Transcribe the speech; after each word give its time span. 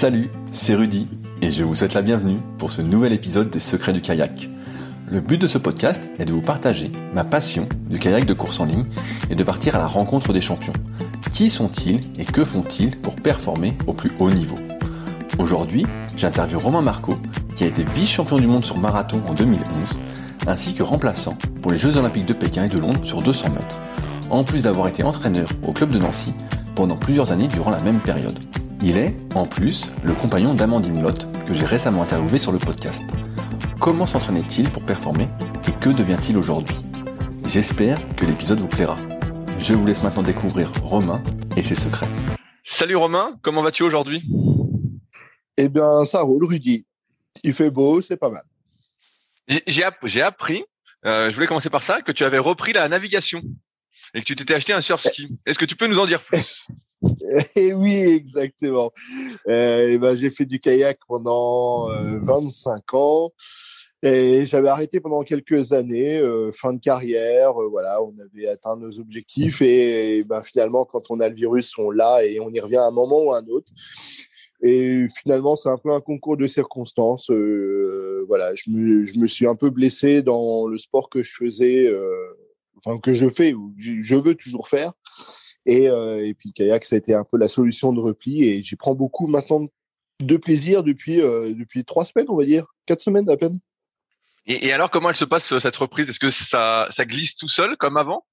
Salut, 0.00 0.30
c'est 0.50 0.74
Rudy 0.74 1.08
et 1.42 1.50
je 1.50 1.62
vous 1.62 1.74
souhaite 1.74 1.92
la 1.92 2.00
bienvenue 2.00 2.38
pour 2.56 2.72
ce 2.72 2.80
nouvel 2.80 3.12
épisode 3.12 3.50
des 3.50 3.60
Secrets 3.60 3.92
du 3.92 4.00
kayak. 4.00 4.48
Le 5.10 5.20
but 5.20 5.36
de 5.36 5.46
ce 5.46 5.58
podcast 5.58 6.02
est 6.18 6.24
de 6.24 6.32
vous 6.32 6.40
partager 6.40 6.90
ma 7.12 7.22
passion 7.22 7.68
du 7.90 7.98
kayak 7.98 8.24
de 8.24 8.32
course 8.32 8.60
en 8.60 8.64
ligne 8.64 8.86
et 9.28 9.34
de 9.34 9.44
partir 9.44 9.76
à 9.76 9.78
la 9.78 9.86
rencontre 9.86 10.32
des 10.32 10.40
champions. 10.40 10.72
Qui 11.32 11.50
sont-ils 11.50 12.00
et 12.18 12.24
que 12.24 12.46
font-ils 12.46 12.96
pour 12.96 13.16
performer 13.16 13.76
au 13.86 13.92
plus 13.92 14.10
haut 14.18 14.30
niveau? 14.30 14.56
Aujourd'hui, 15.38 15.84
j'interviewe 16.16 16.56
Romain 16.56 16.80
Marco 16.80 17.18
qui 17.54 17.64
a 17.64 17.66
été 17.66 17.84
vice-champion 17.94 18.38
du 18.38 18.46
monde 18.46 18.64
sur 18.64 18.78
marathon 18.78 19.20
en 19.28 19.34
2011 19.34 19.60
ainsi 20.46 20.72
que 20.72 20.82
remplaçant 20.82 21.36
pour 21.60 21.72
les 21.72 21.76
Jeux 21.76 21.98
Olympiques 21.98 22.24
de 22.24 22.32
Pékin 22.32 22.64
et 22.64 22.70
de 22.70 22.78
Londres 22.78 23.04
sur 23.04 23.20
200 23.20 23.50
mètres, 23.50 23.78
en 24.30 24.44
plus 24.44 24.62
d'avoir 24.62 24.88
été 24.88 25.02
entraîneur 25.02 25.50
au 25.62 25.72
club 25.72 25.90
de 25.90 25.98
Nancy 25.98 26.32
pendant 26.74 26.96
plusieurs 26.96 27.32
années 27.32 27.48
durant 27.48 27.70
la 27.70 27.80
même 27.80 28.00
période. 28.00 28.38
Il 28.82 28.96
est, 28.96 29.14
en 29.34 29.46
plus, 29.46 29.90
le 30.02 30.14
compagnon 30.14 30.54
d'Amandine 30.54 31.02
Lotte, 31.02 31.28
que 31.46 31.52
j'ai 31.52 31.66
récemment 31.66 32.02
interviewé 32.02 32.38
sur 32.38 32.50
le 32.50 32.58
podcast. 32.58 33.02
Comment 33.78 34.06
s'entraînait-il 34.06 34.70
pour 34.70 34.86
performer 34.86 35.28
et 35.68 35.72
que 35.72 35.90
devient-il 35.90 36.38
aujourd'hui? 36.38 36.76
J'espère 37.44 37.98
que 38.16 38.24
l'épisode 38.24 38.58
vous 38.58 38.68
plaira. 38.68 38.96
Je 39.58 39.74
vous 39.74 39.84
laisse 39.84 40.02
maintenant 40.02 40.22
découvrir 40.22 40.72
Romain 40.82 41.22
et 41.58 41.62
ses 41.62 41.74
secrets. 41.74 42.06
Salut 42.64 42.96
Romain, 42.96 43.38
comment 43.42 43.62
vas-tu 43.62 43.82
aujourd'hui? 43.82 44.22
Eh 45.58 45.68
bien, 45.68 46.06
ça 46.06 46.22
roule, 46.22 46.46
Rudy. 46.46 46.86
Il 47.42 47.52
fait 47.52 47.70
beau, 47.70 48.00
c'est 48.00 48.16
pas 48.16 48.30
mal. 48.30 48.44
J'ai 49.66 50.22
appris, 50.22 50.64
euh, 51.04 51.30
je 51.30 51.34
voulais 51.34 51.46
commencer 51.46 51.68
par 51.68 51.82
ça, 51.82 52.00
que 52.00 52.12
tu 52.12 52.24
avais 52.24 52.38
repris 52.38 52.72
la 52.72 52.88
navigation 52.88 53.42
et 54.14 54.20
que 54.20 54.24
tu 54.24 54.36
t'étais 54.36 54.54
acheté 54.54 54.72
un 54.72 54.80
surf 54.80 55.02
ski. 55.02 55.28
Est-ce 55.44 55.58
que 55.58 55.66
tu 55.66 55.76
peux 55.76 55.86
nous 55.86 55.98
en 55.98 56.06
dire 56.06 56.24
plus? 56.24 56.66
Eh 57.56 57.72
oui, 57.72 57.94
exactement. 57.94 58.92
Euh, 59.48 59.88
et 59.88 59.98
ben, 59.98 60.14
j'ai 60.14 60.30
fait 60.30 60.44
du 60.44 60.58
kayak 60.58 60.98
pendant 61.06 61.90
euh, 61.90 62.18
25 62.22 62.94
ans. 62.94 63.32
Et 64.02 64.46
j'avais 64.46 64.70
arrêté 64.70 64.98
pendant 64.98 65.22
quelques 65.24 65.74
années, 65.74 66.16
euh, 66.16 66.50
fin 66.52 66.72
de 66.72 66.80
carrière, 66.80 67.60
euh, 67.60 67.68
voilà, 67.68 68.02
on 68.02 68.14
avait 68.18 68.48
atteint 68.48 68.74
nos 68.76 68.98
objectifs 68.98 69.60
et, 69.60 70.24
ben, 70.24 70.40
finalement, 70.40 70.86
quand 70.86 71.10
on 71.10 71.20
a 71.20 71.28
le 71.28 71.34
virus, 71.34 71.76
on 71.76 71.90
l'a 71.90 72.24
et 72.24 72.40
on 72.40 72.50
y 72.50 72.60
revient 72.60 72.78
à 72.78 72.86
un 72.86 72.90
moment 72.92 73.22
ou 73.24 73.32
à 73.32 73.40
un 73.40 73.46
autre. 73.48 73.70
Et 74.62 75.04
finalement, 75.18 75.54
c'est 75.54 75.68
un 75.68 75.76
peu 75.76 75.92
un 75.92 76.00
concours 76.00 76.38
de 76.38 76.46
circonstances. 76.46 77.30
Euh, 77.30 78.24
voilà, 78.26 78.54
je 78.54 78.70
me, 78.70 79.26
suis 79.26 79.46
un 79.46 79.54
peu 79.54 79.68
blessé 79.68 80.22
dans 80.22 80.66
le 80.66 80.78
sport 80.78 81.10
que 81.10 81.22
je 81.22 81.32
faisais, 81.34 81.90
enfin 82.76 82.98
que 82.98 83.12
je 83.12 83.28
fais 83.28 83.52
ou 83.52 83.74
je 83.78 84.14
veux 84.14 84.34
toujours 84.34 84.68
faire. 84.68 84.92
Et, 85.66 85.88
euh, 85.88 86.26
et 86.26 86.34
puis 86.34 86.50
le 86.50 86.52
kayak, 86.54 86.84
ça 86.84 86.96
a 86.96 86.98
été 86.98 87.14
un 87.14 87.24
peu 87.24 87.36
la 87.36 87.48
solution 87.48 87.92
de 87.92 88.00
repli. 88.00 88.44
Et 88.44 88.62
j'y 88.62 88.76
prends 88.76 88.94
beaucoup 88.94 89.26
maintenant 89.26 89.66
de 90.20 90.36
plaisir 90.36 90.82
depuis 90.82 91.20
euh, 91.20 91.54
depuis 91.54 91.84
trois 91.84 92.04
semaines, 92.04 92.26
on 92.28 92.36
va 92.36 92.44
dire, 92.44 92.66
quatre 92.86 93.00
semaines 93.00 93.28
à 93.28 93.36
peine. 93.36 93.58
Et, 94.46 94.66
et 94.66 94.72
alors, 94.72 94.90
comment 94.90 95.10
elle 95.10 95.16
se 95.16 95.24
passe 95.24 95.58
cette 95.58 95.76
reprise? 95.76 96.08
Est-ce 96.08 96.20
que 96.20 96.30
ça 96.30 96.88
ça 96.90 97.04
glisse 97.04 97.36
tout 97.36 97.48
seul 97.48 97.76
comme 97.76 97.96
avant? 97.96 98.24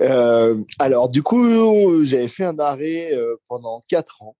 Euh, 0.00 0.62
Alors 0.78 1.08
du 1.08 1.22
coup, 1.22 2.04
j'avais 2.04 2.28
fait 2.28 2.44
un 2.44 2.58
arrêt 2.58 3.12
euh, 3.14 3.36
pendant 3.48 3.84
quatre 3.88 4.22
ans. 4.22 4.36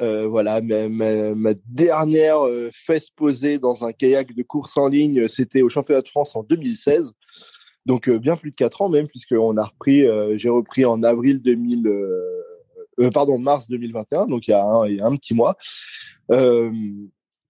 Euh, 0.00 0.28
voilà, 0.28 0.60
ma, 0.60 0.88
ma, 0.88 1.34
ma 1.34 1.50
dernière 1.66 2.38
fesse 2.72 3.10
posée 3.10 3.58
dans 3.58 3.84
un 3.84 3.92
kayak 3.92 4.32
de 4.32 4.42
course 4.44 4.76
en 4.76 4.86
ligne, 4.88 5.26
c'était 5.26 5.62
au 5.62 5.68
championnat 5.68 6.02
de 6.02 6.08
France 6.08 6.36
en 6.36 6.44
2016. 6.44 7.14
Donc 7.88 8.06
euh, 8.06 8.18
bien 8.18 8.36
plus 8.36 8.50
de 8.50 8.54
quatre 8.54 8.82
ans 8.82 8.90
même, 8.90 9.08
puisqu'on 9.08 9.56
a 9.56 9.64
repris, 9.64 10.06
euh, 10.06 10.36
j'ai 10.36 10.50
repris 10.50 10.84
en 10.84 11.02
avril 11.02 11.40
2000, 11.40 11.88
euh, 11.88 13.10
pardon, 13.14 13.38
mars 13.38 13.66
2021, 13.68 14.26
donc 14.26 14.46
il 14.46 14.50
y 14.50 14.54
a 14.54 14.62
un, 14.62 14.86
il 14.86 14.96
y 14.96 15.00
a 15.00 15.06
un 15.06 15.16
petit 15.16 15.34
mois. 15.34 15.56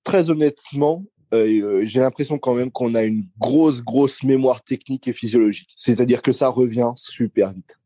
très 0.04 0.30
honnêtement, 0.30 1.04
j'ai 1.32 2.00
l'impression 2.00 2.38
quand 2.38 2.54
même 2.54 2.70
qu'on 2.70 2.94
a 2.94 3.02
une 3.02 3.26
grosse, 3.38 3.82
grosse 3.82 4.22
mémoire 4.22 4.62
technique 4.62 5.08
et 5.08 5.12
physiologique. 5.12 5.70
C'est-à-dire 5.74 6.22
que 6.22 6.32
ça 6.32 6.48
revient 6.48 6.92
super 6.94 7.52
vite. 7.52 7.76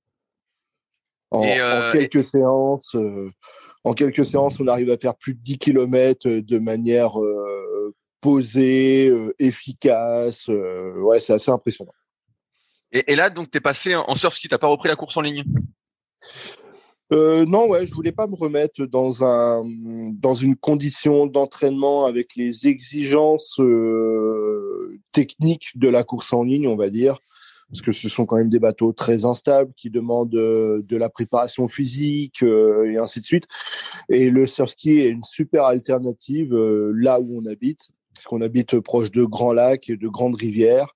En, 1.31 1.41
en 1.41 1.91
quelques 1.91 2.17
et... 2.17 2.23
séances, 2.23 2.95
en 3.83 3.95
quelques 3.95 4.27
séances, 4.27 4.61
on 4.61 4.69
arrive 4.69 4.91
à 4.91 4.99
faire 4.99 5.15
plus 5.15 5.33
de 5.33 5.41
10 5.41 5.57
km 5.57 6.29
de 6.29 6.59
manière 6.59 7.15
posée, 8.21 9.11
efficace. 9.39 10.49
ouais, 10.49 11.19
c'est 11.19 11.33
assez 11.33 11.51
impressionnant. 11.51 11.93
Et, 12.93 13.17
là, 13.17 13.31
donc, 13.31 13.51
tu 13.51 13.57
es 13.57 13.61
passé 13.61 13.95
en 13.95 14.15
surf 14.17 14.35
ski, 14.35 14.49
tu 14.49 14.59
pas 14.59 14.67
repris 14.67 14.89
la 14.89 14.97
course 14.97 15.17
en 15.17 15.23
ligne? 15.23 15.45
Euh, 17.13 17.45
non, 17.45 17.69
ouais, 17.69 17.87
je 17.87 17.95
voulais 17.95 18.13
pas 18.13 18.27
me 18.27 18.35
remettre 18.35 18.87
dans 18.87 19.23
un 19.23 19.63
dans 20.15 20.35
une 20.35 20.57
condition 20.57 21.27
d'entraînement 21.27 22.07
avec 22.07 22.37
les 22.37 22.67
exigences 22.67 23.61
euh, 23.61 24.99
techniques 25.13 25.73
de 25.75 25.89
la 25.89 26.05
course 26.05 26.33
en 26.33 26.43
ligne, 26.43 26.67
on 26.69 26.77
va 26.77 26.89
dire, 26.89 27.19
parce 27.69 27.83
que 27.83 27.93
ce 27.93 28.09
sont 28.09 28.25
quand 28.25 28.37
même 28.37 28.49
des 28.49 28.61
bateaux 28.61 28.93
très 28.93 29.27
instables 29.27 29.75
qui 29.77 29.91
demandent 29.91 30.35
euh, 30.35 30.83
de 30.87 30.97
la 30.97 31.11
préparation 31.11 31.69
physique 31.69 32.43
et 32.43 32.97
ainsi 32.97 33.21
de 33.21 33.27
suite. 33.27 33.45
Et 34.09 34.31
le 34.31 34.47
surf 34.47 34.71
ski 34.71 35.01
est 35.01 35.09
une 35.09 35.25
super 35.25 35.65
alternative 35.65 36.55
là 36.95 37.21
où 37.21 37.39
on 37.39 37.45
habite, 37.45 37.91
parce 38.15 38.27
qu'on 38.27 38.41
habite 38.41 38.79
proche 38.81 39.11
de 39.11 39.25
grands 39.25 39.53
lacs 39.53 39.89
et 39.91 39.97
de 39.97 40.09
grandes 40.09 40.37
rivières. 40.37 40.89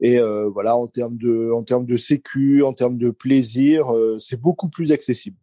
Et 0.00 0.18
euh, 0.18 0.48
voilà, 0.48 0.76
en 0.76 0.86
termes 0.86 1.16
de, 1.16 1.50
en 1.52 1.62
termes 1.62 1.86
de 1.86 1.96
sécu, 1.96 2.62
en 2.62 2.72
termes 2.72 2.98
de 2.98 3.10
plaisir, 3.10 3.94
euh, 3.94 4.18
c'est 4.18 4.40
beaucoup 4.40 4.68
plus 4.68 4.92
accessible. 4.92 5.36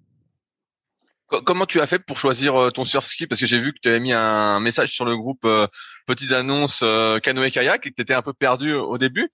Comment 1.46 1.66
tu 1.66 1.80
as 1.80 1.88
fait 1.88 2.04
pour 2.06 2.18
choisir 2.18 2.72
ton 2.74 2.84
surf 2.84 3.08
ski? 3.08 3.26
Parce 3.26 3.40
que 3.40 3.48
j'ai 3.48 3.58
vu 3.58 3.72
que 3.72 3.80
tu 3.82 3.88
avais 3.88 4.02
mis 4.02 4.12
un 4.12 4.60
message 4.60 4.92
sur 4.92 5.06
le 5.06 5.16
groupe 5.16 5.46
euh, 5.46 5.66
Petites 6.06 6.34
Annonces 6.34 6.82
euh, 6.84 7.20
Canoë 7.20 7.52
Kayak 7.52 7.86
et 7.86 7.90
que 7.90 7.96
tu 7.96 8.02
étais 8.02 8.14
un 8.14 8.22
peu 8.22 8.34
perdu 8.34 8.74
au 8.74 8.98
début. 8.98 9.30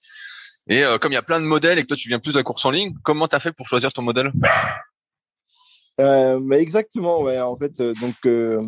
Et 0.69 0.83
euh, 0.83 0.99
comme 0.99 1.11
il 1.11 1.15
y 1.15 1.17
a 1.17 1.23
plein 1.23 1.39
de 1.39 1.45
modèles 1.45 1.79
et 1.79 1.81
que 1.81 1.87
toi 1.87 1.97
tu 1.97 2.07
viens 2.07 2.19
plus 2.19 2.33
de 2.33 2.37
la 2.37 2.43
course 2.43 2.63
en 2.65 2.71
ligne, 2.71 2.93
comment 3.03 3.27
tu 3.27 3.35
as 3.35 3.39
fait 3.39 3.51
pour 3.51 3.67
choisir 3.67 3.91
ton 3.93 4.03
modèle? 4.03 4.31
Euh, 5.99 6.51
exactement, 6.51 7.23
ouais. 7.23 7.39
En 7.39 7.55
fait, 7.55 7.79
euh, 7.79 7.93
donc 7.99 8.15
euh, 8.27 8.59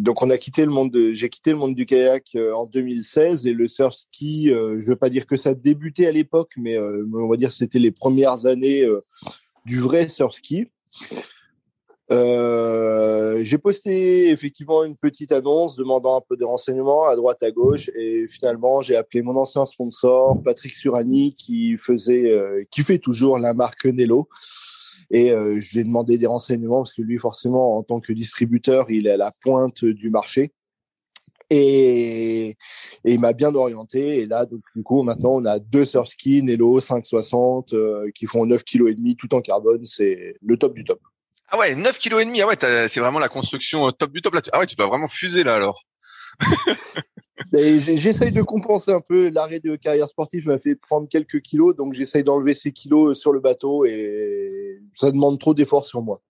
donc 0.00 0.20
on 0.22 0.30
a 0.30 0.38
quitté 0.38 0.64
le 0.64 0.72
monde. 0.72 0.90
De, 0.90 1.12
j'ai 1.12 1.28
quitté 1.28 1.50
le 1.50 1.56
monde 1.56 1.76
du 1.76 1.86
kayak 1.86 2.30
euh, 2.34 2.52
en 2.54 2.66
2016 2.66 3.46
et 3.46 3.52
le 3.52 3.68
surf 3.68 3.94
ski. 3.94 4.48
Je 4.48 4.84
veux 4.84 4.96
pas 4.96 5.08
dire 5.08 5.26
que 5.26 5.36
ça 5.36 5.54
débutait 5.54 6.06
à 6.06 6.12
l'époque, 6.12 6.52
mais 6.56 6.78
on 6.78 7.28
va 7.28 7.36
dire 7.36 7.52
c'était 7.52 7.78
les 7.78 7.92
premières 7.92 8.46
années 8.46 8.84
du 9.64 9.78
vrai 9.78 10.08
surf 10.08 10.34
ski. 10.34 10.66
j'ai 12.10 13.58
posté 13.58 14.30
effectivement 14.30 14.82
une 14.82 14.96
petite 14.96 15.30
annonce 15.30 15.76
demandant 15.76 16.16
un 16.16 16.22
peu 16.28 16.36
de 16.36 16.44
renseignements 16.44 17.06
à 17.06 17.14
droite 17.14 17.44
à 17.44 17.52
gauche 17.52 17.90
et 17.94 18.26
finalement 18.26 18.82
j'ai 18.82 18.96
appelé 18.96 19.22
mon 19.22 19.36
ancien 19.36 19.64
sponsor 19.66 20.42
Patrick 20.42 20.74
Surani 20.74 21.34
qui 21.34 21.76
faisait, 21.76 22.32
qui 22.72 22.82
fait 22.82 22.98
toujours 22.98 23.38
la 23.38 23.54
marque 23.54 23.86
Nello. 23.86 24.28
Et 25.12 25.30
euh, 25.30 25.60
je 25.60 25.72
lui 25.72 25.80
ai 25.80 25.84
demandé 25.84 26.16
des 26.16 26.26
renseignements 26.26 26.82
parce 26.82 26.94
que 26.94 27.02
lui, 27.02 27.18
forcément, 27.18 27.76
en 27.76 27.82
tant 27.82 28.00
que 28.00 28.14
distributeur, 28.14 28.90
il 28.90 29.06
est 29.06 29.10
à 29.12 29.16
la 29.18 29.30
pointe 29.30 29.84
du 29.84 30.08
marché. 30.08 30.52
Et, 31.50 32.56
il 33.04 33.20
m'a 33.20 33.34
bien 33.34 33.54
orienté. 33.54 34.20
Et 34.20 34.26
là, 34.26 34.46
donc, 34.46 34.62
du 34.74 34.82
coup, 34.82 35.02
maintenant, 35.02 35.34
on 35.34 35.44
a 35.44 35.58
deux 35.58 35.84
surfskis 35.84 36.42
Nello 36.42 36.80
560 36.80 37.74
euh, 37.74 38.10
qui 38.14 38.24
font 38.24 38.46
9 38.46 38.64
kg 38.64 38.94
tout 39.18 39.34
en 39.34 39.42
carbone. 39.42 39.84
C'est 39.84 40.36
le 40.40 40.56
top 40.56 40.74
du 40.74 40.82
top. 40.82 41.00
Ah 41.48 41.58
ouais, 41.58 41.76
9 41.76 41.98
kg. 41.98 42.14
Ah 42.40 42.46
ouais, 42.46 42.88
c'est 42.88 43.00
vraiment 43.00 43.18
la 43.18 43.28
construction 43.28 43.92
top 43.92 44.12
du 44.12 44.22
top. 44.22 44.34
Ah 44.50 44.60
ouais, 44.60 44.66
tu 44.66 44.76
dois 44.76 44.86
vraiment 44.86 45.08
fuser 45.08 45.44
là 45.44 45.56
alors. 45.56 45.84
j'essaye 47.52 48.32
de 48.32 48.42
compenser 48.42 48.92
un 48.92 49.00
peu. 49.00 49.30
L'arrêt 49.30 49.60
de 49.60 49.76
carrière 49.76 50.08
sportive 50.08 50.46
m'a 50.46 50.58
fait 50.58 50.74
prendre 50.74 51.08
quelques 51.08 51.40
kilos, 51.40 51.76
donc 51.76 51.94
j'essaye 51.94 52.24
d'enlever 52.24 52.54
ces 52.54 52.72
kilos 52.72 53.18
sur 53.18 53.32
le 53.32 53.40
bateau 53.40 53.84
et 53.84 54.80
ça 54.94 55.10
demande 55.10 55.38
trop 55.38 55.54
d'efforts 55.54 55.86
sur 55.86 56.02
moi. 56.02 56.20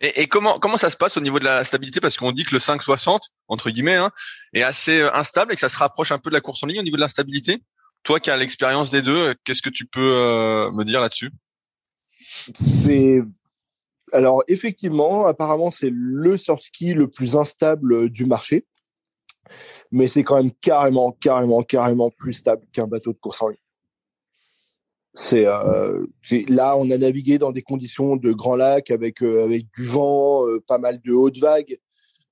Et, 0.00 0.22
et, 0.22 0.26
comment 0.28 0.60
comment 0.60 0.76
ça 0.76 0.90
se 0.90 0.96
passe 0.96 1.16
au 1.16 1.20
niveau 1.20 1.40
de 1.40 1.44
la 1.44 1.64
stabilité? 1.64 2.00
Parce 2.00 2.16
qu'on 2.16 2.30
dit 2.30 2.44
que 2.44 2.54
le 2.54 2.60
560 2.60 3.30
entre 3.48 3.70
guillemets 3.70 3.96
hein, 3.96 4.12
est 4.52 4.62
assez 4.62 5.00
euh, 5.00 5.14
instable 5.14 5.52
et 5.52 5.56
que 5.56 5.60
ça 5.60 5.68
se 5.68 5.78
rapproche 5.78 6.12
un 6.12 6.18
peu 6.18 6.30
de 6.30 6.34
la 6.34 6.40
course 6.40 6.62
en 6.62 6.68
ligne 6.68 6.78
au 6.78 6.84
niveau 6.84 6.96
de 6.96 7.00
la 7.00 7.08
stabilité. 7.08 7.58
Toi 8.04 8.20
qui 8.20 8.30
as 8.30 8.36
l'expérience 8.36 8.90
des 8.90 9.02
deux, 9.02 9.34
qu'est-ce 9.44 9.62
que 9.62 9.70
tu 9.70 9.86
peux 9.86 10.12
euh, 10.14 10.70
me 10.70 10.84
dire 10.84 11.00
là-dessus? 11.00 11.30
C'est 12.54 13.22
alors 14.12 14.44
effectivement, 14.46 15.26
apparemment 15.26 15.72
c'est 15.72 15.90
le 15.92 16.36
surf 16.36 16.60
ski 16.60 16.94
le 16.94 17.08
plus 17.08 17.34
instable 17.34 18.08
du 18.08 18.24
marché 18.24 18.66
mais 19.92 20.08
c'est 20.08 20.24
quand 20.24 20.36
même 20.36 20.52
carrément, 20.60 21.12
carrément, 21.12 21.62
carrément 21.62 22.10
plus 22.10 22.34
stable 22.34 22.62
qu'un 22.72 22.86
bateau 22.86 23.12
de 23.12 23.18
course 23.18 23.42
en 23.42 23.48
ligne. 23.48 23.58
C'est 25.14 25.46
euh, 25.46 26.06
là, 26.48 26.76
on 26.76 26.88
a 26.90 26.96
navigué 26.96 27.38
dans 27.38 27.50
des 27.50 27.62
conditions 27.62 28.14
de 28.14 28.32
grands 28.32 28.54
lacs 28.54 28.92
avec 28.92 29.20
euh, 29.22 29.44
avec 29.44 29.66
du 29.76 29.84
vent, 29.84 30.46
euh, 30.46 30.62
pas 30.66 30.78
mal 30.78 31.00
de 31.04 31.12
hautes 31.12 31.38
vagues, 31.38 31.78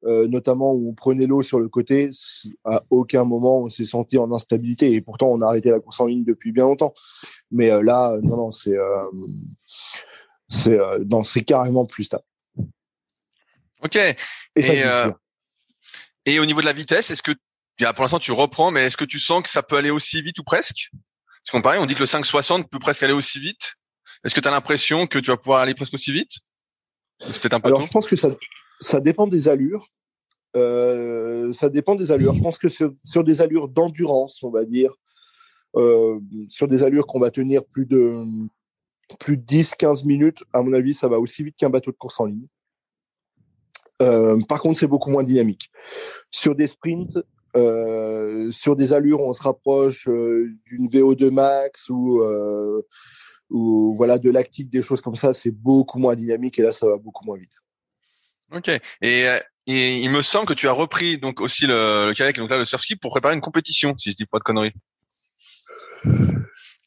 notamment 0.04 0.72
où 0.72 0.90
on 0.90 0.94
prenait 0.94 1.26
l'eau 1.26 1.42
sur 1.42 1.58
le 1.58 1.68
côté. 1.68 2.10
À 2.64 2.84
aucun 2.90 3.24
moment 3.24 3.62
on 3.62 3.70
s'est 3.70 3.84
senti 3.84 4.18
en 4.18 4.30
instabilité 4.30 4.92
et 4.92 5.00
pourtant 5.00 5.26
on 5.26 5.40
a 5.40 5.46
arrêté 5.46 5.70
la 5.70 5.80
course 5.80 5.98
en 5.98 6.06
ligne 6.06 6.22
depuis 6.22 6.52
bien 6.52 6.62
longtemps. 6.62 6.94
Mais 7.50 7.70
là, 7.82 8.16
non, 8.22 8.36
non, 8.36 8.52
c'est 8.52 8.76
c'est 10.48 11.44
carrément 11.44 11.86
plus 11.86 12.04
stable. 12.04 12.24
Ok. 13.82 13.96
Et, 13.96 14.16
et, 14.56 14.84
au 16.40 16.44
niveau 16.44 16.60
de 16.60 16.66
la 16.66 16.72
vitesse, 16.72 17.10
est-ce 17.10 17.22
que 17.22 17.32
pour 17.78 18.02
l'instant 18.02 18.18
tu 18.18 18.32
reprends, 18.32 18.70
mais 18.70 18.86
est-ce 18.86 18.96
que 18.96 19.04
tu 19.04 19.18
sens 19.18 19.42
que 19.42 19.48
ça 19.48 19.62
peut 19.62 19.76
aller 19.76 19.90
aussi 19.90 20.22
vite 20.22 20.38
ou 20.38 20.44
presque? 20.44 20.90
Parce 20.92 21.52
qu'on 21.52 21.62
pareil, 21.62 21.80
on 21.80 21.86
dit 21.86 21.94
que 21.94 22.00
le 22.00 22.06
560 22.06 22.68
peut 22.70 22.78
presque 22.78 23.02
aller 23.02 23.12
aussi 23.12 23.38
vite. 23.38 23.74
Est-ce 24.24 24.34
que 24.34 24.40
tu 24.40 24.48
as 24.48 24.50
l'impression 24.50 25.06
que 25.06 25.18
tu 25.18 25.30
vas 25.30 25.36
pouvoir 25.36 25.60
aller 25.60 25.74
presque 25.74 25.94
aussi 25.94 26.12
vite? 26.12 26.32
Un 27.20 27.60
peu 27.60 27.68
Alors 27.68 27.82
je 27.82 27.88
pense 27.88 28.06
que 28.06 28.16
ça, 28.16 28.28
ça 28.80 29.00
dépend 29.00 29.26
des 29.26 29.48
allures. 29.48 29.86
Euh, 30.56 31.52
ça 31.52 31.68
dépend 31.68 31.94
des 31.94 32.10
allures. 32.12 32.34
Je 32.34 32.42
pense 32.42 32.58
que 32.58 32.68
sur, 32.68 32.92
sur 33.04 33.24
des 33.24 33.40
allures 33.40 33.68
d'endurance, 33.68 34.42
on 34.42 34.50
va 34.50 34.64
dire, 34.64 34.92
euh, 35.76 36.18
sur 36.48 36.66
des 36.66 36.82
allures 36.82 37.06
qu'on 37.06 37.20
va 37.20 37.30
tenir 37.30 37.64
plus 37.64 37.86
de 37.86 38.16
plus 39.20 39.36
de 39.36 39.44
10-15 39.44 40.04
minutes, 40.04 40.42
à 40.52 40.62
mon 40.62 40.72
avis, 40.72 40.92
ça 40.92 41.06
va 41.06 41.20
aussi 41.20 41.44
vite 41.44 41.56
qu'un 41.56 41.70
bateau 41.70 41.92
de 41.92 41.96
course 41.96 42.18
en 42.18 42.26
ligne. 42.26 42.46
Euh, 44.02 44.40
par 44.48 44.60
contre, 44.60 44.78
c'est 44.78 44.86
beaucoup 44.86 45.10
moins 45.10 45.24
dynamique. 45.24 45.70
Sur 46.30 46.54
des 46.54 46.66
sprints, 46.66 47.18
euh, 47.56 48.50
sur 48.50 48.76
des 48.76 48.92
allures, 48.92 49.20
on 49.20 49.32
se 49.32 49.42
rapproche 49.42 50.08
euh, 50.08 50.50
d'une 50.66 50.88
VO2 50.88 51.30
max 51.30 51.88
ou 51.88 52.22
voilà 53.96 54.18
de 54.18 54.30
lactique, 54.30 54.70
des 54.70 54.82
choses 54.82 55.00
comme 55.00 55.16
ça, 55.16 55.32
c'est 55.32 55.52
beaucoup 55.52 55.98
moins 55.98 56.14
dynamique 56.14 56.58
et 56.58 56.62
là, 56.62 56.72
ça 56.72 56.86
va 56.86 56.98
beaucoup 56.98 57.24
moins 57.24 57.38
vite. 57.38 57.58
Ok. 58.52 58.68
Et, 59.00 59.24
et 59.66 59.98
il 59.98 60.10
me 60.10 60.22
semble 60.22 60.46
que 60.46 60.54
tu 60.54 60.68
as 60.68 60.72
repris 60.72 61.18
donc 61.18 61.40
aussi 61.40 61.66
le, 61.66 62.08
le 62.08 62.14
kayak, 62.14 62.36
donc 62.36 62.50
là 62.50 62.58
le 62.58 62.64
surf 62.64 62.82
ski 62.82 62.96
pour 62.96 63.10
préparer 63.10 63.34
une 63.34 63.40
compétition, 63.40 63.96
si 63.96 64.10
je 64.10 64.16
dis 64.16 64.26
pas 64.26 64.38
de 64.38 64.44
conneries. 64.44 64.74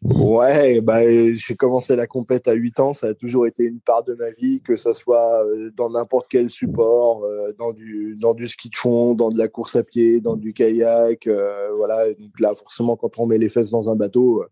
Ouais, 0.01 0.79
bah, 0.79 1.01
j'ai 1.35 1.55
commencé 1.57 1.93
la 1.97 2.07
compète 2.07 2.47
à 2.47 2.53
8 2.53 2.79
ans, 2.79 2.93
ça 2.93 3.07
a 3.07 3.13
toujours 3.13 3.45
été 3.47 3.63
une 3.63 3.81
part 3.81 4.05
de 4.05 4.13
ma 4.13 4.31
vie, 4.31 4.61
que 4.61 4.77
ça 4.77 4.93
soit 4.93 5.45
euh, 5.45 5.71
dans 5.75 5.89
n'importe 5.89 6.27
quel 6.29 6.49
support, 6.49 7.25
euh, 7.25 7.51
dans 7.59 7.73
du 7.73 8.15
dans 8.17 8.33
du 8.33 8.47
ski 8.47 8.69
de 8.69 8.77
fond, 8.77 9.13
dans 9.13 9.29
de 9.29 9.37
la 9.37 9.49
course 9.49 9.75
à 9.75 9.83
pied, 9.83 10.21
dans 10.21 10.37
du 10.37 10.53
kayak, 10.53 11.27
euh, 11.27 11.69
voilà. 11.75 12.13
Donc 12.13 12.39
là, 12.39 12.55
forcément, 12.55 12.95
quand 12.95 13.19
on 13.19 13.27
met 13.27 13.37
les 13.37 13.49
fesses 13.49 13.71
dans 13.71 13.89
un 13.89 13.97
bateau, 13.97 14.45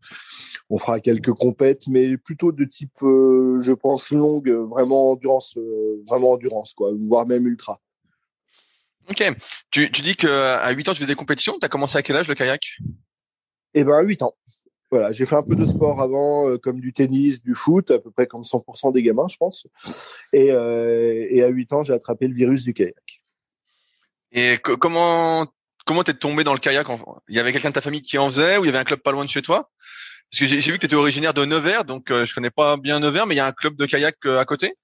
on 0.70 0.78
fera 0.78 1.00
quelques 1.00 1.32
compètes, 1.32 1.88
mais 1.88 2.18
plutôt 2.18 2.52
de 2.52 2.66
type, 2.66 2.92
je 3.02 3.72
pense, 3.72 4.12
longue, 4.12 4.50
vraiment 4.50 5.12
endurance, 5.12 5.58
vraiment 6.08 6.32
endurance, 6.32 6.74
quoi, 6.74 6.92
voire 7.08 7.26
même 7.26 7.48
ultra. 7.48 7.80
Ok. 9.10 9.24
Tu, 9.72 9.90
tu 9.94 10.02
dis 10.02 10.18
que 10.18 10.28
à 10.28 10.70
8 10.72 10.90
ans, 10.90 10.94
tu 10.94 11.00
fais 11.00 11.08
des 11.08 11.16
compétitions? 11.16 11.58
Tu 11.58 11.66
as 11.66 11.70
commencé 11.70 11.98
à 11.98 12.04
quel 12.04 12.18
âge 12.18 12.28
le 12.28 12.36
kayak? 12.36 12.64
Eh 13.74 13.86
ben, 13.86 13.94
à 13.94 14.02
8 14.02 14.24
ans. 14.24 14.34
Voilà, 14.90 15.12
j'ai 15.12 15.26
fait 15.26 15.36
un 15.36 15.44
peu 15.44 15.56
de 15.56 15.66
sport 15.66 16.02
avant, 16.02 16.50
euh, 16.50 16.58
comme 16.58 16.80
du 16.80 16.94
tennis, 16.94 17.42
du 17.42 17.56
foot, 17.56 17.92
à 17.92 18.00
peu 18.00 18.10
près 18.10 18.26
comme 18.26 18.44
100% 18.44 18.94
des 18.94 19.04
gamins, 19.04 19.28
je 19.30 19.36
pense. 19.38 19.68
Et, 20.32 20.52
euh, 20.52 21.28
et 21.30 21.44
à 21.44 21.50
8 21.50 21.74
ans, 21.74 21.84
j'ai 21.84 21.94
attrapé 21.94 22.28
le 22.28 22.34
virus 22.34 22.64
du 22.64 22.74
kayak. 22.74 23.22
Et 24.32 24.58
comment 24.60 25.48
comment 25.86 26.04
t'es 26.04 26.14
tombé 26.14 26.44
dans 26.44 26.54
le 26.54 26.60
kayak 26.60 26.86
Il 27.30 27.36
y 27.36 27.40
avait 27.40 27.52
quelqu'un 27.52 27.70
de 27.70 27.74
ta 27.74 27.82
famille 27.82 28.02
qui 28.02 28.18
en 28.18 28.30
faisait 28.30 28.58
ou 28.58 28.66
il 28.66 28.68
y 28.68 28.70
avait 28.70 28.78
un 28.78 28.84
club 28.84 29.00
pas 29.00 29.12
loin 29.12 29.26
de 29.26 29.30
chez 29.30 29.42
toi? 29.42 29.72
Parce 30.30 30.42
que 30.42 30.46
j'ai 30.46 30.72
vu 30.72 30.78
que 30.78 30.88
tu 30.88 30.96
originaire 30.96 31.34
de 31.34 31.46
Nevers, 31.46 31.86
donc 31.86 32.12
euh, 32.12 32.26
je 32.26 32.36
connais 32.36 32.50
pas 32.50 32.76
bien 32.76 33.00
Nevers, 33.00 33.26
mais 33.26 33.36
il 33.36 33.38
y 33.38 33.42
a 33.42 33.48
un 33.48 33.54
club 33.54 33.78
de 33.78 33.86
kayak 33.86 34.16
euh, 34.26 34.40
à 34.40 34.46
côté 34.46 34.76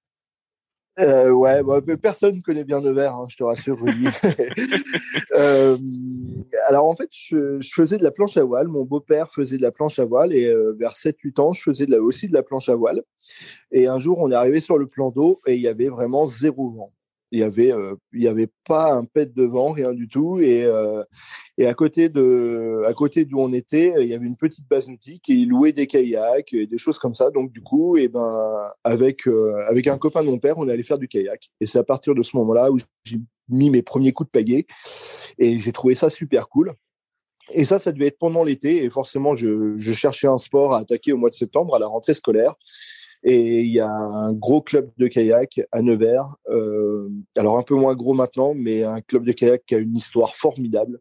euh, 1.00 1.30
ouais, 1.30 1.62
bah, 1.62 1.80
personne 2.00 2.40
connaît 2.42 2.64
bien 2.64 2.80
Nevers, 2.80 3.14
hein, 3.14 3.26
je 3.28 3.36
te 3.36 3.42
rassure, 3.42 3.78
euh, 5.34 5.76
alors 6.68 6.86
en 6.86 6.94
fait, 6.94 7.08
je, 7.10 7.60
je, 7.60 7.70
faisais 7.74 7.98
de 7.98 8.04
la 8.04 8.12
planche 8.12 8.36
à 8.36 8.44
voile. 8.44 8.68
Mon 8.68 8.84
beau-père 8.84 9.30
faisait 9.30 9.56
de 9.56 9.62
la 9.62 9.72
planche 9.72 9.98
à 9.98 10.04
voile 10.04 10.32
et 10.32 10.46
euh, 10.46 10.72
vers 10.78 10.92
7-8 10.92 11.40
ans, 11.40 11.52
je 11.52 11.62
faisais 11.62 11.86
de 11.86 11.90
la, 11.90 12.00
aussi 12.00 12.28
de 12.28 12.34
la 12.34 12.42
planche 12.42 12.68
à 12.68 12.76
voile. 12.76 13.02
Et 13.72 13.88
un 13.88 13.98
jour, 13.98 14.18
on 14.20 14.30
est 14.30 14.34
arrivé 14.34 14.60
sur 14.60 14.78
le 14.78 14.86
plan 14.86 15.10
d'eau 15.10 15.40
et 15.46 15.54
il 15.54 15.60
y 15.60 15.68
avait 15.68 15.88
vraiment 15.88 16.26
zéro 16.26 16.70
vent 16.70 16.92
il 17.30 17.40
y 17.40 17.42
avait 17.42 17.72
euh, 17.72 17.96
avait 18.26 18.50
pas 18.66 18.94
un 18.94 19.04
pet 19.04 19.32
de 19.34 19.44
vent 19.44 19.72
rien 19.72 19.92
du 19.92 20.08
tout 20.08 20.38
et 20.40 20.64
euh, 20.64 21.02
et 21.58 21.66
à 21.66 21.74
côté 21.74 22.08
de 22.08 22.82
à 22.86 22.92
côté 22.92 23.24
d'où 23.24 23.38
on 23.38 23.52
était 23.52 23.94
il 24.00 24.08
y 24.08 24.14
avait 24.14 24.26
une 24.26 24.36
petite 24.36 24.68
base 24.68 24.88
nautique 24.88 25.28
et 25.28 25.34
ils 25.34 25.48
louaient 25.48 25.72
des 25.72 25.86
kayaks 25.86 26.52
et 26.52 26.66
des 26.66 26.78
choses 26.78 26.98
comme 26.98 27.14
ça 27.14 27.30
donc 27.30 27.52
du 27.52 27.60
coup 27.60 27.96
et 27.96 28.04
eh 28.04 28.08
ben 28.08 28.70
avec 28.84 29.26
euh, 29.26 29.64
avec 29.68 29.86
un 29.86 29.98
copain 29.98 30.22
de 30.22 30.28
mon 30.28 30.38
père 30.38 30.58
on 30.58 30.68
est 30.68 30.72
allé 30.72 30.82
faire 30.82 30.98
du 30.98 31.08
kayak 31.08 31.50
et 31.60 31.66
c'est 31.66 31.78
à 31.78 31.84
partir 31.84 32.14
de 32.14 32.22
ce 32.22 32.36
moment-là 32.36 32.70
où 32.70 32.78
j'ai 33.04 33.20
mis 33.48 33.70
mes 33.70 33.82
premiers 33.82 34.12
coups 34.12 34.28
de 34.28 34.32
pagaie 34.32 34.66
et 35.38 35.58
j'ai 35.58 35.72
trouvé 35.72 35.94
ça 35.94 36.10
super 36.10 36.48
cool 36.48 36.74
et 37.50 37.66
ça, 37.66 37.78
ça 37.78 37.92
devait 37.92 38.06
être 38.06 38.18
pendant 38.18 38.42
l'été. 38.42 38.84
Et 38.84 38.88
forcément, 38.88 39.34
je, 39.36 39.76
je 39.76 39.92
cherchais 39.92 40.26
un 40.26 40.38
sport 40.38 40.72
à 40.72 40.78
attaquer 40.78 41.12
au 41.12 41.18
mois 41.18 41.28
de 41.28 41.34
septembre, 41.34 41.74
à 41.74 41.78
la 41.78 41.86
rentrée 41.86 42.14
scolaire. 42.14 42.54
Et 43.26 43.62
il 43.62 43.72
y 43.72 43.80
a 43.80 43.88
un 43.88 44.34
gros 44.34 44.60
club 44.60 44.90
de 44.98 45.08
kayak 45.08 45.62
à 45.72 45.80
Nevers. 45.80 46.36
Euh, 46.50 47.08
alors 47.38 47.58
un 47.58 47.62
peu 47.62 47.74
moins 47.74 47.94
gros 47.94 48.12
maintenant, 48.12 48.52
mais 48.54 48.84
un 48.84 49.00
club 49.00 49.24
de 49.24 49.32
kayak 49.32 49.64
qui 49.64 49.74
a 49.74 49.78
une 49.78 49.96
histoire 49.96 50.36
formidable. 50.36 51.00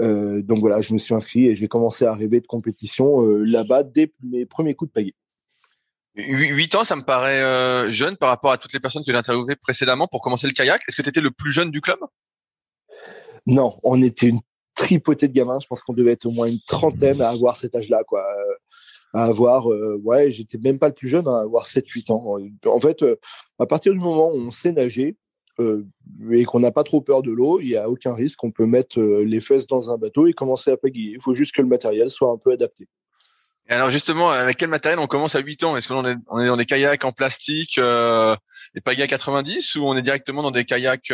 Euh, 0.00 0.40
donc 0.42 0.60
voilà, 0.60 0.80
je 0.80 0.94
me 0.94 0.98
suis 0.98 1.14
inscrit 1.14 1.48
et 1.48 1.54
j'ai 1.54 1.68
commencé 1.68 2.06
à 2.06 2.14
rêver 2.14 2.40
de 2.40 2.46
compétition 2.46 3.26
euh, 3.26 3.44
là-bas 3.44 3.82
dès 3.82 4.10
mes 4.22 4.46
premiers 4.46 4.74
coups 4.74 4.90
de 4.90 4.94
pagaie. 4.94 5.14
8 6.16 6.74
ans, 6.76 6.84
ça 6.84 6.96
me 6.96 7.02
paraît 7.02 7.92
jeune 7.92 8.16
par 8.16 8.30
rapport 8.30 8.50
à 8.50 8.58
toutes 8.58 8.72
les 8.72 8.80
personnes 8.80 9.04
que 9.04 9.12
j'ai 9.12 9.16
interviewées 9.16 9.54
précédemment 9.54 10.08
pour 10.08 10.22
commencer 10.22 10.46
le 10.46 10.52
kayak. 10.54 10.82
Est-ce 10.88 10.96
que 10.96 11.02
tu 11.02 11.08
étais 11.08 11.20
le 11.20 11.30
plus 11.30 11.52
jeune 11.52 11.70
du 11.70 11.80
club? 11.80 11.98
Non, 13.46 13.78
on 13.84 14.02
était 14.02 14.26
une 14.26 14.40
tripotée 14.74 15.28
de 15.28 15.32
gamins. 15.32 15.58
Je 15.60 15.66
pense 15.66 15.82
qu'on 15.82 15.92
devait 15.92 16.12
être 16.12 16.26
au 16.26 16.30
moins 16.30 16.48
une 16.48 16.58
trentaine 16.66 17.22
à 17.22 17.28
avoir 17.28 17.56
cet 17.56 17.74
âge-là. 17.74 18.02
quoi 18.04 18.26
à 19.12 19.24
avoir, 19.24 19.70
euh, 19.70 20.00
ouais, 20.04 20.30
j'étais 20.30 20.58
même 20.58 20.78
pas 20.78 20.88
le 20.88 20.94
plus 20.94 21.08
jeune, 21.08 21.26
à 21.26 21.40
avoir 21.40 21.66
7-8 21.66 22.12
ans. 22.12 22.36
En 22.66 22.80
fait, 22.80 23.02
euh, 23.02 23.16
à 23.58 23.66
partir 23.66 23.92
du 23.92 23.98
moment 23.98 24.28
où 24.28 24.36
on 24.36 24.50
sait 24.50 24.72
nager 24.72 25.16
euh, 25.58 25.84
et 26.30 26.44
qu'on 26.44 26.60
n'a 26.60 26.70
pas 26.70 26.84
trop 26.84 27.00
peur 27.00 27.22
de 27.22 27.32
l'eau, 27.32 27.60
il 27.60 27.68
n'y 27.68 27.76
a 27.76 27.88
aucun 27.88 28.14
risque. 28.14 28.42
On 28.44 28.50
peut 28.50 28.66
mettre 28.66 29.00
les 29.00 29.40
fesses 29.40 29.66
dans 29.66 29.90
un 29.90 29.98
bateau 29.98 30.26
et 30.26 30.32
commencer 30.32 30.70
à 30.70 30.76
pagayer. 30.76 31.12
Il 31.14 31.20
faut 31.20 31.34
juste 31.34 31.54
que 31.54 31.62
le 31.62 31.68
matériel 31.68 32.10
soit 32.10 32.30
un 32.30 32.38
peu 32.38 32.52
adapté. 32.52 32.86
Et 33.68 33.72
alors 33.72 33.90
justement, 33.90 34.30
avec 34.30 34.56
quel 34.56 34.68
matériel 34.68 34.98
on 34.98 35.06
commence 35.06 35.36
à 35.36 35.40
8 35.40 35.64
ans? 35.64 35.76
Est-ce 35.76 35.88
qu'on 35.88 36.04
est, 36.04 36.16
on 36.28 36.40
est 36.40 36.46
dans 36.46 36.56
des 36.56 36.66
kayaks 36.66 37.04
en 37.04 37.12
plastique, 37.12 37.78
des 37.78 38.80
pagaies 38.82 39.04
à 39.04 39.06
90, 39.06 39.76
ou 39.76 39.84
on 39.84 39.96
est 39.96 40.02
directement 40.02 40.42
dans 40.42 40.50
des 40.50 40.64
kayaks 40.64 41.12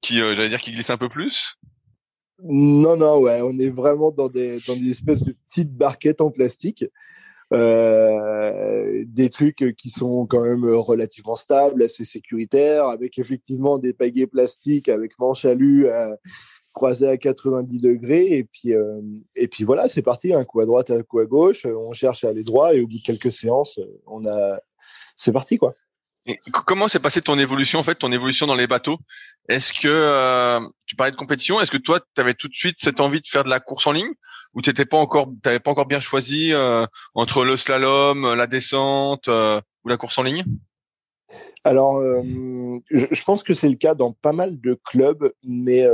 qui, 0.00 0.18
j'allais 0.18 0.48
dire, 0.48 0.60
qui 0.60 0.72
glissent 0.72 0.90
un 0.90 0.98
peu 0.98 1.08
plus? 1.08 1.56
Non, 2.42 2.96
non, 2.96 3.18
ouais, 3.18 3.40
on 3.42 3.58
est 3.58 3.70
vraiment 3.70 4.10
dans 4.10 4.28
des, 4.28 4.60
dans 4.66 4.74
espèces 4.74 5.22
de 5.22 5.32
petites 5.32 5.74
barquettes 5.74 6.20
en 6.20 6.30
plastique. 6.30 6.84
Euh, 7.54 9.04
des 9.06 9.30
trucs 9.30 9.74
qui 9.76 9.88
sont 9.88 10.26
quand 10.26 10.42
même 10.42 10.66
relativement 10.66 11.36
stables, 11.36 11.82
assez 11.82 12.04
sécuritaires, 12.04 12.86
avec 12.86 13.18
effectivement 13.18 13.78
des 13.78 13.94
pagaies 13.94 14.26
plastiques 14.26 14.88
avec 14.90 15.18
manche 15.18 15.46
à 15.46 15.54
lu 15.54 15.86
euh, 15.86 16.14
croisées 16.74 17.08
à 17.08 17.16
90 17.16 17.78
degrés. 17.78 18.26
Et 18.36 18.44
puis, 18.44 18.74
euh, 18.74 19.00
et 19.34 19.48
puis 19.48 19.64
voilà, 19.64 19.88
c'est 19.88 20.02
parti, 20.02 20.34
un 20.34 20.44
coup 20.44 20.60
à 20.60 20.66
droite, 20.66 20.90
un 20.90 21.02
coup 21.02 21.20
à 21.20 21.26
gauche. 21.26 21.66
On 21.66 21.92
cherche 21.92 22.24
à 22.24 22.28
aller 22.28 22.44
droit 22.44 22.74
et 22.74 22.82
au 22.82 22.86
bout 22.86 22.98
de 22.98 23.02
quelques 23.02 23.32
séances, 23.32 23.80
on 24.06 24.22
a, 24.26 24.60
c'est 25.16 25.32
parti 25.32 25.56
quoi 25.56 25.74
comment 26.66 26.88
s'est 26.88 26.98
passée 26.98 27.20
ton 27.20 27.38
évolution 27.38 27.78
en 27.78 27.82
fait, 27.82 27.96
ton 27.96 28.12
évolution 28.12 28.46
dans 28.46 28.54
les 28.54 28.66
bateaux? 28.66 28.98
Est-ce 29.48 29.72
que 29.72 29.88
euh, 29.88 30.60
tu 30.86 30.94
parlais 30.94 31.10
de 31.10 31.16
compétition 31.16 31.60
Est-ce 31.60 31.70
que 31.70 31.78
toi, 31.78 32.00
tu 32.00 32.20
avais 32.20 32.34
tout 32.34 32.48
de 32.48 32.54
suite 32.54 32.76
cette 32.78 33.00
envie 33.00 33.20
de 33.20 33.26
faire 33.26 33.44
de 33.44 33.48
la 33.48 33.60
course 33.60 33.86
en 33.86 33.92
ligne? 33.92 34.12
Ou 34.54 34.62
t'étais 34.62 34.84
pas 34.84 35.06
pas 35.06 35.70
encore 35.70 35.86
bien 35.86 36.00
choisi 36.00 36.52
euh, 36.52 36.86
entre 37.14 37.44
le 37.44 37.56
slalom, 37.56 38.34
la 38.34 38.46
descente 38.46 39.28
euh, 39.28 39.60
ou 39.84 39.88
la 39.88 39.96
course 39.96 40.18
en 40.18 40.22
ligne? 40.22 40.44
Alors, 41.64 42.00
je 42.90 43.24
pense 43.24 43.42
que 43.42 43.52
c'est 43.52 43.68
le 43.68 43.74
cas 43.74 43.94
dans 43.94 44.12
pas 44.12 44.32
mal 44.32 44.58
de 44.58 44.78
clubs, 44.82 45.30
mais 45.42 45.86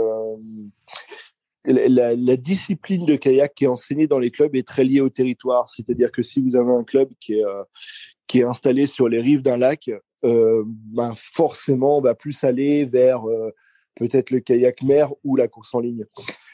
la, 1.64 2.14
la, 2.14 2.36
discipline 2.36 3.04
de 3.04 3.16
kayak 3.16 3.54
qui 3.54 3.64
est 3.64 3.68
enseignée 3.68 4.06
dans 4.06 4.20
les 4.20 4.30
clubs 4.30 4.54
est 4.54 4.66
très 4.66 4.84
liée 4.84 5.00
au 5.00 5.08
territoire. 5.08 5.68
C'est-à-dire 5.68 6.12
que 6.12 6.22
si 6.22 6.40
vous 6.40 6.54
avez 6.54 6.70
un 6.70 6.84
club 6.84 7.08
qui 7.18 7.34
est 7.34 7.44
qui 8.26 8.40
est 8.40 8.44
installé 8.44 8.86
sur 8.86 9.08
les 9.08 9.20
rives 9.20 9.42
d'un 9.42 9.56
lac, 9.56 9.90
euh, 10.24 10.64
ben 10.66 11.14
forcément, 11.16 11.98
on 11.98 12.00
va 12.00 12.14
plus 12.14 12.44
aller 12.44 12.84
vers 12.84 13.28
euh, 13.28 13.50
peut-être 13.94 14.30
le 14.30 14.40
kayak 14.40 14.82
mer 14.82 15.12
ou 15.22 15.36
la 15.36 15.48
course 15.48 15.74
en 15.74 15.80
ligne. 15.80 16.04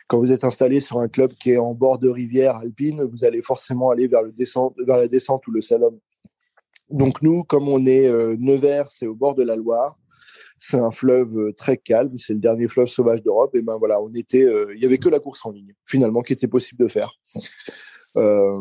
Quand 0.09 0.19
vous 0.19 0.33
êtes 0.33 0.45
installé 0.45 0.81
sur 0.81 0.99
un 0.99 1.09
club 1.09 1.31
qui 1.41 1.53
est 1.53 1.59
en 1.59 1.75
bord 1.75 1.99
de 1.99 2.09
rivière 2.09 2.57
alpine, 2.57 3.03
vous 3.03 3.25
allez 3.25 3.43
forcément 3.43 3.91
aller 3.91 4.09
vers, 4.09 4.23
le 4.23 4.33
descente, 4.33 4.75
vers 4.87 4.99
la 4.99 5.09
descente 5.09 5.47
ou 5.47 5.53
le 5.53 5.61
slalom. 5.61 5.99
Donc 6.91 7.23
nous, 7.23 7.45
comme 7.45 7.69
on 7.69 7.87
est 7.87 8.09
euh, 8.09 8.37
Nevers, 8.39 8.91
c'est 8.91 9.07
au 9.07 9.15
bord 9.15 9.37
de 9.37 9.45
la 9.45 9.55
Loire, 9.55 9.97
c'est 10.59 10.79
un 10.79 10.91
fleuve 10.91 11.39
euh, 11.39 11.53
très 11.53 11.77
calme, 11.77 12.19
c'est 12.19 12.35
le 12.35 12.41
dernier 12.41 12.67
fleuve 12.67 12.89
sauvage 12.89 13.23
d'Europe. 13.23 13.55
Et 13.55 13.62
ben 13.62 13.79
voilà, 13.79 14.03
on 14.03 14.12
était, 14.15 14.47
il 14.75 14.83
y 14.83 14.85
avait 14.87 14.99
que 14.99 15.09
la 15.09 15.21
course 15.21 15.47
en 15.47 15.53
ligne 15.53 15.75
finalement 15.87 16.23
qui 16.23 16.33
était 16.33 16.49
possible 16.49 16.83
de 16.83 16.89
faire. 16.89 17.12
Euh, 18.17 18.61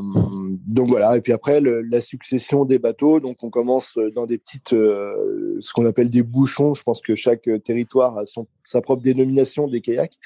donc 0.68 0.89
voilà, 0.89 1.18
et 1.18 1.22
puis 1.22 1.34
après 1.34 1.60
la 1.62 2.01
succession 2.01 2.65
des 2.65 2.77
bateaux, 2.77 3.20
donc 3.20 3.44
on 3.44 3.50
commence 3.50 3.98
dans 4.15 4.27
des 4.27 4.38
petites, 4.38 4.74
euh, 4.74 5.58
ce 5.60 5.74
qu'on 5.74 5.86
appelle 5.86 6.12
des 6.12 6.22
bouchons. 6.22 6.75
Je 6.75 6.84
pense 6.84 7.01
que 7.01 7.15
chaque 7.15 7.50
territoire 7.63 8.18
a 8.18 8.25
son, 8.25 8.48
sa 8.63 8.82
propre 8.82 9.01
dénomination 9.01 9.68
des 9.68 9.82
kayaks, 9.82 10.20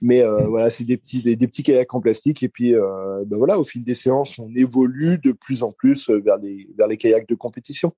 mais 0.00 0.22
euh, 0.22 0.46
voilà, 0.46 0.70
c'est 0.70 0.84
des 0.84 0.96
petits 0.96 1.22
des, 1.22 1.36
petits 1.36 1.64
kayaks 1.64 1.92
en 1.92 2.00
plastique. 2.00 2.42
Et 2.42 2.48
puis 2.48 2.72
ben 2.72 3.36
voilà, 3.36 3.58
au 3.58 3.64
fil 3.64 3.84
des 3.84 3.96
séances, 3.96 4.38
on 4.38 4.50
évolue 4.54 5.18
de 5.18 5.32
plus 5.32 5.62
en 5.62 5.72
plus 5.72 6.10
vers 6.10 6.36
les 6.36 6.68
vers 6.78 6.86
les 6.86 6.96
kayaks 6.96 7.28
de 7.28 7.34
compétition. 7.34 7.92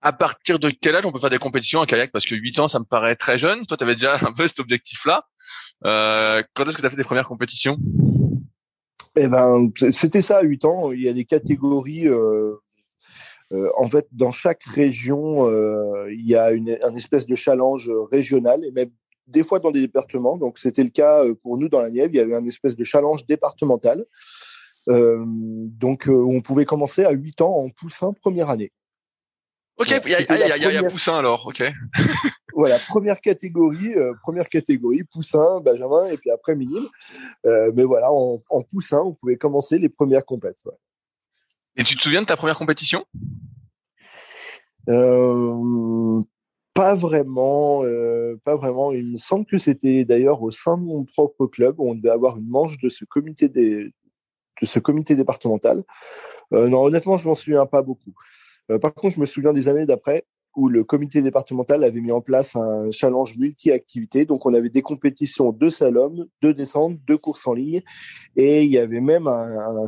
À 0.00 0.12
partir 0.12 0.60
de 0.60 0.70
quel 0.70 0.94
âge 0.94 1.04
on 1.06 1.12
peut 1.12 1.18
faire 1.18 1.30
des 1.30 1.38
compétitions 1.38 1.80
en 1.80 1.84
kayak? 1.84 2.12
Parce 2.12 2.24
que 2.24 2.36
8 2.36 2.60
ans, 2.60 2.68
ça 2.68 2.78
me 2.78 2.84
paraît 2.84 3.16
très 3.16 3.36
jeune. 3.36 3.66
Toi, 3.66 3.76
tu 3.76 3.82
avais 3.82 3.94
déjà 3.94 4.16
un 4.24 4.32
peu 4.32 4.46
cet 4.46 4.60
objectif-là. 4.60 5.26
Euh, 5.84 6.42
quand 6.54 6.66
est-ce 6.66 6.76
que 6.76 6.82
tu 6.82 6.86
as 6.86 6.90
fait 6.90 6.96
tes 6.96 7.04
premières 7.04 7.26
compétitions? 7.26 7.78
Eh 9.20 9.26
ben, 9.26 9.70
c'était 9.90 10.22
ça 10.22 10.38
à 10.38 10.42
8 10.42 10.64
ans. 10.64 10.92
Il 10.92 11.02
y 11.02 11.08
a 11.08 11.12
des 11.12 11.24
catégories. 11.24 12.06
Euh, 12.06 12.54
euh, 13.52 13.68
en 13.76 13.88
fait, 13.88 14.06
dans 14.12 14.30
chaque 14.30 14.62
région, 14.64 15.50
euh, 15.50 16.12
il 16.12 16.26
y 16.26 16.36
a 16.36 16.52
une, 16.52 16.78
un 16.82 16.94
espèce 16.94 17.26
de 17.26 17.34
challenge 17.34 17.90
régional 18.12 18.64
et 18.64 18.70
même 18.70 18.90
des 19.26 19.42
fois 19.42 19.58
dans 19.58 19.70
des 19.70 19.80
départements. 19.80 20.36
Donc, 20.36 20.58
c'était 20.58 20.84
le 20.84 20.90
cas 20.90 21.24
pour 21.42 21.58
nous 21.58 21.68
dans 21.68 21.80
la 21.80 21.90
Nièvre. 21.90 22.10
Il 22.12 22.16
y 22.16 22.20
avait 22.20 22.36
un 22.36 22.46
espèce 22.46 22.76
de 22.76 22.84
challenge 22.84 23.26
départemental. 23.26 24.04
Donc, 24.86 26.08
on 26.08 26.40
pouvait 26.40 26.64
commencer 26.64 27.04
à 27.04 27.10
8 27.10 27.40
ans 27.40 27.54
en 27.56 27.68
poussin 27.70 28.12
première 28.12 28.50
année. 28.50 28.72
Ok, 29.76 29.90
il 29.90 30.10
y, 30.10 30.14
a, 30.14 30.20
y, 30.20 30.64
a, 30.64 30.72
y, 30.72 30.76
a 30.76 30.82
poussin 30.84 31.18
alors, 31.18 31.46
ok. 31.46 31.62
Voilà, 32.58 32.80
première 32.88 33.20
catégorie, 33.20 33.94
euh, 33.94 34.14
première 34.20 34.48
catégorie, 34.48 35.04
poussin, 35.04 35.60
benjamin, 35.60 36.06
et 36.06 36.16
puis 36.16 36.30
après 36.30 36.56
minime. 36.56 36.88
Euh, 37.46 37.70
mais 37.72 37.84
voilà, 37.84 38.10
en, 38.10 38.40
en, 38.50 38.62
poussin, 38.62 39.00
on 39.00 39.14
pouvait 39.14 39.36
commencer 39.36 39.78
les 39.78 39.88
premières 39.88 40.24
compétitions. 40.24 40.72
Ouais. 40.72 40.76
Et 41.76 41.84
tu 41.84 41.96
te 41.96 42.02
souviens 42.02 42.22
de 42.22 42.26
ta 42.26 42.36
première 42.36 42.58
compétition? 42.58 43.04
Euh, 44.88 46.20
Pas 46.74 46.96
vraiment, 46.96 47.82
pas 48.44 48.56
vraiment. 48.56 48.90
Il 48.90 49.12
me 49.12 49.18
semble 49.18 49.46
que 49.46 49.58
c'était 49.58 50.04
d'ailleurs 50.04 50.42
au 50.42 50.50
sein 50.50 50.76
de 50.78 50.82
mon 50.82 51.04
propre 51.04 51.46
club. 51.46 51.76
On 51.78 51.94
devait 51.94 52.10
avoir 52.10 52.38
une 52.38 52.48
manche 52.48 52.78
de 52.78 52.88
ce 52.88 53.04
comité 53.04 53.48
des, 53.48 53.92
de 54.60 54.66
ce 54.66 54.80
comité 54.80 55.14
départemental. 55.14 55.84
Non, 56.50 56.82
honnêtement, 56.82 57.16
je 57.16 57.28
m'en 57.28 57.36
souviens 57.36 57.66
pas 57.66 57.82
beaucoup. 57.82 58.14
Par 58.80 58.92
contre, 58.94 59.14
je 59.14 59.20
me 59.20 59.26
souviens 59.26 59.52
des 59.52 59.68
années 59.68 59.86
d'après 59.86 60.24
où 60.58 60.68
le 60.68 60.82
comité 60.82 61.22
départemental 61.22 61.84
avait 61.84 62.00
mis 62.00 62.10
en 62.10 62.20
place 62.20 62.56
un 62.56 62.90
challenge 62.90 63.36
multi-activité. 63.36 64.24
Donc, 64.24 64.44
on 64.44 64.52
avait 64.54 64.70
des 64.70 64.82
compétitions 64.82 65.52
de 65.52 65.68
slalom, 65.70 66.26
de 66.42 66.50
descente, 66.50 66.98
de 67.06 67.14
course 67.14 67.46
en 67.46 67.52
ligne. 67.52 67.80
Et 68.34 68.64
il 68.64 68.70
y 68.70 68.78
avait 68.78 69.00
même 69.00 69.26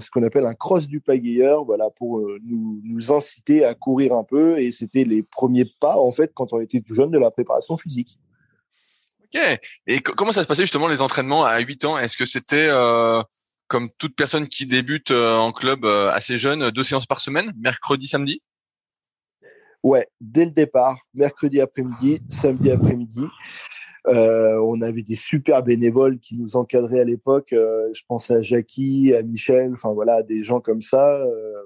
ce 0.00 0.08
qu'on 0.10 0.22
appelle 0.22 0.46
un 0.46 0.54
cross 0.54 0.86
du 0.86 1.00
pagayeur, 1.00 1.64
voilà, 1.64 1.90
pour 1.90 2.20
euh, 2.20 2.38
nous, 2.44 2.80
nous, 2.84 3.12
inciter 3.12 3.64
à 3.64 3.74
courir 3.74 4.12
un 4.14 4.22
peu. 4.22 4.60
Et 4.60 4.70
c'était 4.70 5.02
les 5.02 5.24
premiers 5.24 5.66
pas, 5.80 5.96
en 5.96 6.12
fait, 6.12 6.30
quand 6.34 6.52
on 6.52 6.60
était 6.60 6.80
tout 6.80 6.94
jeune, 6.94 7.10
de 7.10 7.18
la 7.18 7.32
préparation 7.32 7.76
physique. 7.76 8.16
Ok. 9.24 9.40
Et 9.88 10.00
comment 10.00 10.30
ça 10.30 10.44
se 10.44 10.46
passait 10.46 10.62
justement 10.62 10.86
les 10.86 11.02
entraînements 11.02 11.44
à 11.44 11.58
8 11.58 11.84
ans? 11.84 11.98
Est-ce 11.98 12.16
que 12.16 12.26
c'était... 12.26 12.68
Euh 12.70 13.22
comme 13.66 13.88
toute 14.00 14.16
personne 14.16 14.48
qui 14.48 14.66
débute 14.66 15.12
euh, 15.12 15.36
en 15.36 15.52
club 15.52 15.84
assez 15.84 16.38
jeune, 16.38 16.72
deux 16.72 16.82
séances 16.82 17.06
par 17.06 17.20
semaine, 17.20 17.52
mercredi, 17.56 18.08
samedi? 18.08 18.42
Ouais, 19.82 20.08
dès 20.20 20.44
le 20.44 20.50
départ, 20.50 20.98
mercredi 21.14 21.60
après-midi, 21.60 22.20
samedi 22.28 22.70
après-midi. 22.70 23.24
Euh, 24.08 24.58
on 24.64 24.80
avait 24.80 25.02
des 25.02 25.16
super 25.16 25.62
bénévoles 25.62 26.18
qui 26.18 26.36
nous 26.36 26.56
encadraient 26.56 27.00
à 27.00 27.04
l'époque. 27.04 27.52
Euh, 27.52 27.88
je 27.94 28.02
pense 28.08 28.30
à 28.30 28.42
Jackie, 28.42 29.14
à 29.14 29.22
Michel, 29.22 29.72
enfin 29.72 29.92
voilà, 29.92 30.22
des 30.22 30.42
gens 30.42 30.60
comme 30.60 30.80
ça, 30.80 31.14
euh, 31.14 31.62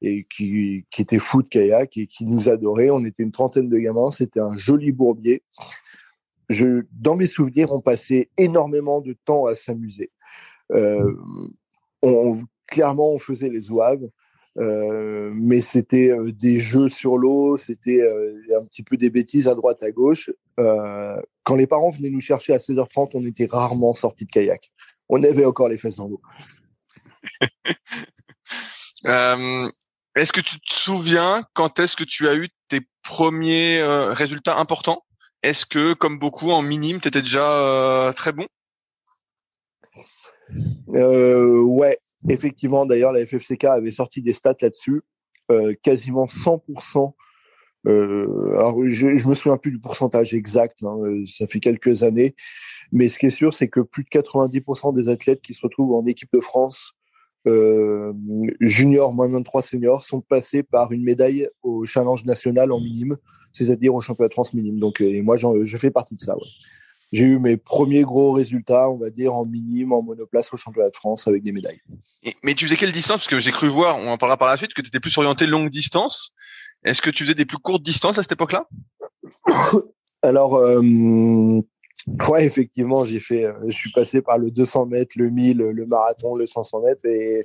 et 0.00 0.26
qui, 0.34 0.84
étaient 0.98 1.18
fous 1.18 1.42
de 1.42 1.48
kayak 1.48 1.96
et 1.96 2.06
qui 2.06 2.24
nous 2.24 2.48
adoraient. 2.48 2.90
On 2.90 3.04
était 3.04 3.22
une 3.22 3.32
trentaine 3.32 3.68
de 3.68 3.78
gamins. 3.78 4.10
C'était 4.10 4.40
un 4.40 4.56
joli 4.56 4.92
bourbier. 4.92 5.42
Dans 6.92 7.16
mes 7.16 7.26
souvenirs, 7.26 7.72
on 7.72 7.80
passait 7.80 8.28
énormément 8.36 9.00
de 9.00 9.16
temps 9.24 9.46
à 9.46 9.54
s'amuser. 9.54 10.10
On, 12.02 12.42
clairement, 12.66 13.12
on 13.12 13.18
faisait 13.18 13.48
les 13.48 13.70
ouaves. 13.70 14.08
Euh, 14.58 15.32
mais 15.34 15.62
c'était 15.62 16.10
euh, 16.10 16.30
des 16.30 16.60
jeux 16.60 16.90
sur 16.90 17.16
l'eau, 17.16 17.56
c'était 17.56 18.02
euh, 18.02 18.38
un 18.60 18.66
petit 18.66 18.82
peu 18.82 18.98
des 18.98 19.08
bêtises 19.08 19.48
à 19.48 19.54
droite 19.54 19.82
à 19.82 19.90
gauche. 19.90 20.30
Euh, 20.60 21.16
quand 21.42 21.56
les 21.56 21.66
parents 21.66 21.90
venaient 21.90 22.10
nous 22.10 22.20
chercher 22.20 22.52
à 22.52 22.58
16h30, 22.58 23.12
on 23.14 23.24
était 23.24 23.48
rarement 23.50 23.94
sortis 23.94 24.26
de 24.26 24.30
kayak. 24.30 24.70
On 25.08 25.22
avait 25.22 25.46
encore 25.46 25.68
les 25.68 25.78
fesses 25.78 25.96
dans 25.96 26.08
l'eau. 26.08 26.20
est-ce 30.14 30.32
que 30.32 30.40
tu 30.40 30.60
te 30.60 30.72
souviens 30.72 31.44
quand 31.54 31.78
est-ce 31.78 31.96
que 31.96 32.04
tu 32.04 32.28
as 32.28 32.34
eu 32.34 32.50
tes 32.68 32.80
premiers 33.02 33.82
résultats 34.12 34.58
importants? 34.58 35.04
Est-ce 35.42 35.66
que, 35.66 35.94
comme 35.94 36.18
beaucoup 36.18 36.50
en 36.50 36.62
minime, 36.62 37.00
tu 37.00 37.08
étais 37.08 37.22
déjà 37.22 38.12
très 38.14 38.32
bon? 38.32 38.46
Ouais, 40.86 41.98
Effectivement, 42.28 42.86
d'ailleurs, 42.86 43.12
la 43.12 43.24
FFCK 43.24 43.64
avait 43.64 43.90
sorti 43.90 44.22
des 44.22 44.32
stats 44.32 44.56
là-dessus, 44.60 45.02
euh, 45.50 45.74
quasiment 45.82 46.26
100%. 46.26 47.14
Euh, 47.88 48.52
alors, 48.54 48.78
je, 48.86 49.16
je 49.16 49.28
me 49.28 49.34
souviens 49.34 49.56
plus 49.56 49.72
du 49.72 49.80
pourcentage 49.80 50.34
exact, 50.34 50.84
hein, 50.84 50.96
ça 51.26 51.48
fait 51.48 51.58
quelques 51.58 52.04
années, 52.04 52.36
mais 52.92 53.08
ce 53.08 53.18
qui 53.18 53.26
est 53.26 53.30
sûr, 53.30 53.52
c'est 53.52 53.68
que 53.68 53.80
plus 53.80 54.04
de 54.04 54.08
90% 54.08 54.94
des 54.94 55.08
athlètes 55.08 55.40
qui 55.42 55.52
se 55.52 55.60
retrouvent 55.62 55.94
en 55.94 56.06
équipe 56.06 56.30
de 56.32 56.40
France 56.40 56.92
euh, 57.48 58.12
junior, 58.60 59.12
moins 59.12 59.28
23 59.28 59.62
seniors, 59.62 60.04
sont 60.04 60.20
passés 60.20 60.62
par 60.62 60.92
une 60.92 61.02
médaille 61.02 61.48
au 61.64 61.84
challenge 61.84 62.24
national 62.24 62.70
en 62.70 62.78
minime, 62.78 63.16
c'est-à-dire 63.52 63.94
au 63.94 64.00
championnat 64.00 64.28
de 64.28 64.34
France 64.34 64.54
minime. 64.54 64.78
Donc, 64.78 65.00
et 65.00 65.20
moi, 65.22 65.36
je 65.36 65.76
fais 65.76 65.90
partie 65.90 66.14
de 66.14 66.20
ça. 66.20 66.36
Ouais 66.36 66.42
j'ai 67.12 67.24
eu 67.24 67.38
mes 67.38 67.56
premiers 67.56 68.02
gros 68.02 68.32
résultats, 68.32 68.90
on 68.90 68.98
va 68.98 69.10
dire, 69.10 69.34
en 69.34 69.44
minime, 69.44 69.92
en 69.92 70.02
monoplace 70.02 70.52
au 70.52 70.56
championnat 70.56 70.88
de 70.88 70.96
France 70.96 71.28
avec 71.28 71.42
des 71.42 71.52
médailles. 71.52 71.80
Et, 72.22 72.34
mais 72.42 72.54
tu 72.54 72.64
faisais 72.64 72.76
quelle 72.76 72.92
distance? 72.92 73.18
Parce 73.18 73.28
que 73.28 73.38
j'ai 73.38 73.52
cru 73.52 73.68
voir, 73.68 73.98
on 73.98 74.08
en 74.08 74.18
parlera 74.18 74.38
par 74.38 74.48
la 74.48 74.56
suite, 74.56 74.72
que 74.72 74.80
tu 74.80 74.88
étais 74.88 75.00
plus 75.00 75.16
orienté 75.18 75.46
longue 75.46 75.68
distance. 75.68 76.32
Est-ce 76.84 77.02
que 77.02 77.10
tu 77.10 77.24
faisais 77.24 77.34
des 77.34 77.44
plus 77.44 77.58
courtes 77.58 77.82
distances 77.82 78.18
à 78.18 78.22
cette 78.22 78.32
époque-là? 78.32 78.66
Alors, 80.22 80.56
euh, 80.56 80.80
ouais, 82.28 82.44
effectivement, 82.44 83.04
j'ai 83.04 83.20
fait, 83.20 83.44
euh, 83.44 83.52
je 83.66 83.76
suis 83.76 83.92
passé 83.92 84.22
par 84.22 84.38
le 84.38 84.50
200 84.50 84.86
mètres, 84.86 85.12
le 85.16 85.28
1000, 85.28 85.58
le 85.58 85.86
marathon, 85.86 86.36
le 86.36 86.46
500 86.46 86.82
mètres 86.82 87.06
et 87.06 87.44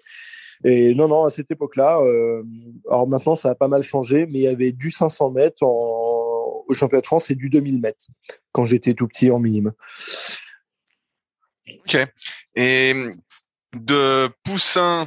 et 0.63 0.95
non, 0.95 1.07
non, 1.07 1.25
à 1.25 1.29
cette 1.29 1.51
époque-là, 1.51 1.99
euh, 1.99 2.41
alors 2.89 3.07
maintenant 3.07 3.35
ça 3.35 3.51
a 3.51 3.55
pas 3.55 3.67
mal 3.67 3.83
changé, 3.83 4.25
mais 4.25 4.39
il 4.39 4.43
y 4.43 4.47
avait 4.47 4.71
du 4.71 4.89
500 4.89 5.31
mètres 5.31 5.61
en, 5.61 6.26
au 6.67 6.73
championnat 6.73 7.01
de 7.01 7.07
France 7.07 7.29
et 7.29 7.35
du 7.35 7.49
2000 7.49 7.79
mètres 7.79 8.07
quand 8.51 8.65
j'étais 8.65 8.93
tout 8.93 9.07
petit 9.07 9.31
en 9.31 9.39
minime. 9.39 9.73
Ok. 11.67 11.97
Et 12.55 12.95
de 13.75 14.29
poussin 14.43 15.05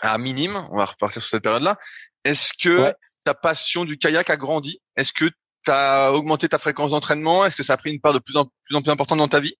à 0.00 0.18
minime, 0.18 0.66
on 0.70 0.76
va 0.76 0.84
repartir 0.84 1.22
sur 1.22 1.30
cette 1.30 1.42
période-là. 1.42 1.78
Est-ce 2.24 2.52
que 2.60 2.82
ouais. 2.82 2.94
ta 3.24 3.34
passion 3.34 3.84
du 3.84 3.98
kayak 3.98 4.30
a 4.30 4.36
grandi? 4.36 4.80
Est-ce 4.96 5.12
que 5.12 5.26
tu 5.26 5.70
as 5.70 6.12
augmenté 6.12 6.48
ta 6.48 6.58
fréquence 6.58 6.90
d'entraînement? 6.90 7.44
Est-ce 7.44 7.56
que 7.56 7.62
ça 7.62 7.74
a 7.74 7.76
pris 7.76 7.92
une 7.92 8.00
part 8.00 8.12
de 8.12 8.18
plus 8.18 8.36
en 8.36 8.46
plus, 8.64 8.76
en 8.76 8.82
plus 8.82 8.90
importante 8.90 9.18
dans 9.18 9.28
ta 9.28 9.40
vie? 9.40 9.56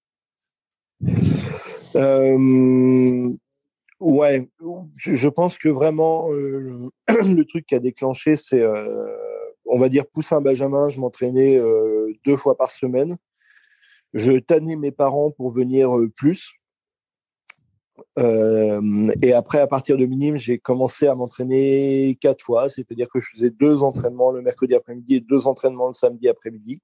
Euh, 1.94 3.36
Ouais, 3.98 4.46
je 4.96 5.28
pense 5.28 5.56
que 5.56 5.70
vraiment 5.70 6.30
euh, 6.30 6.90
le 7.08 7.44
truc 7.44 7.66
qui 7.66 7.74
a 7.74 7.78
déclenché, 7.78 8.36
c'est, 8.36 8.60
euh, 8.60 9.06
on 9.66 9.78
va 9.78 9.88
dire, 9.88 10.06
poussin 10.06 10.40
Benjamin. 10.40 10.88
Je 10.88 11.00
m'entraînais 11.00 11.56
euh, 11.56 12.12
deux 12.24 12.36
fois 12.36 12.56
par 12.56 12.70
semaine. 12.70 13.16
Je 14.14 14.38
tannais 14.38 14.76
mes 14.76 14.92
parents 14.92 15.30
pour 15.30 15.50
venir 15.50 15.96
euh, 15.96 16.08
plus. 16.08 16.52
Euh, 18.18 19.10
et 19.22 19.32
après, 19.32 19.58
à 19.60 19.66
partir 19.66 19.96
de 19.96 20.06
minime, 20.06 20.36
j'ai 20.36 20.58
commencé 20.58 21.06
à 21.06 21.14
m'entraîner 21.14 22.16
quatre 22.20 22.42
fois, 22.42 22.68
c'est-à-dire 22.68 23.08
que 23.08 23.20
je 23.20 23.30
faisais 23.34 23.50
deux 23.50 23.82
entraînements 23.82 24.30
le 24.30 24.42
mercredi 24.42 24.74
après-midi 24.74 25.16
et 25.16 25.20
deux 25.20 25.46
entraînements 25.46 25.88
le 25.88 25.92
samedi 25.94 26.28
après-midi. 26.28 26.80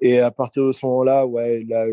Et 0.00 0.18
à 0.18 0.30
partir 0.30 0.66
de 0.66 0.72
ce 0.72 0.84
moment-là, 0.84 1.26
ouais, 1.26 1.64
là, 1.66 1.86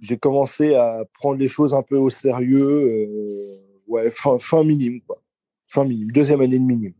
j'ai 0.00 0.18
commencé 0.18 0.74
à 0.74 1.04
prendre 1.14 1.38
les 1.38 1.48
choses 1.48 1.72
un 1.72 1.82
peu 1.82 1.96
au 1.96 2.10
sérieux. 2.10 3.58
Ouais, 3.86 4.10
fin, 4.10 4.38
fin 4.38 4.64
minime, 4.64 5.00
quoi. 5.06 5.22
Fin 5.68 5.84
minime, 5.84 6.10
deuxième 6.10 6.42
année 6.42 6.58
de 6.58 6.64
minime. 6.64 6.92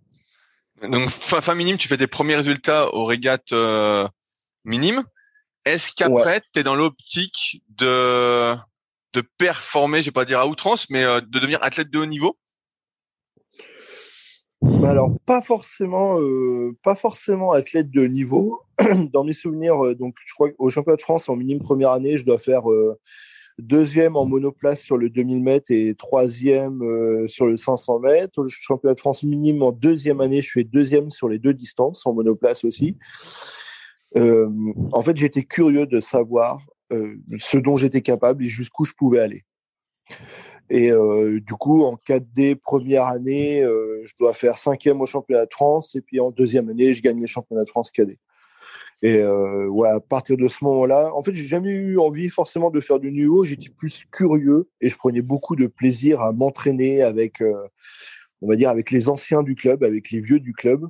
Donc 0.82 1.10
fin, 1.10 1.40
fin 1.40 1.54
minime, 1.54 1.78
tu 1.78 1.88
fais 1.88 1.96
tes 1.96 2.06
premiers 2.06 2.36
résultats 2.36 2.92
aux 2.94 3.04
régates 3.04 3.52
euh, 3.52 4.06
minimes. 4.64 5.04
Est-ce 5.64 5.92
qu'après, 5.92 6.36
ouais. 6.36 6.40
tu 6.52 6.60
es 6.60 6.62
dans 6.62 6.74
l'optique 6.74 7.62
de 7.68 8.54
de 9.12 9.22
performer, 9.38 10.02
je 10.02 10.06
vais 10.06 10.12
pas 10.12 10.26
dire 10.26 10.40
à 10.40 10.46
outrance, 10.46 10.90
mais 10.90 11.02
euh, 11.02 11.20
de 11.20 11.26
devenir 11.26 11.58
athlète 11.62 11.90
de 11.90 11.98
haut 11.98 12.06
niveau? 12.06 12.36
Alors 14.62 15.10
pas 15.24 15.42
forcément, 15.42 16.20
euh, 16.20 16.76
pas 16.82 16.94
forcément 16.94 17.52
athlète 17.52 17.90
de 17.90 18.06
niveau. 18.06 18.62
Dans 19.12 19.24
mes 19.24 19.32
souvenirs, 19.32 19.84
euh, 19.84 19.94
donc 19.94 20.16
je 20.24 20.34
crois 20.34 20.48
au 20.58 20.70
championnat 20.70 20.96
de 20.96 21.02
France 21.02 21.28
en 21.28 21.36
minime 21.36 21.60
première 21.60 21.90
année, 21.90 22.16
je 22.16 22.24
dois 22.24 22.38
faire 22.38 22.70
euh, 22.70 22.98
deuxième 23.58 24.16
en 24.16 24.26
monoplace 24.26 24.80
sur 24.80 24.96
le 24.96 25.10
2000 25.10 25.42
mètres 25.42 25.70
et 25.70 25.94
troisième 25.94 26.82
euh, 26.82 27.26
sur 27.26 27.46
le 27.46 27.56
500 27.56 28.00
mètres. 28.00 28.38
Au 28.40 28.48
championnat 28.48 28.94
de 28.94 29.00
France 29.00 29.22
minime 29.22 29.62
en 29.62 29.72
deuxième 29.72 30.20
année, 30.20 30.40
je 30.40 30.50
fais 30.50 30.64
deuxième 30.64 31.10
sur 31.10 31.28
les 31.28 31.38
deux 31.38 31.54
distances 31.54 32.06
en 32.06 32.14
monoplace 32.14 32.64
aussi. 32.64 32.96
Euh, 34.16 34.48
en 34.92 35.02
fait, 35.02 35.16
j'étais 35.16 35.44
curieux 35.44 35.86
de 35.86 36.00
savoir 36.00 36.60
ce 37.38 37.58
dont 37.58 37.76
j'étais 37.76 38.00
capable 38.00 38.44
et 38.44 38.48
jusqu'où 38.48 38.84
je 38.84 38.92
pouvais 38.92 39.18
aller. 39.18 39.44
Et 40.68 40.90
euh, 40.90 41.40
du 41.40 41.54
coup, 41.54 41.84
en 41.84 41.94
4D, 41.94 42.56
première 42.56 43.04
année, 43.04 43.62
euh, 43.62 44.02
je 44.04 44.14
dois 44.18 44.32
faire 44.32 44.58
cinquième 44.58 45.00
au 45.00 45.06
championnat 45.06 45.46
de 45.46 45.52
France. 45.52 45.94
Et 45.94 46.00
puis 46.00 46.18
en 46.20 46.30
deuxième 46.30 46.68
année, 46.68 46.92
je 46.92 47.02
gagne 47.02 47.20
les 47.20 47.26
championnats 47.26 47.64
de 47.64 47.68
France 47.68 47.90
cadet. 47.90 48.18
Et 49.02 49.18
euh, 49.18 49.66
ouais, 49.66 49.90
à 49.90 50.00
partir 50.00 50.36
de 50.36 50.48
ce 50.48 50.64
moment-là, 50.64 51.10
en 51.14 51.22
fait, 51.22 51.34
j'ai 51.34 51.46
jamais 51.46 51.70
eu 51.70 51.98
envie 51.98 52.28
forcément 52.28 52.70
de 52.70 52.80
faire 52.80 52.98
du 52.98 53.12
niveau. 53.12 53.44
J'étais 53.44 53.68
plus 53.68 54.04
curieux 54.10 54.68
et 54.80 54.88
je 54.88 54.96
prenais 54.96 55.22
beaucoup 55.22 55.54
de 55.54 55.66
plaisir 55.66 56.22
à 56.22 56.32
m'entraîner 56.32 57.02
avec, 57.02 57.40
euh, 57.42 57.68
on 58.40 58.48
va 58.48 58.56
dire, 58.56 58.70
avec 58.70 58.90
les 58.90 59.08
anciens 59.08 59.42
du 59.42 59.54
club, 59.54 59.84
avec 59.84 60.10
les 60.10 60.20
vieux 60.20 60.40
du 60.40 60.54
club. 60.54 60.86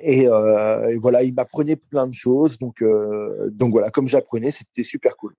Et, 0.00 0.28
euh, 0.28 0.96
voilà, 0.98 1.22
ils 1.22 1.34
m'apprenaient 1.34 1.76
plein 1.76 2.06
de 2.06 2.14
choses. 2.14 2.58
Donc, 2.58 2.84
donc 3.50 3.72
voilà, 3.72 3.90
comme 3.90 4.08
j'apprenais, 4.08 4.50
c'était 4.50 4.82
super 4.82 5.16
cool. 5.16 5.34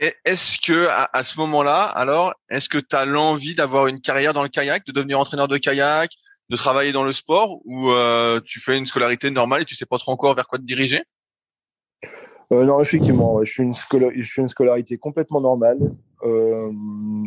Est-ce 0.00 0.58
que 0.58 0.88
à, 0.88 1.08
à 1.12 1.22
ce 1.22 1.38
moment-là, 1.38 1.84
alors, 1.84 2.34
est-ce 2.50 2.68
que 2.68 2.78
tu 2.78 2.96
as 2.96 3.04
l'envie 3.04 3.54
d'avoir 3.54 3.86
une 3.86 4.00
carrière 4.00 4.34
dans 4.34 4.42
le 4.42 4.48
kayak, 4.48 4.84
de 4.86 4.92
devenir 4.92 5.20
entraîneur 5.20 5.46
de 5.46 5.56
kayak, 5.56 6.10
de 6.50 6.56
travailler 6.56 6.92
dans 6.92 7.04
le 7.04 7.12
sport, 7.12 7.60
ou 7.64 7.90
euh, 7.90 8.40
tu 8.44 8.60
fais 8.60 8.78
une 8.78 8.86
scolarité 8.86 9.30
normale 9.30 9.62
et 9.62 9.64
tu 9.64 9.74
sais 9.74 9.86
pas 9.86 9.98
trop 9.98 10.12
encore 10.12 10.34
vers 10.34 10.46
quoi 10.46 10.58
te 10.58 10.64
diriger? 10.64 11.02
Euh, 12.52 12.64
Non, 12.64 12.80
effectivement, 12.80 13.42
je 13.42 13.50
suis 13.50 13.62
une, 13.62 14.48
scolarité 14.48 14.98
complètement 14.98 15.40
normale. 15.40 15.78
Euh, 16.22 16.70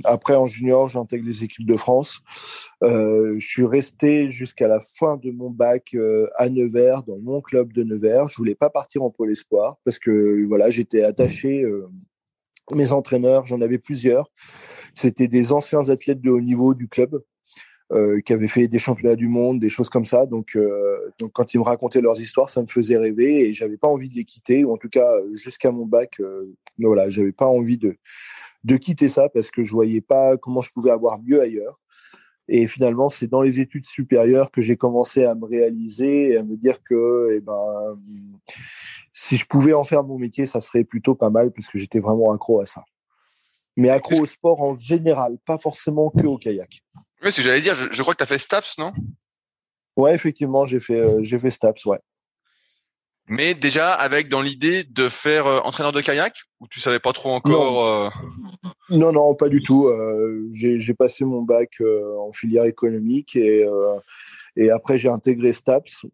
après, 0.03 0.35
en 0.35 0.47
junior, 0.47 0.89
j'intègre 0.89 1.25
les 1.25 1.43
équipes 1.43 1.67
de 1.67 1.75
France. 1.75 2.21
Je 2.81 3.39
suis 3.39 3.65
resté 3.65 4.29
jusqu'à 4.31 4.67
la 4.67 4.79
fin 4.79 5.17
de 5.17 5.31
mon 5.31 5.49
bac 5.49 5.95
à 6.35 6.49
Nevers, 6.49 7.03
dans 7.03 7.17
mon 7.17 7.41
club 7.41 7.73
de 7.73 7.83
Nevers. 7.83 8.27
Je 8.27 8.37
voulais 8.37 8.55
pas 8.55 8.69
partir 8.69 9.01
en 9.03 9.09
pôle 9.09 9.31
espoir 9.31 9.77
parce 9.83 9.97
que 9.99 10.45
voilà, 10.47 10.69
j'étais 10.69 11.03
attaché. 11.03 11.65
Mes 12.73 12.91
entraîneurs, 12.91 13.45
j'en 13.45 13.61
avais 13.61 13.77
plusieurs. 13.77 14.29
C'était 14.93 15.27
des 15.27 15.51
anciens 15.51 15.89
athlètes 15.89 16.21
de 16.21 16.29
haut 16.29 16.41
niveau 16.41 16.73
du 16.73 16.87
club. 16.87 17.21
Euh, 17.93 18.19
qui 18.19 18.33
avaient 18.33 18.49
fait 18.49 18.67
des 18.67 18.79
championnats 18.79 19.15
du 19.15 19.29
monde, 19.29 19.61
des 19.61 19.69
choses 19.69 19.89
comme 19.89 20.03
ça. 20.03 20.25
Donc, 20.25 20.57
euh, 20.57 21.13
donc 21.19 21.31
quand 21.31 21.53
ils 21.53 21.57
me 21.57 21.63
racontaient 21.63 22.01
leurs 22.01 22.19
histoires, 22.19 22.49
ça 22.49 22.61
me 22.61 22.67
faisait 22.67 22.97
rêver 22.97 23.47
et 23.47 23.53
j'avais 23.53 23.77
pas 23.77 23.87
envie 23.87 24.09
de 24.09 24.15
les 24.15 24.25
quitter, 24.25 24.65
ou 24.65 24.73
en 24.73 24.77
tout 24.77 24.89
cas 24.89 25.09
jusqu'à 25.31 25.71
mon 25.71 25.85
bac, 25.85 26.19
euh, 26.19 26.53
voilà, 26.79 27.07
j'avais 27.07 27.31
pas 27.31 27.45
envie 27.45 27.77
de 27.77 27.95
de 28.65 28.75
quitter 28.75 29.07
ça 29.07 29.29
parce 29.29 29.51
que 29.51 29.63
je 29.63 29.71
voyais 29.71 30.01
pas 30.01 30.35
comment 30.35 30.61
je 30.61 30.69
pouvais 30.71 30.91
avoir 30.91 31.21
mieux 31.23 31.39
ailleurs. 31.39 31.79
Et 32.49 32.67
finalement, 32.67 33.09
c'est 33.09 33.27
dans 33.27 33.41
les 33.41 33.61
études 33.61 33.85
supérieures 33.85 34.51
que 34.51 34.61
j'ai 34.61 34.75
commencé 34.75 35.23
à 35.23 35.33
me 35.33 35.45
réaliser 35.45 36.31
et 36.31 36.37
à 36.37 36.43
me 36.43 36.57
dire 36.57 36.83
que, 36.83 37.29
eh 37.37 37.39
ben, 37.39 37.95
si 39.13 39.37
je 39.37 39.45
pouvais 39.45 39.73
en 39.73 39.85
faire 39.85 40.03
mon 40.03 40.17
métier, 40.17 40.45
ça 40.45 40.59
serait 40.59 40.83
plutôt 40.83 41.15
pas 41.15 41.29
mal 41.29 41.53
parce 41.53 41.67
que 41.67 41.79
j'étais 41.79 42.01
vraiment 42.01 42.31
accro 42.33 42.59
à 42.59 42.65
ça. 42.65 42.83
Mais 43.77 43.89
accro 43.89 44.21
au 44.21 44.25
sport 44.25 44.61
en 44.61 44.77
général, 44.77 45.37
pas 45.45 45.57
forcément 45.57 46.09
que 46.09 46.25
au 46.25 46.37
kayak. 46.37 46.81
Oui, 47.23 47.31
ce 47.31 47.37
que 47.37 47.41
j'allais 47.41 47.61
dire, 47.61 47.75
je, 47.75 47.87
je 47.91 48.01
crois 48.01 48.13
que 48.13 48.19
tu 48.19 48.23
as 48.23 48.27
fait 48.27 48.37
STAPS, 48.37 48.77
non? 48.77 48.93
Ouais, 49.95 50.13
effectivement, 50.13 50.65
j'ai 50.65 50.79
fait, 50.79 50.99
euh, 50.99 51.19
j'ai 51.23 51.39
fait 51.39 51.49
STAPS, 51.49 51.85
ouais. 51.85 51.99
Mais 53.29 53.55
déjà 53.55 53.93
avec 53.93 54.29
dans 54.29 54.41
l'idée 54.41 54.85
de 54.85 55.09
faire 55.09 55.47
euh, 55.47 55.59
entraîneur 55.65 55.91
de 55.91 55.99
kayak 55.99 56.33
ou 56.61 56.67
tu 56.69 56.79
savais 56.79 56.99
pas 56.99 57.11
trop 57.11 57.31
encore 57.31 57.51
non. 57.73 58.05
euh... 58.05 58.09
non, 58.89 59.11
non, 59.11 59.35
pas 59.35 59.49
du 59.49 59.61
tout. 59.61 59.91
J'ai 60.53 60.93
passé 60.93 61.25
mon 61.25 61.41
bac 61.41 61.81
en 61.81 62.31
filière 62.31 62.63
économique 62.63 63.35
et, 63.35 63.67
et 64.55 64.71
après 64.71 64.97
j'ai 64.97 65.09
intégré 65.09 65.51
STAPS. 65.51 66.05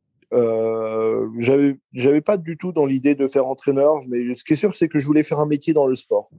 j'avais 1.37 1.77
j'avais 1.93 2.21
pas 2.21 2.37
du 2.37 2.57
tout 2.57 2.71
dans 2.71 2.87
l'idée 2.87 3.13
de 3.13 3.27
faire 3.27 3.45
entraîneur, 3.45 4.01
mais 4.07 4.33
ce 4.33 4.43
qui 4.43 4.53
est 4.53 4.55
sûr, 4.55 4.73
c'est 4.73 4.89
que 4.89 4.97
je 4.97 5.05
voulais 5.05 5.21
faire 5.21 5.37
un 5.39 5.45
métier 5.45 5.71
dans 5.73 5.85
le 5.85 5.95
sport. 5.95 6.31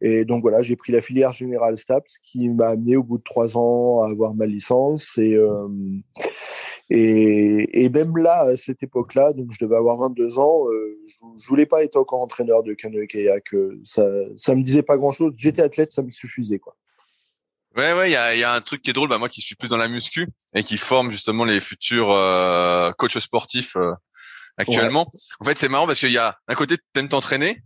Et 0.00 0.24
donc 0.24 0.42
voilà, 0.42 0.62
j'ai 0.62 0.76
pris 0.76 0.92
la 0.92 1.00
filière 1.00 1.32
générale 1.32 1.76
STAPS 1.76 2.18
qui 2.22 2.48
m'a 2.48 2.68
amené 2.68 2.96
au 2.96 3.02
bout 3.02 3.18
de 3.18 3.22
trois 3.22 3.56
ans 3.56 4.02
à 4.02 4.10
avoir 4.10 4.34
ma 4.34 4.46
licence. 4.46 5.18
Et, 5.18 5.34
euh, 5.34 5.68
et, 6.90 7.84
et, 7.84 7.88
même 7.88 8.16
là, 8.16 8.42
à 8.42 8.56
cette 8.56 8.82
époque-là, 8.82 9.32
donc 9.32 9.48
je 9.50 9.64
devais 9.64 9.76
avoir 9.76 9.98
22 9.98 10.38
ans, 10.38 10.66
euh, 10.68 10.98
je, 11.06 11.42
je, 11.42 11.48
voulais 11.48 11.66
pas 11.66 11.82
être 11.82 11.96
encore 11.96 12.20
entraîneur 12.20 12.62
de 12.62 12.74
canoë-kayak. 12.74 13.54
Ça, 13.84 14.06
ça 14.36 14.54
me 14.54 14.62
disait 14.62 14.82
pas 14.82 14.96
grand-chose. 14.96 15.34
J'étais 15.36 15.62
athlète, 15.62 15.92
ça 15.92 16.02
me 16.02 16.10
suffisait. 16.10 16.58
quoi. 16.58 16.76
Ouais, 17.76 17.92
ouais, 17.92 18.08
il 18.08 18.12
y 18.12 18.16
a, 18.16 18.34
y 18.34 18.42
a, 18.42 18.52
un 18.52 18.60
truc 18.60 18.82
qui 18.82 18.90
est 18.90 18.92
drôle. 18.92 19.08
Bah, 19.08 19.18
moi 19.18 19.28
qui 19.28 19.40
suis 19.40 19.54
plus 19.54 19.68
dans 19.68 19.76
la 19.76 19.88
muscu 19.88 20.28
et 20.54 20.64
qui 20.64 20.78
forme 20.78 21.10
justement 21.10 21.44
les 21.44 21.60
futurs 21.60 22.10
euh, 22.10 22.90
coachs 22.92 23.20
sportifs 23.20 23.76
euh, 23.76 23.92
actuellement. 24.56 25.10
Ouais. 25.12 25.20
En 25.40 25.44
fait, 25.44 25.58
c'est 25.58 25.68
marrant 25.68 25.86
parce 25.86 26.00
qu'il 26.00 26.10
y 26.10 26.18
a 26.18 26.36
d'un 26.48 26.54
côté, 26.54 26.76
tu 26.76 27.00
aimes 27.00 27.08
t'entraîner 27.08 27.62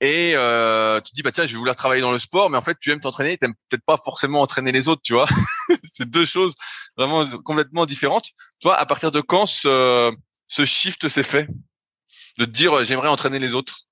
et 0.00 0.32
euh, 0.34 1.00
tu 1.00 1.10
te 1.10 1.14
dis 1.14 1.22
bah 1.22 1.32
tiens 1.32 1.46
je 1.46 1.52
vais 1.52 1.58
vouloir 1.58 1.76
travailler 1.76 2.02
dans 2.02 2.12
le 2.12 2.18
sport 2.18 2.50
mais 2.50 2.58
en 2.58 2.62
fait 2.62 2.76
tu 2.80 2.90
aimes 2.90 3.00
t'entraîner 3.00 3.38
t'aimes 3.38 3.54
peut-être 3.68 3.84
pas 3.84 3.96
forcément 3.96 4.40
entraîner 4.40 4.72
les 4.72 4.88
autres 4.88 5.02
tu 5.02 5.14
vois. 5.14 5.28
C'est 5.92 6.08
deux 6.08 6.24
choses 6.24 6.54
vraiment 6.96 7.24
complètement 7.42 7.86
différentes. 7.86 8.30
Toi 8.60 8.74
à 8.74 8.86
partir 8.86 9.12
de 9.12 9.20
quand 9.20 9.46
ce, 9.46 10.12
ce 10.48 10.64
shift 10.64 11.08
s'est 11.08 11.22
fait? 11.22 11.46
De 12.38 12.44
te 12.44 12.50
dire 12.50 12.82
j'aimerais 12.84 13.08
entraîner 13.08 13.38
les 13.38 13.54
autres. 13.54 13.86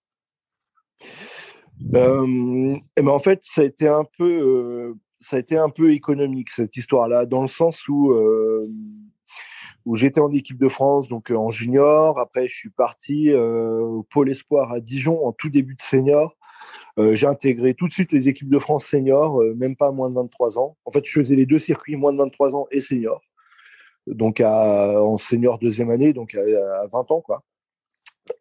Euh, 1.95 2.77
ben 2.97 3.09
en 3.09 3.19
fait 3.19 3.41
ça 3.43 3.63
a 3.63 3.65
été 3.65 3.89
un 3.89 4.05
peu 4.19 4.25
euh, 4.25 4.95
ça 5.21 5.37
a 5.37 5.39
été 5.39 5.57
un 5.57 5.69
peu 5.69 5.93
économique 5.93 6.51
cette 6.51 6.77
histoire 6.77 7.09
là 7.09 7.27
dans 7.27 7.43
le 7.43 7.49
sens 7.49 7.89
où 7.89 8.13
euh, 8.13 8.69
où 9.85 9.97
j'étais 9.97 10.21
en 10.21 10.33
équipe 10.33 10.59
de 10.59 10.69
France, 10.69 11.09
donc 11.09 11.31
euh, 11.31 11.37
en 11.37 11.51
junior. 11.51 12.19
Après, 12.19 12.49
je 12.49 12.55
suis 12.55 12.71
parti 12.71 13.31
euh, 13.31 13.81
au 13.81 14.03
pôle 14.03 14.31
espoir 14.31 14.73
à 14.73 14.81
Dijon 14.81 15.27
en 15.27 15.33
tout 15.33 15.51
début 15.51 15.75
de 15.75 15.83
senior. 15.83 16.37
Euh, 16.99 17.15
j'ai 17.15 17.27
intégré 17.27 17.75
tout 17.75 17.89
de 17.89 17.93
suite 17.93 18.13
les 18.13 18.29
équipes 18.29 18.51
de 18.51 18.59
France 18.59 18.87
senior, 18.87 19.43
même 19.57 19.77
pas 19.77 19.93
moins 19.93 20.11
de 20.11 20.15
23 20.15 20.59
ans. 20.59 20.77
En 20.85 20.93
fait, 20.93 21.05
je 21.05 21.21
faisais 21.21 21.37
les 21.37 21.47
deux 21.47 21.59
circuits, 21.59 21.97
moins 21.97 22.13
de 22.13 22.19
23 22.19 22.55
ans 22.55 22.67
et 22.71 22.81
senior. 22.81 23.23
Donc 24.07 24.41
en 24.41 25.17
senior 25.19 25.59
deuxième 25.59 25.91
année, 25.91 26.13
donc 26.13 26.35
à, 26.35 26.41
à 26.83 26.87
20 26.89 27.11
ans, 27.13 27.21
quoi. 27.21 27.43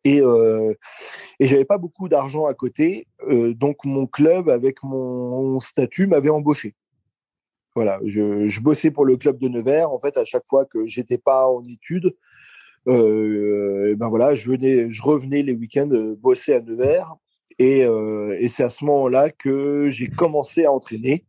Et, 0.04 0.22
euh, 0.22 0.74
et 1.40 1.48
j'avais 1.48 1.66
pas 1.66 1.78
beaucoup 1.78 2.08
d'argent 2.08 2.46
à 2.46 2.54
côté, 2.54 3.08
donc 3.30 3.78
mon 3.84 4.06
club 4.06 4.50
avec 4.50 4.84
mon 4.84 5.60
statut 5.60 6.08
m'avait 6.08 6.30
embauché. 6.30 6.76
Voilà, 7.76 8.00
je, 8.06 8.50
je, 8.50 8.62
bossais 8.62 8.92
pour 8.92 9.06
le 9.06 9.18
club 9.18 9.40
de 9.40 9.48
Nevers. 9.48 9.92
En 9.92 10.00
fait, 10.00 10.18
à 10.18 10.26
chaque 10.26 10.48
fois 10.48 10.66
que 10.66 10.86
j'étais 10.86 11.18
pas 11.18 11.48
en 11.48 11.64
études, 11.64 12.16
euh, 12.88 13.96
ben 13.96 14.10
voilà, 14.10 14.36
je 14.36 14.50
venais, 14.50 14.90
je 14.90 15.02
revenais 15.02 15.42
les 15.42 15.54
week-ends 15.54 15.90
bosser 16.18 16.54
à 16.54 16.62
Nevers. 16.62 17.16
Et, 17.60 17.86
euh, 17.86 18.36
et 18.40 18.48
c'est 18.48 18.64
à 18.64 18.70
ce 18.70 18.84
moment-là 18.86 19.30
que 19.30 19.90
j'ai 19.90 20.08
commencé 20.08 20.66
à 20.66 20.72
entraîner 20.72 21.26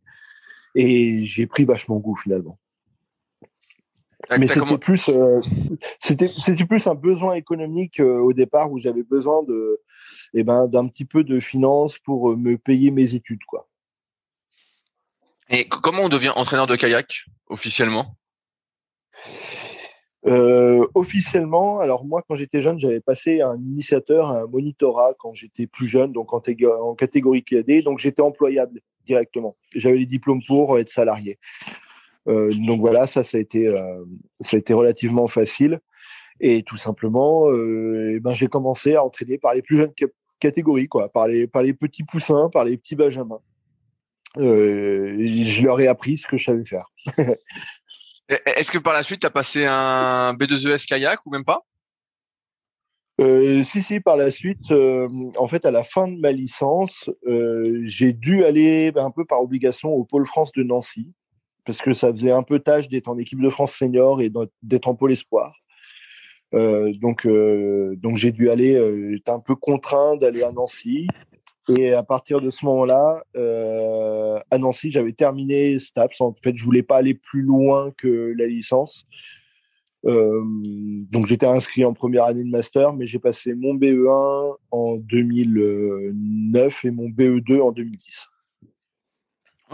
et 0.75 1.25
j'ai 1.25 1.45
pris 1.45 1.63
vachement 1.63 1.99
goût 1.99 2.15
finalement. 2.15 2.57
Mais 4.31 4.47
c'était 4.47 4.61
comment... 4.61 4.77
plus, 4.77 5.09
euh, 5.09 5.41
c'était, 5.99 6.31
c'était 6.37 6.65
plus 6.65 6.87
un 6.87 6.95
besoin 6.95 7.33
économique 7.33 7.99
euh, 7.99 8.19
au 8.19 8.33
départ 8.33 8.71
où 8.71 8.79
j'avais 8.79 9.03
besoin 9.03 9.43
de, 9.43 9.81
eh 10.33 10.43
ben, 10.43 10.67
d'un 10.67 10.87
petit 10.87 11.05
peu 11.05 11.23
de 11.23 11.39
finances 11.39 11.99
pour 11.99 12.35
me 12.35 12.57
payer 12.57 12.89
mes 12.89 13.15
études, 13.15 13.43
quoi. 13.45 13.67
Et 15.53 15.65
comment 15.65 16.01
on 16.01 16.09
devient 16.09 16.31
entraîneur 16.35 16.65
de 16.65 16.75
kayak 16.75 17.25
officiellement? 17.47 18.15
Euh, 20.25 20.87
Officiellement, 20.95 21.79
alors 21.79 22.05
moi 22.05 22.23
quand 22.27 22.33
j'étais 22.33 22.59
jeune, 22.59 22.79
j'avais 22.79 23.01
passé 23.01 23.41
un 23.41 23.57
initiateur, 23.57 24.31
un 24.31 24.47
monitorat 24.47 25.13
quand 25.19 25.35
j'étais 25.35 25.67
plus 25.67 25.85
jeune, 25.85 26.11
donc 26.11 26.33
en, 26.33 26.39
catégorie 26.95 27.43
cadet, 27.43 27.83
donc 27.83 27.99
j'étais 27.99 28.23
employable 28.23 28.81
directement. 29.05 29.55
J'avais 29.75 29.97
les 29.97 30.07
diplômes 30.07 30.41
pour 30.47 30.79
être 30.79 30.89
salarié. 30.89 31.37
Euh, 32.27 32.51
donc 32.65 32.79
voilà, 32.79 33.05
ça, 33.05 33.23
ça 33.23 33.37
a 33.37 33.41
été, 33.41 33.67
euh, 33.67 34.03
ça 34.39 34.57
a 34.57 34.59
été 34.59 34.73
relativement 34.73 35.27
facile. 35.27 35.81
Et 36.39 36.63
tout 36.63 36.77
simplement, 36.77 37.51
euh, 37.51 38.17
ben, 38.21 38.33
j'ai 38.33 38.47
commencé 38.47 38.95
à 38.95 39.03
entraîner 39.03 39.37
par 39.37 39.53
les 39.53 39.61
plus 39.61 39.77
jeunes 39.77 39.93
catégories, 40.39 40.87
quoi, 40.87 41.09
par 41.09 41.27
les, 41.27 41.45
par 41.45 41.61
les 41.61 41.75
petits 41.75 42.03
poussins, 42.03 42.49
par 42.51 42.65
les 42.65 42.75
petits 42.75 42.95
benjamins. 42.95 43.39
Euh, 44.37 45.15
je 45.45 45.63
leur 45.63 45.79
ai 45.79 45.87
appris 45.87 46.17
ce 46.17 46.27
que 46.27 46.37
je 46.37 46.45
savais 46.45 46.65
faire. 46.65 46.85
Est-ce 48.29 48.71
que 48.71 48.77
par 48.77 48.93
la 48.93 49.03
suite, 49.03 49.21
tu 49.21 49.27
as 49.27 49.31
passé 49.31 49.65
un 49.65 50.33
B2ES 50.33 50.85
kayak 50.85 51.25
ou 51.25 51.29
même 51.29 51.45
pas? 51.45 51.63
Euh, 53.21 53.63
si, 53.63 53.81
si, 53.81 53.99
par 53.99 54.17
la 54.17 54.31
suite, 54.31 54.71
euh, 54.71 55.07
en 55.37 55.47
fait, 55.47 55.65
à 55.65 55.71
la 55.71 55.83
fin 55.83 56.07
de 56.07 56.19
ma 56.19 56.31
licence, 56.31 57.09
euh, 57.27 57.83
j'ai 57.85 58.11
dû 58.11 58.43
aller 58.43 58.91
un 58.95 59.11
peu 59.11 59.23
par 59.23 59.41
obligation 59.41 59.89
au 59.91 60.03
Pôle 60.03 60.25
France 60.25 60.51
de 60.53 60.63
Nancy, 60.63 61.11
parce 61.65 61.77
que 61.77 61.93
ça 61.93 62.11
faisait 62.11 62.31
un 62.31 62.41
peu 62.41 62.59
tâche 62.59 62.87
d'être 62.89 63.07
en 63.07 63.17
équipe 63.17 63.41
de 63.41 63.49
France 63.49 63.73
senior 63.73 64.21
et 64.21 64.31
d'être 64.63 64.87
en 64.87 64.95
Pôle 64.95 65.13
Espoir. 65.13 65.53
Donc, 66.51 67.27
donc 67.27 68.17
j'ai 68.17 68.31
dû 68.31 68.51
aller, 68.51 68.79
j'étais 69.11 69.31
un 69.31 69.39
peu 69.39 69.55
contraint 69.55 70.17
d'aller 70.17 70.43
à 70.43 70.51
Nancy. 70.51 71.07
Et 71.69 71.93
à 71.93 72.03
partir 72.03 72.41
de 72.41 72.49
ce 72.49 72.65
moment-là, 72.65 73.23
euh, 73.35 74.39
à 74.51 74.57
Nancy, 74.57 74.91
j'avais 74.91 75.13
terminé 75.13 75.79
STAPS. 75.79 76.19
En 76.19 76.35
fait, 76.41 76.57
je 76.57 76.63
voulais 76.63 76.83
pas 76.83 76.97
aller 76.97 77.13
plus 77.13 77.41
loin 77.41 77.91
que 77.91 78.33
la 78.37 78.47
licence. 78.47 79.05
Euh, 80.05 80.41
donc, 81.11 81.27
j'étais 81.27 81.45
inscrit 81.45 81.85
en 81.85 81.93
première 81.93 82.25
année 82.25 82.43
de 82.43 82.49
master, 82.49 82.91
mais 82.91 83.07
j'ai 83.07 83.19
passé 83.19 83.53
mon 83.53 83.75
BE1 83.75 84.57
en 84.71 84.95
2009 84.97 86.85
et 86.85 86.91
mon 86.91 87.07
BE2 87.07 87.61
en 87.61 87.71
2010. 87.71 88.27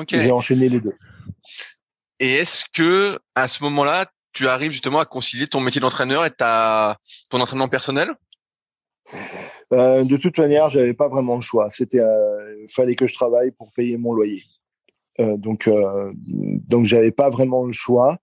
J'ai 0.08 0.32
enchaîné 0.32 0.70
les 0.70 0.80
deux. 0.80 0.96
Et 2.20 2.34
est-ce 2.34 2.66
que 2.72 3.20
à 3.36 3.48
ce 3.48 3.64
moment-là, 3.64 4.06
tu 4.34 4.48
arrives 4.48 4.72
justement 4.72 5.00
à 5.00 5.06
concilier 5.06 5.48
ton 5.48 5.60
métier 5.60 5.82
d'entraîneur 5.82 6.26
et 6.26 6.32
ta 6.32 6.98
ton 7.30 7.42
entraînement 7.42 7.68
personnel? 7.68 8.14
Euh, 9.74 10.04
De 10.04 10.18
toute 10.18 10.38
manière, 10.38 10.70
j'avais 10.70 10.94
pas 10.94 11.08
vraiment 11.08 11.36
le 11.36 11.42
choix. 11.42 11.70
C'était, 11.70 12.00
euh, 12.00 12.66
fallait 12.68 12.96
que 12.96 13.08
je 13.08 13.14
travaille 13.14 13.52
pour 13.52 13.72
payer 13.72 13.98
mon 13.98 14.14
loyer. 14.14 14.44
Euh, 15.20 15.38
donc, 15.38 15.70
donc 16.68 16.86
j'avais 16.86 17.12
pas 17.12 17.30
vraiment 17.30 17.66
le 17.66 17.74
choix. 17.74 18.18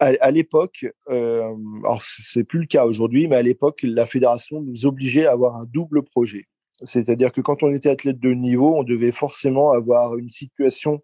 À, 0.00 0.10
à 0.20 0.30
l'époque, 0.30 0.86
alors 1.08 2.02
c'est 2.02 2.44
plus 2.44 2.60
le 2.60 2.66
cas 2.66 2.84
aujourd'hui, 2.84 3.28
mais 3.28 3.36
à 3.36 3.42
l'époque, 3.42 3.80
la 3.82 4.06
fédération 4.06 4.60
nous 4.60 4.86
obligeait 4.86 5.26
à 5.26 5.32
avoir 5.32 5.56
un 5.56 5.64
double 5.66 6.02
projet. 6.02 6.46
C'est-à-dire 6.82 7.32
que 7.32 7.40
quand 7.40 7.62
on 7.62 7.70
était 7.70 7.90
athlète 7.90 8.18
de 8.18 8.32
niveau, 8.32 8.76
on 8.76 8.82
devait 8.82 9.12
forcément 9.12 9.72
avoir 9.72 10.16
une 10.16 10.30
situation 10.30 11.00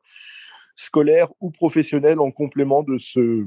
scolaire 0.74 1.28
ou 1.40 1.50
professionnelle 1.50 2.20
en 2.20 2.30
complément 2.30 2.82
de 2.82 2.98
ce, 2.98 3.44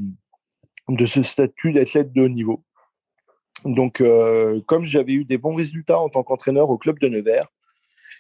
de 0.89 1.05
ce 1.05 1.23
statut 1.23 1.73
d'athlète 1.73 2.13
de 2.13 2.21
haut 2.21 2.29
niveau. 2.29 2.63
Donc, 3.65 4.01
euh, 4.01 4.61
comme 4.65 4.83
j'avais 4.83 5.13
eu 5.13 5.25
des 5.25 5.37
bons 5.37 5.55
résultats 5.55 5.99
en 5.99 6.09
tant 6.09 6.23
qu'entraîneur 6.23 6.69
au 6.69 6.77
club 6.77 6.99
de 6.99 7.07
Nevers, 7.07 7.47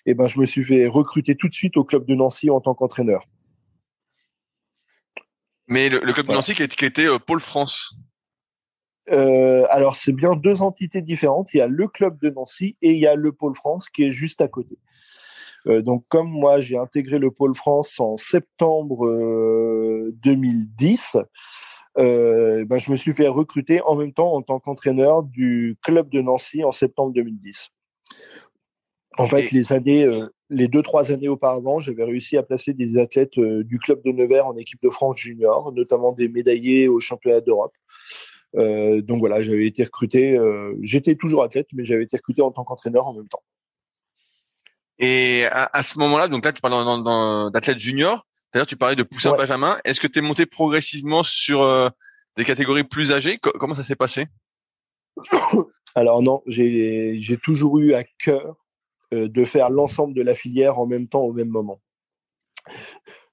eh 0.05 0.13
ben, 0.13 0.27
je 0.27 0.39
me 0.39 0.45
suis 0.45 0.63
fait 0.63 0.87
recruter 0.87 1.35
tout 1.35 1.47
de 1.47 1.53
suite 1.53 1.77
au 1.77 1.83
club 1.83 2.05
de 2.05 2.15
Nancy 2.15 2.49
en 2.49 2.61
tant 2.61 2.73
qu'entraîneur. 2.73 3.25
Mais 5.67 5.89
le, 5.89 5.99
le 5.99 6.13
club 6.13 6.27
de 6.27 6.33
Nancy 6.33 6.53
qui 6.53 6.85
était 6.85 7.07
euh, 7.07 7.19
Pôle 7.19 7.39
France. 7.39 7.95
Euh, 9.09 9.65
alors, 9.69 9.95
c'est 9.95 10.13
bien 10.13 10.35
deux 10.35 10.61
entités 10.61 11.01
différentes. 11.01 11.49
Il 11.53 11.57
y 11.57 11.61
a 11.61 11.67
le 11.67 11.87
club 11.87 12.19
de 12.21 12.29
Nancy 12.29 12.77
et 12.81 12.91
il 12.91 12.99
y 12.99 13.07
a 13.07 13.15
le 13.15 13.31
Pôle 13.31 13.55
France 13.55 13.89
qui 13.89 14.03
est 14.03 14.11
juste 14.11 14.41
à 14.41 14.47
côté. 14.47 14.77
Euh, 15.67 15.81
donc, 15.81 16.05
comme 16.09 16.29
moi, 16.29 16.61
j'ai 16.61 16.77
intégré 16.77 17.19
le 17.19 17.31
Pôle 17.31 17.55
France 17.55 17.99
en 17.99 18.17
septembre 18.17 19.09
2010, 20.23 21.17
euh, 21.97 22.65
ben, 22.65 22.79
je 22.79 22.91
me 22.91 22.97
suis 22.97 23.13
fait 23.13 23.27
recruter 23.27 23.81
en 23.81 23.95
même 23.95 24.13
temps 24.13 24.33
en 24.33 24.41
tant 24.41 24.59
qu'entraîneur 24.59 25.23
du 25.23 25.77
club 25.83 26.09
de 26.09 26.21
Nancy 26.21 26.63
en 26.63 26.71
septembre 26.71 27.13
2010. 27.13 27.69
En 29.17 29.27
fait, 29.27 29.51
les 29.51 29.73
années, 29.73 30.05
euh, 30.05 30.27
les 30.49 30.67
deux 30.67 30.81
trois 30.81 31.11
années 31.11 31.27
auparavant, 31.29 31.79
j'avais 31.79 32.03
réussi 32.03 32.37
à 32.37 32.43
placer 32.43 32.73
des 32.73 32.99
athlètes 32.99 33.37
euh, 33.37 33.63
du 33.63 33.77
club 33.77 34.01
de 34.03 34.11
Nevers 34.11 34.47
en 34.47 34.57
équipe 34.57 34.81
de 34.81 34.89
France 34.89 35.17
junior, 35.17 35.71
notamment 35.71 36.13
des 36.13 36.27
médaillés 36.27 36.87
au 36.87 36.99
championnat 36.99 37.41
d'Europe. 37.41 37.73
Euh, 38.55 39.01
donc 39.01 39.19
voilà, 39.19 39.43
j'avais 39.43 39.67
été 39.67 39.83
recruté. 39.83 40.37
J'étais 40.81 41.15
toujours 41.15 41.43
athlète, 41.43 41.67
mais 41.73 41.85
j'avais 41.85 42.03
été 42.03 42.17
recruté 42.17 42.41
en 42.41 42.51
tant 42.51 42.63
qu'entraîneur 42.63 43.07
en 43.07 43.13
même 43.13 43.27
temps. 43.27 43.43
Et 44.99 45.45
à, 45.45 45.69
à 45.73 45.83
ce 45.83 45.97
moment-là, 45.99 46.27
donc 46.27 46.45
là, 46.45 46.53
tu 46.53 46.61
parles 46.61 47.51
d'athlète 47.51 47.79
junior. 47.79 48.25
D'ailleurs, 48.53 48.67
tu 48.67 48.77
parlais 48.77 48.95
de 48.95 49.03
poussin 49.03 49.31
ouais. 49.31 49.37
Benjamin. 49.37 49.79
Est-ce 49.83 49.99
que 49.99 50.07
tu 50.07 50.19
es 50.19 50.21
monté 50.21 50.45
progressivement 50.45 51.23
sur 51.23 51.63
euh, 51.63 51.89
des 52.37 52.43
catégories 52.43 52.83
plus 52.83 53.11
âgées? 53.11 53.39
Co 53.39 53.51
Comment 53.59 53.73
ça 53.73 53.83
s'est 53.83 53.95
passé? 53.95 54.27
Alors 55.95 56.21
non, 56.21 56.41
j'ai 56.47 57.37
toujours 57.41 57.79
eu 57.79 57.93
à 57.93 58.03
cœur 58.03 58.55
euh, 59.13 59.27
de 59.27 59.45
faire 59.45 59.69
l'ensemble 59.69 60.13
de 60.13 60.21
la 60.21 60.35
filière 60.35 60.79
en 60.79 60.85
même 60.85 61.07
temps 61.07 61.21
au 61.21 61.33
même 61.33 61.49
moment. 61.49 61.81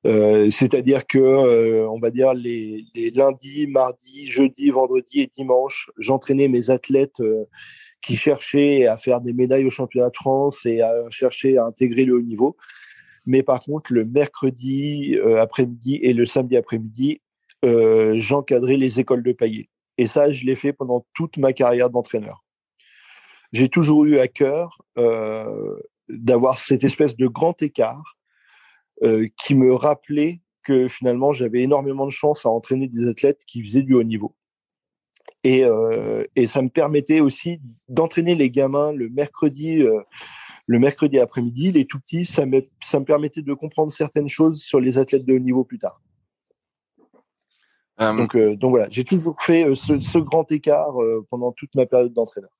Euh, 0.07 0.51
C'est-à-dire 0.51 1.07
que, 1.07 1.87
on 1.87 1.99
va 1.99 2.11
dire, 2.11 2.33
les, 2.33 2.85
les, 2.95 3.11
lundis, 3.11 3.67
mardis, 3.67 4.27
jeudis, 4.27 4.71
vendredis 4.71 5.21
et 5.21 5.31
dimanches, 5.35 5.91
j'entraînais 5.99 6.49
mes 6.49 6.71
athlètes 6.71 7.23
qui 8.01 8.17
cherchaient 8.17 8.87
à 8.87 8.97
faire 8.97 9.21
des 9.21 9.35
médailles 9.35 9.67
au 9.67 9.71
championnat 9.71 10.09
de 10.09 10.17
France 10.17 10.65
et 10.65 10.81
à 10.81 10.95
chercher 11.11 11.59
à 11.59 11.67
intégrer 11.67 12.07
le 12.07 12.15
haut 12.15 12.23
niveau. 12.23 12.57
Mais 13.31 13.45
par 13.45 13.63
contre, 13.63 13.93
le 13.93 14.05
mercredi 14.05 15.15
euh, 15.15 15.41
après-midi 15.41 16.01
et 16.03 16.13
le 16.13 16.27
samedi 16.27 16.57
après-midi, 16.57 17.23
euh, 17.65 18.15
j'encadrais 18.17 18.77
les 18.77 18.99
écoles 18.99 19.23
de 19.23 19.33
paillets. 19.33 19.71
Et 19.99 20.09
ça, 20.09 20.33
je 20.33 20.45
l'ai 20.45 20.57
fait 20.57 20.73
pendant 20.73 21.07
toute 21.15 21.37
ma 21.37 21.53
carrière 21.53 21.91
d'entraîneur. 21.91 22.45
J'ai 23.53 23.69
toujours 23.69 24.05
eu 24.05 24.19
à 24.19 24.27
cœur 24.27 24.83
euh, 24.99 25.79
d'avoir 26.09 26.59
cette 26.59 26.83
espèce 26.83 27.17
de 27.17 27.29
grand 27.29 27.63
écart 27.63 28.17
qui 29.39 29.55
me 29.55 29.73
rappelait 29.73 30.43
que 30.63 30.87
finalement, 30.89 31.33
j'avais 31.33 31.63
énormément 31.63 32.05
de 32.05 32.11
chance 32.11 32.45
à 32.45 32.51
entraîner 32.51 32.87
des 32.87 33.09
athlètes 33.09 33.41
qui 33.47 33.65
faisaient 33.65 33.81
du 33.81 33.95
haut 33.95 34.03
niveau. 34.03 34.37
Et, 35.43 35.65
ça 36.47 36.61
me 36.61 36.69
permettait 36.69 37.21
aussi 37.21 37.61
d'entraîner 37.89 38.35
les 38.35 38.51
gamins 38.51 38.93
le 38.93 39.09
mercredi 39.09 39.83
le 40.71 40.79
mercredi 40.79 41.19
après-midi, 41.19 41.73
les 41.73 41.85
tout 41.85 41.99
petits, 41.99 42.25
ça 42.25 42.47
me, 42.47 42.63
ça 42.81 43.01
me 43.01 43.05
permettait 43.05 43.43
de 43.43 43.55
comprendre 43.55 43.91
certaines 43.91 44.29
choses 44.29 44.63
sur 44.63 44.79
les 44.79 44.99
athlètes 44.99 45.27
de 45.27 45.35
haut 45.35 45.41
niveau 45.41 45.65
plus 45.65 45.79
tard. 45.79 46.01
Um, 47.99 48.19
donc, 48.19 48.37
euh, 48.37 48.55
donc 48.55 48.71
voilà, 48.71 48.87
j'ai 48.89 49.03
toujours 49.03 49.35
fait 49.43 49.65
euh, 49.65 49.75
ce, 49.75 49.99
ce, 49.99 50.19
grand 50.19 50.51
écart 50.53 51.03
euh, 51.03 51.27
pendant 51.29 51.51
toute 51.51 51.75
ma 51.75 51.87
période 51.87 52.13
d'entraîneur. 52.13 52.51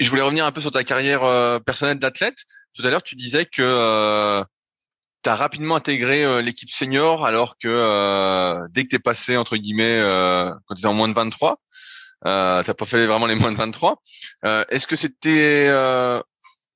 Je 0.00 0.08
voulais 0.08 0.22
revenir 0.22 0.46
un 0.46 0.52
peu 0.52 0.62
sur 0.62 0.70
ta 0.70 0.84
carrière 0.84 1.22
euh, 1.22 1.58
personnelle 1.58 1.98
d'athlète. 1.98 2.38
Tout 2.74 2.80
à 2.86 2.88
l'heure, 2.88 3.02
tu 3.02 3.14
disais 3.14 3.44
que 3.44 4.42
tu 5.22 5.28
as 5.28 5.34
rapidement 5.34 5.76
intégré 5.76 6.42
l'équipe 6.42 6.70
senior 6.70 7.26
alors 7.26 7.58
que 7.58 8.66
dès 8.70 8.84
que 8.84 8.88
tu 8.88 8.96
es 8.96 8.98
passé, 8.98 9.36
entre 9.36 9.58
guillemets, 9.58 10.00
quand 10.66 10.74
tu 10.74 10.80
étais 10.80 10.88
en 10.88 10.94
moins 10.94 11.08
de 11.08 11.14
23, 11.14 11.60
euh, 12.24 12.62
t'as 12.62 12.74
pas 12.74 12.86
fait 12.86 13.06
vraiment 13.06 13.26
les 13.26 13.34
moins 13.34 13.52
de 13.52 13.56
23. 13.58 14.02
Est-ce 14.70 14.86
que 14.86 14.96
c'était 14.96 15.68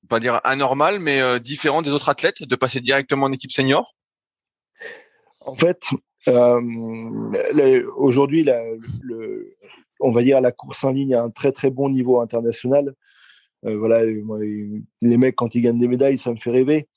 pas 0.07 0.19
dire 0.19 0.41
anormal, 0.43 0.99
mais 0.99 1.21
euh, 1.21 1.39
différent 1.39 1.81
des 1.81 1.91
autres 1.91 2.09
athlètes 2.09 2.43
de 2.43 2.55
passer 2.55 2.81
directement 2.81 3.25
en 3.25 3.31
équipe 3.31 3.51
senior? 3.51 3.95
En 5.41 5.55
fait, 5.55 5.83
euh, 6.27 7.83
aujourd'hui, 7.95 8.47
on 9.99 10.11
va 10.11 10.23
dire 10.23 10.41
la 10.41 10.51
course 10.51 10.83
en 10.83 10.91
ligne 10.91 11.15
a 11.15 11.23
un 11.23 11.29
très 11.29 11.51
très 11.51 11.69
bon 11.69 11.89
niveau 11.89 12.19
international. 12.19 12.93
Euh, 13.65 13.77
voilà, 13.77 14.03
les 14.05 15.17
mecs 15.17 15.35
quand 15.35 15.55
ils 15.55 15.61
gagnent 15.61 15.79
des 15.79 15.87
médailles, 15.87 16.17
ça 16.17 16.31
me 16.31 16.37
fait 16.37 16.51
rêver. 16.51 16.87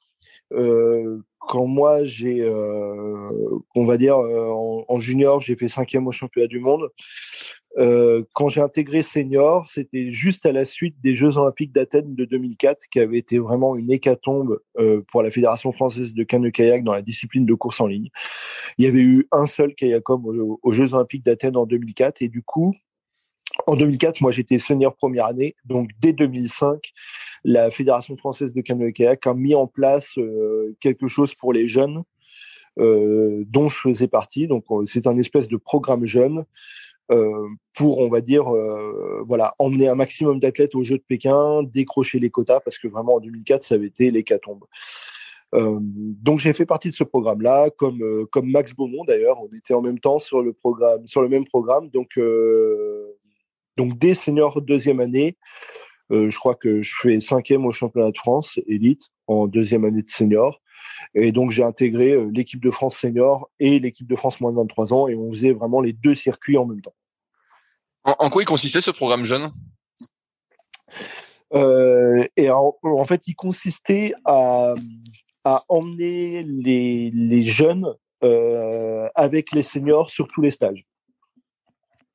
Quand 0.51 1.67
moi 1.67 2.05
j'ai, 2.05 2.45
on 3.75 3.87
va 3.87 3.97
dire 3.97 4.17
en 4.19 4.99
junior, 4.99 5.41
j'ai 5.41 5.57
fait 5.57 5.69
cinquième 5.69 6.07
au 6.07 6.13
championnat 6.13 6.49
du 6.49 6.59
monde. 6.59 6.91
Euh, 7.79 8.25
quand 8.35 8.49
j'ai 8.49 8.61
intégré 8.61 9.03
senior, 9.03 9.69
c'était 9.69 10.13
juste 10.13 10.45
à 10.45 10.53
la 10.53 10.65
suite 10.65 10.97
des 11.03 11.15
Jeux 11.15 11.39
Olympiques 11.39 11.73
d'Athènes 11.73 12.15
de 12.15 12.25
2004, 12.25 12.87
qui 12.91 12.99
avait 12.99 13.19
été 13.19 13.39
vraiment 13.39 13.77
une 13.77 13.93
hécatombe 13.93 14.61
euh, 14.79 15.03
pour 15.11 15.23
la 15.23 15.31
Fédération 15.31 15.73
française 15.73 16.15
de 16.15 16.25
canoë-kayak 16.25 16.83
dans 16.83 16.93
la 16.93 17.03
discipline 17.03 17.47
de 17.47 17.55
course 17.55 17.81
en 17.81 17.87
ligne. 17.87 18.09
Il 18.79 18.85
y 18.85 18.89
avait 18.89 19.01
eu 19.01 19.29
un 19.31 19.47
seul 19.47 19.75
kayakom 19.75 20.59
aux, 20.63 20.73
Jeux 20.73 20.95
Olympiques 20.95 21.25
d'Athènes 21.25 21.57
en 21.57 21.67
2004, 21.67 22.23
et 22.23 22.29
du 22.29 22.43
coup, 22.43 22.75
en 23.67 23.77
2004, 23.77 24.21
moi 24.21 24.33
j'étais 24.33 24.59
senior 24.59 24.97
première 24.97 25.27
année, 25.27 25.55
donc 25.65 25.91
dès 26.01 26.13
2005, 26.13 26.93
la 27.45 27.71
Fédération 27.71 28.17
française 28.17 28.53
de 28.53 28.61
canoë-kayak 28.63 29.27
a 29.27 29.35
mis 29.35 29.55
en 29.55 29.69
place 29.69 30.19
euh, 30.19 30.77
quelque 30.81 31.07
chose 31.07 31.35
pour 31.35 31.53
les 31.53 31.69
jeunes, 31.69 32.03
dont 32.77 33.69
je 33.69 33.77
faisais 33.77 34.09
partie. 34.09 34.47
Donc 34.47 34.65
c'est 34.87 35.07
un 35.07 35.19
espèce 35.19 35.49
de 35.49 35.59
programme 35.59 36.07
jeune 36.07 36.47
pour, 37.75 37.99
on 37.99 38.09
va 38.09 38.21
dire, 38.21 38.55
euh, 38.55 39.23
voilà, 39.27 39.55
emmener 39.59 39.89
un 39.89 39.95
maximum 39.95 40.39
d'athlètes 40.39 40.75
aux 40.75 40.85
Jeux 40.85 40.99
de 40.99 41.05
Pékin, 41.07 41.63
décrocher 41.63 42.19
les 42.19 42.31
quotas, 42.31 42.61
parce 42.61 42.79
que 42.79 42.89
vraiment 42.89 43.15
en 43.15 43.21
2004, 43.21 43.63
ça 43.63 43.75
avait 43.75 43.87
été 43.87 44.11
l'hécatombe. 44.11 44.65
Euh, 45.55 45.79
donc 45.81 46.39
j'ai 46.41 46.53
fait 46.53 46.67
partie 46.67 46.91
de 46.91 46.95
ce 46.95 47.05
programme-là, 47.05 47.71
comme 47.71 48.03
euh, 48.03 48.27
comme 48.31 48.51
Max 48.51 48.75
Beaumont 48.75 49.05
d'ailleurs. 49.05 49.41
On 49.41 49.49
était 49.49 49.75
en 49.75 49.83
même 49.83 49.99
temps 49.99 50.19
sur 50.19 50.43
le 50.43 50.53
programme, 50.53 51.05
même 51.29 51.45
programme. 51.45 51.91
Donc 51.91 52.11
euh, 52.19 53.17
donc 53.77 53.99
dès 53.99 54.15
senior 54.15 54.63
deuxième 54.63 55.01
année, 55.01 55.37
je 56.11 56.37
crois 56.37 56.57
que 56.57 56.83
je 56.83 56.93
fais 57.01 57.21
cinquième 57.21 57.67
au 57.67 57.73
championnat 57.73 58.11
de 58.11 58.19
France 58.19 58.59
élite 58.67 59.03
en 59.29 59.47
deuxième 59.47 59.85
année 59.85 60.03
de 60.03 60.09
senior. 60.09 60.61
Et 61.15 61.33
donc, 61.33 61.51
j'ai 61.51 61.63
intégré 61.63 62.17
l'équipe 62.31 62.63
de 62.63 62.71
France 62.71 62.97
senior 62.97 63.51
et 63.59 63.79
l'équipe 63.79 64.07
de 64.07 64.17
France 64.17 64.41
moins 64.41 64.53
de 64.53 64.57
23 64.57 64.93
ans 64.95 65.09
et 65.09 65.15
on 65.15 65.31
faisait 65.31 65.53
vraiment 65.53 65.81
les 65.81 65.93
deux 65.93 66.15
circuits 66.15 66.57
en 66.57 66.67
même 66.67 66.81
temps. 66.81 66.95
En, 68.05 68.15
en 68.19 68.31
quoi 68.31 68.43
il 68.43 68.47
consistait 68.47 68.81
ce 68.81 68.91
programme 68.91 69.25
jeune? 69.25 69.53
Euh, 71.55 72.27
Et 72.37 72.51
en, 72.51 72.75
en, 72.83 73.05
fait, 73.05 73.27
il 73.27 73.35
consistait 73.35 74.15
à, 74.25 74.75
à 75.45 75.65
emmener 75.69 76.43
les, 76.43 77.11
les 77.11 77.43
jeunes 77.43 77.95
euh, 78.23 79.09
avec 79.15 79.53
les 79.53 79.63
seniors 79.63 80.11
sur 80.11 80.29
tous 80.29 80.43
les 80.43 80.51
stages. 80.51 80.85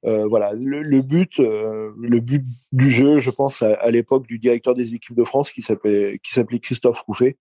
Euh, 0.06 0.28
voilà, 0.28 0.54
le, 0.54 1.02
but, 1.02 1.40
euh, 1.40 1.92
le 2.00 2.20
but 2.20 2.46
du 2.72 2.92
jeu, 2.92 3.18
je 3.18 3.32
pense 3.32 3.64
à, 3.64 3.90
l'époque 3.90 4.28
du 4.28 4.38
directeur 4.38 4.76
des 4.76 4.94
équipes 4.94 5.16
de 5.16 5.24
France 5.24 5.52
qui 5.52 5.64
s'appelait 5.64 6.20
qui 6.24 6.32
s'appelait 6.32 6.60
Christophe 6.60 7.02
Rouffet, 7.02 7.38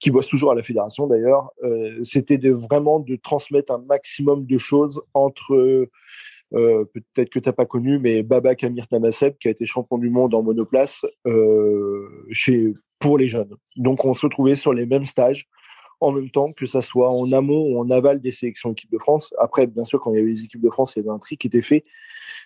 qui 0.00 0.10
bosse 0.10 0.26
toujours 0.26 0.50
à 0.50 0.54
la 0.56 0.64
fédération 0.64 1.06
d'ailleurs, 1.06 1.52
euh, 1.62 2.02
c'était 2.02 2.38
vraiment 2.50 2.98
de 2.98 3.14
transmettre 3.16 3.72
un 3.72 3.82
maximum 3.86 4.46
de 4.46 4.58
choses 4.58 5.00
entre 5.14 5.88
peut-être 6.50 7.30
que 7.30 7.38
t'as 7.38 7.52
pas 7.52 7.64
connu, 7.64 7.98
mais 7.98 8.22
Baba 8.22 8.54
Kamir 8.54 8.86
Tamaseb 8.86 9.38
qui 9.38 9.48
a 9.48 9.52
été 9.52 9.64
champion 9.64 9.96
du 9.96 10.10
monde 10.10 10.34
en 10.34 10.42
monoplace 10.42 11.02
chez 12.30 12.74
pour 12.98 13.16
les 13.16 13.26
jeunes. 13.26 13.54
Donc 13.76 14.04
on 14.04 14.14
se 14.14 14.26
retrouvait 14.26 14.56
sur 14.56 14.74
les 14.74 14.84
mêmes 14.84 15.06
stages 15.06 15.48
en 16.02 16.12
même 16.12 16.30
temps, 16.30 16.52
que 16.52 16.66
ça 16.66 16.82
soit 16.82 17.10
en 17.10 17.30
amont 17.32 17.62
ou 17.62 17.80
en 17.80 17.88
aval 17.90 18.20
des 18.20 18.32
sélections 18.32 18.72
équipes 18.72 18.90
de 18.90 18.98
France. 18.98 19.32
Après, 19.38 19.66
bien 19.66 19.84
sûr, 19.84 20.00
quand 20.00 20.12
il 20.12 20.16
y 20.16 20.20
avait 20.20 20.30
les 20.30 20.44
équipes 20.44 20.60
de 20.60 20.70
France, 20.70 20.94
il 20.94 20.98
y 20.98 21.02
avait 21.02 21.14
un 21.14 21.18
tri 21.18 21.38
qui 21.38 21.46
était 21.46 21.62
fait. 21.62 21.84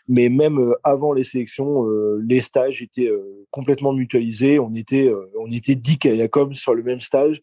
Mais 0.08 0.28
même 0.28 0.58
euh, 0.58 0.74
avant 0.84 1.12
les 1.12 1.24
sélections, 1.24 1.86
euh, 1.86 2.22
les 2.26 2.42
stages 2.42 2.82
étaient 2.82 3.08
euh, 3.08 3.46
complètement 3.50 3.92
mutualisés. 3.92 4.58
On 4.58 4.72
était, 4.74 5.10
on 5.40 5.50
était 5.50 5.74
10 5.74 5.98
Kayakom 5.98 6.54
sur 6.54 6.74
le 6.74 6.82
même 6.82 7.00
stage 7.00 7.42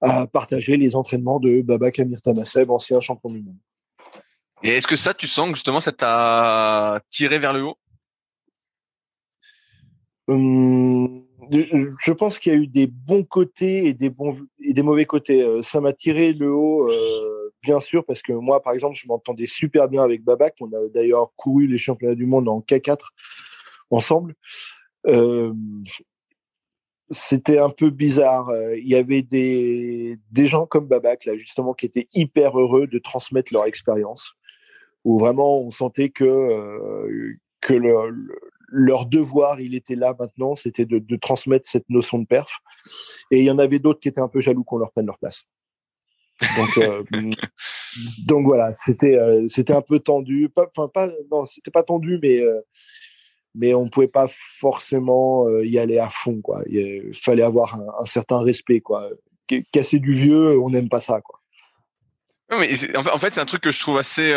à 0.00 0.26
partager 0.26 0.76
les 0.76 0.96
entraînements 0.96 1.40
de 1.40 1.62
Baba 1.62 1.90
Kamir 1.90 2.20
Tamaseb, 2.22 2.70
ancien 2.70 3.00
champion 3.00 3.30
du 3.30 3.42
monde. 3.42 3.58
Et 4.62 4.70
est-ce 4.70 4.86
que 4.86 4.96
ça, 4.96 5.12
tu 5.12 5.26
sens 5.26 5.48
que 5.48 5.54
justement, 5.54 5.80
ça 5.80 5.92
t'a 5.92 7.00
tiré 7.10 7.38
vers 7.40 7.52
le 7.52 7.64
haut? 7.64 7.76
Hum, 10.28 11.24
je 11.52 12.12
pense 12.12 12.38
qu'il 12.38 12.52
y 12.52 12.56
a 12.56 12.58
eu 12.58 12.66
des 12.66 12.86
bons 12.86 13.24
côtés 13.24 13.86
et 13.86 13.94
des 13.94 14.10
bons 14.10 14.38
et 14.60 14.72
des 14.72 14.82
mauvais 14.82 15.04
côtés. 15.04 15.42
Euh, 15.42 15.62
ça 15.62 15.80
m'a 15.80 15.92
tiré 15.92 16.32
le 16.32 16.50
haut, 16.50 16.90
euh, 16.90 17.52
bien 17.62 17.80
sûr, 17.80 18.04
parce 18.06 18.22
que 18.22 18.32
moi, 18.32 18.62
par 18.62 18.72
exemple, 18.72 18.96
je 18.96 19.06
m'entendais 19.06 19.46
super 19.46 19.88
bien 19.88 20.02
avec 20.02 20.22
Babak. 20.24 20.54
On 20.60 20.72
a 20.72 20.88
d'ailleurs 20.88 21.32
couru 21.36 21.66
les 21.66 21.78
championnats 21.78 22.14
du 22.14 22.26
monde 22.26 22.48
en 22.48 22.60
K4 22.60 22.98
ensemble. 23.90 24.34
Euh, 25.06 25.52
c'était 27.10 27.58
un 27.58 27.68
peu 27.68 27.90
bizarre. 27.90 28.50
Il 28.74 28.88
y 28.88 28.94
avait 28.94 29.20
des, 29.20 30.18
des 30.30 30.46
gens 30.46 30.64
comme 30.64 30.86
Babak, 30.86 31.26
là, 31.26 31.36
justement, 31.36 31.74
qui 31.74 31.84
étaient 31.84 32.08
hyper 32.14 32.58
heureux 32.58 32.86
de 32.86 32.98
transmettre 32.98 33.52
leur 33.52 33.66
expérience, 33.66 34.32
où 35.04 35.18
vraiment 35.18 35.60
on 35.60 35.70
sentait 35.70 36.08
que, 36.08 37.36
que 37.60 37.74
le, 37.74 38.30
leur 38.72 39.06
devoir, 39.06 39.60
il 39.60 39.74
était 39.74 39.94
là 39.94 40.16
maintenant, 40.18 40.56
c'était 40.56 40.86
de, 40.86 41.16
transmettre 41.16 41.68
cette 41.68 41.88
notion 41.90 42.18
de 42.18 42.26
perf. 42.26 42.58
Et 43.30 43.40
il 43.40 43.44
y 43.44 43.50
en 43.50 43.58
avait 43.58 43.78
d'autres 43.78 44.00
qui 44.00 44.08
étaient 44.08 44.20
un 44.20 44.28
peu 44.28 44.40
jaloux 44.40 44.64
qu'on 44.64 44.78
leur 44.78 44.90
prenne 44.90 45.06
leur 45.06 45.18
place. 45.18 45.42
Donc, 46.56 46.78
euh, 46.78 47.04
donc 48.26 48.46
voilà, 48.46 48.72
c'était 48.74 49.16
euh, 49.16 49.46
c'était 49.48 49.74
un 49.74 49.82
peu 49.82 50.00
tendu. 50.00 50.50
Enfin 50.56 50.88
pas, 50.88 51.08
non, 51.30 51.46
c'était 51.46 51.70
pas 51.70 51.82
tendu, 51.82 52.18
mais 52.20 52.40
euh, 52.40 52.60
mais 53.54 53.74
on 53.74 53.88
pouvait 53.88 54.08
pas 54.08 54.26
forcément 54.58 55.46
y 55.60 55.78
aller 55.78 55.98
à 55.98 56.08
fond, 56.08 56.40
quoi. 56.40 56.62
Il 56.66 57.12
fallait 57.12 57.42
avoir 57.42 57.74
un, 57.74 58.06
certain 58.06 58.40
respect, 58.40 58.80
quoi. 58.80 59.10
Casser 59.70 59.98
du 59.98 60.14
vieux, 60.14 60.58
on 60.58 60.70
n'aime 60.70 60.88
pas 60.88 61.00
ça, 61.00 61.20
quoi. 61.20 61.38
mais 62.58 62.70
en 62.96 63.18
fait, 63.18 63.34
c'est 63.34 63.40
un 63.40 63.44
truc 63.44 63.60
que 63.60 63.70
je 63.70 63.78
trouve 63.80 63.98
assez 63.98 64.32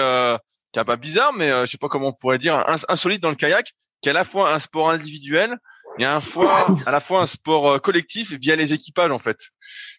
pas 0.74 0.98
bizarre, 0.98 1.32
mais 1.32 1.50
je 1.66 1.72
sais 1.72 1.78
pas 1.78 1.88
comment 1.88 2.10
on 2.10 2.14
pourrait 2.14 2.40
dire, 2.40 2.62
insolite 2.90 3.22
dans 3.22 3.30
le 3.30 3.38
kayak 3.38 3.72
qui 4.02 4.10
est 4.10 4.12
à 4.12 4.14
la 4.14 4.24
fois 4.24 4.54
un 4.54 4.60
sport 4.60 4.90
individuel 4.90 5.58
et 5.98 6.06
à, 6.06 6.22
fois, 6.22 6.68
à 6.86 6.92
la 6.92 7.00
fois 7.00 7.22
un 7.22 7.28
sport 7.28 7.72
euh, 7.72 7.80
collectif 7.80 8.34
via 8.34 8.56
les 8.56 8.74
équipages 8.74 9.12
en 9.12 9.20
fait. 9.20 9.38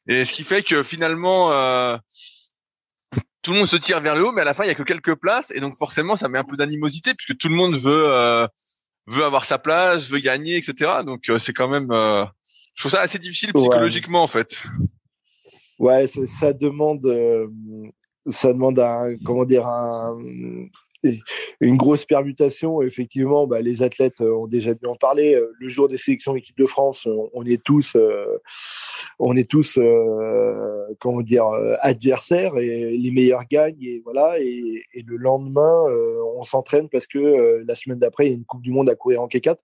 Et 0.08 0.24
ce 0.24 0.32
qui 0.32 0.44
fait 0.44 0.62
que 0.62 0.82
finalement 0.82 1.52
euh, 1.52 1.96
tout 3.42 3.52
le 3.52 3.58
monde 3.58 3.68
se 3.68 3.76
tire 3.76 4.00
vers 4.00 4.14
le 4.14 4.26
haut, 4.26 4.32
mais 4.32 4.42
à 4.42 4.44
la 4.44 4.54
fin 4.54 4.64
il 4.64 4.68
y 4.68 4.70
a 4.70 4.74
que 4.74 4.82
quelques 4.82 5.14
places 5.14 5.50
et 5.54 5.60
donc 5.60 5.76
forcément 5.76 6.16
ça 6.16 6.28
met 6.28 6.38
un 6.38 6.44
peu 6.44 6.56
d'animosité 6.56 7.14
puisque 7.14 7.38
tout 7.38 7.48
le 7.48 7.54
monde 7.54 7.76
veut 7.76 8.12
euh, 8.12 8.46
veut 9.06 9.24
avoir 9.24 9.44
sa 9.44 9.58
place, 9.58 10.08
veut 10.08 10.18
gagner, 10.18 10.56
etc. 10.56 11.02
Donc 11.04 11.30
c'est 11.38 11.52
quand 11.52 11.68
même, 11.68 11.88
je 11.92 12.82
trouve 12.82 12.90
ça 12.90 13.00
assez 13.00 13.20
difficile 13.20 13.52
psychologiquement 13.52 14.22
en 14.22 14.26
fait. 14.26 14.60
Ouais, 15.78 16.08
ça, 16.08 16.20
ça 16.40 16.52
demande, 16.52 17.06
ça 18.28 18.52
demande 18.52 18.80
un, 18.80 19.16
comment 19.24 19.44
dire, 19.44 19.64
un, 19.64 20.18
une 21.60 21.76
grosse 21.76 22.04
permutation. 22.04 22.82
Effectivement, 22.82 23.46
bah, 23.46 23.60
les 23.60 23.82
athlètes 23.82 24.20
euh, 24.20 24.34
ont 24.34 24.46
déjà 24.46 24.74
dû 24.74 24.86
en 24.86 24.96
parler. 24.96 25.34
Euh, 25.34 25.52
le 25.58 25.68
jour 25.68 25.88
des 25.88 25.98
sélections 25.98 26.36
équipe 26.36 26.58
de 26.58 26.66
France, 26.66 27.08
on 27.32 27.44
est 27.44 27.62
tous, 27.62 27.96
euh, 27.96 28.38
on 29.18 29.36
est 29.36 29.48
tous, 29.48 29.78
comment 31.00 31.22
dire, 31.22 31.46
adversaires 31.80 32.58
et 32.58 32.96
les 32.96 33.10
meilleurs 33.10 33.44
gagnent 33.50 33.82
et 33.82 34.00
voilà. 34.04 34.38
Et, 34.38 34.84
le 35.06 35.16
lendemain, 35.16 35.84
on 36.36 36.42
s'entraîne 36.42 36.88
parce 36.88 37.06
que 37.06 37.62
la 37.66 37.74
semaine 37.74 37.98
d'après, 37.98 38.26
il 38.26 38.30
y 38.30 38.32
a 38.32 38.36
une 38.36 38.44
Coupe 38.44 38.62
du 38.62 38.72
Monde 38.72 38.90
à 38.90 38.94
courir 38.94 39.22
en 39.22 39.28
K4. 39.28 39.56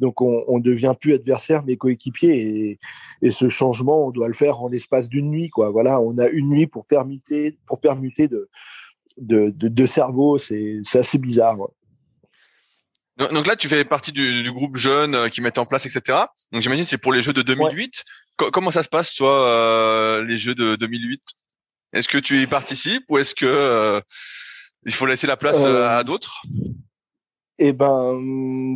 Donc, 0.00 0.20
on, 0.20 0.58
ne 0.58 0.62
devient 0.62 0.94
plus 0.98 1.14
adversaire 1.14 1.62
mais 1.64 1.76
coéquipier. 1.76 2.78
Et, 3.22 3.30
ce 3.30 3.48
changement, 3.48 4.06
on 4.06 4.10
doit 4.10 4.28
le 4.28 4.34
faire 4.34 4.62
en 4.62 4.68
l'espace 4.68 5.08
d'une 5.08 5.28
nuit, 5.28 5.50
on 5.56 6.18
a 6.18 6.28
une 6.28 6.48
nuit 6.48 6.66
pour 6.66 6.86
permuter 6.86 7.56
de 8.28 8.48
de, 9.16 9.52
de, 9.54 9.86
cerveau. 9.86 10.38
C'est 10.38 10.82
assez 10.94 11.18
bizarre. 11.18 11.56
Donc 13.16 13.46
là, 13.46 13.56
tu 13.56 13.68
fais 13.68 13.84
partie 13.84 14.12
du, 14.12 14.50
groupe 14.52 14.76
jeune 14.76 15.14
euh, 15.14 15.28
qui 15.28 15.40
met 15.40 15.58
en 15.58 15.64
place, 15.64 15.86
etc. 15.86 16.18
Donc 16.52 16.60
j'imagine 16.60 16.84
c'est 16.84 16.98
pour 16.98 17.14
les 17.14 17.22
Jeux 17.22 17.32
de 17.32 17.42
2008. 17.42 18.04
comment 18.36 18.70
ça 18.70 18.82
se 18.82 18.90
passe, 18.90 19.14
toi, 19.14 19.48
euh, 19.48 20.22
les 20.22 20.36
Jeux 20.36 20.54
de 20.54 20.76
2008 20.76 21.22
Est-ce 21.94 22.08
que 22.08 22.18
tu 22.18 22.42
y 22.42 22.46
participes 22.46 23.04
ou 23.08 23.16
est-ce 23.16 23.34
que 23.34 23.46
euh, 23.46 24.00
il 24.84 24.92
faut 24.92 25.06
laisser 25.06 25.26
la 25.26 25.38
place 25.38 25.58
à 25.58 26.04
d'autres? 26.04 26.42
Eh 27.58 27.72
ben, 27.72 28.20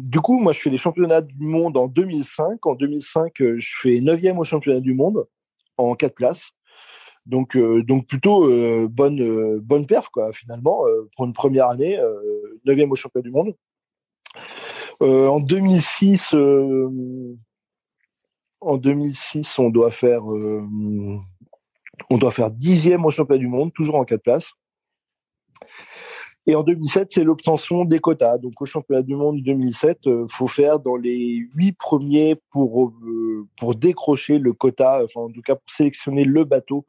du 0.03 0.21
coup, 0.21 0.41
moi, 0.41 0.55
je 0.55 0.61
fais 0.61 0.71
les 0.71 0.79
championnats 0.79 1.21
du 1.21 1.45
monde 1.45 1.77
en 1.77 1.87
2005. 1.87 2.65
En 2.65 2.75
2005, 2.75 3.33
je 3.39 3.69
fais 3.83 4.01
9e 4.01 4.39
au 4.39 4.45
championnat 4.45 4.81
du 4.81 4.95
monde 4.95 5.27
en 5.77 5.95
4 5.95 6.15
places. 6.15 6.49
Donc, 7.31 7.57
euh, 7.57 7.83
donc 7.85 8.07
plutôt 8.09 8.51
euh, 8.51 8.89
bonne, 8.91 9.23
euh, 9.23 9.61
bonne 9.63 9.87
perf, 9.87 10.09
finalement, 10.35 10.83
pour 11.17 11.27
une 11.27 11.33
première 11.33 11.69
année, 11.69 11.97
9e 12.67 12.91
au 12.91 12.97
championnat 12.97 13.23
du 13.23 13.31
monde. 13.31 13.55
en 15.01 15.39
2006, 15.39 16.35
en 18.61 18.77
2006, 18.77 19.59
on 19.61 19.71
doit 19.71 19.93
faire, 19.93 20.25
on 20.25 22.19
doit 22.19 22.33
faire 22.33 22.51
dixième 22.51 23.05
au 23.05 23.11
championnat 23.11 23.39
du 23.39 23.47
monde, 23.47 23.73
toujours 23.73 23.95
en 23.95 24.05
quatre 24.05 24.25
places. 24.25 24.51
Et 26.47 26.57
en 26.57 26.65
2007, 26.65 27.13
c'est 27.13 27.23
l'obtention 27.23 27.85
des 27.85 28.01
quotas. 28.01 28.39
Donc 28.39 28.61
au 28.61 28.65
championnat 28.65 29.03
du 29.03 29.15
monde 29.15 29.41
2007, 29.41 29.99
il 30.07 30.25
faut 30.29 30.49
faire 30.49 30.81
dans 30.81 30.97
les 30.97 31.47
huit 31.55 31.73
premiers 31.73 32.35
pour, 32.51 32.93
pour 33.57 33.75
décrocher 33.77 34.39
le 34.39 34.53
quota, 34.53 35.05
enfin 35.05 35.21
en 35.21 35.31
tout 35.31 35.43
cas 35.43 35.55
pour 35.55 35.71
sélectionner 35.71 36.25
le 36.25 36.45
bateau 36.45 36.87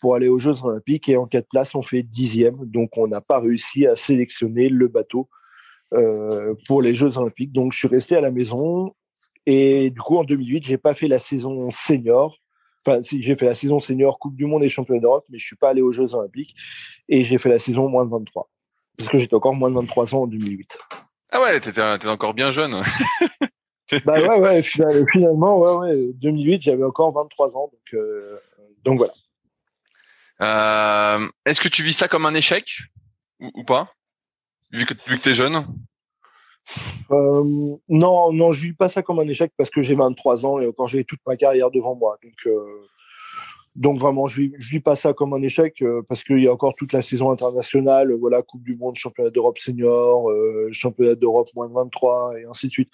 pour 0.00 0.14
aller 0.14 0.28
aux 0.28 0.38
Jeux 0.38 0.64
Olympiques. 0.64 1.08
Et 1.08 1.16
en 1.16 1.26
quatre 1.26 1.48
places, 1.48 1.74
on 1.74 1.82
fait 1.82 2.02
dixième. 2.02 2.64
Donc, 2.64 2.96
on 2.96 3.06
n'a 3.06 3.20
pas 3.20 3.40
réussi 3.40 3.86
à 3.86 3.96
sélectionner 3.96 4.68
le 4.68 4.88
bateau 4.88 5.28
euh, 5.94 6.54
pour 6.66 6.82
les 6.82 6.94
Jeux 6.94 7.18
Olympiques. 7.18 7.52
Donc, 7.52 7.72
je 7.72 7.78
suis 7.78 7.88
resté 7.88 8.16
à 8.16 8.20
la 8.20 8.30
maison. 8.30 8.94
Et 9.46 9.90
du 9.90 10.00
coup, 10.00 10.16
en 10.16 10.24
2008, 10.24 10.64
j'ai 10.64 10.78
pas 10.78 10.94
fait 10.94 11.08
la 11.08 11.18
saison 11.18 11.70
senior. 11.70 12.36
Enfin, 12.84 13.02
si, 13.02 13.22
j'ai 13.22 13.36
fait 13.36 13.46
la 13.46 13.54
saison 13.54 13.78
senior 13.80 14.18
Coupe 14.18 14.36
du 14.36 14.46
Monde 14.46 14.64
et 14.64 14.68
Championnat 14.68 15.00
d'Europe, 15.00 15.24
mais 15.28 15.38
je 15.38 15.44
suis 15.44 15.56
pas 15.56 15.70
allé 15.70 15.82
aux 15.82 15.92
Jeux 15.92 16.14
Olympiques. 16.14 16.54
Et 17.08 17.24
j'ai 17.24 17.38
fait 17.38 17.48
la 17.48 17.58
saison 17.58 17.88
moins 17.88 18.04
de 18.04 18.10
23. 18.10 18.48
Parce 18.96 19.08
que 19.08 19.18
j'étais 19.18 19.34
encore 19.34 19.54
moins 19.54 19.70
de 19.70 19.74
23 19.76 20.14
ans 20.14 20.22
en 20.22 20.26
2008. 20.26 20.78
Ah 21.32 21.40
ouais, 21.42 21.60
t'étais, 21.60 21.94
étais 21.94 22.08
encore 22.08 22.34
bien 22.34 22.50
jeune. 22.50 22.82
bah 24.04 24.20
ouais, 24.20 24.40
ouais, 24.40 24.62
finalement, 24.62 25.58
ouais, 25.58 25.94
ouais. 25.94 26.10
2008, 26.14 26.62
j'avais 26.62 26.84
encore 26.84 27.12
23 27.12 27.56
ans. 27.56 27.70
Donc, 27.72 27.94
euh, 27.94 28.38
donc 28.84 28.98
voilà. 28.98 29.12
Euh, 30.42 31.28
Est-ce 31.44 31.60
que 31.60 31.68
tu 31.68 31.82
vis 31.82 31.92
ça 31.92 32.08
comme 32.08 32.26
un 32.26 32.34
échec 32.34 32.82
ou, 33.40 33.64
pas, 33.64 33.92
vu 34.70 34.84
que, 34.84 34.94
tu 34.94 35.30
es 35.30 35.34
jeune? 35.34 35.64
Euh, 37.10 37.76
Non, 37.88 38.32
non, 38.32 38.52
je 38.52 38.60
vis 38.60 38.72
pas 38.74 38.88
ça 38.88 39.02
comme 39.02 39.18
un 39.18 39.28
échec 39.28 39.52
parce 39.56 39.70
que 39.70 39.82
j'ai 39.82 39.94
23 39.94 40.44
ans 40.44 40.60
et 40.60 40.66
encore 40.66 40.88
j'ai 40.88 41.04
toute 41.04 41.20
ma 41.26 41.36
carrière 41.36 41.70
devant 41.70 41.94
moi. 41.94 42.18
Donc, 42.22 42.34
euh, 42.46 42.86
donc 43.76 43.98
vraiment, 43.98 44.28
je 44.28 44.42
vis, 44.42 44.52
vis 44.58 44.80
pas 44.80 44.96
ça 44.96 45.14
comme 45.14 45.32
un 45.32 45.40
échec 45.40 45.82
parce 46.08 46.22
qu'il 46.22 46.42
y 46.42 46.48
a 46.48 46.52
encore 46.52 46.74
toute 46.74 46.92
la 46.92 47.02
saison 47.02 47.30
internationale, 47.30 48.12
voilà, 48.12 48.42
Coupe 48.42 48.62
du 48.62 48.76
Monde, 48.76 48.96
Championnat 48.96 49.30
d'Europe 49.30 49.58
senior, 49.58 50.30
Championnat 50.72 51.14
d'Europe 51.14 51.48
moins 51.54 51.68
de 51.68 51.74
23 51.74 52.40
et 52.40 52.44
ainsi 52.44 52.66
de 52.66 52.72
suite. 52.72 52.90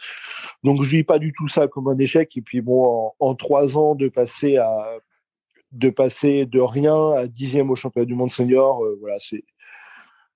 Donc 0.63 0.83
je 0.83 0.91
vis 0.91 1.05
pas 1.05 1.19
du 1.19 1.33
tout 1.33 1.49
ça 1.49 1.67
comme 1.67 1.89
un 1.89 1.99
échec. 1.99 2.37
Et 2.37 2.43
puis 2.43 2.61
bon, 2.61 3.11
en 3.19 3.35
trois 3.35 3.77
ans 3.77 3.95
de 3.95 4.09
passer 4.09 4.59
à 4.59 4.99
de 5.79 5.91
passer 5.91 6.47
de 6.47 6.61
rien 6.61 7.13
à 7.13 7.27
dixième 7.27 7.71
au 7.71 7.77
championnat 7.77 8.07
du 8.07 8.15
monde 8.15 8.31
senior, 8.31 8.85
euh, 8.85 8.97
voilà, 9.01 9.19
c'est 9.19 9.45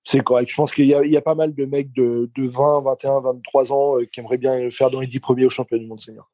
c'est 0.03 0.21
correct. 0.21 0.49
Je 0.49 0.55
pense 0.55 0.71
qu'il 0.71 0.85
y, 0.85 0.89
y, 0.89 1.17
a 1.17 1.21
pas 1.21 1.35
mal 1.35 1.53
de 1.53 1.65
mecs 1.65 1.93
de, 1.93 2.29
de 2.35 2.47
20, 2.47 2.81
21, 2.81 3.21
23 3.21 3.71
ans 3.71 3.99
euh, 3.99 4.05
qui 4.05 4.19
aimeraient 4.19 4.37
bien 4.37 4.69
faire 4.71 4.89
dans 4.89 4.99
les 4.99 5.07
dix 5.07 5.19
premiers 5.19 5.45
au 5.45 5.49
championnat 5.49 5.83
du 5.83 5.87
monde 5.87 6.01
senior. 6.01 6.29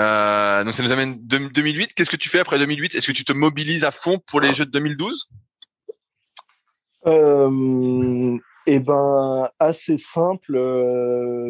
Euh, 0.00 0.64
donc 0.64 0.74
ça 0.74 0.82
nous 0.82 0.92
amène 0.92 1.18
2008. 1.26 1.94
Qu'est-ce 1.94 2.10
que 2.10 2.16
tu 2.16 2.28
fais 2.28 2.38
après 2.38 2.58
2008 2.58 2.94
Est-ce 2.94 3.08
que 3.08 3.12
tu 3.12 3.24
te 3.24 3.32
mobilises 3.32 3.84
à 3.84 3.90
fond 3.90 4.18
pour 4.26 4.40
les 4.40 4.54
Jeux 4.54 4.66
de 4.66 4.70
2012 4.70 5.28
euh, 7.06 8.38
Eh 8.66 8.78
ben, 8.78 9.50
assez 9.58 9.98
simple. 9.98 10.52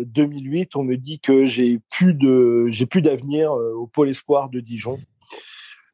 2008, 0.06 0.74
on 0.74 0.84
me 0.84 0.96
dit 0.96 1.20
que 1.20 1.46
j'ai 1.46 1.80
plus 1.90 2.14
de, 2.14 2.66
j'ai 2.70 2.86
plus 2.86 3.02
d'avenir 3.02 3.52
au 3.52 3.86
pôle 3.86 4.08
espoir 4.08 4.48
de 4.48 4.60
Dijon. 4.60 4.98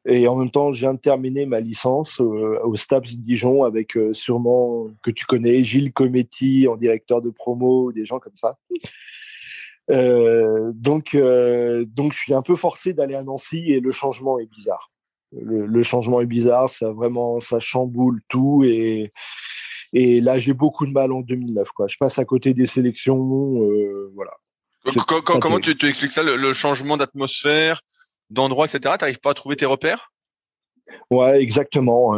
Et 0.05 0.27
en 0.27 0.37
même 0.37 0.49
temps, 0.49 0.73
je 0.73 0.79
viens 0.79 0.93
de 0.93 0.99
terminer 0.99 1.45
ma 1.45 1.59
licence 1.59 2.21
euh, 2.21 2.59
au 2.63 2.75
STAPS 2.75 3.15
Dijon 3.17 3.63
avec 3.63 3.97
euh, 3.97 4.13
sûrement 4.13 4.87
que 5.03 5.11
tu 5.11 5.25
connais 5.25 5.63
Gilles 5.63 5.91
Cometti 5.91 6.67
en 6.67 6.77
directeur 6.77 7.21
de 7.21 7.29
promo, 7.29 7.91
des 7.91 8.05
gens 8.05 8.19
comme 8.19 8.35
ça. 8.35 8.57
donc, 9.89 11.15
donc, 11.15 12.13
je 12.13 12.17
suis 12.17 12.33
un 12.33 12.41
peu 12.41 12.55
forcé 12.55 12.93
d'aller 12.93 13.15
à 13.15 13.23
Nancy 13.23 13.71
et 13.71 13.79
le 13.79 13.91
changement 13.91 14.39
est 14.39 14.45
bizarre. 14.45 14.91
Le, 15.31 15.83
changement 15.83 16.21
est 16.21 16.25
bizarre, 16.25 16.69
ça 16.69 16.91
vraiment, 16.91 17.39
ça 17.39 17.59
chamboule 17.59 18.21
tout 18.29 18.63
et 18.65 19.11
et 19.91 20.21
là 20.21 20.37
j'ai 20.37 20.53
beaucoup 20.53 20.85
de 20.85 20.91
mal 20.91 21.11
en 21.11 21.21
2009. 21.21 21.71
Quoi. 21.71 21.87
Je 21.87 21.97
passe 21.97 22.17
à 22.19 22.25
côté 22.25 22.53
des 22.53 22.67
sélections, 22.67 23.17
voilà. 24.13 24.31
Comment, 25.23 25.59
tu, 25.59 25.75
tu, 25.77 25.87
expliques 25.87 26.11
ça, 26.11 26.23
le, 26.23 26.53
changement 26.53 26.97
d'atmosphère, 26.97 27.81
d'endroit, 28.29 28.65
etc. 28.65 28.95
T'arrives 28.97 29.19
pas 29.19 29.31
à 29.31 29.33
trouver 29.33 29.55
tes 29.55 29.65
repères? 29.65 30.11
Ouais, 31.11 31.41
exactement, 31.41 32.17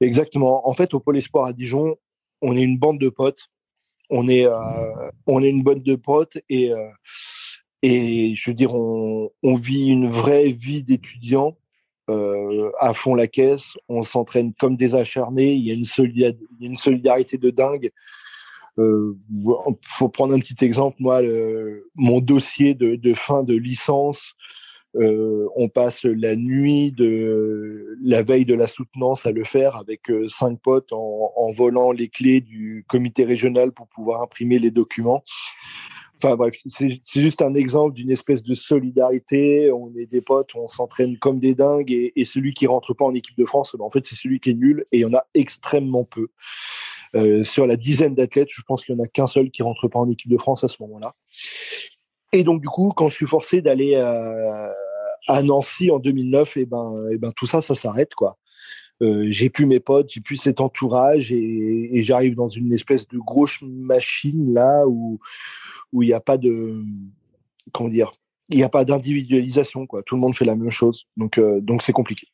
exactement. 0.00 0.68
En 0.68 0.72
fait, 0.72 0.94
au 0.94 1.00
Pôle 1.00 1.16
Espoir 1.16 1.46
à 1.46 1.52
Dijon, 1.52 1.96
on 2.42 2.56
est 2.56 2.62
une 2.62 2.78
bande 2.78 2.98
de 2.98 3.08
potes. 3.08 3.48
On 4.10 4.28
est 4.28 4.46
euh, 4.46 5.10
on 5.26 5.42
une 5.42 5.62
bonne 5.62 5.82
de 5.82 5.94
potes 5.94 6.36
et 6.50 6.70
euh, 6.72 6.88
je 7.82 8.50
veux 8.50 8.54
dire 8.54 8.74
on, 8.74 9.30
vit 9.56 9.88
une 9.88 10.06
vraie 10.06 10.50
vie 10.50 10.82
d'étudiant 10.82 11.56
euh, 12.10 12.70
à 12.78 12.92
fond 12.92 13.14
la 13.14 13.26
caisse. 13.26 13.72
On 13.88 14.02
s'entraîne 14.02 14.52
comme 14.54 14.76
des 14.76 14.94
acharnés. 14.94 15.52
Il 15.52 15.64
y 15.64 15.70
a 15.70 15.74
une 15.74 16.76
solidarité, 16.76 17.38
de 17.38 17.50
dingue. 17.50 17.90
Euh, 18.78 19.16
faut 19.86 20.08
prendre 20.10 20.34
un 20.34 20.40
petit 20.40 20.62
exemple. 20.62 20.96
Moi 20.98 21.22
mon 21.94 22.20
dossier 22.20 22.74
de 22.74 23.14
fin 23.14 23.44
de 23.44 23.54
licence 23.54 24.34
euh, 24.96 25.48
on 25.56 25.68
passe 25.68 26.04
la 26.04 26.36
nuit 26.36 26.92
de 26.92 27.96
la 28.02 28.22
veille 28.22 28.44
de 28.44 28.54
la 28.54 28.66
soutenance 28.66 29.24
à 29.24 29.32
le 29.32 29.44
faire 29.44 29.76
avec 29.76 30.10
euh, 30.10 30.28
cinq 30.28 30.60
potes 30.60 30.92
en, 30.92 31.50
volant 31.52 31.92
les 31.92 32.08
clés 32.08 32.40
du 32.40 32.84
comité 32.88 33.24
régional 33.24 33.72
pour 33.72 33.86
pouvoir 33.88 34.22
imprimer 34.22 34.58
les 34.58 34.70
documents. 34.70 35.22
Enfin 36.16 36.36
bref, 36.36 36.54
c'est 36.66 37.00
juste 37.20 37.42
un 37.42 37.54
exemple 37.54 37.94
d'une 37.94 38.10
espèce 38.10 38.42
de 38.42 38.54
solidarité. 38.54 39.72
On 39.72 39.92
est 39.96 40.06
des 40.06 40.20
potes, 40.20 40.54
on 40.54 40.68
s'entraîne 40.68 41.18
comme 41.18 41.40
des 41.40 41.54
dingues 41.54 41.90
et, 41.90 42.24
celui 42.24 42.54
qui 42.54 42.66
rentre 42.66 42.94
pas 42.94 43.04
en 43.04 43.14
équipe 43.14 43.36
de 43.36 43.44
France, 43.44 43.74
ben, 43.76 43.84
en 43.84 43.90
fait 43.90 44.06
c'est 44.06 44.14
celui 44.14 44.38
qui 44.40 44.50
est 44.50 44.54
nul 44.54 44.86
et 44.92 44.98
il 44.98 45.00
y 45.00 45.04
en 45.04 45.14
a 45.14 45.26
extrêmement 45.34 46.04
peu. 46.04 46.28
Euh, 47.14 47.44
sur 47.44 47.66
la 47.66 47.76
dizaine 47.76 48.14
d'athlètes, 48.14 48.48
je 48.50 48.62
pense 48.62 48.84
qu'il 48.84 48.94
y 48.94 48.98
en 48.98 49.02
a 49.02 49.06
qu'un 49.06 49.26
seul 49.26 49.50
qui 49.50 49.62
rentre 49.62 49.88
pas 49.88 49.98
en 49.98 50.10
équipe 50.10 50.30
de 50.30 50.38
France 50.38 50.64
à 50.64 50.68
ce 50.68 50.76
moment-là. 50.80 51.14
Et 52.32 52.44
donc 52.44 52.62
du 52.62 52.68
coup, 52.68 52.92
quand 52.96 53.08
je 53.08 53.14
suis 53.14 53.26
forcé 53.26 53.60
d'aller 53.60 53.94
euh, 53.96 54.68
à 55.26 55.42
Nancy 55.42 55.90
en 55.90 55.98
2009, 55.98 56.56
et 56.56 56.60
eh 56.60 56.66
ben, 56.66 57.06
et 57.10 57.14
eh 57.14 57.18
ben 57.18 57.32
tout 57.32 57.46
ça, 57.46 57.62
ça 57.62 57.74
s'arrête 57.74 58.14
quoi. 58.14 58.36
Euh, 59.02 59.26
j'ai 59.30 59.50
plus 59.50 59.66
mes 59.66 59.80
potes, 59.80 60.10
j'ai 60.10 60.20
plus 60.20 60.36
cet 60.36 60.60
entourage 60.60 61.32
et, 61.32 62.02
j'arrive 62.04 62.34
dans 62.36 62.48
une 62.48 62.72
espèce 62.72 63.08
de 63.08 63.18
grosse 63.18 63.58
machine 63.62 64.54
là 64.54 64.86
où 64.86 65.18
où 65.92 66.02
il 66.02 66.06
n'y 66.06 66.14
a 66.14 66.20
pas 66.20 66.38
de 66.38 66.82
comment 67.72 67.88
dire, 67.88 68.12
il 68.50 68.56
n'y 68.56 68.62
a 68.62 68.68
pas 68.68 68.84
d'individualisation 68.84 69.86
quoi. 69.86 70.02
Tout 70.02 70.14
le 70.14 70.20
monde 70.20 70.36
fait 70.36 70.44
la 70.44 70.56
même 70.56 70.70
chose, 70.70 71.06
donc 71.16 71.38
euh, 71.38 71.60
donc 71.60 71.82
c'est 71.82 71.92
compliqué. 71.92 72.28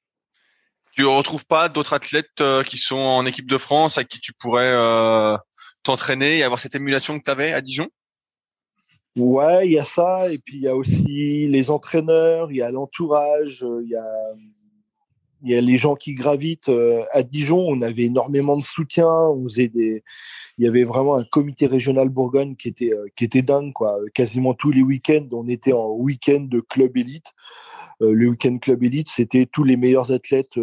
Tu 0.93 1.05
retrouves 1.05 1.47
pas 1.47 1.69
d'autres 1.69 1.93
athlètes 1.93 2.43
qui 2.67 2.77
sont 2.77 2.97
en 2.97 3.25
équipe 3.25 3.49
de 3.49 3.59
France 3.59 3.99
à 3.99 4.05
qui 4.05 4.19
tu 4.21 4.33
pourrais 4.33 4.75
t'entraîner 5.85 6.39
et 6.39 6.43
avoir 6.43 6.59
cette 6.59 6.75
émulation 6.75 7.19
que 7.19 7.25
tu 7.25 7.31
avais 7.31 7.53
à 7.53 7.61
Dijon? 7.61 7.89
Ouais, 9.19 9.67
il 9.67 9.73
y 9.73 9.79
a 9.81 9.85
ça, 9.85 10.31
et 10.31 10.39
puis 10.39 10.59
il 10.59 10.63
y 10.63 10.69
a 10.69 10.77
aussi 10.77 11.49
les 11.49 11.71
entraîneurs, 11.71 12.53
il 12.53 12.59
y 12.59 12.63
a 12.63 12.71
l'entourage, 12.71 13.65
euh, 13.65 13.83
il 13.83 13.91
y 15.51 15.57
a, 15.57 15.61
les 15.61 15.77
gens 15.77 15.97
qui 15.97 16.15
gravitent. 16.15 16.69
Euh, 16.69 17.03
à 17.13 17.25
Dijon, 17.25 17.59
on 17.67 17.83
avait 17.83 18.05
énormément 18.05 18.57
de 18.57 18.63
soutien, 18.63 19.11
il 19.57 20.03
y 20.59 20.67
avait 20.69 20.85
vraiment 20.85 21.17
un 21.17 21.25
comité 21.25 21.67
régional 21.67 22.11
Bourgogne 22.11 22.55
qui 22.55 22.69
était, 22.69 22.93
euh, 22.93 23.07
qui 23.17 23.25
était 23.25 23.43
dingue, 23.43 23.73
quoi. 23.73 23.99
Quasiment 24.15 24.55
tous 24.55 24.71
les 24.71 24.83
week-ends, 24.83 25.27
on 25.33 25.49
était 25.49 25.73
en 25.73 25.91
week-end 25.91 26.47
de 26.49 26.61
club 26.61 26.97
élite. 26.97 27.33
le 28.01 28.29
week-end 28.29 28.59
club 28.59 28.85
élite, 28.85 29.09
c'était 29.09 29.47
tous 29.47 29.65
les 29.65 29.77
meilleurs 29.77 30.13
athlètes 30.13 30.55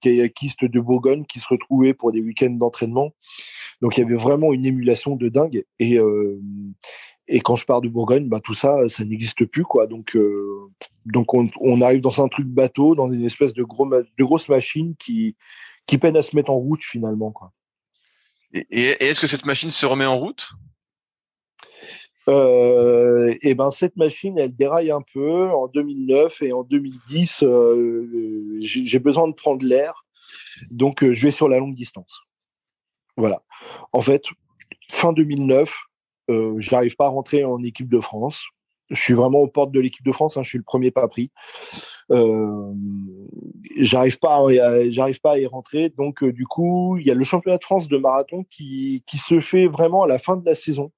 kayakistes 0.00 0.64
de 0.64 0.80
Bourgogne 0.80 1.24
qui 1.24 1.38
se 1.38 1.46
retrouvaient 1.48 1.94
pour 1.94 2.10
des 2.10 2.20
week-ends 2.20 2.50
d'entraînement. 2.50 3.12
Donc 3.80 3.96
il 3.96 4.00
y 4.00 4.04
avait 4.04 4.16
vraiment 4.16 4.52
une 4.52 4.66
émulation 4.66 5.14
de 5.14 5.28
dingue. 5.28 5.64
Et, 5.78 6.00
et 7.32 7.40
quand 7.40 7.54
je 7.54 7.64
pars 7.64 7.80
de 7.80 7.88
Bourgogne, 7.88 8.28
bah, 8.28 8.40
tout 8.42 8.54
ça, 8.54 8.88
ça 8.88 9.04
n'existe 9.04 9.44
plus. 9.46 9.62
quoi. 9.62 9.86
Donc, 9.86 10.16
euh, 10.16 10.68
donc 11.06 11.32
on, 11.32 11.80
arrive 11.80 12.00
dans 12.00 12.20
un 12.20 12.26
truc 12.26 12.48
bateau, 12.48 12.96
dans 12.96 13.10
une 13.10 13.24
espèce 13.24 13.54
de, 13.54 13.62
gros, 13.62 13.88
de 13.88 14.24
grosse 14.24 14.48
machine 14.48 14.96
qui, 14.96 15.36
qui 15.86 15.96
peine 15.96 16.16
à 16.16 16.22
se 16.22 16.34
mettre 16.34 16.50
en 16.50 16.56
route 16.56 16.82
finalement. 16.82 17.30
Quoi. 17.30 17.52
Et, 18.52 18.96
est-ce 18.98 19.20
que 19.20 19.28
cette 19.28 19.46
machine 19.46 19.70
se 19.70 19.86
remet 19.86 20.06
en 20.06 20.18
route? 20.18 20.50
Euh, 22.28 23.36
et 23.42 23.54
ben 23.54 23.70
cette 23.70 23.96
machine, 23.96 24.36
elle 24.36 24.54
déraille 24.54 24.90
un 24.90 25.02
peu 25.14 25.50
en 25.50 25.68
2009 25.68 26.42
et 26.42 26.52
en 26.52 26.64
2010. 26.64 27.44
Euh, 27.44 28.58
j'ai 28.60 28.98
besoin 28.98 29.28
de 29.28 29.34
prendre 29.34 29.64
l'air, 29.64 30.04
donc 30.70 31.04
je 31.04 31.22
vais 31.24 31.30
sur 31.30 31.48
la 31.48 31.58
longue 31.58 31.76
distance. 31.76 32.22
Voilà. 33.16 33.42
En 33.92 34.02
fait, 34.02 34.24
fin 34.90 35.12
2009, 35.12 35.72
euh, 36.30 36.54
je 36.58 36.70
n'arrive 36.72 36.96
pas 36.96 37.06
à 37.06 37.10
rentrer 37.10 37.44
en 37.44 37.62
équipe 37.62 37.88
de 37.88 38.00
France. 38.00 38.42
Je 38.90 39.00
suis 39.00 39.14
vraiment 39.14 39.38
aux 39.38 39.48
portes 39.48 39.72
de 39.72 39.80
l'équipe 39.80 40.04
de 40.04 40.12
France. 40.12 40.36
Hein, 40.36 40.42
je 40.42 40.48
suis 40.48 40.58
le 40.58 40.64
premier 40.64 40.90
pas 40.90 41.06
pris. 41.08 41.30
Euh, 42.10 42.74
j'arrive 43.78 44.18
pas, 44.18 44.42
j'arrive 44.88 45.20
pas 45.20 45.32
à 45.32 45.38
y 45.38 45.46
rentrer. 45.46 45.90
Donc 45.90 46.22
euh, 46.22 46.32
du 46.32 46.46
coup, 46.46 46.96
il 46.98 47.06
y 47.06 47.10
a 47.10 47.14
le 47.14 47.24
championnat 47.24 47.58
de 47.58 47.64
France 47.64 47.88
de 47.88 47.96
marathon 47.96 48.44
qui, 48.50 49.02
se 49.16 49.40
fait 49.40 49.66
vraiment 49.66 50.02
à 50.02 50.08
la 50.08 50.18
fin 50.18 50.36
de 50.36 50.44
la 50.44 50.56
saison, 50.56 50.90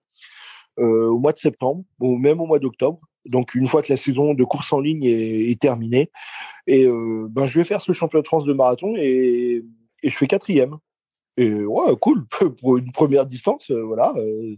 euh, 0.78 1.08
au 1.08 1.18
mois 1.18 1.32
de 1.32 1.38
septembre, 1.38 1.84
ou 2.00 2.16
même 2.16 2.40
au 2.40 2.46
mois 2.46 2.58
d'octobre. 2.58 2.98
Donc 3.26 3.54
une 3.54 3.68
fois 3.68 3.82
que 3.82 3.92
la 3.92 3.96
saison 3.96 4.34
de 4.34 4.44
course 4.44 4.72
en 4.72 4.80
ligne 4.80 5.04
est, 5.04 5.60
terminée, 5.60 6.10
et 6.66 6.86
ben 6.86 7.46
je 7.46 7.58
vais 7.58 7.64
faire 7.64 7.80
ce 7.80 7.92
championnat 7.92 8.22
de 8.22 8.26
France 8.26 8.44
de 8.44 8.52
marathon 8.52 8.94
et, 8.96 9.62
et 10.02 10.08
je 10.08 10.16
fais 10.16 10.26
quatrième. 10.26 10.78
Et 11.38 11.64
ouais, 11.64 11.96
cool, 12.00 12.26
pour 12.60 12.76
une 12.76 12.92
première 12.92 13.24
distance, 13.24 13.70
euh, 13.70 13.82
voilà, 13.82 14.12
euh, 14.16 14.56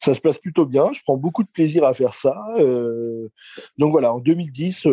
ça 0.00 0.14
se 0.14 0.20
passe 0.20 0.38
plutôt 0.38 0.64
bien. 0.64 0.92
Je 0.92 1.00
prends 1.02 1.16
beaucoup 1.16 1.42
de 1.42 1.48
plaisir 1.48 1.84
à 1.84 1.92
faire 1.92 2.14
ça. 2.14 2.36
Euh, 2.58 3.28
donc 3.78 3.90
voilà, 3.90 4.14
en 4.14 4.20
2010, 4.20 4.86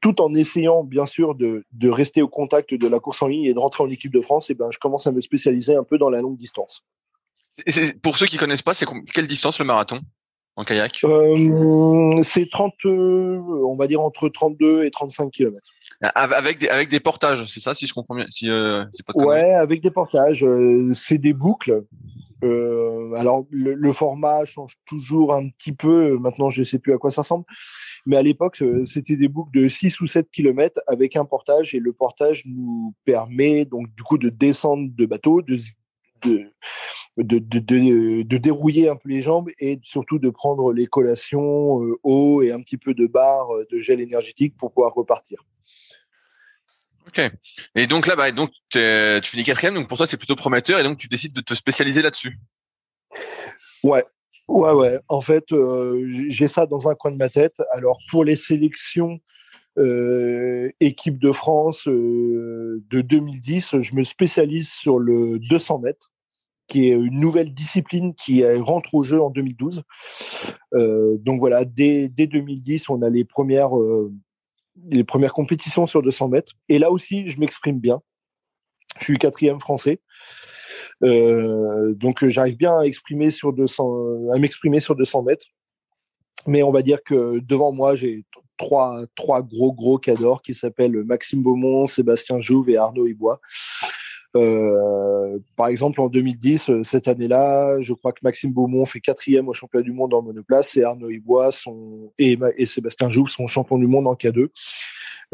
tout 0.00 0.20
en 0.20 0.34
essayant 0.34 0.82
bien 0.82 1.04
sûr 1.04 1.34
de, 1.34 1.64
rester 1.84 2.22
au 2.22 2.28
contact 2.28 2.74
de 2.74 2.88
la 2.88 2.98
course 3.00 3.22
en 3.22 3.28
ligne 3.28 3.44
et 3.44 3.54
de 3.54 3.58
rentrer 3.58 3.84
en 3.84 3.90
équipe 3.90 4.12
de 4.12 4.20
France, 4.20 4.50
et 4.50 4.54
ben 4.54 4.70
je 4.70 4.78
commence 4.78 5.06
à 5.06 5.12
me 5.12 5.20
spécialiser 5.20 5.76
un 5.76 5.84
peu 5.84 5.98
dans 5.98 6.10
la 6.10 6.20
longue 6.20 6.38
distance. 6.38 6.82
pour 8.02 8.16
ceux 8.16 8.26
qui 8.26 8.38
connaissent 8.38 8.62
pas, 8.62 8.74
c'est 8.74 8.86
quelle 9.12 9.26
distance 9.26 9.58
le 9.58 9.66
marathon? 9.66 10.00
En 10.56 10.64
kayak? 10.64 11.00
Euh, 11.04 12.22
C'est 12.22 12.48
30, 12.50 12.72
euh, 12.86 13.38
on 13.68 13.76
va 13.76 13.86
dire 13.86 14.00
entre 14.00 14.28
32 14.28 14.84
et 14.84 14.90
35 14.90 15.30
km. 15.30 15.60
Avec 16.00 16.58
des, 16.58 16.68
avec 16.68 16.88
des 16.88 17.00
portages, 17.00 17.46
c'est 17.46 17.60
ça, 17.60 17.74
si 17.74 17.86
je 17.86 17.94
comprends 17.94 18.16
bien 18.16 18.26
si, 18.30 18.50
euh, 18.50 18.84
pas 19.06 19.12
Ouais, 19.14 19.52
avec 19.52 19.82
des 19.82 19.90
portages. 19.90 20.44
Euh, 20.44 20.92
c'est 20.94 21.18
des 21.18 21.34
boucles. 21.34 21.84
Euh, 22.44 23.12
alors, 23.14 23.46
le, 23.50 23.92
format 23.92 24.44
change 24.44 24.74
toujours 24.86 25.34
un 25.34 25.48
petit 25.48 25.72
peu. 25.72 26.18
Maintenant, 26.18 26.50
je 26.50 26.60
ne 26.60 26.64
sais 26.64 26.78
plus 26.78 26.92
à 26.92 26.98
quoi 26.98 27.10
ça 27.10 27.22
ressemble. 27.22 27.44
Mais 28.04 28.16
à 28.16 28.22
l'époque, 28.22 28.62
c'était 28.84 29.16
des 29.16 29.28
boucles 29.28 29.58
de 29.58 29.68
6 29.68 30.00
ou 30.00 30.06
7 30.06 30.28
km 30.30 30.80
avec 30.86 31.16
un 31.16 31.24
portage. 31.24 31.74
Et 31.74 31.80
le 31.80 31.92
portage 31.92 32.44
nous 32.46 32.94
permet 33.04 33.64
donc 33.64 33.86
du 33.94 34.02
coup 34.02 34.18
de 34.18 34.28
descendre 34.28 34.88
de 34.94 35.06
bateau, 35.06 35.42
de 35.42 35.58
de, 36.22 36.52
de, 37.16 37.38
de, 37.38 38.22
de, 38.22 38.36
dérouiller 38.36 38.88
un 38.88 38.96
peu 38.96 39.08
les 39.08 39.22
jambes 39.22 39.50
et 39.58 39.78
surtout 39.82 40.18
de 40.18 40.30
prendre 40.30 40.72
les 40.72 40.86
collations 40.86 41.82
euh, 41.82 41.98
eau 42.02 42.42
et 42.42 42.52
un 42.52 42.60
petit 42.60 42.76
peu 42.76 42.94
de 42.94 43.06
barre 43.06 43.50
euh, 43.54 43.66
de 43.70 43.78
gel 43.78 44.00
énergétique 44.00 44.56
pour 44.56 44.72
pouvoir 44.72 44.94
repartir. 44.94 45.42
Ok. 47.06 47.20
Et 47.74 47.86
donc 47.86 48.06
là, 48.06 48.16
bah, 48.16 48.32
donc 48.32 48.50
tu 48.70 48.78
finis 49.22 49.44
quatrième, 49.44 49.74
donc 49.74 49.88
pour 49.88 49.96
toi 49.96 50.06
c'est 50.06 50.16
plutôt 50.16 50.36
prometteur 50.36 50.78
et 50.78 50.82
donc 50.82 50.98
tu 50.98 51.08
décides 51.08 51.32
de 51.32 51.40
te 51.40 51.54
spécialiser 51.54 52.02
là-dessus. 52.02 52.38
Ouais, 53.82 54.04
ouais, 54.48 54.72
ouais. 54.72 54.98
En 55.08 55.20
fait, 55.20 55.52
euh, 55.52 56.26
j'ai 56.28 56.48
ça 56.48 56.66
dans 56.66 56.88
un 56.88 56.94
coin 56.94 57.12
de 57.12 57.16
ma 57.16 57.28
tête. 57.28 57.62
Alors 57.72 57.98
pour 58.10 58.24
les 58.24 58.36
sélections 58.36 59.20
équipe 60.80 61.18
de 61.18 61.32
France 61.32 61.86
euh, 61.86 62.82
de 62.90 63.00
2010, 63.00 63.82
je 63.82 63.94
me 63.94 64.04
spécialise 64.04 64.70
sur 64.70 64.98
le 64.98 65.38
200 65.38 65.80
mètres 65.80 66.10
qui 66.66 66.88
est 66.88 66.94
une 66.94 67.20
nouvelle 67.20 67.54
discipline 67.54 68.14
qui 68.14 68.44
rentre 68.56 68.94
au 68.94 69.04
jeu 69.04 69.22
en 69.22 69.30
2012. 69.30 69.82
Euh, 70.74 71.16
donc 71.18 71.38
voilà, 71.38 71.64
dès, 71.64 72.08
dès, 72.08 72.26
2010, 72.26 72.88
on 72.90 73.02
a 73.02 73.10
les 73.10 73.24
premières, 73.24 73.76
euh, 73.78 74.12
les 74.88 75.04
premières 75.04 75.32
compétitions 75.32 75.86
sur 75.86 76.02
200 76.02 76.28
mètres. 76.28 76.52
Et 76.68 76.78
là 76.78 76.90
aussi, 76.90 77.28
je 77.28 77.38
m'exprime 77.38 77.78
bien. 77.78 78.00
Je 78.98 79.04
suis 79.04 79.18
quatrième 79.18 79.60
français. 79.60 80.00
Euh, 81.04 81.94
donc 81.94 82.24
j'arrive 82.26 82.56
bien 82.56 82.78
à 82.78 82.82
exprimer 82.82 83.30
sur 83.30 83.52
200, 83.52 84.32
à 84.32 84.38
m'exprimer 84.38 84.80
sur 84.80 84.96
200 84.96 85.22
mètres. 85.22 85.46
Mais 86.46 86.62
on 86.62 86.70
va 86.70 86.82
dire 86.82 87.02
que 87.02 87.38
devant 87.40 87.72
moi, 87.72 87.94
j'ai 87.94 88.24
trois, 88.56 89.06
gros 89.42 89.72
gros 89.72 89.98
cadors 89.98 90.42
qui 90.42 90.54
s'appellent 90.54 91.04
Maxime 91.04 91.42
Beaumont, 91.42 91.86
Sébastien 91.86 92.40
Jouve 92.40 92.70
et 92.70 92.76
Arnaud 92.76 93.06
Ibois. 93.06 93.40
Euh, 94.36 95.38
par 95.56 95.68
exemple, 95.68 96.00
en 96.00 96.08
2010, 96.08 96.68
euh, 96.68 96.84
cette 96.84 97.08
année-là, 97.08 97.80
je 97.80 97.94
crois 97.94 98.12
que 98.12 98.20
Maxime 98.22 98.52
Beaumont 98.52 98.84
fait 98.84 99.00
quatrième 99.00 99.48
au 99.48 99.54
championnat 99.54 99.82
du 99.82 99.92
monde 99.92 100.12
en 100.12 100.20
monoplace 100.20 100.76
et 100.76 100.84
Arnaud 100.84 101.10
Ibois 101.10 101.50
et, 102.18 102.38
et 102.56 102.66
Sébastien 102.66 103.08
Joux 103.08 103.28
sont 103.28 103.46
champions 103.46 103.78
du 103.78 103.86
monde 103.86 104.06
en 104.06 104.14
K2. 104.14 104.48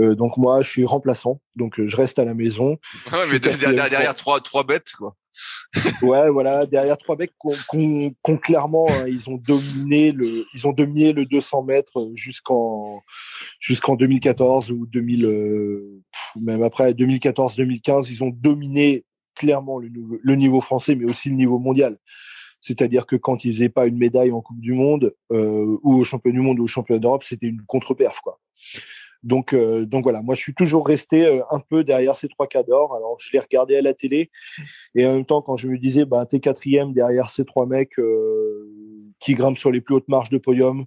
Euh, 0.01 0.15
donc 0.15 0.37
moi, 0.37 0.63
je 0.63 0.71
suis 0.71 0.85
remplaçant, 0.85 1.41
donc 1.57 1.79
euh, 1.79 1.87
je 1.87 1.97
reste 1.97 2.19
à 2.19 2.25
la 2.25 2.35
maison. 2.35 2.79
Ouais, 3.13 3.27
mais 3.31 3.39
derrière, 3.39 3.91
derrière 3.91 4.17
trois, 4.17 4.41
trois 4.41 4.65
bêtes, 4.65 4.93
quoi. 4.97 5.17
ouais, 6.03 6.31
voilà, 6.31 6.67
derrière 6.67 6.99
trois 6.99 7.17
mecs 7.17 7.33
qu'on 7.39 8.37
clairement, 8.39 8.87
hein, 8.91 9.07
ils 9.09 9.31
ont 9.31 9.37
dominé 9.37 10.13
le, 10.13 10.45
ils 10.55 10.67
ont 10.67 10.73
dominé 10.73 11.13
le 11.13 11.25
200 11.25 11.63
mètres 11.63 12.11
jusqu'en 12.15 13.03
jusqu'en 13.59 13.97
2014 13.97 14.71
ou 14.71 14.87
2000, 14.87 15.25
euh, 15.25 16.03
même 16.37 16.63
après 16.63 16.93
2014-2015, 16.93 18.09
ils 18.11 18.23
ont 18.23 18.31
dominé 18.31 19.05
clairement 19.35 19.79
le, 19.79 19.89
le, 20.23 20.35
niveau 20.37 20.61
français, 20.61 20.95
mais 20.95 21.07
aussi 21.07 21.31
le 21.31 21.37
niveau 21.37 21.59
mondial. 21.59 21.97
C'est-à-dire 22.61 23.07
que 23.07 23.17
quand 23.17 23.45
ils 23.45 23.55
faisaient 23.55 23.69
pas 23.71 23.87
une 23.87 23.97
médaille 23.97 24.31
en 24.31 24.43
Coupe 24.43 24.61
du 24.61 24.75
Monde 24.75 25.15
euh, 25.33 25.79
ou 25.83 25.95
au 25.95 26.05
Championnat 26.05 26.39
du 26.39 26.45
Monde 26.45 26.61
ou 26.61 26.65
au 26.65 26.69
Championnat 26.69 27.01
d'Europe, 27.01 27.25
c'était 27.25 27.47
une 27.47 27.63
contre-perf, 27.67 28.21
quoi. 28.21 28.39
Donc, 29.23 29.53
euh, 29.53 29.87
donc 29.87 30.03
voilà, 30.03 30.21
moi 30.23 30.35
je 30.35 30.41
suis 30.41 30.55
toujours 30.55 30.85
resté 30.87 31.25
euh, 31.25 31.43
un 31.51 31.61
peu 31.61 31.85
derrière 31.85 32.17
ces 32.17 32.29
trois 32.29 32.49
cas 32.49 32.65
d'or. 32.65 32.95
Alors 32.95 33.17
je 33.21 33.31
les 33.33 33.39
regardais 33.39 33.77
à 33.77 33.83
la 33.83 33.95
télé 33.95 34.31
et 34.95 35.07
en 35.07 35.15
même 35.15 35.25
temps 35.25 35.43
quand 35.43 35.57
je 35.57 35.69
me 35.69 35.79
disais, 35.79 36.05
bah 36.05 36.27
t'es 36.27 36.41
quatrième 36.41 36.93
derrière 36.93 37.31
ces 37.31 37.45
trois 37.45 37.67
mecs 37.67 37.99
euh, 38.01 38.69
qui 39.21 39.35
grimpent 39.35 39.59
sur 39.59 39.71
les 39.71 39.81
plus 39.81 39.95
hautes 39.95 40.09
marches 40.09 40.31
de 40.31 40.39
podium, 40.39 40.87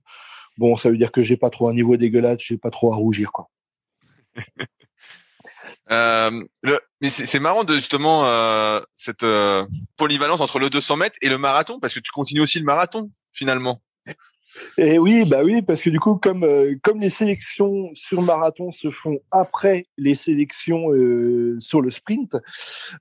bon 0.58 0.76
ça 0.76 0.90
veut 0.90 0.98
dire 0.98 1.14
que 1.14 1.24
j'ai 1.24 1.38
pas 1.38 1.50
trop 1.50 1.70
un 1.70 1.74
niveau 1.74 1.96
dégueulasse, 1.96 2.40
j'ai 2.40 2.58
pas 2.58 2.72
trop 2.72 2.92
à 2.92 2.98
rougir 2.98 3.32
quoi. 3.32 3.50
mais 5.90 7.10
c'est 7.10 7.40
marrant 7.40 7.64
de 7.64 7.76
justement 7.76 8.26
cette 8.96 9.26
polyvalence 9.96 10.42
entre 10.42 10.60
le 10.60 10.70
200 10.70 10.98
mètres 10.98 11.16
et 11.22 11.30
le 11.30 11.38
marathon 11.38 11.80
parce 11.80 11.94
que 11.94 12.02
tu 12.02 12.12
continues 12.12 12.42
aussi 12.42 12.60
le 12.60 12.66
marathon 12.66 13.12
finalement. 13.32 13.82
Et 14.78 14.98
oui, 14.98 15.26
bah 15.26 15.44
oui, 15.44 15.62
parce 15.62 15.82
que 15.82 15.90
du 15.90 16.00
coup, 16.00 16.16
comme 16.16 16.44
euh, 16.44 16.76
comme 16.84 17.00
les 17.00 17.10
sélections 17.10 17.92
sur 17.94 18.22
marathon 18.22 18.72
se 18.72 18.90
font 18.90 19.20
après 19.32 19.88
les 19.98 20.16
sélections 20.16 20.92
euh, 20.92 21.58
sur 21.60 21.82
le 21.82 21.92
sprint, 21.92 22.38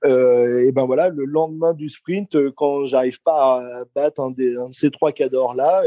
euh, 0.05 0.65
et 0.65 0.71
ben 0.71 0.85
voilà, 0.85 1.09
le 1.09 1.25
lendemain 1.25 1.73
du 1.73 1.89
sprint, 1.89 2.51
quand 2.51 2.85
j'arrive 2.85 3.21
pas 3.21 3.59
à 3.59 3.83
battre 3.95 4.21
un, 4.21 4.31
de 4.31 4.55
ces 4.71 4.91
trois 4.91 5.11
cadors 5.11 5.53
là, 5.53 5.83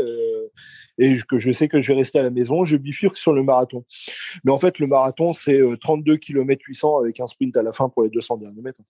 et 0.99 1.17
que 1.29 1.39
je 1.39 1.53
sais 1.53 1.69
que 1.69 1.81
je 1.81 1.93
vais 1.93 1.99
rester 1.99 2.19
à 2.19 2.23
la 2.23 2.31
maison, 2.31 2.65
je 2.65 2.77
bifurque 2.77 3.17
sur 3.17 3.33
le 3.33 3.43
marathon. 3.43 3.85
Mais 4.45 4.53
en 4.53 4.59
fait, 4.59 4.79
le 4.79 4.87
marathon, 4.87 5.33
c'est 5.33 5.61
32 5.81 6.17
km 6.17 6.63
800 6.67 6.99
avec 7.01 7.21
un 7.21 7.27
sprint 7.27 7.57
à 7.57 7.63
la 7.63 7.73
fin 7.73 7.89
pour 7.89 8.03
les 8.03 8.11
200 8.11 8.39
derniers 8.39 8.63
mètres. 8.63 8.81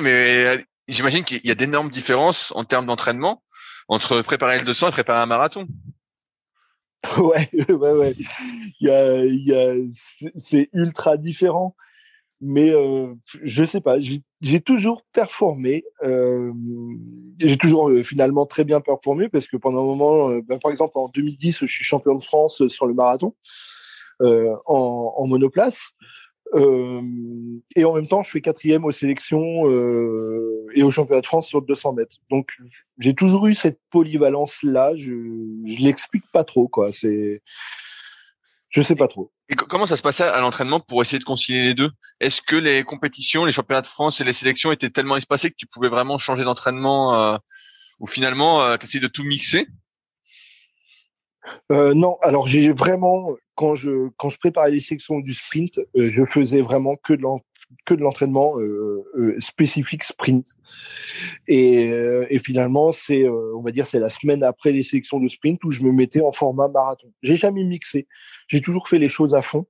Mais 0.00 0.64
j'imagine 0.88 1.24
qu'il 1.24 1.44
y 1.44 1.50
a 1.50 1.54
d'énormes 1.54 1.90
différences 1.90 2.52
en 2.56 2.64
termes 2.64 2.86
d'entraînement 2.86 3.42
entre 3.92 4.22
préparer 4.22 4.58
le 4.58 4.64
200 4.64 4.88
et 4.88 4.92
préparer 4.92 5.20
un 5.20 5.26
marathon. 5.26 5.66
Ouais, 7.18 7.50
ouais, 7.68 8.14
ouais. 8.80 9.88
C'est 10.36 10.70
ultra 10.72 11.16
différent. 11.16 11.74
Mais 12.44 12.70
euh, 12.74 13.14
je 13.42 13.64
sais 13.64 13.80
pas, 13.80 13.98
j'ai 13.98 14.60
toujours 14.60 15.04
performé. 15.12 15.84
Euh, 16.02 16.52
j'ai 17.38 17.56
toujours 17.56 17.88
euh, 17.88 18.02
finalement 18.02 18.46
très 18.46 18.64
bien 18.64 18.80
performé 18.80 19.28
parce 19.28 19.46
que 19.46 19.56
pendant 19.56 19.82
un 19.82 19.86
moment, 19.86 20.30
euh, 20.30 20.42
ben, 20.42 20.58
par 20.58 20.72
exemple 20.72 20.98
en 20.98 21.08
2010, 21.08 21.58
je 21.60 21.66
suis 21.66 21.84
champion 21.84 22.16
de 22.16 22.24
France 22.24 22.66
sur 22.68 22.86
le 22.86 22.94
marathon 22.94 23.34
en, 24.20 25.26
monoplace. 25.26 25.78
Euh, 26.54 27.00
et 27.74 27.84
en 27.84 27.94
même 27.94 28.06
temps, 28.06 28.22
je 28.22 28.30
fais 28.30 28.40
quatrième 28.40 28.84
aux 28.84 28.92
sélections 28.92 29.68
euh, 29.68 30.66
et 30.74 30.82
au 30.82 30.90
championnat 30.90 31.22
de 31.22 31.26
France 31.26 31.46
sur 31.46 31.62
200 31.62 31.94
mètres. 31.94 32.16
Donc, 32.30 32.50
j'ai 32.98 33.14
toujours 33.14 33.46
eu 33.46 33.54
cette 33.54 33.80
polyvalence-là. 33.90 34.92
Je, 34.96 35.12
je 35.66 35.82
l'explique 35.82 36.24
pas 36.32 36.44
trop, 36.44 36.68
quoi. 36.68 36.92
C'est, 36.92 37.42
je 38.68 38.82
sais 38.82 38.96
pas 38.96 39.08
trop. 39.08 39.30
Et 39.48 39.54
comment 39.54 39.84
ça 39.84 39.98
se 39.98 40.02
passait 40.02 40.24
à 40.24 40.40
l'entraînement 40.40 40.80
pour 40.80 41.02
essayer 41.02 41.18
de 41.18 41.24
concilier 41.24 41.62
les 41.62 41.74
deux? 41.74 41.90
Est-ce 42.20 42.40
que 42.40 42.56
les 42.56 42.84
compétitions, 42.84 43.44
les 43.44 43.52
championnats 43.52 43.82
de 43.82 43.86
France 43.86 44.20
et 44.20 44.24
les 44.24 44.32
sélections 44.32 44.72
étaient 44.72 44.88
tellement 44.88 45.16
espacés 45.16 45.50
que 45.50 45.56
tu 45.56 45.66
pouvais 45.66 45.90
vraiment 45.90 46.16
changer 46.16 46.42
d'entraînement 46.42 47.14
euh, 47.14 47.36
ou 48.00 48.06
finalement 48.06 48.62
euh, 48.62 48.76
de 48.76 49.08
tout 49.08 49.24
mixer? 49.24 49.68
Euh, 51.70 51.94
non, 51.94 52.16
alors 52.22 52.46
j'ai 52.46 52.72
vraiment 52.72 53.34
quand 53.54 53.74
je 53.74 54.08
quand 54.16 54.36
préparais 54.38 54.70
les 54.70 54.80
sections 54.80 55.20
du 55.20 55.32
sprint, 55.34 55.78
euh, 55.96 56.08
je 56.08 56.24
faisais 56.24 56.62
vraiment 56.62 56.96
que 56.96 57.14
de 57.14 57.22
l'entraînement 58.00 58.58
euh, 58.60 59.36
spécifique 59.40 60.04
sprint. 60.04 60.54
Et, 61.48 62.38
finalement, 62.38 62.92
c'est 62.92 63.28
on 63.28 63.62
va 63.62 63.72
dire 63.72 63.86
c'est 63.86 63.98
la 63.98 64.10
semaine 64.10 64.42
après 64.42 64.72
les 64.72 64.82
sélections 64.82 65.20
de 65.20 65.28
sprint 65.28 65.62
où 65.64 65.70
je 65.70 65.82
me 65.82 65.92
mettais 65.92 66.22
en 66.22 66.32
format 66.32 66.68
marathon. 66.68 67.12
J'ai 67.22 67.36
jamais 67.36 67.64
mixé. 67.64 68.06
J'ai 68.48 68.60
toujours 68.60 68.88
fait 68.88 68.98
les 68.98 69.08
choses 69.08 69.34
à 69.34 69.42
fond. 69.42 69.66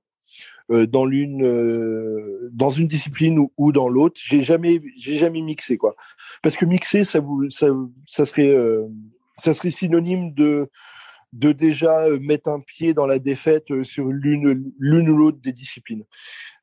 dans 0.69 1.09
une 1.09 2.87
discipline 2.87 3.47
ou, 3.57 3.71
dans 3.71 3.89
l'autre 3.89 4.19
j'ai 4.23 4.43
jamais 4.43 4.79
jamais 4.97 5.41
mixé 5.41 5.77
quoi 5.77 5.93
parce 6.41 6.55
que 6.55 6.65
mixer 6.65 7.03
ça 7.03 7.21
serait 8.25 9.71
synonyme 9.71 10.33
de 10.33 10.69
de 11.33 11.51
déjà 11.51 12.05
euh, 12.05 12.19
mettre 12.19 12.49
un 12.49 12.59
pied 12.61 12.93
dans 12.93 13.07
la 13.07 13.19
défaite 13.19 13.69
euh, 13.71 13.83
sur 13.83 14.05
l'une 14.05 14.71
l'une 14.79 15.09
ou 15.09 15.17
l'autre 15.17 15.39
des 15.41 15.51
disciplines. 15.51 16.05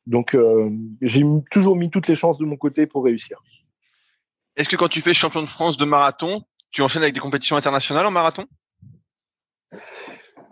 Donc 0.06 0.34
euh, 0.34 0.70
j'ai 1.02 1.24
toujours 1.50 1.76
mis 1.76 1.90
toutes 1.90 2.08
les 2.08 2.14
chances 2.14 2.38
de 2.38 2.44
mon 2.44 2.56
côté 2.56 2.86
pour 2.86 3.04
réussir. 3.04 3.42
Est-ce 4.56 4.68
que 4.68 4.76
quand 4.76 4.88
tu 4.88 5.00
fais 5.00 5.12
champion 5.12 5.42
de 5.42 5.48
France 5.48 5.76
de 5.76 5.84
marathon, 5.84 6.42
tu 6.70 6.82
enchaînes 6.82 7.02
avec 7.02 7.14
des 7.14 7.20
compétitions 7.20 7.56
internationales 7.56 8.06
en 8.06 8.10
marathon? 8.10 8.46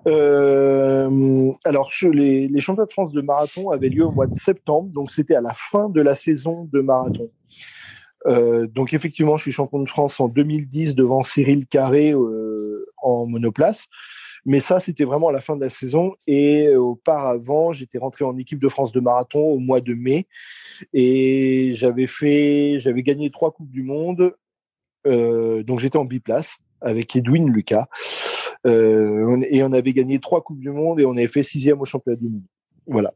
Euh, 0.06 1.52
alors, 1.64 1.90
les, 2.02 2.48
les 2.48 2.60
championnats 2.60 2.86
de 2.86 2.92
France 2.92 3.12
de 3.12 3.20
marathon 3.20 3.70
avaient 3.70 3.88
lieu 3.88 4.04
au 4.04 4.10
mois 4.10 4.26
de 4.26 4.34
septembre, 4.34 4.90
donc 4.90 5.10
c'était 5.10 5.34
à 5.34 5.40
la 5.40 5.52
fin 5.52 5.88
de 5.88 6.00
la 6.00 6.14
saison 6.14 6.68
de 6.72 6.80
marathon. 6.80 7.30
Euh, 8.26 8.66
donc 8.66 8.94
effectivement, 8.94 9.36
je 9.36 9.42
suis 9.42 9.52
champion 9.52 9.82
de 9.82 9.88
France 9.88 10.18
en 10.20 10.28
2010 10.28 10.94
devant 10.94 11.22
Cyril 11.22 11.66
Carré 11.66 12.12
euh, 12.12 12.57
en 13.02 13.26
monoplace. 13.26 13.86
Mais 14.44 14.60
ça, 14.60 14.80
c'était 14.80 15.04
vraiment 15.04 15.28
à 15.28 15.32
la 15.32 15.40
fin 15.40 15.56
de 15.56 15.60
la 15.60 15.70
saison. 15.70 16.14
Et 16.26 16.74
auparavant, 16.74 17.72
j'étais 17.72 17.98
rentré 17.98 18.24
en 18.24 18.36
équipe 18.38 18.60
de 18.60 18.68
France 18.68 18.92
de 18.92 19.00
marathon 19.00 19.40
au 19.40 19.58
mois 19.58 19.80
de 19.80 19.94
mai. 19.94 20.26
Et 20.92 21.72
j'avais 21.74 22.06
gagné 23.02 23.30
trois 23.30 23.50
Coupes 23.50 23.70
du 23.70 23.82
Monde. 23.82 24.34
Euh, 25.06 25.62
donc 25.62 25.80
j'étais 25.80 25.98
en 25.98 26.04
biplace 26.04 26.56
avec 26.80 27.14
Edwin 27.16 27.50
Lucas. 27.50 27.86
Euh, 28.66 29.40
et 29.50 29.62
on 29.62 29.72
avait 29.72 29.92
gagné 29.92 30.18
trois 30.18 30.42
Coupes 30.42 30.60
du 30.60 30.70
Monde 30.70 31.00
et 31.00 31.06
on 31.06 31.12
avait 31.12 31.28
fait 31.28 31.42
sixième 31.42 31.80
au 31.80 31.84
championnat 31.84 32.16
du 32.16 32.28
monde. 32.28 32.42
Voilà. 32.86 33.12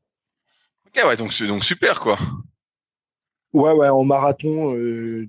Ok, 0.86 1.02
ouais, 1.04 1.16
donc 1.16 1.32
super, 1.32 2.00
quoi. 2.00 2.18
Ouais, 3.52 3.72
ouais, 3.72 3.88
en 3.88 4.04
marathon, 4.04 4.74
euh, 4.74 5.28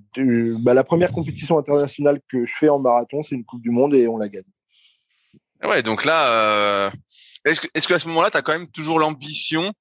bah, 0.60 0.72
la 0.72 0.82
première 0.82 1.12
compétition 1.12 1.58
internationale 1.58 2.20
que 2.28 2.46
je 2.46 2.52
fais 2.58 2.70
en 2.70 2.78
marathon, 2.78 3.22
c'est 3.22 3.34
une 3.34 3.44
Coupe 3.44 3.60
du 3.60 3.70
Monde 3.70 3.94
et 3.94 4.08
on 4.08 4.16
la 4.16 4.28
gagne. 4.28 4.44
Ah 5.60 5.68
ouais, 5.68 5.82
donc 5.82 6.06
là, 6.06 6.32
euh, 6.32 6.90
est-ce 7.44 7.60
que, 7.60 7.68
est-ce 7.74 7.86
qu'à 7.86 7.98
ce 7.98 8.08
moment-là, 8.08 8.30
tu 8.30 8.38
as 8.38 8.42
quand 8.42 8.52
même 8.52 8.70
toujours 8.70 8.98
l'ambition 8.98 9.72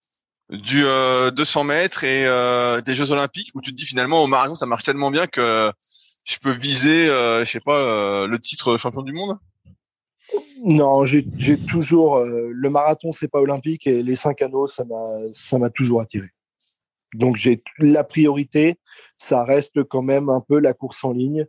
du 0.50 0.86
euh, 0.86 1.32
200 1.32 1.64
mètres 1.64 2.04
et 2.04 2.26
euh, 2.26 2.82
des 2.82 2.96
Jeux 2.96 3.14
Olympiques 3.14 3.52
où 3.56 3.62
tu 3.62 3.72
te 3.72 3.78
dis 3.78 3.86
finalement 3.86 4.22
au 4.22 4.28
marathon, 4.28 4.56
ça 4.56 4.66
marche 4.66 4.84
tellement 4.84 5.10
bien 5.10 5.26
que 5.26 5.72
je 6.26 6.38
peux 6.38 6.52
viser, 6.52 7.08
euh, 7.10 7.46
je 7.46 7.52
sais 7.52 7.62
pas, 7.62 7.78
euh, 7.78 8.28
le 8.28 8.40
titre 8.40 8.76
champion 8.76 9.04
du 9.04 9.14
monde? 9.14 9.38
Non, 10.66 11.06
j'ai, 11.06 11.26
j'ai 11.38 11.58
toujours 11.58 12.20
le 12.24 12.70
marathon, 12.70 13.12
c'est 13.12 13.28
pas 13.28 13.40
olympique 13.40 13.88
et 13.88 14.04
les 14.04 14.16
cinq 14.16 14.42
anneaux, 14.42 14.68
ça 14.68 14.84
m'a, 14.84 15.20
ça 15.34 15.58
m'a 15.58 15.70
toujours 15.70 16.02
attiré. 16.02 16.28
Donc 17.14 17.38
j'ai 17.38 17.64
la 17.80 18.04
priorité, 18.04 18.80
ça 19.18 19.44
reste 19.44 19.84
quand 19.84 20.02
même 20.02 20.30
un 20.30 20.42
peu 20.42 20.60
la 20.60 20.74
course 20.74 21.04
en 21.04 21.12
ligne, 21.12 21.46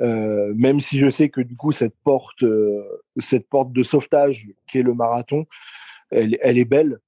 euh, 0.00 0.52
même 0.56 0.80
si 0.80 0.98
je 0.98 1.10
sais 1.10 1.28
que 1.28 1.40
du 1.40 1.56
coup 1.56 1.72
cette 1.72 1.94
porte, 2.02 2.42
euh, 2.42 2.82
cette 3.18 3.48
porte 3.48 3.72
de 3.72 3.82
sauvetage 3.82 4.48
qui 4.66 4.78
est 4.78 4.82
le 4.82 4.94
marathon, 4.94 5.46
elle, 6.10 6.36
elle 6.40 6.58
est 6.58 6.64
belle, 6.64 6.98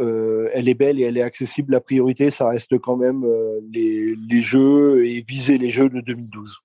euh, 0.00 0.48
elle 0.52 0.68
est 0.68 0.74
belle 0.74 0.98
et 0.98 1.04
elle 1.04 1.16
est 1.16 1.22
accessible. 1.22 1.72
La 1.72 1.80
priorité, 1.80 2.30
ça 2.30 2.48
reste 2.48 2.78
quand 2.78 2.96
même 2.96 3.24
les, 3.70 4.16
les 4.16 4.40
jeux 4.40 5.06
et 5.06 5.24
viser 5.26 5.58
les 5.58 5.70
jeux 5.70 5.88
de 5.88 6.00
2012. 6.00 6.56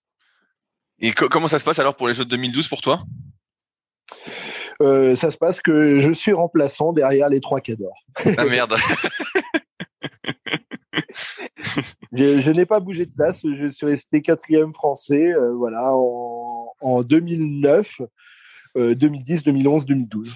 Et 0.99 1.11
comment 1.11 1.47
ça 1.47 1.59
se 1.59 1.63
passe 1.63 1.77
alors 1.77 1.95
pour 1.95 2.07
les 2.07 2.15
jeux 2.15 2.25
de 2.25 2.29
2012 2.31 2.67
pour 2.67 2.81
toi? 2.81 3.03
Ça 4.79 5.31
se 5.31 5.37
passe 5.37 5.59
que 5.59 5.99
je 5.99 6.11
suis 6.11 6.33
remplaçant 6.33 6.93
derrière 6.93 7.29
les 7.29 7.41
trois 7.41 7.61
cadors. 7.61 8.05
Ah 8.37 8.45
merde 8.45 8.75
je, 12.17 12.41
je 12.41 12.51
n'ai 12.51 12.65
pas 12.65 12.79
bougé 12.79 13.05
de 13.05 13.11
place. 13.11 13.41
Je 13.43 13.69
suis 13.71 13.85
resté 13.85 14.21
quatrième 14.21 14.73
français, 14.73 15.33
euh, 15.33 15.53
voilà, 15.53 15.93
en, 15.93 16.73
en 16.81 17.03
2009, 17.03 18.01
euh, 18.77 18.95
2010, 18.95 19.43
2011, 19.43 19.85
2012. 19.85 20.35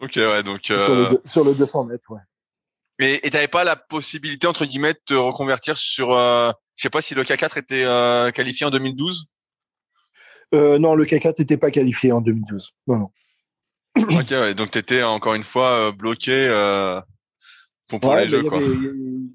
Ok, 0.00 0.12
ouais, 0.16 0.42
donc 0.42 0.60
sur, 0.62 0.76
le, 0.76 1.12
euh, 1.12 1.16
sur, 1.24 1.44
le, 1.44 1.54
200 1.54 1.84
mètres, 1.84 2.10
ouais. 2.10 2.20
Et 3.02 3.20
tu 3.22 3.30
n'avais 3.30 3.48
pas 3.48 3.64
la 3.64 3.76
possibilité 3.76 4.46
entre 4.46 4.66
guillemets 4.66 4.92
de 4.92 5.00
te 5.06 5.14
reconvertir 5.14 5.78
sur, 5.78 6.12
euh, 6.12 6.52
je 6.76 6.82
sais 6.82 6.90
pas 6.90 7.00
si 7.00 7.14
le 7.14 7.22
K4 7.22 7.58
était 7.58 7.84
euh, 7.84 8.30
qualifié 8.30 8.66
en 8.66 8.70
2012. 8.70 9.26
Euh, 10.54 10.78
non, 10.78 10.94
le 10.94 11.04
K4 11.04 11.38
n'était 11.38 11.56
pas 11.56 11.70
qualifié 11.70 12.12
en 12.12 12.20
2012. 12.20 12.72
Non, 12.88 12.98
non. 12.98 13.10
ok, 13.96 14.30
ouais, 14.30 14.54
donc 14.54 14.70
tu 14.70 14.78
étais 14.78 15.02
encore 15.02 15.34
une 15.34 15.44
fois 15.44 15.92
bloqué 15.92 16.46
euh, 17.94 17.98
pour, 17.98 18.00
pour 18.00 18.16
les 18.16 18.28
jeux. 18.28 18.42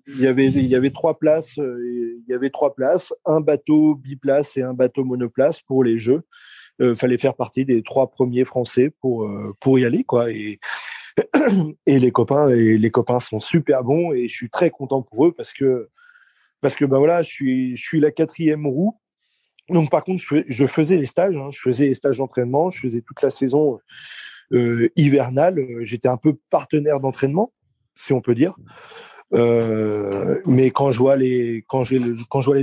Il 0.07 0.21
y, 0.21 0.27
avait, 0.27 0.47
il 0.47 0.65
y 0.65 0.75
avait 0.75 0.91
trois 0.91 1.17
places. 1.17 1.57
Il 1.57 2.23
y 2.27 2.33
avait 2.33 2.49
trois 2.49 2.73
places, 2.73 3.13
un 3.25 3.41
bateau 3.41 3.95
biplace 3.95 4.55
et 4.57 4.61
un 4.61 4.73
bateau 4.73 5.03
monoplace 5.03 5.61
pour 5.61 5.83
les 5.83 5.97
jeux. 5.97 6.23
Euh, 6.81 6.93
fallait 6.93 7.17
faire 7.17 7.35
partie 7.35 7.65
des 7.65 7.83
trois 7.83 8.11
premiers 8.11 8.45
Français 8.45 8.91
pour 9.01 9.29
pour 9.59 9.79
y 9.79 9.85
aller, 9.85 10.03
quoi. 10.03 10.31
Et 10.31 10.59
et 11.85 11.99
les 11.99 12.11
copains 12.11 12.49
et 12.49 12.77
les 12.77 12.91
copains 12.91 13.19
sont 13.19 13.39
super 13.39 13.83
bons 13.83 14.13
et 14.13 14.27
je 14.27 14.33
suis 14.33 14.49
très 14.49 14.69
content 14.69 15.01
pour 15.01 15.27
eux 15.27 15.33
parce 15.33 15.53
que 15.53 15.89
parce 16.61 16.75
que 16.75 16.85
ben 16.85 16.97
voilà 16.97 17.21
je 17.23 17.29
suis 17.29 17.77
je 17.77 17.81
suis 17.81 17.99
la 17.99 18.11
quatrième 18.11 18.67
roue 18.67 18.99
donc 19.69 19.89
par 19.89 20.03
contre 20.03 20.21
je, 20.21 20.41
je 20.47 20.67
faisais 20.67 20.97
les 20.97 21.05
stages 21.05 21.35
hein, 21.35 21.49
je 21.51 21.59
faisais 21.59 21.87
les 21.87 21.93
stages 21.93 22.17
d'entraînement 22.17 22.69
je 22.69 22.79
faisais 22.81 23.01
toute 23.01 23.21
la 23.21 23.31
saison 23.31 23.79
euh, 24.51 24.89
hivernale 24.95 25.65
j'étais 25.81 26.09
un 26.09 26.17
peu 26.17 26.35
partenaire 26.49 26.99
d'entraînement 26.99 27.49
si 27.95 28.13
on 28.13 28.21
peut 28.21 28.35
dire 28.35 28.55
euh, 29.33 30.39
mais 30.45 30.69
quand 30.69 30.91
je 30.91 30.99
vois 30.99 31.17
les 31.17 31.63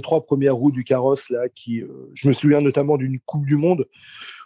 trois 0.03 0.24
premières 0.24 0.55
roues 0.55 0.70
du 0.70 0.85
carrosse 0.85 1.28
là 1.28 1.49
qui 1.49 1.83
euh, 1.83 2.11
je 2.14 2.28
me 2.28 2.33
souviens 2.33 2.61
notamment 2.61 2.97
d'une 2.97 3.18
coupe 3.20 3.47
du 3.47 3.57
monde 3.57 3.89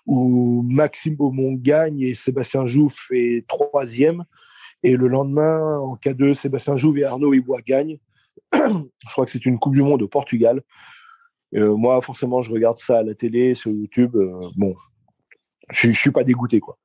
où 0.06 0.64
Maxime 0.68 1.14
Beaumont 1.14 1.52
gagne 1.52 2.00
et 2.00 2.14
Sébastien 2.14 2.66
Jouffe 2.66 3.08
est 3.10 3.46
troisième. 3.46 4.24
Et 4.82 4.94
le 4.94 5.08
lendemain, 5.08 5.78
en 5.78 5.96
K2, 5.96 6.34
Sébastien 6.34 6.76
Jouve 6.76 6.98
et 6.98 7.04
Arnaud 7.04 7.34
Ibois 7.34 7.60
gagnent. 7.66 7.98
je 8.54 9.10
crois 9.10 9.24
que 9.24 9.32
c'est 9.32 9.44
une 9.46 9.58
Coupe 9.58 9.74
du 9.74 9.82
Monde 9.82 10.02
au 10.02 10.08
Portugal. 10.08 10.62
Euh, 11.56 11.74
moi, 11.74 12.00
forcément, 12.02 12.40
je 12.40 12.52
regarde 12.52 12.76
ça 12.76 12.98
à 12.98 13.02
la 13.02 13.14
télé, 13.14 13.56
sur 13.56 13.72
YouTube. 13.72 14.16
Bon, 14.54 14.76
je, 15.70 15.90
je 15.90 15.98
suis 15.98 16.12
pas 16.12 16.22
dégoûté, 16.22 16.60
quoi. 16.60 16.78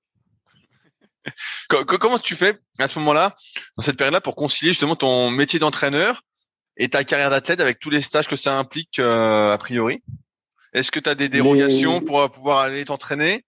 Comment 1.67 2.19
tu 2.19 2.35
fais 2.35 2.59
à 2.79 2.87
ce 2.87 2.97
moment-là, 2.99 3.35
dans 3.77 3.83
cette 3.83 3.97
période-là, 3.97 4.21
pour 4.21 4.35
concilier 4.35 4.71
justement 4.71 4.95
ton 4.95 5.29
métier 5.29 5.59
d'entraîneur 5.59 6.23
et 6.77 6.89
ta 6.89 7.03
carrière 7.03 7.29
d'athlète 7.29 7.61
avec 7.61 7.79
tous 7.79 7.89
les 7.89 8.01
stages 8.01 8.27
que 8.27 8.35
ça 8.35 8.57
implique 8.57 8.99
euh, 8.99 9.51
a 9.51 9.57
priori? 9.57 10.03
Est-ce 10.73 10.91
que 10.91 10.99
tu 10.99 11.09
as 11.09 11.15
des 11.15 11.29
dérogations 11.29 12.01
pour 12.01 12.21
euh, 12.21 12.27
pouvoir 12.27 12.59
aller 12.59 12.85
t'entraîner? 12.85 13.45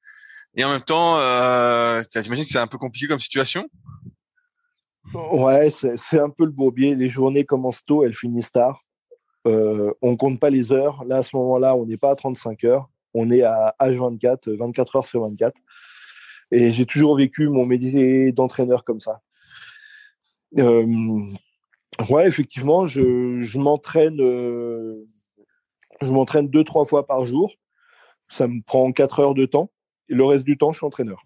Et 0.56 0.64
en 0.64 0.70
même 0.70 0.84
temps, 0.84 1.18
euh, 1.18 2.02
j'imagine 2.16 2.44
que 2.44 2.50
c'est 2.52 2.60
un 2.60 2.68
peu 2.68 2.78
compliqué 2.78 3.08
comme 3.08 3.20
situation 3.20 3.68
Ouais, 5.14 5.70
c'est 5.70 6.20
un 6.20 6.30
peu 6.30 6.46
le 6.46 6.52
bourbier. 6.52 6.96
Les 6.96 7.10
journées 7.10 7.44
commencent 7.44 7.84
tôt, 7.86 8.04
elles 8.06 8.14
finissent 8.14 8.52
tard. 8.52 8.84
Euh, 9.48 9.92
on 10.02 10.16
compte 10.16 10.40
pas 10.40 10.50
les 10.50 10.72
heures. 10.72 11.04
Là, 11.06 11.18
à 11.18 11.24
ce 11.24 11.36
moment-là, 11.36 11.76
on 11.76 11.86
n'est 11.86 11.98
pas 11.98 12.12
à 12.12 12.16
35 12.16 12.64
heures. 12.64 12.90
On 13.14 13.30
est 13.30 13.44
à 13.44 13.76
H24, 13.80 14.58
24 14.58 14.96
heures 14.96 15.06
sur 15.06 15.22
24. 15.22 15.60
Et 16.54 16.72
j'ai 16.72 16.86
toujours 16.86 17.18
vécu 17.18 17.48
mon 17.50 17.66
métier 17.66 18.32
d'entraîneur 18.32 18.84
comme 18.84 19.00
ça. 19.00 19.22
Euh, 20.60 20.86
ouais, 22.10 22.28
effectivement, 22.28 22.88
je, 22.88 23.42
je 23.42 23.58
m'entraîne 23.58 24.22
euh, 24.22 25.04
je 26.02 26.12
m'entraîne 26.12 26.48
deux, 26.48 26.64
trois 26.64 26.86
fois 26.86 27.08
par 27.08 27.26
jour. 27.26 27.54
Ça 28.30 28.48
me 28.48 28.62
prend 28.64 28.92
quatre 28.92 29.20
heures 29.20 29.34
de 29.34 29.46
temps. 29.46 29.72
Et 30.10 30.14
le 30.14 30.26
reste 30.26 30.46
du 30.46 30.58
temps, 30.58 30.72
je 30.72 30.78
suis 30.78 30.86
entraîneur. 30.86 31.24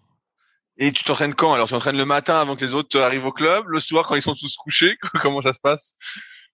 Et 0.78 0.92
tu 0.92 1.04
t'entraînes 1.04 1.34
quand? 1.34 1.52
Alors, 1.52 1.66
tu 1.66 1.74
t'entraînes 1.74 1.98
le 1.98 2.04
matin 2.04 2.40
avant 2.40 2.56
que 2.56 2.64
les 2.64 2.72
autres 2.72 2.98
arrivent 2.98 3.26
au 3.26 3.32
club, 3.32 3.66
le 3.66 3.80
soir 3.80 4.06
quand 4.06 4.14
ils 4.14 4.22
sont 4.22 4.34
tous 4.34 4.56
couchés? 4.56 4.96
Comment 5.22 5.40
ça 5.40 5.52
se 5.52 5.60
passe? 5.60 5.94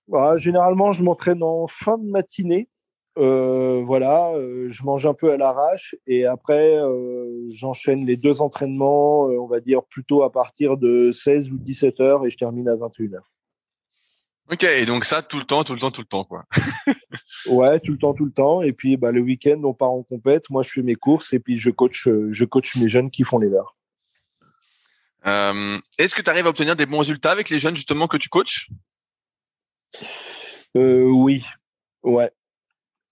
Bah, 0.08 0.36
Généralement, 0.38 0.92
je 0.92 1.04
m'entraîne 1.04 1.42
en 1.42 1.66
fin 1.66 1.98
de 1.98 2.10
matinée. 2.10 2.68
Euh, 3.16 3.82
voilà, 3.84 4.32
euh, 4.32 4.68
je 4.70 4.82
mange 4.82 5.06
un 5.06 5.14
peu 5.14 5.30
à 5.30 5.36
l'arrache 5.36 5.94
et 6.06 6.26
après, 6.26 6.76
euh, 6.76 7.48
j'enchaîne 7.48 8.04
les 8.04 8.16
deux 8.16 8.40
entraînements, 8.40 9.26
on 9.26 9.46
va 9.46 9.60
dire 9.60 9.84
plutôt 9.84 10.24
à 10.24 10.32
partir 10.32 10.76
de 10.76 11.12
16 11.12 11.50
ou 11.50 11.58
17 11.58 12.00
heures 12.00 12.26
et 12.26 12.30
je 12.30 12.36
termine 12.36 12.68
à 12.68 12.74
21 12.74 13.14
heures. 13.14 13.30
Ok, 14.50 14.64
et 14.64 14.84
donc 14.84 15.04
ça 15.04 15.22
tout 15.22 15.38
le 15.38 15.44
temps, 15.44 15.64
tout 15.64 15.74
le 15.74 15.80
temps, 15.80 15.92
tout 15.92 16.02
le 16.02 16.06
temps, 16.06 16.24
quoi. 16.24 16.44
ouais, 17.46 17.78
tout 17.80 17.92
le 17.92 17.98
temps, 17.98 18.14
tout 18.14 18.26
le 18.26 18.32
temps. 18.32 18.62
Et 18.62 18.72
puis 18.72 18.96
bah, 18.96 19.12
le 19.12 19.20
week-end, 19.20 19.60
on 19.62 19.74
part 19.74 19.92
en 19.92 20.02
compète. 20.02 20.50
Moi, 20.50 20.62
je 20.64 20.70
fais 20.70 20.82
mes 20.82 20.96
courses 20.96 21.32
et 21.32 21.38
puis 21.38 21.56
je 21.56 21.70
coach, 21.70 22.06
je 22.06 22.44
coach 22.44 22.76
mes 22.76 22.88
jeunes 22.88 23.10
qui 23.10 23.22
font 23.22 23.38
les 23.38 23.48
leurs. 23.48 23.76
Est-ce 25.96 26.14
que 26.14 26.20
tu 26.20 26.28
arrives 26.28 26.46
à 26.46 26.50
obtenir 26.50 26.76
des 26.76 26.84
bons 26.84 26.98
résultats 26.98 27.30
avec 27.30 27.48
les 27.48 27.58
jeunes 27.58 27.76
justement 27.76 28.06
que 28.06 28.18
tu 28.18 28.28
coaches? 28.28 28.68
Oui, 30.74 31.42
ouais. 32.02 32.30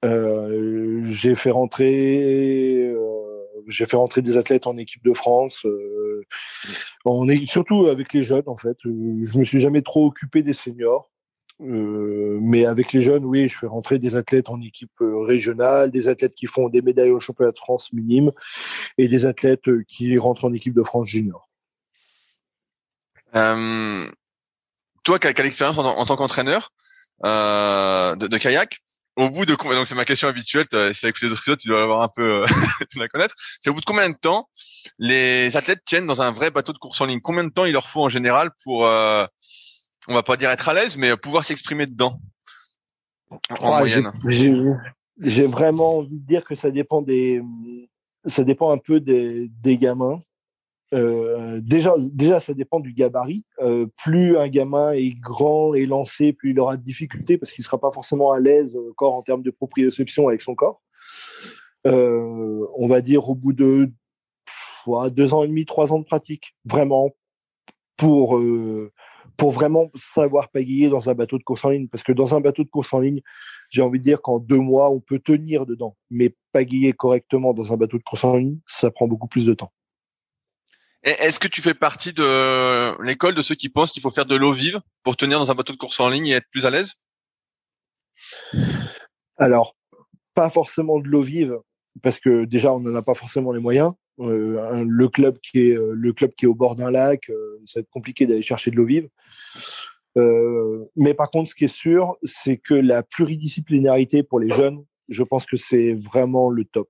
Euh, 0.05 1.05
j'ai 1.07 1.35
fait 1.35 1.51
rentrer, 1.51 2.83
euh, 2.83 2.99
j'ai 3.69 3.87
fait 3.87 3.97
rentrer 3.97 4.23
des 4.23 4.37
athlètes 4.37 4.67
en 4.67 4.77
équipe 4.77 5.05
de 5.05 5.15
France. 5.15 5.65
on 7.05 7.29
est 7.29 7.47
surtout 7.47 7.87
avec 7.87 8.13
les 8.13 8.23
jeunes 8.23 8.43
en 8.47 8.57
fait. 8.57 8.77
Je 8.85 9.39
me 9.39 9.45
suis 9.45 9.61
jamais 9.61 9.83
trop 9.83 10.07
occupé 10.07 10.43
des 10.43 10.53
seniors. 10.53 11.13
Euh, 11.61 12.39
mais 12.41 12.65
avec 12.65 12.93
les 12.93 13.03
jeunes, 13.03 13.25
oui, 13.25 13.49
je 13.49 13.59
fais 13.59 13.67
rentrer 13.67 13.99
des 13.99 14.17
athlètes 14.17 14.49
en 14.49 14.61
équipe 14.61 14.91
euh, 15.01 15.21
régionale, 15.21 15.91
des 15.91 16.09
athlètes 16.09 16.35
qui 16.35 16.47
font 16.47 16.69
des 16.69 16.83
médailles 16.83 17.11
au 17.11 17.21
championnat 17.21 17.53
de 17.53 17.59
France 17.59 17.93
minime 17.93 18.33
et 18.99 19.07
des 19.07 19.27
athlètes 19.27 19.69
euh, 19.69 19.85
qui 19.87 20.19
rentrent 20.19 20.45
en 20.45 20.53
équipe 20.53 20.75
de 20.75 20.83
France 20.83 21.07
junior. 21.07 21.49
Euh, 23.37 24.11
toi, 25.05 25.19
quelle, 25.19 25.35
quelle 25.35 25.47
expérience 25.47 25.79
en, 25.79 25.85
en, 25.85 26.05
tant 26.05 26.17
qu'entraîneur 26.17 26.73
euh, 27.25 28.17
de, 28.17 28.39
kayak? 28.39 28.81
Au 29.17 29.29
bout 29.29 29.45
de 29.45 29.55
combien 29.55 29.77
Donc 29.77 29.89
c'est 29.89 29.95
ma 29.95 30.05
question 30.05 30.29
habituelle. 30.29 30.67
Si 30.71 31.01
tu 31.01 31.07
as 31.07 31.09
écouté 31.09 31.29
d'autres 31.29 31.43
épisodes, 31.43 31.59
tu 31.59 31.69
dois 31.69 31.83
avoir 31.83 32.03
un 32.03 32.09
peu 32.09 32.45
tu 32.91 32.99
la 32.99 33.09
connaître. 33.09 33.35
C'est 33.61 33.71
au 33.71 33.75
bout 33.75 33.81
de 33.81 33.85
combien 33.85 34.09
de 34.09 34.17
temps 34.17 34.49
les 34.99 35.57
athlètes 35.57 35.83
tiennent 35.85 36.07
dans 36.07 36.23
un 36.23 36.33
vrai 36.33 36.51
bateau 36.51 36.73
de 36.73 36.79
course 36.79 37.01
en 37.01 37.07
ligne? 37.07 37.21
Combien 37.21 37.45
de 37.45 37.51
temps 37.51 37.65
il 37.65 37.73
leur 37.73 37.89
faut 37.89 38.03
en 38.03 38.09
général 38.09 38.51
pour 38.65 38.89
on 40.09 40.15
va 40.15 40.23
pas 40.23 40.37
dire 40.37 40.51
être 40.51 40.69
à 40.69 40.75
l'aise, 40.75 40.97
mais 40.97 41.17
pouvoir 41.17 41.45
s'exprimer 41.45 41.87
dedans? 41.87 42.21
En 43.61 43.79
moyenne. 43.79 44.13
J'ai 45.19 45.47
vraiment 45.47 45.99
envie 45.99 46.19
de 46.19 46.27
dire 46.27 46.45
que 46.45 46.55
ça 46.55 46.71
dépend 46.71 47.03
des, 47.03 47.43
ça 48.25 48.45
dépend 48.45 48.73
un 48.73 48.79
peu 48.79 49.01
des, 49.01 49.49
des 49.61 49.77
gamins. 49.77 50.21
Euh, 50.93 51.61
déjà, 51.63 52.41
ça 52.41 52.55
dépend 52.55 52.81
du 52.81 52.93
gabarit. 52.93 53.45
Euh, 53.61 53.87
plus 54.03 54.37
un 54.37 54.49
gamin 54.49 54.93
est 54.93 55.19
grand 55.19 55.75
et 55.75 55.87
lancé, 55.87 56.33
plus 56.33 56.51
il 56.51 56.61
aura 56.61 56.77
de 56.77 56.83
difficultés 56.83 57.39
parce 57.39 57.53
qu'il 57.53 57.65
sera 57.65 57.79
pas 57.81 57.91
forcément 57.93 58.33
à 58.33 58.41
l'aise 58.41 58.77
encore 58.91 59.15
en 59.15 59.23
termes 59.23 59.43
de 59.43 59.51
proprioception 59.51 60.29
avec 60.29 60.41
son 60.41 60.55
corps. 60.55 60.83
Euh, 61.87 62.67
on 62.77 62.89
va 62.89 63.01
dire 63.01 63.29
au 63.29 63.35
bout 63.35 63.53
de 63.53 63.91
deux 65.11 65.35
ans 65.35 65.45
et 65.45 65.49
demi, 65.49 65.65
trois 65.65 65.93
ans 65.93 65.99
de 65.99 66.05
pratique, 66.05 66.55
vraiment 66.65 67.11
pour 67.97 68.37
euh, 68.37 68.93
pour 69.37 69.51
vraiment 69.51 69.91
savoir 69.95 70.51
pagayer 70.51 70.89
dans 70.89 71.09
un 71.09 71.15
bateau 71.15 71.39
de 71.39 71.43
course 71.43 71.65
en 71.65 71.71
ligne. 71.71 71.89
Parce 71.89 72.03
que 72.03 72.13
dans 72.13 72.35
un 72.35 72.41
bateau 72.41 72.65
de 72.65 72.69
course 72.69 72.93
en 72.93 73.01
ligne, 73.01 73.23
j'ai 73.71 73.83
envie 73.83 73.99
de 73.99 74.05
dire 74.05 74.21
qu'en 74.21 74.39
deux 74.39 74.59
mois, 74.59 74.91
on 74.91 75.01
peut 75.01 75.19
tenir 75.19 75.65
dedans. 75.67 75.97
Mais 76.11 76.35
pagayer 76.53 76.93
correctement 76.93 77.55
dans 77.55 77.73
un 77.73 77.77
bateau 77.77 77.97
de 77.99 78.03
course 78.03 78.25
en 78.25 78.37
ligne, 78.37 78.59
ça 78.67 78.91
prend 78.91 79.09
beaucoup 79.09 79.29
plus 79.29 79.47
de 79.47 79.55
temps. 79.55 79.73
Est-ce 81.03 81.41
que 81.41 81.49
tu 81.49 81.63
fais 81.63 81.75
partie 81.75 82.13
de 82.13 83.03
l'école 83.03 83.35
de 83.35 83.43
ceux 83.43 83.57
qui 83.57 83.69
pensent 83.69 83.91
qu'il 83.91 84.03
faut 84.03 84.11
faire 84.11 84.27
de 84.27 84.37
l'eau 84.37 84.53
vive 84.53 84.81
pour 85.03 85.17
tenir 85.17 85.39
dans 85.39 85.51
un 85.51 85.55
bateau 85.55 85.73
de 85.73 85.79
course 85.79 85.99
en 85.99 86.09
ligne 86.09 86.29
et 86.29 86.33
être 86.33 86.49
plus 86.51 86.65
à 86.65 86.71
l'aise? 86.71 86.95
Alors, 89.37 89.75
pas 90.35 90.51
forcément 90.51 91.01
de 91.01 91.09
l'eau 91.09 91.23
vive, 91.23 91.59
parce 92.03 92.21
que 92.21 92.45
déjà, 92.45 92.73
on 92.73 92.81
n'en 92.81 92.95
a 92.95 93.03
pas 93.03 93.15
forcément 93.15 93.53
les 93.53 93.61
moyens. 93.61 93.93
Euh, 94.21 94.85
le 94.87 95.09
club 95.09 95.39
qui 95.41 95.61
est 95.61 95.77
euh, 95.77 95.95
le 95.95 96.13
club 96.13 96.33
qui 96.37 96.45
est 96.45 96.49
au 96.49 96.55
bord 96.55 96.77
d'un 96.77 96.91
lac, 96.91 97.31
euh, 97.31 97.61
ça 97.67 97.81
va 97.81 97.83
être 97.83 97.91
compliqué 97.91 98.27
d'aller 98.27 98.43
chercher 98.43 98.71
de 98.71 98.77
l'eau 98.77 98.85
vive. 98.85 99.09
mais 100.97 101.15
par 101.15 101.31
contre, 101.31 101.51
ce 101.51 101.55
qui 101.55 101.65
est 101.65 101.75
sûr, 101.75 102.17
c'est 102.23 102.59
que 102.59 102.75
la 102.75 103.03
pluridisciplinarité 103.03 104.23
pour 104.23 104.39
les 104.39 104.51
jeunes, 104.51 104.85
je 105.09 105.23
pense 105.23 105.47
que 105.47 105.57
c'est 105.57 105.95
vraiment 105.95 106.51
le 106.51 106.65
top. 106.65 106.89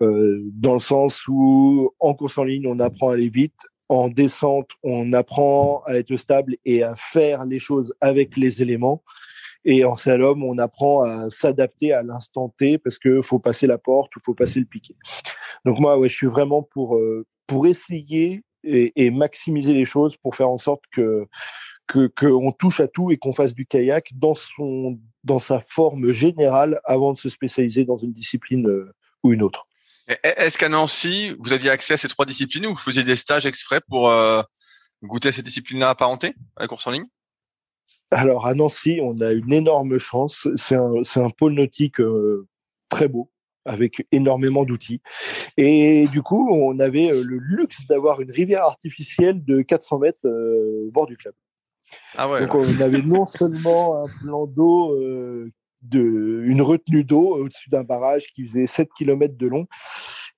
Dans 0.00 0.74
le 0.74 0.80
sens 0.80 1.26
où 1.28 1.90
en 1.98 2.14
course 2.14 2.38
en 2.38 2.44
ligne, 2.44 2.66
on 2.66 2.78
apprend 2.78 3.10
à 3.10 3.14
aller 3.14 3.28
vite, 3.28 3.60
en 3.88 4.08
descente, 4.08 4.70
on 4.82 5.12
apprend 5.12 5.82
à 5.86 5.94
être 5.94 6.14
stable 6.16 6.56
et 6.64 6.82
à 6.82 6.94
faire 6.96 7.44
les 7.44 7.58
choses 7.58 7.94
avec 8.00 8.36
les 8.36 8.62
éléments. 8.62 9.02
Et 9.64 9.84
en 9.84 9.96
slalom, 9.96 10.44
on 10.44 10.58
apprend 10.58 11.02
à 11.02 11.30
s'adapter 11.30 11.92
à 11.92 12.02
l'instant 12.02 12.54
T 12.58 12.78
parce 12.78 12.98
que 12.98 13.22
faut 13.22 13.38
passer 13.38 13.66
la 13.66 13.78
porte 13.78 14.14
ou 14.16 14.20
faut 14.24 14.34
passer 14.34 14.60
le 14.60 14.66
piquet. 14.66 14.96
Donc 15.64 15.78
moi, 15.80 15.98
ouais, 15.98 16.08
je 16.08 16.14
suis 16.14 16.26
vraiment 16.26 16.62
pour 16.62 16.96
euh, 16.96 17.26
pour 17.46 17.66
essayer 17.66 18.42
et, 18.64 18.92
et, 18.96 19.10
maximiser 19.10 19.72
les 19.72 19.84
choses 19.84 20.16
pour 20.16 20.36
faire 20.36 20.50
en 20.50 20.58
sorte 20.58 20.82
que 20.92 21.26
que 21.86 22.06
qu'on 22.06 22.52
touche 22.52 22.80
à 22.80 22.88
tout 22.88 23.10
et 23.10 23.16
qu'on 23.16 23.32
fasse 23.32 23.54
du 23.54 23.66
kayak 23.66 24.10
dans 24.14 24.34
son 24.34 24.98
dans 25.24 25.38
sa 25.38 25.60
forme 25.60 26.12
générale 26.12 26.80
avant 26.84 27.12
de 27.12 27.18
se 27.18 27.28
spécialiser 27.28 27.84
dans 27.84 27.96
une 27.96 28.12
discipline 28.12 28.68
euh, 28.68 28.92
ou 29.22 29.32
une 29.32 29.42
autre. 29.42 29.67
Est-ce 30.22 30.56
qu'à 30.56 30.68
Nancy, 30.68 31.34
vous 31.38 31.52
aviez 31.52 31.70
accès 31.70 31.94
à 31.94 31.96
ces 31.96 32.08
trois 32.08 32.24
disciplines 32.24 32.66
ou 32.66 32.70
vous 32.70 32.76
faisiez 32.76 33.04
des 33.04 33.16
stages 33.16 33.46
exprès 33.46 33.80
pour 33.88 34.08
euh, 34.08 34.42
goûter 35.02 35.28
à 35.28 35.32
ces 35.32 35.42
disciplines-là 35.42 35.90
apparentées 35.90 36.34
à 36.56 36.62
la 36.62 36.68
course 36.68 36.86
en 36.86 36.92
ligne? 36.92 37.06
Alors 38.10 38.46
à 38.46 38.54
Nancy, 38.54 39.00
on 39.02 39.20
a 39.20 39.32
une 39.32 39.52
énorme 39.52 39.98
chance. 39.98 40.48
C'est 40.56 40.76
un, 40.76 41.30
pôle 41.30 41.52
nautique 41.52 42.00
euh, 42.00 42.46
très 42.88 43.08
beau 43.08 43.30
avec 43.68 44.06
énormément 44.12 44.64
d'outils. 44.64 45.00
Et 45.56 46.08
du 46.08 46.22
coup, 46.22 46.48
on 46.50 46.78
avait 46.80 47.10
euh, 47.10 47.22
le 47.22 47.38
luxe 47.38 47.86
d'avoir 47.86 48.20
une 48.20 48.30
rivière 48.30 48.64
artificielle 48.64 49.44
de 49.44 49.60
400 49.62 49.98
mètres 49.98 50.26
euh, 50.26 50.86
au 50.88 50.90
bord 50.90 51.06
du 51.06 51.16
club. 51.16 51.34
Ah 52.16 52.28
ouais. 52.28 52.40
Donc 52.40 52.54
on 52.54 52.80
avait 52.80 53.02
non 53.02 53.26
seulement 53.26 54.04
un 54.04 54.08
plan 54.20 54.46
d'eau, 54.46 54.94
euh, 54.94 55.50
de, 55.82 56.42
une 56.46 56.62
retenue 56.62 57.04
d'eau 57.04 57.36
au-dessus 57.36 57.70
d'un 57.70 57.84
barrage 57.84 58.26
qui 58.34 58.46
faisait 58.46 58.66
7 58.66 58.88
km 58.96 59.36
de 59.36 59.46
long, 59.46 59.66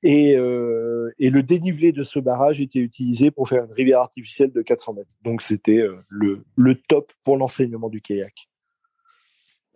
et, 0.03 0.37
euh, 0.37 1.11
et 1.19 1.31
le 1.31 1.43
dénivelé 1.43 1.93
de 1.93 2.05
ce 2.05 2.19
barrage 2.19 2.61
était 2.61 2.79
utilisé 2.79 3.31
pour 3.31 3.49
faire 3.49 3.65
une 3.65 3.73
rivière 3.73 4.01
artificielle 4.01 4.53
de 4.53 4.63
400 4.63 4.95
mètres. 4.95 5.11
Donc 5.23 5.43
c'était 5.43 5.79
euh, 5.79 5.97
le, 6.09 6.45
le 6.57 6.75
top 6.75 7.13
pour 7.23 7.37
l'enseignement 7.37 7.89
du 7.89 8.01
kayak. 8.01 8.35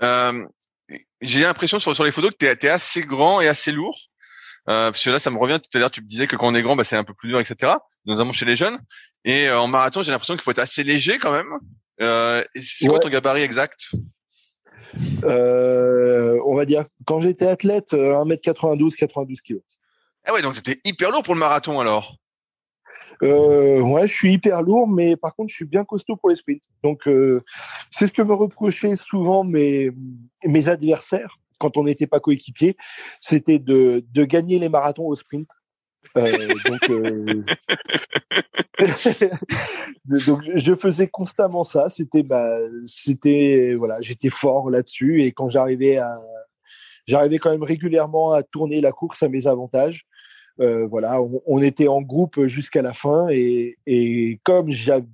Euh, 0.02 0.46
j'ai 1.20 1.42
l'impression 1.42 1.78
sur, 1.78 1.94
sur 1.94 2.04
les 2.04 2.12
photos 2.12 2.30
que 2.30 2.36
tu 2.38 2.46
es, 2.46 2.70
assez 2.70 3.02
grand 3.02 3.40
et 3.40 3.48
assez 3.48 3.72
lourd. 3.72 3.98
Euh, 4.70 4.90
parce 4.90 5.04
que 5.04 5.10
là, 5.10 5.18
ça 5.18 5.30
me 5.30 5.36
revient 5.36 5.60
tout 5.62 5.76
à 5.76 5.80
l'heure, 5.80 5.90
tu 5.90 6.00
me 6.00 6.08
disais 6.08 6.26
que 6.26 6.36
quand 6.36 6.48
on 6.48 6.54
est 6.54 6.62
grand, 6.62 6.74
bah, 6.74 6.84
c'est 6.84 6.96
un 6.96 7.04
peu 7.04 7.12
plus 7.12 7.28
dur, 7.28 7.38
etc. 7.38 7.74
Notamment 8.06 8.32
chez 8.32 8.46
les 8.46 8.56
jeunes. 8.56 8.78
Et 9.26 9.50
en 9.50 9.66
marathon, 9.66 10.02
j'ai 10.02 10.10
l'impression 10.10 10.34
qu'il 10.34 10.42
faut 10.42 10.52
être 10.52 10.58
assez 10.58 10.84
léger 10.84 11.18
quand 11.18 11.32
même. 11.32 11.58
C'est 12.54 12.88
quoi 12.88 12.98
ton 12.98 13.10
gabarit 13.10 13.42
exact? 13.42 13.90
Euh, 15.24 16.38
on 16.47 16.55
va 16.55 16.64
dire, 16.64 16.84
quand 17.07 17.20
j'étais 17.20 17.47
athlète, 17.47 17.92
euh, 17.95 18.14
1m92, 18.24 18.97
92 18.97 19.40
kg. 19.40 19.61
Ah 20.24 20.32
ouais, 20.32 20.42
donc 20.42 20.55
t'étais 20.55 20.80
hyper 20.84 21.11
lourd 21.11 21.22
pour 21.22 21.34
le 21.34 21.40
marathon 21.40 21.80
alors? 21.80 22.16
Euh, 23.22 23.80
ouais, 23.80 24.07
je 24.07 24.12
suis 24.12 24.32
hyper 24.32 24.62
lourd, 24.62 24.88
mais 24.88 25.16
par 25.16 25.34
contre, 25.34 25.51
je 25.51 25.57
suis 25.57 25.64
bien 25.64 25.84
costaud 25.84 26.16
pour 26.16 26.30
les 26.30 26.36
sprints. 26.36 26.62
Donc, 26.82 27.07
euh, 27.07 27.42
c'est 27.90 28.07
ce 28.07 28.12
que 28.12 28.22
me 28.22 28.34
reprochaient 28.34 28.97
souvent 28.97 29.45
mes, 29.45 29.90
mes 30.45 30.68
adversaires 30.68 31.38
quand 31.59 31.76
on 31.76 31.84
n'était 31.84 32.07
pas 32.07 32.20
coéquipiers, 32.20 32.76
c'était 33.20 33.59
de, 33.59 34.05
de 34.12 34.24
gagner 34.24 34.59
les 34.59 34.68
marathons 34.68 35.07
au 35.07 35.14
sprint. 35.14 35.49
Euh, 36.16 36.48
donc, 36.66 36.90
euh, 36.90 37.42
donc, 40.26 40.42
je 40.54 40.74
faisais 40.74 41.08
constamment 41.08 41.64
ça. 41.64 41.88
C'était, 41.88 42.22
bah, 42.22 42.56
c'était, 42.86 43.74
voilà, 43.76 44.00
j'étais 44.00 44.30
fort 44.30 44.70
là-dessus. 44.70 45.22
Et 45.22 45.32
quand 45.32 45.48
j'arrivais 45.48 45.96
à, 45.96 46.20
j'arrivais 47.06 47.38
quand 47.38 47.50
même 47.50 47.62
régulièrement 47.62 48.32
à 48.32 48.42
tourner 48.42 48.80
la 48.80 48.92
course 48.92 49.22
à 49.22 49.28
mes 49.28 49.46
avantages. 49.46 50.06
Euh, 50.60 50.86
voilà, 50.86 51.20
on, 51.20 51.42
on 51.46 51.60
était 51.60 51.88
en 51.88 52.00
groupe 52.00 52.46
jusqu'à 52.46 52.80
la 52.80 52.92
fin 52.92 53.26
et, 53.28 53.76
et 53.86 54.38
comme 54.44 54.70
j'avais 54.70 55.04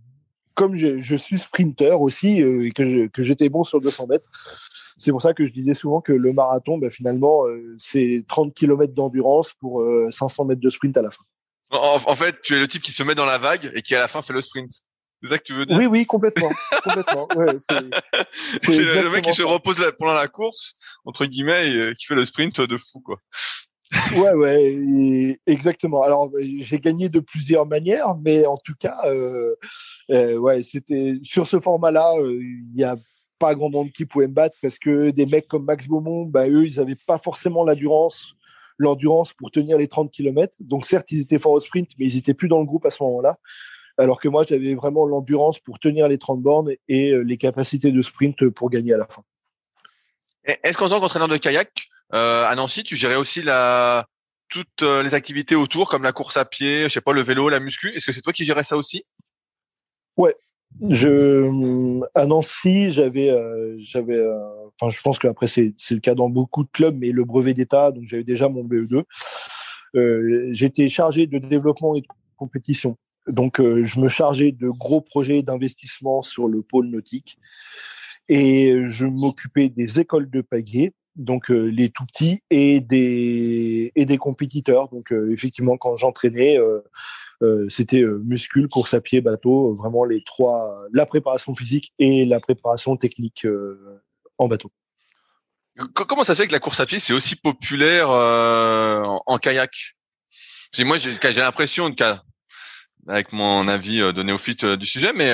comme 0.61 0.77
je, 0.77 1.01
je 1.01 1.17
suis 1.17 1.39
sprinter 1.39 1.99
aussi 1.99 2.43
euh, 2.43 2.67
et 2.67 2.71
que, 2.71 3.23
j'étais 3.23 3.49
bon 3.49 3.65
sur 3.65 3.81
200 3.81 4.07
mètres, 4.09 4.29
c'est 4.99 5.11
pour 5.11 5.23
ça 5.23 5.33
que 5.33 5.47
je 5.47 5.53
disais 5.53 5.73
souvent 5.73 6.03
que 6.03 6.13
le 6.13 6.35
marathon, 6.35 6.77
bah, 6.77 6.91
finalement, 6.91 7.47
euh, 7.47 7.75
c'est 7.79 8.23
30 8.29 8.53
km 8.53 8.93
d'endurance 8.93 9.55
pour 9.59 9.81
euh, 9.81 10.11
500 10.11 10.45
mètres 10.45 10.61
de 10.61 10.69
sprint 10.69 10.99
à 10.99 11.03
la 11.03 11.11
fin. 11.11 11.23
En, 11.71 11.99
en 12.05 12.15
fait, 12.17 12.43
tu 12.43 12.55
es 12.55 12.59
le 12.59 12.69
type 12.69 12.83
qui 12.83 12.93
se 12.93 13.03
met 13.03 13.15
dans 13.15 13.25
la 13.25 13.39
vague 13.39 13.73
et 13.75 13.81
qui 13.81 13.95
à 13.95 14.01
la 14.01 14.09
fin 14.09 14.21
fait 14.21 14.35
le 14.35 14.43
sprint. 14.43 14.71
C'est 15.23 15.31
ça 15.31 15.39
que 15.39 15.45
tu 15.45 15.55
veux 15.55 15.65
dire? 15.65 15.79
Oui, 15.79 15.87
oui, 15.87 16.05
complètement, 16.05 16.51
complètement. 16.85 17.27
Ouais, 17.35 17.57
c'est- 17.71 18.69
le, 18.69 19.09
mec 19.09 19.25
qui 19.25 19.33
se 19.33 19.43
repose 19.43 19.79
la- 19.79 19.93
pendant 19.93 20.13
la 20.13 20.29
course, 20.29 20.77
entre 21.07 21.25
guillemets, 21.25 21.71
et 21.71 21.77
euh, 21.77 21.95
qui 21.95 22.05
fait 22.05 22.15
le 22.15 22.27
sprint 22.27 22.61
de 22.61 22.77
fou, 22.77 23.01
quoi. 23.01 23.17
Ouais, 24.17 24.33
ouais, 24.33 25.41
exactement. 25.47 26.03
Alors, 26.03 26.31
j'ai 26.59 26.79
gagné 26.79 27.09
de 27.09 27.19
plusieurs 27.21 27.67
manières, 27.67 28.15
mais 28.25 28.47
en 28.47 28.57
tout 28.57 28.75
cas, 28.79 28.99
euh, 29.07 29.57
euh, 30.11 30.37
ouais, 30.37 30.63
c'était 30.63 31.19
sur 31.23 31.49
ce 31.49 31.59
format-là, 31.59 32.15
euh, 32.19 32.39
il 32.41 32.73
n'y 32.75 32.85
a 32.85 32.97
pas 33.39 33.55
grand 33.55 33.71
monde 33.71 33.91
qui 33.91 34.07
pouvait 34.07 34.29
me 34.29 34.33
battre 34.33 34.57
parce 34.63 34.79
que 34.79 35.11
des 35.11 35.27
mecs 35.27 35.49
comme 35.49 35.65
Max 35.65 35.89
Beaumont, 35.89 36.27
bah, 36.27 36.49
eux, 36.49 36.67
ils 36.67 36.77
n'avaient 36.77 36.97
pas 37.07 37.19
forcément 37.19 37.65
l'endurance, 37.65 38.35
l'endurance 38.79 39.33
pour 39.33 39.51
tenir 39.51 39.77
les 39.77 39.89
30 39.89 40.13
km. 40.13 40.57
Donc, 40.61 40.87
certes, 40.87 41.07
ils 41.11 41.23
étaient 41.23 41.39
forts 41.39 41.53
au 41.53 41.61
sprint, 41.61 41.89
mais 41.99 42.07
ils 42.07 42.17
étaient 42.17 42.35
plus 42.35 42.49
dans 42.49 42.61
le 42.61 42.67
groupe 42.67 42.87
à 42.87 42.91
ce 42.91 43.03
moment-là. 43.03 43.39
Alors 43.99 44.21
que 44.21 44.29
moi, 44.29 44.45
j'avais 44.49 44.75
vraiment 44.77 45.05
l'endurance 45.05 45.59
pour 45.59 45.81
tenir 45.81 46.07
les 46.07 46.17
30 46.17 46.41
bornes 46.41 46.71
et 46.89 47.13
les 47.23 47.37
capacités 47.39 47.91
de 47.93 48.03
sprint 48.03 48.49
pour 48.51 48.71
gagner 48.71 48.95
à 48.95 48.99
la 48.99 49.07
fin. 49.07 49.23
Est-ce 50.45 50.79
qu'en 50.79 50.89
tant 50.89 51.01
qu'entraîneur 51.01 51.29
de 51.29 51.37
kayak, 51.37 51.71
euh, 52.15 52.47
à 52.47 52.55
Nancy, 52.57 52.85
tu 52.85 52.97
gérais 52.97 53.17
aussi 53.17 53.43
la 53.43 54.07
toutes 54.49 54.83
euh, 54.83 55.03
les 55.03 55.15
activités 55.15 55.55
autour, 55.55 55.89
comme 55.89 56.03
la 56.03 56.13
course 56.13 56.37
à 56.37 56.45
pied, 56.45 56.85
je 56.85 56.89
sais 56.89 57.01
pas, 57.01 57.13
le 57.13 57.23
vélo, 57.23 57.49
la 57.49 57.61
muscu. 57.61 57.95
Est-ce 57.95 58.07
que 58.07 58.13
c'est 58.13 58.21
toi 58.21 58.33
qui 58.33 58.45
gérais 58.45 58.65
ça 58.65 58.77
aussi? 58.77 59.05
Je, 60.89 62.01
à 62.15 62.27
Nancy, 62.27 62.91
j'avais, 62.91 63.31
euh, 63.31 63.77
j'avais, 63.79 64.17
euh, 64.17 64.39
enfin, 64.81 64.91
je 64.91 65.01
pense 65.03 65.19
qu'après 65.19 65.47
c'est, 65.47 65.75
c'est 65.77 65.95
le 65.95 66.01
cas 66.01 66.15
dans 66.15 66.31
beaucoup 66.31 66.63
de 66.63 66.69
clubs, 66.73 66.97
mais 66.97 67.11
le 67.11 67.25
brevet 67.25 67.55
d'État, 67.55 67.91
donc 67.91 68.05
j'avais 68.07 68.25
déjà 68.25 68.49
mon 68.49 68.65
BE2. 68.65 69.05
Euh, 69.97 70.49
j'étais 70.53 70.89
chargé 70.89 71.27
de 71.27 71.39
développement 71.39 71.97
et 71.97 72.01
de 72.01 72.07
compétition. 72.37 72.97
Donc, 73.27 73.61
euh, 73.61 73.85
je 73.85 73.99
me 73.99 74.09
chargeais 74.09 74.53
de 74.53 74.69
gros 74.69 75.01
projets 75.01 75.43
d'investissement 75.43 76.23
sur 76.23 76.49
le 76.49 76.63
pôle 76.63 76.87
nautique. 76.87 77.39
Et 78.29 78.87
je 78.87 79.07
m'occupais 79.07 79.69
des 79.69 79.99
écoles 79.99 80.31
de 80.31 80.41
pagaie, 80.41 80.93
donc 81.17 81.51
euh, 81.51 81.67
les 81.67 81.91
tout 81.91 82.07
petits 82.07 82.43
et 82.51 82.81
des 82.81 83.93
et 83.95 84.05
des 84.05 84.19
compétiteurs. 84.19 84.89
Donc, 84.89 85.13
euh, 85.13 85.33
effectivement, 85.33 85.77
quand 85.77 85.97
j'entraînais. 85.97 86.59
euh, 86.59 86.81
euh, 87.43 87.67
c'était 87.71 88.03
euh, 88.03 88.21
muscule, 88.23 88.69
course 88.69 88.93
à 88.93 89.01
pied, 89.01 89.23
bateau, 89.23 89.73
euh, 89.73 89.75
vraiment 89.75 90.05
les 90.05 90.23
trois, 90.25 90.85
la 90.93 91.07
préparation 91.07 91.55
physique 91.55 91.95
et 91.99 92.27
la 92.27 92.39
préparation 92.39 92.99
technique 92.99 93.47
en 94.37 94.47
bateau. 94.47 94.71
Co- 95.95 96.05
Comment 96.05 96.23
ça 96.23 96.35
se 96.35 96.43
fait 96.43 96.49
que 96.49 96.53
la 96.53 96.61
course 96.61 96.81
à 96.81 96.85
pied 96.85 96.99
c'est 96.99 97.15
aussi 97.15 97.37
populaire 97.37 98.11
en, 98.11 99.23
en 99.25 99.39
kayak? 99.39 99.73
Parce 100.71 100.85
moi, 100.85 100.99
j'ai 100.99 101.41
l'impression, 101.41 101.91
avec 103.09 103.33
mon 103.33 103.67
avis 103.69 104.01
de 104.01 104.23
néophyte 104.23 104.67
du 104.67 104.85
sujet, 104.85 105.13
mais 105.15 105.31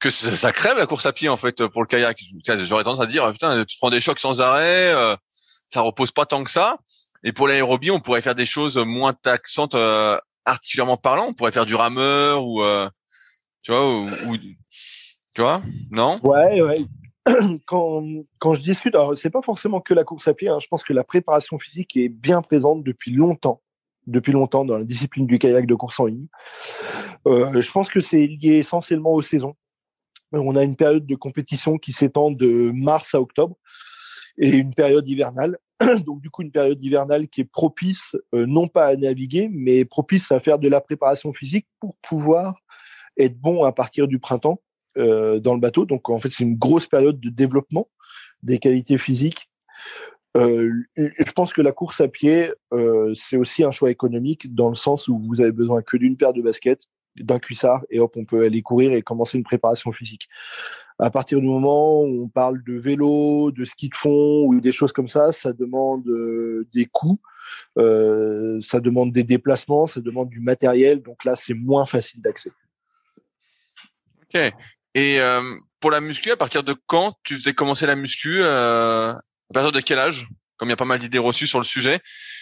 que 0.00 0.10
ça, 0.10 0.52
crève 0.52 0.76
la 0.76 0.86
course 0.86 1.06
à 1.06 1.12
pied 1.12 1.28
en 1.28 1.36
fait 1.36 1.66
pour 1.66 1.82
le 1.82 1.86
kayak. 1.86 2.18
J'aurais 2.58 2.84
tendance 2.84 3.00
à 3.00 3.06
dire, 3.06 3.30
putain, 3.32 3.64
tu 3.64 3.76
prends 3.78 3.90
des 3.90 4.00
chocs 4.00 4.18
sans 4.18 4.40
arrêt, 4.40 4.92
euh, 4.94 5.16
ça 5.68 5.80
repose 5.80 6.12
pas 6.12 6.26
tant 6.26 6.44
que 6.44 6.50
ça. 6.50 6.78
Et 7.24 7.32
pour 7.32 7.48
l'aérobie, 7.48 7.90
on 7.90 8.00
pourrait 8.00 8.22
faire 8.22 8.34
des 8.34 8.46
choses 8.46 8.78
moins 8.78 9.12
taxantes, 9.12 9.74
euh, 9.74 10.18
parlant. 11.02 11.26
On 11.28 11.34
pourrait 11.34 11.52
faire 11.52 11.66
du 11.66 11.74
rameur 11.74 12.46
ou, 12.46 12.62
euh, 12.62 12.88
tu 13.62 13.72
vois, 13.72 13.86
ou, 13.86 14.08
ou- 14.08 14.36
tu 15.34 15.42
vois, 15.42 15.62
non? 15.90 16.20
Ouais, 16.22 16.62
ouais. 16.62 16.84
Quand, 17.66 18.02
quand 18.38 18.54
je 18.54 18.62
discute, 18.62 18.94
alors 18.94 19.16
c'est 19.16 19.28
pas 19.28 19.42
forcément 19.42 19.82
que 19.82 19.92
la 19.92 20.02
course 20.02 20.26
à 20.28 20.32
pied, 20.32 20.48
hein, 20.48 20.58
je 20.62 20.66
pense 20.66 20.82
que 20.82 20.94
la 20.94 21.04
préparation 21.04 21.58
physique 21.58 21.94
est 21.94 22.08
bien 22.08 22.40
présente 22.40 22.82
depuis 22.82 23.12
longtemps, 23.12 23.60
depuis 24.06 24.32
longtemps 24.32 24.64
dans 24.64 24.78
la 24.78 24.84
discipline 24.84 25.26
du 25.26 25.38
kayak 25.38 25.66
de 25.66 25.74
course 25.74 26.00
en 26.00 26.06
ligne. 26.06 26.26
Euh, 27.26 27.60
je 27.60 27.70
pense 27.70 27.90
que 27.90 28.00
c'est 28.00 28.26
lié 28.26 28.54
essentiellement 28.56 29.12
aux 29.12 29.20
saisons. 29.20 29.54
On 30.32 30.56
a 30.56 30.64
une 30.64 30.76
période 30.76 31.06
de 31.06 31.14
compétition 31.14 31.78
qui 31.78 31.92
s'étend 31.92 32.30
de 32.30 32.70
mars 32.74 33.14
à 33.14 33.20
octobre 33.20 33.56
et 34.36 34.56
une 34.56 34.74
période 34.74 35.08
hivernale. 35.08 35.58
Donc 36.06 36.20
du 36.20 36.30
coup 36.30 36.42
une 36.42 36.50
période 36.50 36.82
hivernale 36.82 37.28
qui 37.28 37.42
est 37.42 37.50
propice 37.50 38.16
euh, 38.34 38.46
non 38.46 38.68
pas 38.68 38.86
à 38.86 38.96
naviguer, 38.96 39.48
mais 39.52 39.84
propice 39.84 40.30
à 40.32 40.40
faire 40.40 40.58
de 40.58 40.68
la 40.68 40.80
préparation 40.80 41.32
physique 41.32 41.66
pour 41.80 41.96
pouvoir 41.96 42.56
être 43.16 43.38
bon 43.38 43.64
à 43.64 43.72
partir 43.72 44.08
du 44.08 44.18
printemps 44.18 44.60
euh, 44.96 45.40
dans 45.40 45.54
le 45.54 45.60
bateau. 45.60 45.84
Donc 45.84 46.08
en 46.10 46.20
fait 46.20 46.30
c'est 46.30 46.44
une 46.44 46.56
grosse 46.56 46.86
période 46.86 47.20
de 47.20 47.30
développement 47.30 47.88
des 48.42 48.58
qualités 48.58 48.98
physiques. 48.98 49.50
Euh, 50.36 50.72
je 50.96 51.32
pense 51.32 51.52
que 51.52 51.62
la 51.62 51.72
course 51.72 52.00
à 52.00 52.08
pied 52.08 52.52
euh, 52.72 53.12
c'est 53.14 53.36
aussi 53.36 53.64
un 53.64 53.70
choix 53.70 53.90
économique 53.90 54.54
dans 54.54 54.68
le 54.68 54.74
sens 54.74 55.08
où 55.08 55.18
vous 55.18 55.40
avez 55.40 55.52
besoin 55.52 55.82
que 55.82 55.96
d'une 55.96 56.16
paire 56.16 56.32
de 56.34 56.42
baskets, 56.42 56.84
d'un 57.20 57.38
cuissard 57.38 57.84
et 57.90 58.00
hop 58.00 58.16
on 58.16 58.24
peut 58.24 58.44
aller 58.44 58.62
courir 58.62 58.92
et 58.92 59.02
commencer 59.02 59.38
une 59.38 59.44
préparation 59.44 59.92
physique 59.92 60.28
à 60.98 61.10
partir 61.10 61.40
du 61.40 61.46
moment 61.46 62.02
où 62.02 62.24
on 62.24 62.28
parle 62.28 62.62
de 62.64 62.76
vélo, 62.76 63.52
de 63.52 63.64
ski 63.64 63.88
de 63.88 63.94
fond 63.94 64.44
ou 64.46 64.60
des 64.60 64.72
choses 64.72 64.92
comme 64.92 65.08
ça, 65.08 65.30
ça 65.30 65.52
demande 65.52 66.06
euh, 66.08 66.66
des 66.74 66.86
coûts, 66.86 67.20
euh, 67.78 68.60
ça 68.60 68.80
demande 68.80 69.12
des 69.12 69.22
déplacements, 69.22 69.86
ça 69.86 70.00
demande 70.00 70.28
du 70.28 70.40
matériel. 70.40 71.00
Donc 71.02 71.24
là, 71.24 71.36
c'est 71.36 71.54
moins 71.54 71.86
facile 71.86 72.20
d'accès. 72.20 72.50
Ok. 74.22 74.52
Et 74.94 75.20
euh, 75.20 75.40
pour 75.78 75.92
la 75.92 76.00
muscu, 76.00 76.32
à 76.32 76.36
partir 76.36 76.64
de 76.64 76.74
quand 76.86 77.16
tu 77.22 77.36
faisais 77.38 77.54
commencer 77.54 77.86
la 77.86 77.94
muscu 77.94 78.42
À 78.42 79.20
partir 79.54 79.72
de 79.72 79.80
quel 79.80 79.98
âge? 79.98 80.28
Comme 80.56 80.68
il 80.68 80.72
y 80.72 80.74
a 80.74 80.76
pas 80.76 80.84
mal 80.84 80.98
d'idées 80.98 81.18
reçues 81.18 81.46
sur 81.46 81.60
le 81.60 81.64
sujet, 81.64 82.00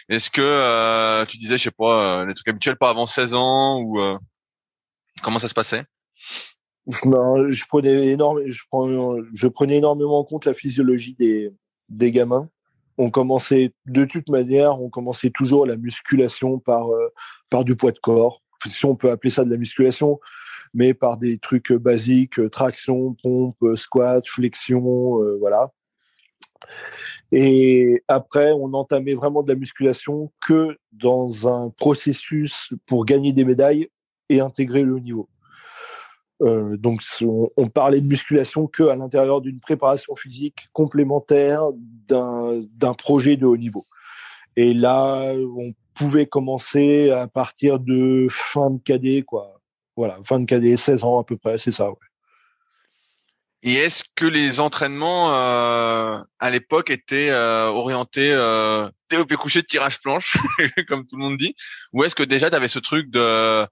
est-ce 0.08 0.30
que 0.30 1.24
tu 1.26 1.36
disais, 1.36 1.58
je 1.58 1.64
sais 1.64 1.70
pas, 1.70 2.24
les 2.24 2.32
trucs 2.32 2.48
habituels 2.48 2.78
pas 2.78 2.88
avant 2.88 3.04
16 3.04 3.34
ans 3.34 3.78
ou 3.78 4.00
comment 5.26 5.40
ça 5.40 5.48
se 5.48 5.54
passait? 5.54 5.82
Non, 7.04 7.50
je 7.50 7.64
prenais 7.68 8.06
énorme, 8.06 8.42
je, 8.46 9.48
prenais 9.48 9.76
énormément 9.78 10.20
en 10.20 10.24
compte 10.24 10.44
la 10.44 10.54
physiologie 10.54 11.16
des, 11.18 12.12
gamins. 12.12 12.48
On 12.96 13.10
commençait 13.10 13.74
de 13.86 14.04
toute 14.04 14.28
manière, 14.28 14.80
on 14.80 14.88
commençait 14.88 15.30
toujours 15.30 15.66
la 15.66 15.76
musculation 15.76 16.60
par 16.60 16.88
euh, 16.90 17.08
par 17.50 17.64
du 17.64 17.74
poids 17.74 17.90
de 17.90 17.98
corps, 17.98 18.40
si 18.66 18.84
on 18.84 18.94
peut 18.94 19.10
appeler 19.10 19.32
ça 19.32 19.44
de 19.44 19.50
la 19.50 19.56
musculation. 19.56 20.20
mais 20.74 20.94
par 20.94 21.16
des 21.16 21.38
trucs 21.38 21.72
basiques, 21.72 22.38
traction, 22.52 23.16
pompe, 23.20 23.58
squat, 23.74 24.24
flexion, 24.28 25.18
voilà. 25.40 25.72
Et 27.32 28.04
après, 28.06 28.52
on 28.52 28.72
entamait 28.74 29.14
vraiment 29.14 29.42
de 29.42 29.48
la 29.52 29.58
musculation 29.58 30.32
que 30.40 30.76
dans 30.92 31.48
un 31.48 31.70
processus 31.70 32.72
pour 32.86 33.04
gagner 33.04 33.32
des 33.32 33.44
médailles 33.44 33.88
et 34.28 34.40
intégrer 34.40 34.82
le 34.82 34.94
haut 34.94 35.00
niveau. 35.00 35.28
Euh, 36.42 36.76
donc, 36.76 37.02
on, 37.22 37.68
parlait 37.68 38.00
de 38.00 38.06
musculation 38.06 38.66
que 38.66 38.82
à 38.84 38.96
l'intérieur 38.96 39.40
d'une 39.40 39.60
préparation 39.60 40.14
physique 40.16 40.68
complémentaire 40.72 41.62
d'un 42.08 42.94
projet 42.94 43.36
de 43.36 43.46
haut 43.46 43.56
niveau. 43.56 43.86
Et 44.56 44.74
là, 44.74 45.32
on 45.34 45.72
pouvait 45.94 46.26
commencer 46.26 47.10
à 47.10 47.26
partir 47.26 47.78
de 47.78 48.26
fin 48.30 48.70
de 48.70 48.78
cadet, 48.78 49.22
quoi. 49.22 49.60
Voilà, 49.96 50.18
fin 50.24 50.38
de 50.40 50.44
cadet, 50.44 50.76
16 50.76 51.04
ans 51.04 51.20
à 51.20 51.24
peu 51.24 51.38
près, 51.38 51.58
c'est 51.58 51.72
ça. 51.72 51.88
Ouais. 51.88 51.96
Et 53.62 53.74
est-ce 53.74 54.04
que 54.14 54.26
les 54.26 54.60
entraînements 54.60 55.34
euh, 55.34 56.22
à 56.38 56.50
l'époque 56.50 56.90
étaient 56.90 57.30
euh, 57.30 57.66
orientés 57.66 58.30
euh, 58.30 58.88
développé 59.10 59.34
couché 59.34 59.62
tirage 59.64 60.00
planche, 60.00 60.36
comme 60.88 61.04
tout 61.06 61.16
le 61.16 61.22
monde 61.22 61.36
dit, 61.36 61.56
ou 61.92 62.04
est-ce 62.04 62.14
que 62.14 62.22
déjà 62.22 62.48
tu 62.48 62.54
avais 62.54 62.68
ce 62.68 62.78
truc 62.78 63.10
de 63.10 63.66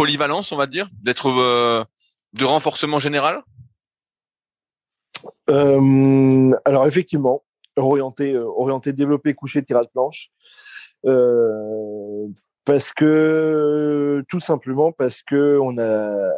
polyvalence, 0.00 0.52
on 0.52 0.56
va 0.56 0.66
dire, 0.66 0.88
d'être 1.02 1.26
euh, 1.28 1.84
de 2.32 2.44
renforcement 2.44 2.98
général? 2.98 3.42
Euh, 5.50 6.52
Alors 6.64 6.86
effectivement, 6.86 7.42
orienté 7.76 8.36
orienté 8.36 8.92
développé 8.92 9.34
couché 9.34 9.62
tirage 9.62 9.88
planche. 9.92 10.30
parce 12.64 12.92
que 12.92 14.24
tout 14.28 14.40
simplement 14.40 14.92
parce 14.92 15.22
que 15.22 15.58
on 15.60 15.76
a 15.78 16.30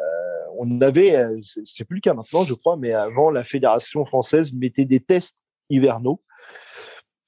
on 0.58 0.80
avait, 0.80 1.16
euh, 1.16 1.40
c'est 1.64 1.84
plus 1.84 1.96
le 1.96 2.00
cas 2.00 2.14
maintenant, 2.14 2.44
je 2.44 2.54
crois, 2.54 2.76
mais 2.76 2.92
avant, 2.92 3.30
la 3.30 3.44
fédération 3.44 4.04
française 4.04 4.52
mettait 4.52 4.84
des 4.84 5.00
tests 5.00 5.36
hivernaux 5.70 6.20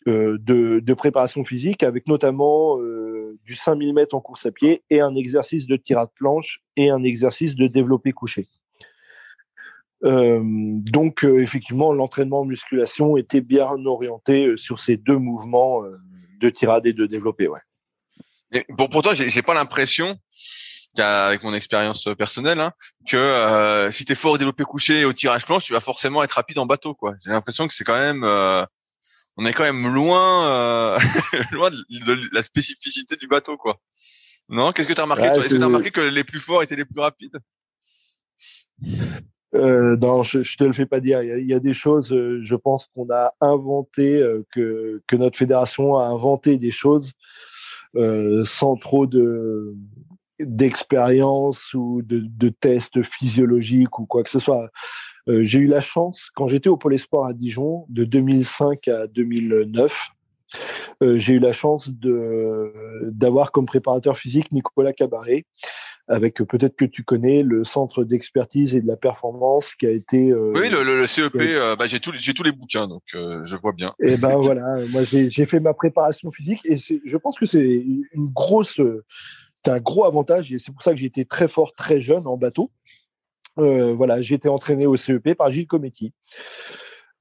euh, 0.07 0.36
de, 0.38 0.94
préparation 0.94 1.44
physique, 1.44 1.82
avec 1.82 2.07
notamment 2.07 2.78
euh, 2.80 3.38
du 3.44 3.55
5 3.55 3.76
mm 3.76 4.07
en 4.12 4.20
course 4.20 4.46
à 4.46 4.52
pied 4.52 4.82
et 4.90 5.00
un 5.00 5.14
exercice 5.14 5.66
de 5.66 5.76
tirade 5.76 6.11
planche 6.14 6.61
et 6.76 6.90
un 6.90 7.02
exercice 7.02 7.57
de 7.57 7.66
développé 7.66 8.12
couché. 8.12 8.46
donc, 10.02 11.24
effectivement, 11.24 11.92
l'entraînement 11.92 12.40
en 12.40 12.44
musculation 12.44 13.16
était 13.16 13.40
bien 13.40 13.70
orienté 13.86 14.52
sur 14.57 14.78
ces 14.78 14.98
deux 14.98 15.16
mouvements 15.16 15.82
de 16.40 16.50
tirade 16.50 16.86
et 16.86 16.92
de 16.92 17.07
développé. 17.07 17.48
Ouais. 17.48 18.64
pour, 18.76 18.90
pour 18.90 19.02
toi, 19.02 19.14
j'ai 19.14 19.42
pas 19.42 19.55
l'impression 19.55 20.18
avec 21.02 21.42
mon 21.42 21.55
expérience 21.55 22.09
personnelle, 22.16 22.61
hein, 22.61 22.72
que 23.09 23.16
euh, 23.16 23.90
si 23.90 24.05
t'es 24.05 24.14
fort 24.14 24.32
au 24.32 24.38
développé 24.38 24.64
couché 24.64 25.00
et 25.00 25.05
au 25.05 25.12
tirage 25.12 25.44
planche, 25.46 25.64
tu 25.64 25.72
vas 25.72 25.80
forcément 25.80 26.22
être 26.22 26.32
rapide 26.32 26.59
en 26.59 26.66
bateau. 26.66 26.96
J'ai 27.24 27.30
l'impression 27.30 27.66
que 27.66 27.74
c'est 27.74 27.84
quand 27.84 27.98
même, 27.98 28.22
euh, 28.24 28.64
on 29.37 29.47
est 29.47 29.53
quand 29.53 29.64
même 29.64 29.93
loin, 29.93 30.49
euh, 30.49 30.99
loin 31.53 31.70
de, 31.70 32.35
la 32.35 32.43
spécificité 32.43 33.16
du 33.16 33.26
bateau, 33.26 33.57
quoi. 33.57 33.78
Non 34.49 34.72
Qu'est-ce 34.72 34.89
que 34.89 34.93
t'as 34.93 35.03
remarqué 35.03 35.24
Est-ce 35.24 35.55
que 35.55 35.59
t'as 35.59 35.66
remarqué 35.66 35.91
que 35.91 36.01
les 36.01 36.24
plus 36.24 36.41
forts 36.41 36.62
étaient 36.62 36.76
les 36.76 36.85
plus 36.85 37.01
rapides? 37.01 37.39
Euh, 39.55 39.97
non, 39.97 40.22
je, 40.22 40.43
je 40.43 40.57
te 40.57 40.64
le 40.64 40.72
fais 40.72 40.87
pas 40.87 41.01
dire. 41.01 41.22
Il 41.22 41.47
y 41.47 41.55
a, 41.55 41.61
des 41.61 41.74
choses, 41.74 42.12
euh, 42.12 42.41
je 42.43 42.57
pense 42.57 42.89
qu'on 42.95 43.09
a 43.11 43.32
inventé, 43.41 44.16
euh, 44.16 44.45
que, 44.53 45.01
que 45.07 45.16
notre 45.16 45.39
fédération 45.39 45.97
a 45.97 46.07
inventé 46.07 46.59
des 46.59 46.70
choses 46.70 47.12
sans 48.45 48.76
trop 48.76 49.07
de, 49.07 49.76
d'expérience 50.41 51.72
ou 51.74 52.03
de, 52.03 52.24
de 52.24 52.49
tests 52.49 53.05
physiologiques 53.05 54.01
ou 54.01 54.07
quoi 54.07 54.24
que 54.24 54.30
ce 54.30 54.41
soit. 54.41 54.68
Euh, 55.29 55.45
j'ai 55.45 55.61
eu 55.61 55.66
la 55.66 55.81
chance, 55.81 56.31
quand 56.35 56.49
j'étais 56.49 56.68
au 56.68 56.77
Pôle 56.77 56.95
Espoir 56.95 57.27
à 57.27 57.33
Dijon, 57.33 57.87
de 57.89 58.05
2005 58.05 58.89
à 58.89 59.07
2009, 59.07 60.11
euh, 61.03 61.18
j'ai 61.18 61.35
eu 61.35 61.39
la 61.39 61.53
chance 61.53 61.91
d'avoir 61.91 63.53
comme 63.53 63.66
préparateur 63.66 64.18
physique 64.18 64.53
Nicolas 64.53 64.93
Cabaret, 64.93 65.47
avec 66.09 66.37
peut-être 66.37 66.77
que 66.77 66.85
tu 66.85 67.03
connais 67.03 67.43
le 67.43 67.64
centre 67.64 68.05
d'expertise 68.05 68.75
et 68.75 68.83
de 68.83 68.87
la 68.87 68.97
performance 68.97 69.75
qui 69.75 69.87
a 69.87 69.91
été. 69.91 70.31
Euh, 70.31 70.53
oui, 70.55 70.68
le, 70.68 70.83
le, 70.83 71.07
CEP, 71.07 71.35
euh, 71.37 71.77
bah, 71.77 71.87
j'ai 71.87 72.01
tous 72.01 72.43
les 72.43 72.53
bouquins, 72.53 72.87
donc 72.87 73.03
euh, 73.14 73.41
je 73.45 73.57
vois 73.57 73.72
bien. 73.72 73.95
Et 74.01 74.16
ben 74.16 74.37
voilà, 74.37 74.87
moi 74.91 75.03
j'ai 75.05 75.47
fait 75.47 75.61
ma 75.61 75.72
préparation 75.72 76.31
physique 76.31 76.61
et 76.64 76.77
je 76.77 77.16
pense 77.16 77.39
que 77.39 77.47
c'est 77.47 77.85
une 78.12 78.31
grosse 78.33 78.81
c'est 79.64 79.72
un 79.72 79.81
gros 79.81 80.05
avantage 80.05 80.53
et 80.53 80.59
c'est 80.59 80.72
pour 80.72 80.83
ça 80.83 80.91
que 80.91 80.99
j'ai 80.99 81.07
été 81.07 81.25
très 81.25 81.49
fort 81.49 81.72
très 81.75 82.03
jeune 82.03 82.27
en 82.27 82.37
bateau. 82.37 82.70
Euh, 83.59 83.94
voilà, 83.94 84.20
j'ai 84.22 84.34
été 84.34 84.48
entraîné 84.48 84.86
au 84.86 84.96
CEP 84.96 85.34
par 85.34 85.50
Gilles 85.50 85.66
Cometti. 85.66 86.12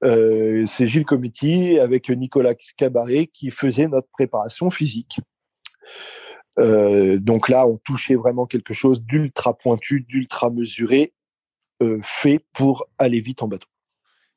Euh, 0.02 0.66
c'est 0.66 0.88
Gilles 0.88 1.04
Cometti 1.04 1.78
avec 1.78 2.10
Nicolas 2.10 2.54
Cabaret 2.76 3.28
qui 3.32 3.50
faisait 3.50 3.88
notre 3.88 4.08
préparation 4.10 4.70
physique. 4.70 5.20
Euh, 6.58 7.18
donc 7.18 7.48
là, 7.48 7.66
on 7.66 7.78
touchait 7.78 8.14
vraiment 8.16 8.46
quelque 8.46 8.74
chose 8.74 9.02
d'ultra 9.02 9.56
pointu, 9.56 10.00
d'ultra 10.00 10.50
mesuré, 10.50 11.12
fait 12.00 12.42
pour 12.54 12.86
aller 12.96 13.20
vite 13.20 13.42
en 13.42 13.48
bateau. 13.48 13.66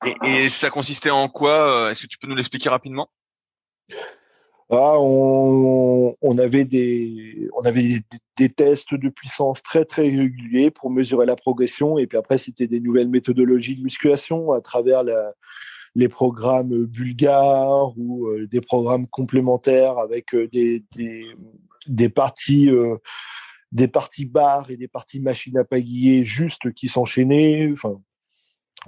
Et, 0.05 0.43
et 0.43 0.49
ça 0.49 0.69
consistait 0.69 1.11
en 1.11 1.29
quoi 1.29 1.89
Est-ce 1.89 2.01
que 2.01 2.07
tu 2.07 2.17
peux 2.17 2.27
nous 2.27 2.35
l'expliquer 2.35 2.67
rapidement? 2.67 3.09
Ah, 4.69 4.97
on, 4.99 6.37
avait 6.37 6.65
des, 6.65 7.49
tests 8.55 8.93
de 8.93 9.07
puissance 9.07 9.63
très 9.63 9.85
très 9.85 10.09
réguliers 10.09 10.71
pour 10.71 10.91
mesurer 10.91 11.25
la 11.25 11.37
progression. 11.37 11.97
Et 11.97 12.05
puis 12.05 12.17
après, 12.17 12.37
c'était 12.37 12.67
des 12.67 12.81
nouvelles 12.81 13.07
méthodologies 13.07 13.77
de 13.77 13.83
musculation 13.83 14.51
à 14.51 14.59
travers 14.59 15.03
les 15.95 16.09
programmes 16.09 16.85
bulgares 16.85 17.97
ou 17.97 18.27
euh, 18.27 18.45
des 18.47 18.59
programmes 18.59 19.07
complémentaires 19.07 19.97
avec 19.99 20.35
euh, 20.35 20.49
des, 20.51 22.09
parties 22.09 22.69
euh, 22.69 22.97
barres 24.25 24.69
et 24.69 24.75
des 24.75 24.89
parties 24.89 25.21
machines 25.21 25.57
à 25.57 25.63
pagayer 25.63 26.25
juste 26.25 26.73
qui 26.73 26.89
s'enchaînaient. 26.89 27.71
Enfin, 27.71 28.01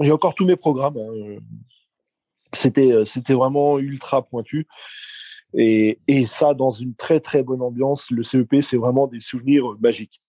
j'ai 0.01 0.11
encore 0.11 0.35
tous 0.35 0.45
mes 0.45 0.57
programmes. 0.57 0.97
Hein. 0.97 1.39
C'était 2.51 3.05
c'était 3.05 3.33
vraiment 3.33 3.79
ultra 3.79 4.25
pointu. 4.27 4.67
Et, 5.53 5.99
et, 6.07 6.25
ça, 6.25 6.53
dans 6.53 6.71
une 6.71 6.93
très 6.95 7.19
très 7.19 7.43
bonne 7.43 7.61
ambiance, 7.61 8.11
le 8.11 8.23
CEP, 8.23 8.61
c'est 8.61 8.77
vraiment 8.77 9.07
des 9.07 9.19
souvenirs 9.19 9.63
magiques. 9.79 10.21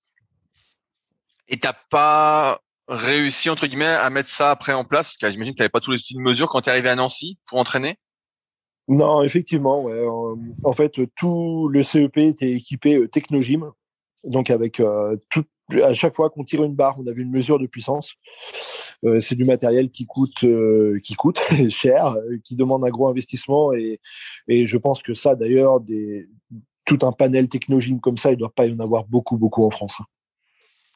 Et 1.49 1.59
t'as 1.59 1.77
pas 1.91 2.61
réussi 2.89 3.51
entre 3.51 3.67
guillemets 3.67 3.87
à 3.87 4.09
mettre 4.11 4.29
ça 4.29 4.51
après 4.51 4.73
en 4.73 4.85
place? 4.85 5.17
Car 5.17 5.31
j'imagine 5.31 5.55
que 5.55 5.59
t'avais 5.59 5.69
pas 5.69 5.81
tous 5.81 5.91
les 5.91 5.99
outils 5.99 6.15
de 6.15 6.21
mesure 6.21 6.49
quand 6.49 6.63
tu 6.63 6.69
es 6.69 6.73
arrivé 6.73 6.89
à 6.89 6.97
Nancy 6.97 7.39
pour 7.47 7.59
entraîner? 7.59 7.99
Non, 8.89 9.23
effectivement. 9.23 9.83
Ouais. 9.83 10.05
En 10.65 10.73
fait, 10.73 10.93
tout 11.17 11.69
le 11.69 11.83
CEP 11.83 12.19
était 12.19 12.51
équipé 12.51 12.97
euh, 12.97 13.09
Technogym, 13.09 13.71
donc 14.25 14.51
avec 14.51 14.81
euh, 14.81 15.17
tout, 15.31 15.45
à 15.83 15.95
chaque 15.95 16.17
fois 16.17 16.31
qu'on 16.31 16.45
tire 16.45 16.63
une 16.65 16.75
barre, 16.75 16.97
on 16.99 17.07
avait 17.07 17.23
une 17.23 17.31
mesure 17.31 17.59
de 17.59 17.67
puissance. 17.67 18.15
Euh, 19.05 19.21
c'est 19.21 19.35
du 19.35 19.45
matériel 19.45 19.91
qui 19.91 20.07
coûte, 20.07 20.45
euh, 20.45 20.99
qui 21.03 21.15
coûte 21.15 21.41
cher, 21.71 22.17
qui 22.45 22.57
demande 22.57 22.85
un 22.85 22.91
gros 22.91 23.09
investissement 23.09 23.73
et, 23.73 24.01
et 24.49 24.67
je 24.67 24.77
pense 24.77 25.03
que 25.03 25.15
ça, 25.15 25.35
d'ailleurs, 25.35 25.81
des, 25.81 26.29
tout 26.85 26.99
un 27.03 27.13
panel 27.13 27.49
technogym 27.49 28.01
comme 28.01 28.19
ça, 28.19 28.31
il 28.31 28.35
ne 28.35 28.39
doit 28.39 28.53
pas 28.53 28.67
y 28.67 28.75
en 28.75 28.81
avoir 28.81 29.05
beaucoup, 29.05 29.39
beaucoup 29.39 29.65
en 29.65 29.71
France. 29.71 29.97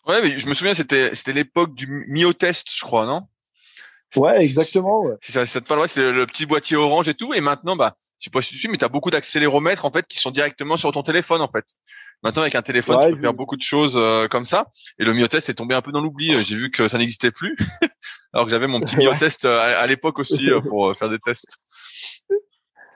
Ouais, 0.07 0.21
mais 0.21 0.39
je 0.39 0.49
me 0.49 0.55
souviens, 0.55 0.75
c'était 0.75 1.15
c'était 1.15 1.33
l'époque 1.33 1.75
du 1.75 1.87
Miotest, 2.09 2.67
je 2.71 2.85
crois, 2.85 3.07
non? 3.07 3.23
Ouais, 4.17 4.43
exactement. 4.43 5.01
Ouais. 5.01 5.15
Ça, 5.23 5.47
c'est 5.47 5.61
le 5.61 6.25
petit 6.27 6.47
boîtier 6.47 6.77
orange 6.77 7.09
et 7.09 7.15
tout, 7.15 7.33
et 7.33 7.41
maintenant, 7.41 7.75
bah, 7.75 7.97
je 8.19 8.25
sais 8.25 8.31
pas 8.31 8.43
si 8.43 8.51
tu 8.51 8.59
suis, 8.59 8.69
mais 8.69 8.79
tu 8.79 8.85
as 8.85 8.89
beaucoup 8.89 9.11
d'accéléromètres 9.11 9.85
en 9.85 9.91
fait 9.91 10.07
qui 10.07 10.19
sont 10.19 10.31
directement 10.31 10.77
sur 10.77 10.93
ton 10.93 11.03
téléphone 11.03 11.41
en 11.41 11.49
fait. 11.49 11.65
Maintenant 12.23 12.43
avec 12.43 12.55
un 12.55 12.63
téléphone, 12.63 12.99
tu 13.05 13.15
peux 13.17 13.21
faire 13.21 13.35
beaucoup 13.35 13.57
de 13.57 13.63
choses 13.63 13.97
euh, 13.97 14.29
comme 14.29 14.45
ça. 14.45 14.67
Et 14.99 15.05
le 15.05 15.13
Myotest 15.13 15.51
est 15.51 15.55
tombé 15.55 15.75
un 15.75 15.83
peu 15.83 15.93
dans 15.93 16.01
l'oubli. 16.01 16.33
J'ai 16.45 16.57
vu 16.57 16.71
que 16.71 16.89
ça 16.89 16.97
n'existait 16.97 17.31
plus, 17.31 17.57
alors 18.33 18.47
que 18.47 18.51
j'avais 18.51 18.67
mon 18.67 18.81
petit 18.81 18.97
Myotest 18.97 19.45
euh, 19.45 19.59
à, 19.59 19.87
l'époque 19.87 20.19
aussi 20.19 20.51
euh, 20.51 20.61
pour 20.61 20.97
faire 20.97 21.11
des 21.11 21.19
tests. 21.19 21.59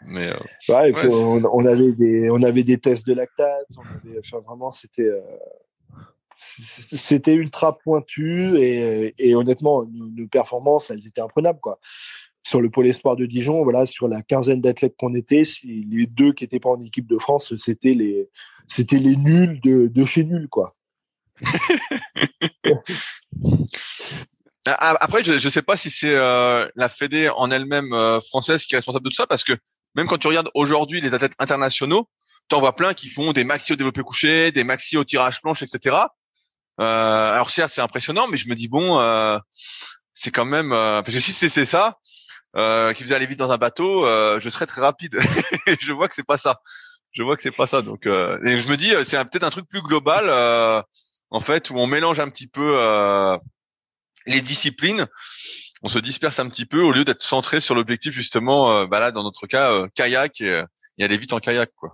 Mais 0.07 0.33
ouais, 0.69 0.95
On, 1.11 1.67
avait 1.67 1.93
des 1.93 2.31
on 2.31 2.43
avait 2.43 2.63
des 2.63 2.79
tests 2.79 3.07
de 3.07 3.13
lactate. 3.13 3.67
On 3.77 3.83
avait, 3.83 4.19
enfin 4.21 4.39
vraiment 4.47 4.71
c'était 4.71 5.11
c'était 6.37 7.35
ultra 7.35 7.77
pointu 7.77 8.57
et, 8.61 9.13
et 9.19 9.35
honnêtement 9.35 9.85
nos, 9.85 10.07
nos, 10.07 10.29
performances 10.29 10.89
elles 10.89 11.05
étaient 11.05 11.21
imprenables 11.21 11.59
quoi 11.59 11.81
sur 12.47 12.61
le 12.61 12.71
pôle 12.71 12.87
espoir 12.87 13.17
de 13.17 13.27
Dijon, 13.27 13.63
voilà, 13.63 13.87
sur 13.87 14.09
la 14.09 14.23
quinzaine 14.23 14.61
d'athlètes 14.61 14.95
qu'on 14.99 15.15
était, 15.15 15.43
les 15.65 16.07
deux 16.07 16.33
qui 16.33 16.45
n'étaient 16.45 16.61
pas 16.61 16.71
en 16.71 16.83
équipe 16.83 17.07
de 17.07 17.19
France, 17.19 17.55
c'était 17.59 17.95
les, 17.95 18.29
c'était 18.67 18.99
les 18.99 19.17
nuls 19.17 19.61
de, 19.61 20.05
chez 20.07 20.25
nuls, 20.25 20.49
quoi. 20.49 20.75
Après, 24.67 25.25
je 25.25 25.33
ne 25.33 25.39
sais 25.39 25.63
pas 25.63 25.77
si 25.77 25.91
c'est 25.91 26.15
euh, 26.15 26.69
la 26.75 26.89
Fédé 26.89 27.31
en 27.31 27.51
elle-même 27.51 27.93
euh, 27.93 28.21
française 28.21 28.65
qui 28.65 28.75
est 28.75 28.79
responsable 28.79 29.05
de 29.05 29.11
tout 29.11 29.17
ça, 29.17 29.27
parce 29.27 29.45
que 29.45 29.55
même 29.95 30.07
quand 30.07 30.19
tu 30.19 30.27
regardes 30.27 30.51
aujourd'hui 30.55 31.01
les 31.01 31.15
athlètes 31.15 31.35
internationaux, 31.39 32.09
tu 32.51 32.57
en 32.57 32.61
vois 32.61 32.77
plein 32.77 32.95
qui 32.95 33.09
font 33.09 33.33
des 33.33 33.45
maxi 33.45 33.73
au 33.73 33.77
développé 33.77 34.03
couché, 34.03 34.53
des 34.53 34.65
maxi 34.65 34.97
au 34.97 35.05
tirage 35.05 35.41
planche, 35.41 35.63
etc. 35.63 35.97
alors 36.79 37.51
certes, 37.51 37.73
c'est 37.75 37.81
impressionnant, 37.81 38.29
mais 38.29 38.37
je 38.37 38.49
me 38.49 38.55
dis 38.55 38.69
bon, 38.69 38.99
c'est 40.15 40.31
quand 40.31 40.45
même 40.45 40.71
parce 40.71 41.13
que 41.13 41.21
si 41.21 41.33
c'est 41.33 41.65
ça 41.65 41.99
qui 42.95 43.03
faisait 43.03 43.15
aller 43.15 43.27
vite 43.27 43.39
dans 43.39 43.53
un 43.53 43.59
bateau, 43.59 44.05
je 44.39 44.49
serais 44.49 44.67
très 44.67 44.81
rapide. 44.81 45.19
je 45.81 45.93
vois 45.93 46.09
que 46.09 46.15
c'est 46.15 46.27
pas 46.27 46.39
ça. 46.39 46.61
Je 47.13 47.23
vois 47.23 47.37
que 47.37 47.43
c'est 47.43 47.57
pas 47.57 47.67
ça. 47.67 47.83
Donc, 47.83 48.07
et 48.07 48.59
je 48.59 48.69
me 48.69 48.77
dis, 48.77 48.93
c'est 49.05 49.17
peut-être 49.25 49.45
un 49.45 49.51
truc 49.51 49.69
plus 49.69 49.83
global, 49.83 50.85
en 51.31 51.41
fait, 51.41 51.71
où 51.71 51.79
on 51.79 51.87
mélange 51.87 52.21
un 52.21 52.29
petit 52.29 52.49
peu 52.49 52.77
les 54.27 54.43
disciplines 54.43 55.07
on 55.83 55.89
se 55.89 55.99
disperse 55.99 56.39
un 56.39 56.49
petit 56.49 56.67
peu 56.67 56.83
au 56.83 56.93
lieu 56.93 57.05
d'être 57.05 57.23
centré 57.23 57.61
sur 57.61 57.75
l'objectif 57.75 58.13
justement, 58.13 58.73
euh, 58.73 58.87
bah 58.87 58.99
là 58.99 59.13
dans 59.13 59.23
notre 59.23 59.47
cas 59.47 59.73
euh, 59.73 59.89
kayak 59.95 60.41
et, 60.41 60.65
aller 61.01 61.19
vite 61.19 61.33
en 61.33 61.39
kayak 61.39 61.71
quoi. 61.77 61.93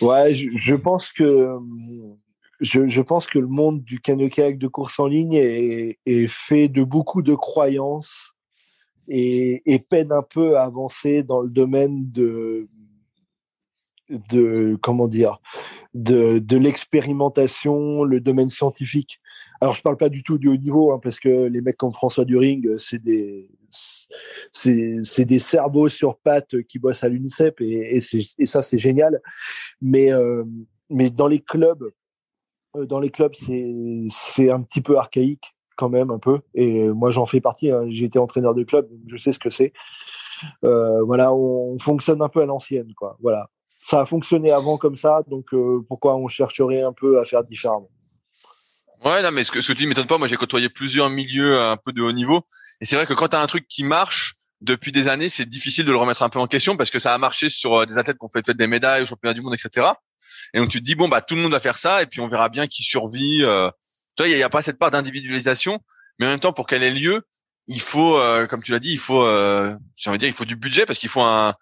Ouais, 0.00 0.32
je, 0.34 0.74
pense 0.74 1.08
que 1.08 1.56
je, 2.60 3.00
pense 3.00 3.26
que 3.26 3.38
le 3.38 3.48
monde 3.48 3.82
du 3.82 4.00
canoë 4.00 4.30
kayak 4.30 4.58
de 4.58 4.68
course 4.68 5.00
en 5.00 5.06
ligne 5.06 5.34
est, 5.34 6.26
fait 6.28 6.68
de 6.68 6.84
beaucoup 6.84 7.22
de 7.22 7.34
croyances 7.34 8.32
et, 9.08 9.62
et, 9.72 9.78
peine 9.78 10.12
un 10.12 10.22
peu 10.22 10.56
à 10.56 10.64
avancer 10.64 11.22
dans 11.22 11.40
le 11.40 11.48
domaine 11.48 12.10
de 12.12 12.68
de 14.10 14.78
comment 14.80 15.08
dire 15.08 15.38
de, 15.94 16.38
de 16.38 16.56
l'expérimentation, 16.56 18.04
le 18.04 18.20
domaine 18.20 18.50
scientifique. 18.50 19.20
Alors, 19.60 19.74
je 19.74 19.82
parle 19.82 19.96
pas 19.96 20.08
du 20.08 20.22
tout 20.22 20.38
du 20.38 20.48
haut 20.48 20.56
niveau, 20.56 20.92
hein, 20.92 21.00
parce 21.02 21.18
que 21.18 21.46
les 21.46 21.60
mecs 21.60 21.76
comme 21.76 21.92
François 21.92 22.24
During, 22.24 22.78
c'est 22.78 23.02
des, 23.02 23.50
c'est, 24.52 25.24
des 25.24 25.38
cerveaux 25.38 25.88
sur 25.88 26.18
pattes 26.18 26.62
qui 26.62 26.78
bossent 26.78 27.02
à 27.02 27.08
l'UNICEF 27.08 27.54
et, 27.60 27.96
et, 27.96 28.46
ça, 28.46 28.62
c'est 28.62 28.78
génial. 28.78 29.20
Mais, 29.80 30.12
euh, 30.12 30.44
mais 30.90 31.10
dans 31.10 31.26
les 31.26 31.40
clubs, 31.40 31.90
euh, 32.76 32.86
dans 32.86 33.00
les 33.00 33.10
clubs, 33.10 33.34
c'est 33.34 34.50
un 34.50 34.62
petit 34.62 34.80
peu 34.80 34.96
archaïque 34.96 35.54
quand 35.78 35.88
même, 35.88 36.10
un 36.10 36.18
peu. 36.18 36.40
Et 36.54 36.88
moi, 36.88 37.10
j'en 37.10 37.24
fais 37.24 37.40
partie. 37.40 37.70
Hein. 37.70 37.84
J'ai 37.88 38.04
été 38.04 38.18
entraîneur 38.18 38.54
de 38.54 38.64
club, 38.64 38.88
donc 38.90 39.00
je 39.06 39.16
sais 39.16 39.32
ce 39.32 39.38
que 39.38 39.50
c'est. 39.50 39.72
voilà, 40.62 41.32
on, 41.32 41.78
fonctionne 41.78 42.20
un 42.20 42.28
peu 42.28 42.42
à 42.42 42.46
l'ancienne, 42.46 42.92
quoi. 42.94 43.16
Voilà. 43.22 43.48
Ça 43.86 44.02
a 44.02 44.04
fonctionné 44.04 44.52
avant 44.52 44.76
comme 44.76 44.96
ça, 44.96 45.22
donc 45.28 45.46
pourquoi 45.88 46.16
on 46.16 46.28
chercherait 46.28 46.82
un 46.82 46.92
peu 46.92 47.18
à 47.18 47.24
faire 47.24 47.42
différemment? 47.44 47.88
Ouais, 49.04 49.22
non, 49.22 49.30
mais 49.30 49.44
ce 49.44 49.52
que, 49.52 49.60
tu 49.60 49.74
dis 49.74 49.86
m'étonne 49.86 50.06
pas. 50.06 50.18
Moi, 50.18 50.26
j'ai 50.26 50.36
côtoyé 50.36 50.68
plusieurs 50.68 51.08
milieux 51.08 51.56
euh, 51.56 51.72
un 51.72 51.76
peu 51.76 51.92
de 51.92 52.02
haut 52.02 52.12
niveau. 52.12 52.44
Et 52.80 52.84
c'est 52.84 52.96
vrai 52.96 53.06
que 53.06 53.14
quand 53.14 53.28
tu 53.28 53.36
as 53.36 53.40
un 53.40 53.46
truc 53.46 53.66
qui 53.68 53.84
marche 53.84 54.34
depuis 54.60 54.90
des 54.90 55.06
années, 55.08 55.28
c'est 55.28 55.46
difficile 55.46 55.84
de 55.84 55.92
le 55.92 55.98
remettre 55.98 56.22
un 56.22 56.28
peu 56.28 56.40
en 56.40 56.48
question 56.48 56.76
parce 56.76 56.90
que 56.90 56.98
ça 56.98 57.14
a 57.14 57.18
marché 57.18 57.48
sur 57.48 57.74
euh, 57.74 57.86
des 57.86 57.96
athlètes 57.96 58.18
qui 58.18 58.24
ont 58.24 58.30
fait, 58.30 58.50
des 58.50 58.66
médailles 58.66 59.02
au 59.02 59.06
championnat 59.06 59.34
du 59.34 59.40
monde, 59.40 59.54
etc. 59.54 59.86
Et 60.52 60.58
donc 60.58 60.70
tu 60.70 60.80
te 60.80 60.84
dis, 60.84 60.96
bon, 60.96 61.08
bah 61.08 61.22
tout 61.22 61.36
le 61.36 61.42
monde 61.42 61.52
va 61.52 61.60
faire 61.60 61.78
ça 61.78 62.02
et 62.02 62.06
puis 62.06 62.20
on 62.20 62.28
verra 62.28 62.48
bien 62.48 62.66
qui 62.66 62.82
survit. 62.82 63.44
Euh. 63.44 63.70
Tu 64.18 64.24
vois, 64.24 64.28
il 64.28 64.36
n'y 64.36 64.42
a, 64.42 64.50
pas 64.50 64.62
cette 64.62 64.78
part 64.78 64.90
d'individualisation. 64.90 65.78
Mais 66.18 66.26
en 66.26 66.30
même 66.30 66.40
temps, 66.40 66.52
pour 66.52 66.66
qu'elle 66.66 66.82
ait 66.82 66.90
lieu, 66.90 67.22
il 67.68 67.80
faut, 67.80 68.18
comme 68.50 68.62
tu 68.62 68.72
l'as 68.72 68.80
dit, 68.80 68.90
il 68.90 68.98
faut, 68.98 69.24
j'ai 69.94 70.10
envie 70.10 70.18
de 70.18 70.24
dire, 70.24 70.28
il 70.28 70.34
faut 70.34 70.44
du 70.44 70.56
budget 70.56 70.86
parce 70.86 70.98
qu'il 70.98 71.08
faut 71.08 71.20
un, 71.20 71.54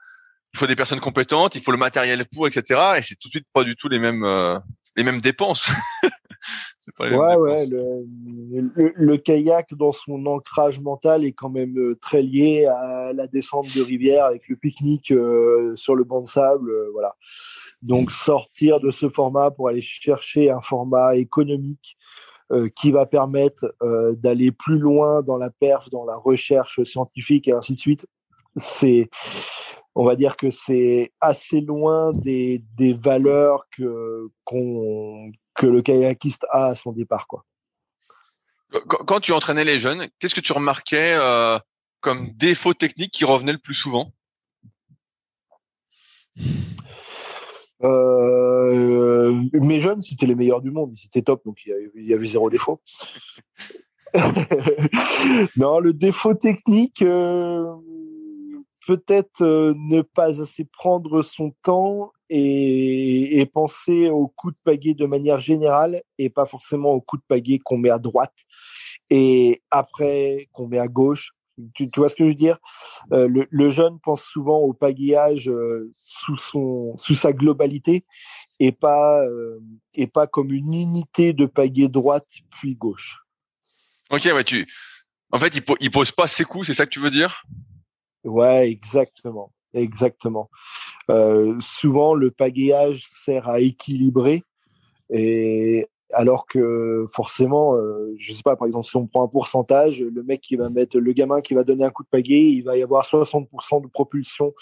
il 0.54 0.58
faut 0.58 0.66
des 0.66 0.76
personnes 0.76 1.00
compétentes, 1.00 1.54
il 1.56 1.62
faut 1.62 1.72
le 1.72 1.76
matériel 1.76 2.24
pour, 2.32 2.46
etc. 2.46 2.94
Et 2.96 3.02
c'est 3.02 3.16
tout 3.16 3.28
de 3.28 3.32
suite 3.32 3.46
pas 3.52 3.64
du 3.64 3.76
tout 3.76 3.90
les 3.90 3.98
mêmes, 3.98 4.24
les 4.96 5.02
mêmes 5.02 5.20
dépenses. 5.20 5.68
ouais, 7.00 7.36
ouais. 7.36 7.66
Le, 7.66 8.92
le, 8.94 9.16
kayak, 9.16 9.74
dans 9.74 9.92
son 9.92 10.24
ancrage 10.26 10.80
mental, 10.80 11.24
est 11.24 11.32
quand 11.32 11.50
même 11.50 11.76
euh, 11.78 11.98
très 12.00 12.22
lié 12.22 12.66
à 12.66 13.12
la 13.12 13.26
descente 13.26 13.66
de 13.74 13.82
rivière 13.82 14.26
avec 14.26 14.48
le 14.48 14.56
pique-nique 14.56 15.10
euh, 15.10 15.74
sur 15.76 15.94
le 15.94 16.04
banc 16.04 16.22
de 16.22 16.26
sable. 16.26 16.70
Euh, 16.70 16.90
voilà. 16.92 17.14
Donc, 17.82 18.10
sortir 18.10 18.80
de 18.80 18.90
ce 18.90 19.08
format 19.08 19.50
pour 19.50 19.68
aller 19.68 19.82
chercher 19.82 20.50
un 20.50 20.60
format 20.60 21.16
économique 21.16 21.95
qui 22.76 22.92
va 22.92 23.06
permettre 23.06 23.74
d'aller 24.18 24.52
plus 24.52 24.78
loin 24.78 25.22
dans 25.22 25.36
la 25.36 25.50
perf, 25.50 25.90
dans 25.90 26.04
la 26.04 26.16
recherche 26.16 26.82
scientifique 26.84 27.48
et 27.48 27.52
ainsi 27.52 27.74
de 27.74 27.78
suite, 27.78 28.06
c'est 28.56 29.08
on 29.96 30.04
va 30.04 30.14
dire 30.14 30.36
que 30.36 30.50
c'est 30.50 31.12
assez 31.20 31.60
loin 31.62 32.12
des, 32.12 32.62
valeurs 33.02 33.66
que 33.70 34.30
que 35.54 35.66
le 35.66 35.82
kayakiste 35.82 36.44
a 36.52 36.66
à 36.66 36.74
son 36.74 36.92
départ. 36.92 37.26
Quand 38.88 39.20
tu 39.20 39.32
entraînais 39.32 39.64
les 39.64 39.78
jeunes, 39.78 40.08
qu'est-ce 40.18 40.34
que 40.34 40.40
tu 40.40 40.52
remarquais 40.52 41.16
euh, 41.18 41.58
comme 42.00 42.30
défaut 42.36 42.74
technique 42.74 43.12
qui 43.12 43.24
revenait 43.24 43.52
le 43.52 43.58
plus 43.58 43.74
souvent? 43.74 44.12
Euh, 47.82 49.42
Mes 49.52 49.80
jeunes, 49.80 50.02
c'était 50.02 50.26
les 50.26 50.34
meilleurs 50.34 50.60
du 50.60 50.70
monde, 50.70 50.94
c'était 50.96 51.22
top, 51.22 51.44
donc 51.44 51.58
il 51.66 52.04
y, 52.04 52.14
avait, 52.14 52.26
zéro 52.26 52.50
défaut. 52.50 52.80
non, 55.56 55.78
le 55.80 55.92
défaut 55.92 56.34
technique, 56.34 57.02
euh, 57.02 57.64
peut-être 58.86 59.42
ne 59.42 60.00
pas 60.02 60.40
assez 60.40 60.64
prendre 60.64 61.22
son 61.22 61.52
temps 61.62 62.12
et, 62.30 63.40
et, 63.40 63.46
penser 63.46 64.08
au 64.08 64.28
coup 64.28 64.50
de 64.50 64.56
pagaie 64.64 64.94
de 64.94 65.06
manière 65.06 65.40
générale 65.40 66.02
et 66.18 66.30
pas 66.30 66.46
forcément 66.46 66.90
au 66.90 67.00
coup 67.00 67.16
de 67.16 67.22
pagaie 67.28 67.58
qu'on 67.58 67.78
met 67.78 67.90
à 67.90 67.98
droite 67.98 68.34
et 69.10 69.62
après 69.70 70.48
qu'on 70.52 70.66
met 70.66 70.78
à 70.78 70.88
gauche. 70.88 71.32
Tu, 71.74 71.90
tu, 71.90 72.00
vois 72.00 72.08
ce 72.08 72.14
que 72.14 72.24
je 72.24 72.28
veux 72.28 72.34
dire? 72.34 72.58
Euh, 73.12 73.28
le, 73.28 73.46
le, 73.50 73.70
jeune 73.70 73.98
pense 74.00 74.22
souvent 74.22 74.58
au 74.58 74.74
pagayage 74.74 75.48
euh, 75.48 75.90
sous 75.98 76.36
son 76.36 76.94
sous 76.98 77.14
sa 77.14 77.32
globalité 77.32 78.04
et 78.60 78.72
pas 78.72 79.24
euh, 79.24 79.58
et 79.94 80.06
pas 80.06 80.26
comme 80.26 80.52
une 80.52 80.74
unité 80.74 81.32
de 81.32 81.46
pagaie 81.46 81.88
droite 81.88 82.28
puis 82.50 82.74
gauche. 82.74 83.20
Ok, 84.10 84.24
ouais, 84.24 84.44
tu. 84.44 84.66
En 85.32 85.38
fait, 85.38 85.56
il, 85.56 85.64
il 85.80 85.90
pose 85.90 86.12
pas 86.12 86.28
ses 86.28 86.44
coups, 86.44 86.66
c'est 86.66 86.74
ça 86.74 86.84
que 86.84 86.90
tu 86.90 87.00
veux 87.00 87.10
dire? 87.10 87.42
Ouais, 88.24 88.68
exactement. 88.70 89.52
Exactement. 89.74 90.48
Souvent, 91.60 92.14
le 92.14 92.30
pagayage 92.30 93.04
sert 93.08 93.46
à 93.46 93.60
équilibrer, 93.60 94.42
et 95.10 95.86
alors 96.12 96.46
que 96.46 97.04
forcément, 97.12 97.74
euh, 97.74 98.14
je 98.18 98.32
sais 98.32 98.42
pas, 98.42 98.56
par 98.56 98.66
exemple, 98.66 98.86
si 98.86 98.96
on 98.96 99.06
prend 99.06 99.24
un 99.24 99.28
pourcentage, 99.28 100.00
le 100.00 100.22
mec 100.22 100.40
qui 100.40 100.56
va 100.56 100.70
mettre, 100.70 100.98
le 100.98 101.12
gamin 101.12 101.40
qui 101.40 101.54
va 101.54 101.64
donner 101.64 101.84
un 101.84 101.90
coup 101.90 102.04
de 102.04 102.08
pagaie, 102.08 102.42
il 102.42 102.62
va 102.62 102.76
y 102.76 102.82
avoir 102.82 103.04
60% 103.04 103.82
de 103.82 103.88
propulsion 103.88 104.54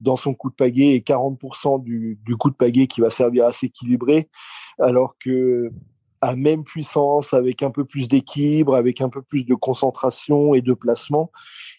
dans 0.00 0.16
son 0.16 0.34
coup 0.34 0.50
de 0.50 0.54
pagaie 0.54 0.94
et 0.94 1.00
40% 1.00 1.82
du, 1.82 2.18
du 2.24 2.36
coup 2.36 2.50
de 2.50 2.56
pagaie 2.56 2.86
qui 2.86 3.00
va 3.00 3.10
servir 3.10 3.46
à 3.46 3.52
s'équilibrer, 3.52 4.28
alors 4.78 5.16
que 5.18 5.70
à 6.20 6.34
même 6.34 6.64
puissance, 6.64 7.34
avec 7.34 7.62
un 7.62 7.70
peu 7.70 7.84
plus 7.84 8.08
d'équilibre, 8.08 8.74
avec 8.74 9.00
un 9.00 9.08
peu 9.08 9.22
plus 9.22 9.44
de 9.44 9.54
concentration 9.54 10.54
et 10.54 10.62
de 10.62 10.72
placement, 10.72 11.30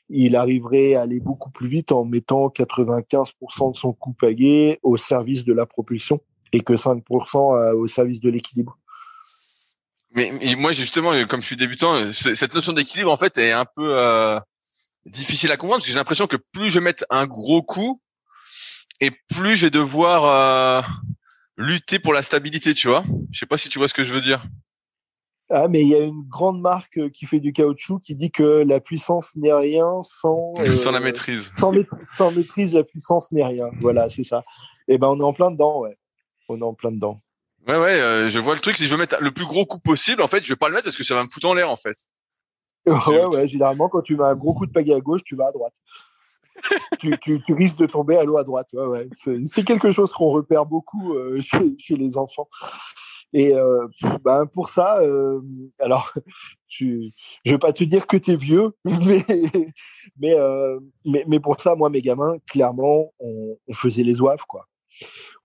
il 0.10 0.36
arriverait 0.36 0.94
à 0.94 1.02
aller 1.02 1.20
beaucoup 1.20 1.50
plus 1.50 1.68
vite 1.68 1.92
en 1.92 2.06
mettant 2.06 2.48
95% 2.48 3.72
de 3.72 3.78
son 3.78 3.94
coup 3.94 4.14
pagaie 4.14 4.80
au 4.84 4.96
service 4.96 5.44
de 5.44 5.54
la 5.54 5.66
propulsion 5.66 6.22
et 6.54 6.62
que 6.62 6.74
5% 6.74 7.56
euh, 7.56 7.76
au 7.76 7.88
service 7.88 8.22
de 8.22 8.30
l'équilibre. 8.30 8.78
Mais, 10.12 10.32
moi 10.56 10.72
justement, 10.72 11.14
comme 11.28 11.42
je 11.42 11.48
suis 11.48 11.58
débutant, 11.58 12.12
cette 12.14 12.54
notion 12.54 12.74
d'équilibre 12.74 13.12
en 13.12 13.18
fait 13.18 13.38
est 13.38 13.52
un 13.52 13.66
peu 13.66 14.00
euh, 14.00 14.40
difficile 15.06 15.52
à 15.52 15.58
comprendre 15.58 15.80
parce 15.80 15.88
que 15.88 15.92
j'ai 15.92 15.98
l'impression 15.98 16.28
que 16.28 16.38
plus 16.54 16.70
je 16.70 16.80
mette 16.80 17.06
un 17.10 17.26
gros 17.26 17.62
coup 17.62 18.02
et 19.00 19.12
plus 19.30 19.58
je 19.58 19.68
vais 19.68 19.72
devoir 19.72 20.26
euh, 20.26 20.82
lutter 21.58 22.00
pour 22.00 22.14
la 22.14 22.22
stabilité, 22.22 22.74
tu 22.74 22.88
vois. 22.88 23.04
Je 23.32 23.40
sais 23.40 23.46
pas 23.46 23.58
si 23.58 23.70
tu 23.70 23.80
vois 23.80 23.88
ce 23.88 23.94
que 23.94 24.04
je 24.04 24.14
veux 24.14 24.22
dire. 24.22 24.46
Ah, 25.50 25.68
mais 25.70 25.82
il 25.82 25.88
y 25.88 25.96
a 25.96 26.04
une 26.04 26.28
grande 26.28 26.60
marque 26.60 26.98
euh, 26.98 27.10
qui 27.10 27.26
fait 27.26 27.40
du 27.40 27.54
caoutchouc 27.54 28.00
qui 28.00 28.18
dit 28.18 28.32
que 28.32 28.66
la 28.68 28.82
puissance 28.82 29.34
n'est 29.38 29.54
rien 29.54 30.02
sans 30.04 30.54
sans 30.76 30.92
la 30.92 31.00
euh, 31.00 31.04
maîtrise. 31.04 31.52
Sans, 31.58 31.72
sans, 32.18 32.32
maîtrise, 32.32 32.74
la 32.76 32.84
puissance 32.84 33.32
n'est 33.32 33.46
rien. 33.46 33.70
Voilà, 33.80 34.10
c'est 34.10 34.26
ça. 34.26 34.44
Et 34.90 34.96
eh 34.96 34.98
ben 34.98 35.08
on 35.08 35.20
est 35.20 35.24
en 35.24 35.34
plein 35.34 35.52
dedans, 35.52 35.80
ouais. 35.80 35.98
On 36.50 36.60
est 36.60 36.64
en 36.64 36.74
plein 36.74 36.92
dedans. 36.92 37.22
Ouais, 37.68 37.78
ouais. 37.78 38.00
Euh, 38.00 38.30
je 38.30 38.40
vois 38.40 38.56
le 38.56 38.62
truc. 38.62 38.78
Si 38.78 38.86
je 38.86 38.94
veux 38.94 39.00
mettre 39.00 39.18
le 39.22 39.32
plus 39.32 39.46
gros 39.46 39.66
coup 39.66 39.80
possible, 39.80 40.22
en 40.22 40.28
fait, 40.28 40.44
je 40.44 40.50
vais 40.50 40.58
pas 40.58 40.70
le 40.70 40.76
mettre 40.76 40.86
parce 40.86 40.96
que 40.96 41.04
ça 41.04 41.16
va 41.16 41.24
me 41.24 41.30
foutre 41.30 41.48
en 41.48 41.54
l'air, 41.54 41.70
en 41.70 41.78
fait. 41.78 41.96
ouais, 42.86 43.26
ouais. 43.26 43.48
Généralement, 43.48 43.90
quand 43.90 44.02
tu 44.02 44.16
mets 44.16 44.24
un 44.24 44.36
gros 44.36 44.54
coup 44.54 44.66
de 44.66 44.72
pagaie 44.72 44.96
à 44.96 45.00
gauche, 45.00 45.24
tu 45.24 45.36
vas 45.36 45.48
à 45.48 45.52
droite. 45.52 45.74
tu, 47.00 47.18
tu, 47.20 47.42
tu, 47.46 47.54
risques 47.54 47.78
de 47.78 47.86
tomber 47.86 48.18
à 48.18 48.24
l'eau 48.24 48.38
à 48.38 48.44
droite. 48.44 48.68
Ouais, 48.74 48.86
ouais. 48.86 49.10
C'est 49.46 49.64
quelque 49.64 49.92
chose 49.92 50.12
qu'on 50.12 50.32
repère 50.32 50.66
beaucoup 50.66 51.16
chez, 51.42 51.76
chez 51.78 51.96
les 51.96 52.18
enfants. 52.18 52.48
Et 53.34 53.54
euh, 53.54 53.88
ben 54.24 54.46
pour 54.46 54.70
ça, 54.70 55.00
euh, 55.00 55.42
alors 55.80 56.14
je 56.70 57.10
je 57.46 57.52
vais 57.52 57.58
pas 57.58 57.74
te 57.74 57.84
dire 57.84 58.08
que 58.08 58.18
tu 58.18 58.32
es 58.32 58.36
vieux, 58.36 58.72
mais 58.86 59.26
mais, 60.18 60.40
euh, 60.40 60.80
mais, 61.06 61.26
mais 61.28 61.40
pour 61.40 61.60
ça, 61.60 61.76
moi 61.76 61.90
mes 61.90 62.02
gamins, 62.02 62.38
clairement, 62.48 63.12
on, 63.20 63.58
on 63.68 63.74
faisait 63.74 64.04
les 64.04 64.22
oeufs 64.22 64.46
quoi. 64.48 64.66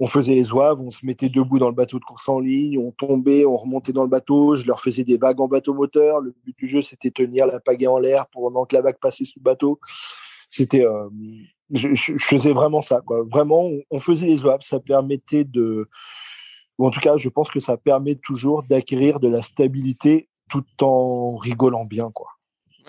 On 0.00 0.07
faisait 0.07 0.34
les 0.34 0.53
oeufs, 0.53 0.78
on 0.78 0.90
se 0.90 1.05
mettait 1.05 1.28
debout 1.28 1.59
dans 1.59 1.68
le 1.68 1.74
bateau 1.74 1.98
de 1.98 2.05
course 2.05 2.28
en 2.28 2.40
ligne, 2.40 2.78
on 2.78 2.90
tombait, 2.90 3.44
on 3.44 3.57
remontait 3.57 3.92
dans 3.92 4.03
le 4.03 4.09
bateau, 4.09 4.57
je 4.57 4.66
leur 4.66 4.80
faisais 4.80 5.05
des 5.05 5.16
vagues 5.16 5.40
en 5.40 5.48
bateau 5.48 5.74
moteur. 5.74 6.20
Le 6.20 6.34
but 6.44 6.57
du 6.59 6.68
jeu, 6.68 6.82
c'était 6.82 7.11
tenir 7.11 7.46
la 7.46 7.61
pagaie 7.61 7.86
en 7.86 7.98
l'air 7.98 8.26
pendant 8.26 8.64
que 8.64 8.74
la 8.74 8.82
vague 8.82 8.98
passait 9.00 9.24
sous 9.24 9.38
le 9.38 9.44
bateau. 9.44 9.80
C'était, 10.50 10.84
euh, 10.84 11.09
je, 11.70 12.16
faisais 12.18 12.53
vraiment 12.53 12.82
ça. 12.82 13.00
Vraiment, 13.30 13.70
on, 13.90 14.00
faisait 14.00 14.26
les 14.26 14.44
oeufs, 14.44 14.62
ça 14.62 14.80
permettait 14.80 15.44
de 15.44 15.88
ou 16.78 16.86
en 16.86 16.90
tout 16.90 17.00
cas, 17.00 17.16
je 17.16 17.28
pense 17.28 17.50
que 17.50 17.61
ça 17.61 17.76
permet 17.76 18.16
toujours 18.16 18.62
d'acquérir 18.62 19.20
de 19.20 19.28
la 19.28 19.42
stabilité 19.42 20.28
tout 20.48 20.64
en 20.80 21.36
rigolant 21.36 21.84
bien, 21.84 22.11
quoi. 22.11 22.28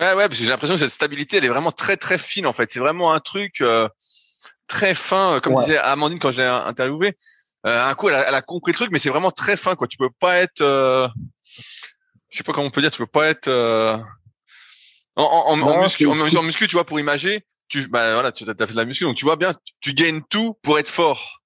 Ouais, 0.00 0.12
ouais, 0.14 0.28
parce 0.28 0.38
que 0.38 0.44
j'ai 0.44 0.50
l'impression 0.50 0.74
que 0.74 0.80
cette 0.80 0.90
stabilité, 0.90 1.36
elle 1.36 1.44
est 1.44 1.50
vraiment 1.50 1.70
très, 1.70 1.96
très 1.96 2.18
fine, 2.18 2.46
en 2.46 2.52
fait. 2.52 2.70
C'est 2.70 2.80
vraiment 2.80 3.12
un 3.12 3.20
truc 3.20 3.60
euh, 3.60 3.88
très 4.66 4.94
fin, 4.94 5.40
comme 5.40 5.56
disait 5.56 5.78
Amandine 5.78 6.18
quand 6.18 6.30
je 6.30 6.40
l'ai 6.40 6.46
interviewé. 6.46 7.16
Euh, 7.66 7.82
un 7.82 7.94
coup, 7.94 8.08
elle 8.08 8.16
a, 8.16 8.28
elle 8.28 8.34
a, 8.34 8.42
compris 8.42 8.72
le 8.72 8.76
truc, 8.76 8.90
mais 8.92 8.98
c'est 8.98 9.08
vraiment 9.08 9.30
très 9.30 9.56
fin, 9.56 9.74
quoi. 9.74 9.86
Tu 9.86 9.96
peux 9.96 10.10
pas 10.20 10.38
être, 10.38 10.60
euh, 10.60 11.08
je 12.28 12.36
sais 12.36 12.44
pas 12.44 12.52
comment 12.52 12.66
on 12.66 12.70
peut 12.70 12.82
dire, 12.82 12.90
tu 12.90 12.98
peux 12.98 13.06
pas 13.06 13.28
être 13.28 13.48
euh, 13.48 13.96
en, 15.16 15.24
en, 15.24 15.60
en, 15.60 15.82
muscu, 15.82 16.06
en, 16.06 16.42
muscu, 16.42 16.66
tu 16.66 16.76
vois, 16.76 16.84
pour 16.84 17.00
imager, 17.00 17.44
tu, 17.68 17.88
bah 17.88 18.12
voilà, 18.12 18.32
tu 18.32 18.44
as 18.44 18.54
fait 18.54 18.72
de 18.72 18.76
la 18.76 18.84
muscu, 18.84 19.04
donc 19.04 19.16
tu 19.16 19.24
vois 19.24 19.36
bien, 19.36 19.54
tu, 19.80 19.94
gagnes 19.94 20.20
tout 20.28 20.58
pour 20.62 20.78
être 20.78 20.90
fort. 20.90 21.40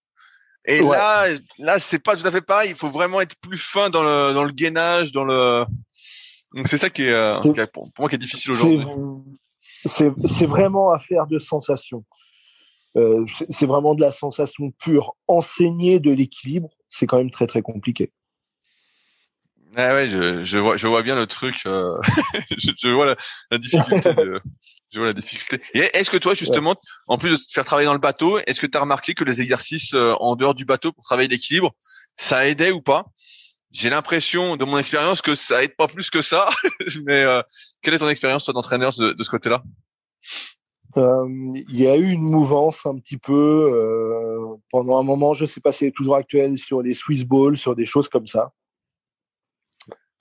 Et 0.64 0.82
là, 0.82 1.28
là, 1.58 1.78
c'est 1.78 2.00
pas 2.00 2.16
tout 2.16 2.26
à 2.26 2.30
fait 2.30 2.42
pareil. 2.42 2.70
Il 2.70 2.76
faut 2.76 2.90
vraiment 2.90 3.20
être 3.20 3.36
plus 3.40 3.58
fin 3.58 3.88
dans 3.88 4.02
le 4.02 4.34
dans 4.34 4.44
le 4.44 4.52
gainage, 4.52 5.12
dans 5.12 5.24
le. 5.24 5.64
Donc 6.54 6.68
c'est 6.68 6.78
ça 6.78 6.90
qui 6.90 7.04
est, 7.04 7.12
euh, 7.12 7.30
pour, 7.72 7.90
moi 7.98 8.08
qui 8.08 8.16
est 8.16 8.18
difficile 8.18 8.50
aujourd'hui. 8.50 8.84
C'est 9.86 10.46
vraiment 10.46 10.90
affaire 10.90 11.26
de 11.26 11.38
sensation. 11.38 12.04
Euh, 12.96 13.24
c'est 13.50 13.66
vraiment 13.66 13.94
de 13.94 14.00
la 14.00 14.12
sensation 14.12 14.70
pure. 14.78 15.14
Enseigner 15.26 16.00
de 16.00 16.10
l'équilibre, 16.10 16.70
c'est 16.88 17.06
quand 17.06 17.18
même 17.18 17.30
très 17.30 17.46
très 17.46 17.62
compliqué. 17.62 18.12
Ah 19.76 19.94
ouais, 19.94 20.08
je, 20.08 20.42
je 20.44 20.58
vois, 20.58 20.76
je 20.76 20.86
vois 20.88 21.02
bien 21.02 21.14
le 21.14 21.26
truc. 21.26 21.62
Euh, 21.66 21.98
je, 22.56 22.70
je, 22.76 22.88
vois 22.88 23.06
la, 23.06 23.16
la 23.50 23.58
difficulté. 23.58 24.14
De, 24.14 24.40
je 24.90 24.98
vois 24.98 25.08
la 25.08 25.12
difficulté. 25.12 25.60
Et 25.74 25.96
est-ce 25.96 26.10
que 26.10 26.16
toi, 26.16 26.34
justement, 26.34 26.76
en 27.06 27.18
plus 27.18 27.32
de 27.32 27.36
te 27.36 27.52
faire 27.52 27.64
travailler 27.64 27.86
dans 27.86 27.92
le 27.92 27.98
bateau, 27.98 28.38
est-ce 28.46 28.60
que 28.60 28.66
tu 28.66 28.76
as 28.76 28.80
remarqué 28.80 29.14
que 29.14 29.24
les 29.24 29.42
exercices 29.42 29.94
euh, 29.94 30.14
en 30.20 30.36
dehors 30.36 30.54
du 30.54 30.64
bateau 30.64 30.92
pour 30.92 31.04
travailler 31.04 31.28
l'équilibre, 31.28 31.74
ça 32.16 32.48
aidait 32.48 32.70
ou 32.70 32.80
pas? 32.80 33.06
J'ai 33.70 33.90
l'impression, 33.90 34.56
de 34.56 34.64
mon 34.64 34.78
expérience, 34.78 35.20
que 35.20 35.34
ça 35.34 35.62
aide 35.62 35.76
pas 35.76 35.88
plus 35.88 36.08
que 36.08 36.22
ça. 36.22 36.48
Mais 37.04 37.22
euh, 37.22 37.42
quelle 37.82 37.92
est 37.94 37.98
ton 37.98 38.08
expérience, 38.08 38.44
toi, 38.44 38.54
d'entraîneur 38.54 38.92
de, 38.96 39.12
de, 39.12 39.22
ce 39.22 39.28
côté-là? 39.28 39.62
Il 40.96 41.80
y 41.80 41.86
a 41.86 41.96
eu 41.96 42.10
une 42.10 42.22
mouvance 42.22 42.86
un 42.86 42.96
petit 42.96 43.18
peu 43.18 43.70
euh, 43.72 44.56
pendant 44.70 44.98
un 44.98 45.02
moment, 45.02 45.34
je 45.34 45.46
sais 45.46 45.60
pas 45.60 45.72
si 45.72 45.84
elle 45.84 45.90
est 45.90 45.96
toujours 45.96 46.16
actuelle, 46.16 46.56
sur 46.58 46.82
les 46.82 46.94
Swiss 46.94 47.24
Balls, 47.24 47.58
sur 47.58 47.74
des 47.74 47.86
choses 47.86 48.08
comme 48.08 48.26
ça. 48.26 48.52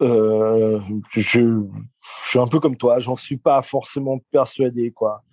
Euh, 0.02 0.80
je, 1.12 1.22
je, 1.22 1.62
suis 2.30 2.40
un 2.40 2.48
peu 2.48 2.60
comme 2.60 2.78
toi, 2.78 3.00
j'en 3.00 3.16
suis 3.16 3.38
pas 3.38 3.62
forcément 3.62 4.20
persuadé, 4.32 4.92
quoi. 4.92 5.24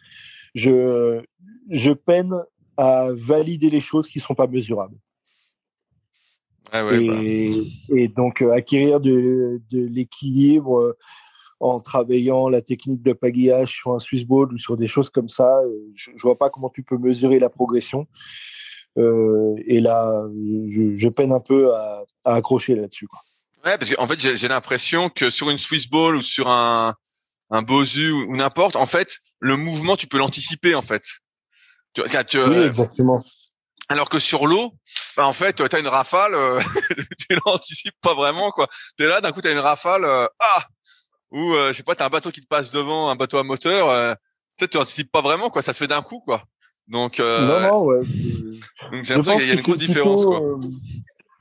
Je, 0.55 1.23
je 1.69 1.91
peine 1.91 2.33
à 2.77 3.09
valider 3.13 3.71
les 3.71 3.81
choses 3.81 4.09
qui 4.09 4.21
sont 4.21 4.35
pas 4.35 4.47
mesurables. 4.47 4.97
Ah 6.73 6.85
ouais, 6.85 7.05
et, 7.05 7.09
bah. 7.09 7.97
et, 7.97 8.09
donc 8.09 8.43
euh, 8.43 8.53
acquérir 8.53 9.01
de, 9.01 9.61
de 9.71 9.87
l'équilibre 9.87 10.81
euh, 10.81 10.97
en 11.65 11.81
travaillant 11.81 12.49
la 12.49 12.61
technique 12.61 13.03
de 13.03 13.13
pagayage 13.13 13.71
sur 13.71 13.95
un 13.95 13.99
Swiss 13.99 14.25
ball 14.25 14.53
ou 14.53 14.59
sur 14.59 14.77
des 14.77 14.87
choses 14.87 15.11
comme 15.11 15.29
ça, 15.29 15.61
euh, 15.65 15.71
je, 15.95 16.11
je 16.17 16.23
vois 16.23 16.39
pas 16.39 16.51
comment 16.51 16.69
tu 16.69 16.83
peux 16.83 16.99
mesurer 16.99 17.39
la 17.39 17.51
progression. 17.51 18.07
Euh, 18.97 19.55
et 19.67 19.81
là, 19.81 20.25
je, 20.69 20.95
je, 20.95 21.09
peine 21.09 21.33
un 21.33 21.41
peu 21.41 21.75
à, 21.75 22.05
à 22.25 22.35
accrocher 22.35 22.77
là-dessus. 22.77 23.09
Ouais, 23.65 23.77
parce 23.79 23.93
qu'en 23.93 24.07
fait, 24.07 24.21
j'ai 24.21 24.49
l'impression 24.49 25.09
que 25.09 25.31
sur 25.31 25.51
une 25.51 25.59
Swiss 25.59 25.89
ball 25.89 26.17
ou 26.17 26.23
sur 26.23 26.49
un 26.49 26.95
un 27.51 27.63
Bosu 27.63 28.11
ou, 28.11 28.37
n'importe, 28.37 28.77
en 28.77 28.87
fait, 28.87 29.19
le 29.39 29.57
mouvement, 29.57 29.97
tu 29.97 30.07
peux 30.07 30.19
l'anticiper, 30.19 30.75
en 30.75 30.83
fait. 30.83 31.03
Tu, 31.95 32.03
tu, 32.29 32.43
oui, 32.43 32.57
exactement. 32.65 33.23
Alors 33.89 34.09
que 34.09 34.19
sur 34.19 34.47
l'eau, 34.47 34.73
bah, 35.17 35.27
en 35.27 35.33
fait, 35.33 35.55
tu 35.55 35.77
as 35.77 35.79
une 35.79 35.89
rafale, 35.89 36.35
euh, 36.35 36.61
tu 37.19 37.37
l'anticipes 37.45 37.95
pas 38.01 38.15
vraiment, 38.15 38.51
quoi. 38.51 38.69
T'es 38.97 39.07
là, 39.07 39.21
d'un 39.21 39.33
coup, 39.33 39.43
tu 39.43 39.49
as 39.49 39.53
une 39.53 39.59
rafale, 39.59 40.05
euh, 40.05 40.27
ah, 40.41 40.67
ou 41.35 41.53
euh, 41.53 41.73
je 41.73 41.79
sais 41.79 41.83
pas, 41.83 41.97
t'as 41.97 42.07
un 42.07 42.11
bateau 42.11 42.31
qui 42.31 42.41
te 42.41 42.47
passe 42.47 42.71
devant, 42.71 43.11
un 43.11 43.17
bateau 43.17 43.39
à 43.39 43.43
moteur, 43.43 43.91
euh, 43.91 44.15
tu 44.57 44.65
sais, 44.65 44.69
tu 44.69 44.79
anticipes 44.79 45.11
pas 45.11 45.21
vraiment, 45.21 45.51
quoi. 45.51 45.63
Ça 45.63 45.75
se 45.75 45.79
fait 45.79 45.89
d'un 45.89 46.01
coup, 46.01 46.21
quoi. 46.21 46.45
Donc, 46.87 47.19
euh, 47.19 47.41
non, 47.41 47.69
non, 47.69 47.85
ouais. 47.87 48.01
Donc 48.93 49.05
j'ai 49.05 49.15
l'impression 49.15 49.39
qu'il 49.39 49.49
y 49.49 49.51
a 49.51 49.55
une 49.55 49.61
grosse 49.61 49.79
différence, 49.79 50.25
quoi. 50.25 50.41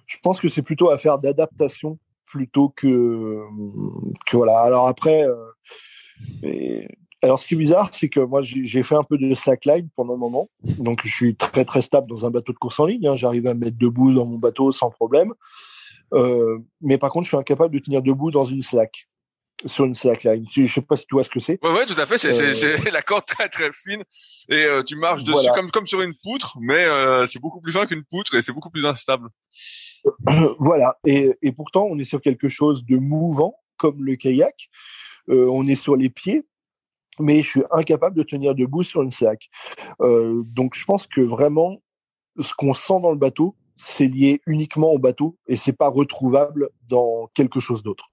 je 0.07 0.17
pense 0.23 0.39
que 0.39 0.49
c'est 0.49 0.63
plutôt 0.63 0.89
affaire 0.89 1.19
d'adaptation 1.19 1.99
plutôt 2.25 2.69
que 2.69 3.39
que 4.25 4.35
voilà. 4.35 4.61
Alors 4.61 4.87
après, 4.87 5.27
et, 6.41 6.87
alors, 7.21 7.37
ce 7.37 7.47
qui 7.47 7.53
est 7.53 7.57
bizarre, 7.57 7.89
c'est 7.93 8.09
que 8.09 8.19
moi, 8.19 8.41
j'ai 8.41 8.83
fait 8.83 8.95
un 8.95 9.03
peu 9.03 9.17
de 9.17 9.33
slackline 9.35 9.87
pendant 9.95 10.15
un 10.15 10.17
moment. 10.17 10.49
Donc, 10.63 11.01
je 11.05 11.13
suis 11.13 11.35
très, 11.35 11.63
très 11.63 11.81
stable 11.81 12.09
dans 12.09 12.25
un 12.25 12.31
bateau 12.31 12.51
de 12.51 12.57
course 12.57 12.79
en 12.79 12.85
ligne. 12.85 13.07
Hein. 13.07 13.15
J'arrive 13.15 13.47
à 13.47 13.53
me 13.53 13.59
mettre 13.59 13.77
debout 13.77 14.11
dans 14.11 14.25
mon 14.25 14.39
bateau 14.39 14.71
sans 14.71 14.89
problème. 14.89 15.33
Mais 16.81 16.97
par 16.97 17.11
contre, 17.11 17.25
je 17.25 17.29
suis 17.29 17.37
incapable 17.37 17.75
de 17.75 17.79
tenir 17.79 18.01
debout 18.01 18.31
dans 18.31 18.45
une 18.45 18.61
slack, 18.61 19.07
sur 19.65 19.85
une 19.85 19.93
slackline. 19.93 20.45
Je 20.49 20.65
sais 20.65 20.81
pas 20.81 20.95
si 20.95 21.05
tu 21.05 21.15
vois 21.15 21.23
ce 21.23 21.29
que 21.29 21.39
c'est. 21.39 21.63
Ouais, 21.63 21.71
ouais, 21.71 21.85
tout 21.85 21.99
à 21.99 22.05
fait. 22.05 22.17
C'est 22.17 22.33
euh... 22.33 22.77
la 22.91 23.01
corde 23.01 23.25
très, 23.25 23.49
très 23.49 23.71
fine. 23.71 24.03
Et 24.49 24.65
euh, 24.65 24.83
tu 24.83 24.95
marches 24.95 25.23
dessus 25.23 25.49
comme, 25.53 25.71
comme 25.71 25.87
sur 25.87 26.01
une 26.01 26.13
poutre, 26.23 26.57
mais 26.59 26.83
euh, 26.85 27.25
c'est 27.25 27.39
beaucoup 27.39 27.61
plus 27.61 27.71
fin 27.71 27.85
qu'une 27.85 28.03
poutre 28.03 28.35
et 28.35 28.41
c'est 28.41 28.53
beaucoup 28.53 28.69
plus 28.69 28.85
instable. 28.85 29.29
voilà. 30.59 30.97
Et, 31.05 31.31
et 31.41 31.51
pourtant, 31.51 31.87
on 31.89 31.97
est 31.97 32.05
sur 32.05 32.21
quelque 32.21 32.49
chose 32.49 32.85
de 32.85 32.97
mouvant, 32.97 33.55
comme 33.77 34.03
le 34.03 34.15
kayak. 34.15 34.69
Euh, 35.29 35.47
on 35.51 35.67
est 35.67 35.75
sur 35.75 35.95
les 35.95 36.09
pieds, 36.09 36.45
mais 37.19 37.41
je 37.41 37.49
suis 37.49 37.63
incapable 37.71 38.17
de 38.17 38.23
tenir 38.23 38.55
debout 38.55 38.83
sur 38.83 39.01
une 39.01 39.11
sac. 39.11 39.49
Euh, 40.01 40.43
donc 40.45 40.75
je 40.75 40.83
pense 40.85 41.07
que 41.07 41.21
vraiment, 41.21 41.81
ce 42.39 42.53
qu'on 42.53 42.73
sent 42.73 42.99
dans 43.01 43.11
le 43.11 43.17
bateau, 43.17 43.55
c'est 43.75 44.07
lié 44.07 44.41
uniquement 44.47 44.91
au 44.91 44.99
bateau 44.99 45.37
et 45.47 45.55
c'est 45.55 45.73
pas 45.73 45.89
retrouvable 45.89 46.69
dans 46.87 47.27
quelque 47.33 47.59
chose 47.59 47.83
d'autre. 47.83 48.11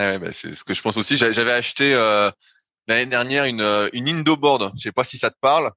Ouais, 0.00 0.18
bah 0.18 0.32
c'est 0.32 0.54
ce 0.54 0.64
que 0.64 0.72
je 0.72 0.80
pense 0.80 0.96
aussi. 0.96 1.16
J'avais 1.16 1.52
acheté 1.52 1.92
euh, 1.92 2.30
l'année 2.88 3.04
dernière 3.04 3.44
une, 3.44 3.60
euh, 3.60 3.90
une 3.92 4.08
Indoboard. 4.08 4.72
Je 4.76 4.84
sais 4.84 4.92
pas 4.92 5.04
si 5.04 5.18
ça 5.18 5.30
te 5.30 5.36
parle. 5.42 5.70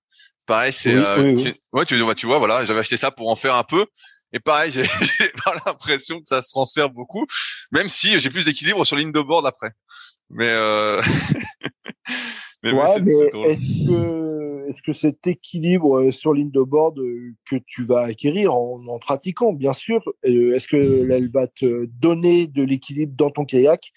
Pareil, 0.46 0.72
c'est 0.72 0.96
oui, 0.96 1.04
oui, 1.18 1.44
oui. 1.44 1.54
ouais, 1.74 1.86
tu, 1.86 2.02
tu 2.16 2.26
vois, 2.26 2.38
voilà, 2.38 2.64
j'avais 2.64 2.80
acheté 2.80 2.96
ça 2.96 3.12
pour 3.12 3.30
en 3.30 3.36
faire 3.36 3.56
un 3.56 3.66
peu. 3.66 3.86
Et 4.32 4.40
pareil, 4.40 4.72
j'ai 4.72 4.84
pas 5.44 5.56
l'impression 5.66 6.20
que 6.20 6.26
ça 6.26 6.42
se 6.42 6.50
transfère 6.50 6.90
beaucoup, 6.90 7.26
même 7.72 7.90
si 7.90 8.18
j'ai 8.18 8.30
plus 8.30 8.46
d'équilibre 8.46 8.86
sur 8.86 8.96
l'indoboard 8.96 9.46
après. 9.46 9.72
Mais, 10.30 10.50
euh... 10.50 11.02
mais, 12.64 12.72
ouais, 12.72 13.02
mais 13.02 13.14
est-ce 13.14 13.88
que, 13.88 14.23
est-ce 14.70 14.82
que 14.82 14.94
cet 14.94 15.28
équilibre 15.28 16.00
euh, 16.00 16.12
sur 16.12 16.34
l'indoboard 16.34 17.00
euh, 17.00 17.34
que 17.50 17.56
tu 17.66 17.84
vas 17.84 18.02
acquérir 18.02 18.54
en, 18.54 18.86
en 18.88 19.00
pratiquant, 19.00 19.54
bien 19.54 19.74
sûr, 19.74 20.02
euh, 20.26 20.56
est-ce 20.56 20.68
que 20.68 21.10
elle 21.12 21.30
va 21.30 21.48
te 21.48 21.86
donner 21.86 22.48
de 22.48 22.64
l'équilibre 22.64 23.14
dans 23.16 23.30
ton 23.30 23.46
kayak? 23.46 23.92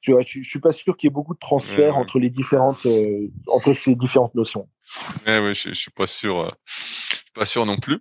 Tu 0.00 0.12
vois, 0.12 0.22
je, 0.26 0.40
je 0.42 0.48
suis 0.48 0.60
pas 0.60 0.72
sûr 0.72 0.96
qu'il 0.96 1.08
y 1.08 1.10
ait 1.10 1.14
beaucoup 1.14 1.34
de 1.34 1.38
transfert 1.38 1.94
ouais, 1.94 2.00
entre 2.00 2.18
les 2.18 2.30
différentes, 2.30 2.84
euh, 2.86 3.28
entre 3.46 3.74
ces 3.74 3.94
différentes 3.94 4.34
notions. 4.34 4.68
Ouais, 5.26 5.38
ouais, 5.38 5.54
je, 5.54 5.70
je 5.70 5.74
suis 5.74 5.90
pas 5.90 6.06
sûr, 6.06 6.54
je 6.66 7.16
suis 7.16 7.32
pas 7.34 7.46
sûr 7.46 7.66
non 7.66 7.78
plus. 7.78 7.98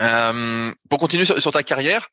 Euh, 0.00 0.72
pour 0.90 0.98
continuer 0.98 1.24
sur, 1.24 1.40
sur 1.40 1.52
ta 1.52 1.62
carrière, 1.62 2.08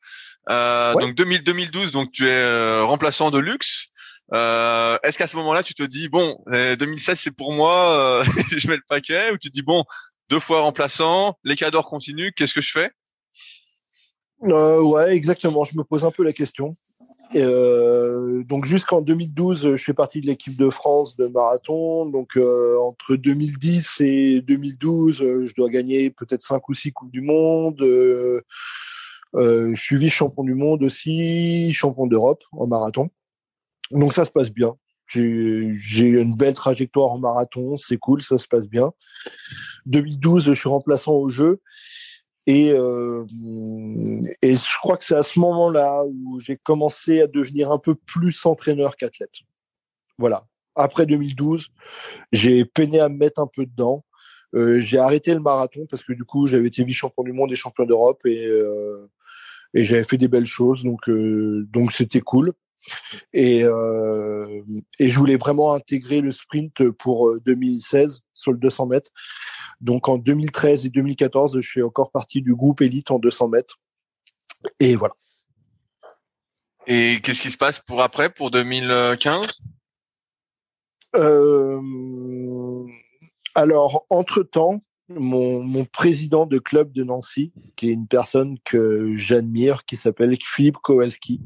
ouais. 0.48 0.94
donc 1.00 1.14
2000, 1.14 1.42
2012, 1.42 1.92
donc 1.92 2.12
tu 2.12 2.26
es 2.26 2.80
remplaçant 2.80 3.30
de 3.30 3.38
luxe. 3.38 3.88
Euh, 4.32 4.98
Est-ce 5.02 5.18
qu'à 5.18 5.26
ce, 5.26 5.36
moment-là, 5.36 5.62
tu 5.62 5.74
te 5.74 5.82
dis 5.82 6.08
bon, 6.08 6.38
2016 6.48 7.20
c'est 7.20 7.36
pour 7.36 7.52
moi, 7.52 8.22
euh, 8.22 8.24
je 8.56 8.68
mets 8.68 8.76
le 8.76 8.82
paquet, 8.88 9.30
ou 9.30 9.38
tu 9.38 9.48
te 9.48 9.54
dis 9.54 9.62
bon, 9.62 9.84
deux 10.30 10.40
fois 10.40 10.62
remplaçant, 10.62 11.38
les 11.44 11.56
cadors 11.56 11.86
continuent, 11.86 12.30
qu'est-ce 12.34 12.54
que 12.54 12.60
je 12.60 12.72
fais? 12.72 12.90
Euh, 14.44 14.82
Ouais, 14.82 15.14
exactement. 15.14 15.64
Je 15.64 15.76
me 15.76 15.84
pose 15.84 16.04
un 16.04 16.10
peu 16.10 16.24
la 16.24 16.32
question. 16.32 16.74
Euh, 17.34 18.44
donc 18.44 18.64
jusqu'en 18.64 19.00
2012, 19.00 19.74
je 19.76 19.82
fais 19.82 19.94
partie 19.94 20.20
de 20.20 20.26
l'équipe 20.26 20.56
de 20.56 20.70
France 20.70 21.16
de 21.16 21.26
marathon. 21.26 22.06
Donc 22.06 22.36
euh, 22.36 22.78
entre 22.80 23.16
2010 23.16 24.00
et 24.00 24.40
2012, 24.40 25.22
euh, 25.22 25.46
je 25.46 25.54
dois 25.54 25.68
gagner 25.68 26.10
peut-être 26.10 26.42
cinq 26.42 26.68
ou 26.68 26.74
six 26.74 26.92
coupes 26.92 27.10
du 27.10 27.22
monde. 27.22 27.80
Euh, 27.82 28.42
je 29.34 29.80
suis 29.80 29.96
vice 29.96 30.12
champion 30.12 30.44
du 30.44 30.54
monde 30.54 30.84
aussi, 30.84 31.72
champion 31.72 32.06
d'Europe 32.06 32.44
en 32.52 32.66
marathon. 32.66 33.10
Donc 33.94 34.12
ça 34.12 34.24
se 34.24 34.30
passe 34.30 34.50
bien. 34.50 34.74
J'ai 35.06 36.06
une 36.06 36.34
belle 36.34 36.54
trajectoire 36.54 37.12
en 37.12 37.18
marathon, 37.18 37.76
c'est 37.76 37.96
cool, 37.96 38.22
ça 38.22 38.38
se 38.38 38.48
passe 38.48 38.66
bien. 38.66 38.92
2012, 39.86 40.46
je 40.46 40.52
suis 40.52 40.68
remplaçant 40.68 41.12
au 41.12 41.28
jeu. 41.28 41.60
Et, 42.46 42.72
euh, 42.72 43.24
et 44.42 44.56
je 44.56 44.78
crois 44.78 44.98
que 44.98 45.04
c'est 45.04 45.14
à 45.14 45.22
ce 45.22 45.38
moment-là 45.38 46.04
où 46.04 46.40
j'ai 46.40 46.56
commencé 46.56 47.22
à 47.22 47.26
devenir 47.26 47.70
un 47.70 47.78
peu 47.78 47.94
plus 47.94 48.44
entraîneur 48.44 48.96
qu'athlète. 48.96 49.34
Voilà. 50.18 50.42
Après 50.74 51.06
2012, 51.06 51.68
j'ai 52.32 52.64
peiné 52.64 53.00
à 53.00 53.08
me 53.08 53.16
mettre 53.16 53.40
un 53.40 53.46
peu 53.46 53.64
dedans. 53.64 54.04
Euh, 54.54 54.78
j'ai 54.80 54.98
arrêté 54.98 55.32
le 55.32 55.40
marathon 55.40 55.86
parce 55.88 56.02
que 56.02 56.12
du 56.12 56.24
coup, 56.24 56.46
j'avais 56.46 56.66
été 56.66 56.84
vice-champion 56.84 57.22
du 57.22 57.32
monde 57.32 57.52
et 57.52 57.56
champion 57.56 57.86
d'Europe 57.86 58.20
et, 58.26 58.46
euh, 58.46 59.08
j'avais 59.72 60.04
fait 60.04 60.18
des 60.18 60.28
belles 60.28 60.46
choses. 60.46 60.84
Donc 60.84 61.92
c'était 61.92 62.20
cool. 62.20 62.52
Et, 63.32 63.64
euh, 63.64 64.62
et 64.98 65.08
je 65.08 65.18
voulais 65.18 65.36
vraiment 65.36 65.74
intégrer 65.74 66.20
le 66.20 66.32
sprint 66.32 66.90
pour 66.90 67.38
2016 67.40 68.20
sur 68.34 68.52
le 68.52 68.58
200 68.58 68.86
mètres. 68.86 69.10
Donc 69.80 70.08
en 70.08 70.18
2013 70.18 70.86
et 70.86 70.90
2014, 70.90 71.60
je 71.60 71.70
fais 71.70 71.82
encore 71.82 72.10
partie 72.10 72.42
du 72.42 72.54
groupe 72.54 72.80
élite 72.80 73.10
en 73.10 73.18
200 73.18 73.48
mètres. 73.48 73.78
Et 74.80 74.96
voilà. 74.96 75.14
Et 76.86 77.20
qu'est-ce 77.22 77.42
qui 77.42 77.50
se 77.50 77.56
passe 77.56 77.80
pour 77.80 78.02
après, 78.02 78.30
pour 78.30 78.50
2015 78.50 79.60
euh, 81.16 81.80
Alors, 83.54 84.04
entre-temps, 84.10 84.82
mon, 85.08 85.62
mon, 85.62 85.84
président 85.84 86.46
de 86.46 86.58
club 86.58 86.92
de 86.92 87.04
Nancy, 87.04 87.52
qui 87.76 87.88
est 87.88 87.92
une 87.92 88.06
personne 88.06 88.58
que 88.64 89.14
j'admire, 89.16 89.84
qui 89.84 89.96
s'appelle 89.96 90.36
Philippe 90.42 90.78
Kowalski, 90.78 91.40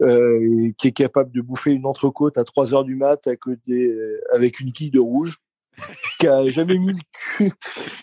euh, 0.00 0.70
qui 0.78 0.88
est 0.88 0.92
capable 0.92 1.32
de 1.32 1.40
bouffer 1.42 1.72
une 1.72 1.86
entrecôte 1.86 2.38
à 2.38 2.44
3 2.44 2.74
heures 2.74 2.84
du 2.84 2.96
mat 2.96 3.26
à 3.26 3.36
côté, 3.36 3.94
avec 4.32 4.60
une 4.60 4.72
quille 4.72 4.90
de 4.90 5.00
rouge, 5.00 5.38
qui 6.20 6.26
a 6.26 6.48
jamais 6.50 6.78
mis 6.78 6.92
le 6.92 7.00
cul, 7.12 7.52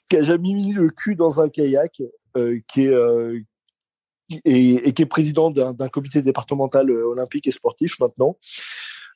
qui 0.10 0.18
a 0.18 0.24
jamais 0.24 0.54
mis 0.54 0.74
le 0.74 0.90
cul 0.90 1.16
dans 1.16 1.42
un 1.42 1.50
kayak, 1.50 2.02
euh, 2.38 2.60
qui 2.68 2.84
est 2.84 2.94
euh, 2.94 3.40
et, 4.46 4.88
et, 4.88 4.94
qui 4.94 5.02
est 5.02 5.08
président 5.08 5.50
d'un 5.50 5.90
comité 5.90 6.22
départemental 6.22 6.90
euh, 6.92 7.08
olympique 7.08 7.48
et 7.48 7.52
sportif 7.52 8.00
maintenant. 8.00 8.38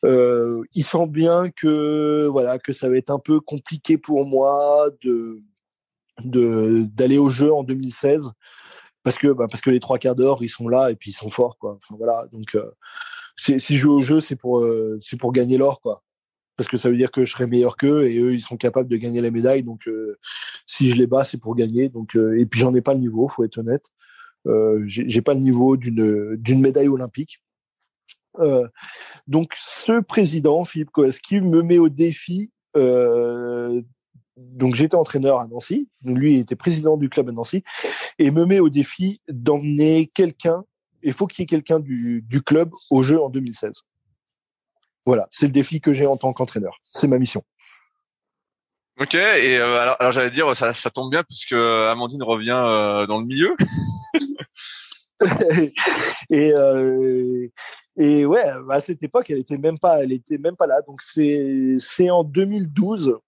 Euh, 0.06 0.64
il 0.74 0.84
sent 0.84 1.08
bien 1.08 1.50
que 1.52 2.26
voilà 2.26 2.58
que 2.58 2.74
ça 2.74 2.90
va 2.90 2.98
être 2.98 3.12
un 3.12 3.20
peu 3.20 3.40
compliqué 3.40 3.98
pour 3.98 4.26
moi 4.26 4.90
de 5.04 5.42
d'aller 6.24 7.18
au 7.18 7.30
jeu 7.30 7.52
en 7.54 7.64
2016 7.64 8.32
parce 9.04 9.18
que 9.18 9.28
bah, 9.34 9.48
parce 9.50 9.62
que 9.62 9.70
les 9.70 9.80
trois 9.80 9.98
quarts 9.98 10.16
d'or 10.16 10.44
ils 10.44 10.50
sont 10.50 10.68
là 10.68 10.92
et 10.92 10.96
puis 10.96 11.12
ils 11.12 11.16
sont 11.16 11.30
forts 11.30 11.58
quoi. 11.58 11.78
Enfin 11.78 11.96
voilà. 11.98 12.26
Donc 12.32 12.56
euh, 12.56 12.72
si 13.38 13.60
je 13.60 13.76
joue 13.76 13.94
au 13.94 14.02
jeu 14.02 14.22
c'est 14.22 14.36
pour 14.36 14.60
euh, 14.60 15.00
c'est 15.02 15.18
pour 15.18 15.32
gagner 15.34 15.58
l'or 15.58 15.82
quoi. 15.82 16.04
Parce 16.56 16.70
que 16.70 16.78
ça 16.78 16.90
veut 16.90 16.98
dire 16.98 17.12
que 17.12 17.26
je 17.26 17.32
serai 17.32 17.48
meilleur 17.48 17.78
qu'eux 17.78 18.04
et 18.06 18.20
eux 18.20 18.34
ils 18.34 18.42
sont 18.42 18.58
capables 18.58 18.90
de 18.90 18.98
gagner 18.98 19.22
la 19.22 19.32
médaille. 19.32 19.64
Donc 19.64 19.88
euh, 19.88 20.18
si 20.68 20.90
je 20.90 20.96
les 20.96 21.08
bats 21.08 21.24
c'est 21.24 21.40
pour 21.40 21.56
gagner. 21.56 21.90
Donc 21.90 22.16
euh, 22.16 22.40
et 22.40 22.46
puis 22.46 22.60
j'en 22.60 22.74
ai 22.76 22.82
pas 22.82 22.94
le 22.94 23.00
niveau 23.00 23.28
faut 23.28 23.44
être 23.44 23.58
honnête. 23.58 23.86
Euh, 24.46 24.84
j'ai 24.88 25.22
pas 25.22 25.34
le 25.34 25.40
niveau 25.40 25.78
d'une 25.78 26.36
d'une 26.36 26.62
médaille 26.62 26.90
olympique. 26.90 27.40
Euh, 28.40 28.68
donc, 29.28 29.54
ce 29.58 30.02
président, 30.02 30.66
Philippe 30.66 30.92
Kowalski, 30.92 31.42
me 31.42 31.62
met 31.62 31.78
au 31.78 31.90
défi. 31.90 32.52
Euh, 32.76 33.82
donc, 34.38 34.76
j'étais 34.76 34.96
entraîneur 34.96 35.40
à 35.40 35.48
Nancy. 35.48 35.88
Lui 36.04 36.40
était 36.40 36.56
président 36.56 36.98
du 36.98 37.10
club 37.10 37.30
à 37.30 37.32
Nancy 37.32 37.64
et 38.18 38.32
me 38.32 38.46
met 38.46 38.60
au 38.60 38.70
défi 38.70 39.22
d'emmener 39.28 40.10
quelqu'un. 40.14 40.64
Il 41.04 41.14
faut 41.14 41.28
qu'il 41.28 41.42
y 41.42 41.44
ait 41.44 41.48
quelqu'un 41.48 41.80
du, 41.80 42.24
du 42.28 42.42
club 42.42 42.72
au 42.90 43.04
jeu 43.04 43.22
en 43.22 43.30
2016. 43.30 43.74
Voilà, 45.06 45.28
c'est 45.32 45.46
le 45.48 45.52
défi 45.52 45.82
que 45.82 45.94
j'ai 45.94 46.08
en 46.08 46.18
tant 46.18 46.34
qu'entraîneur. 46.34 46.78
C'est 46.84 47.08
ma 47.08 47.20
mission. 47.20 47.44
Ok, 49.00 49.16
et 49.16 49.58
euh, 49.58 49.80
alors, 49.80 49.98
alors 50.00 50.12
j'allais 50.12 50.32
dire, 50.32 50.56
ça, 50.56 50.74
ça 50.74 50.92
tombe 50.92 51.10
bien 51.10 51.24
puisque 51.24 51.54
Amandine 51.54 52.24
revient 52.24 52.62
euh, 52.64 53.06
dans 53.08 53.20
le 53.20 53.26
milieu. 53.26 53.56
et, 56.30 56.54
euh, 56.54 57.48
et 57.98 58.26
ouais, 58.26 58.44
à 58.70 58.80
cette 58.80 59.04
époque, 59.04 59.30
elle 59.30 59.40
était 59.40 59.58
même 59.58 59.80
pas, 59.80 60.02
elle 60.04 60.12
était 60.12 60.38
même 60.38 60.56
pas 60.56 60.68
là. 60.68 60.82
Donc 60.88 61.02
c'est 61.02 62.10
en 62.10 62.24
2012 62.24 63.10
euh, 63.10 63.20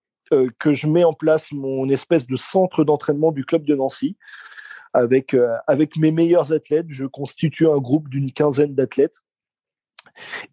que 0.59 0.73
je 0.73 0.87
mets 0.87 1.03
en 1.03 1.13
place 1.13 1.51
mon 1.51 1.89
espèce 1.89 2.27
de 2.27 2.37
centre 2.37 2.83
d'entraînement 2.83 3.31
du 3.31 3.45
club 3.45 3.65
de 3.65 3.75
Nancy 3.75 4.17
avec 4.93 5.33
euh, 5.33 5.57
avec 5.67 5.97
mes 5.97 6.11
meilleurs 6.11 6.53
athlètes. 6.53 6.87
Je 6.89 7.05
constitue 7.05 7.67
un 7.67 7.77
groupe 7.77 8.09
d'une 8.09 8.31
quinzaine 8.31 8.73
d'athlètes. 8.73 9.17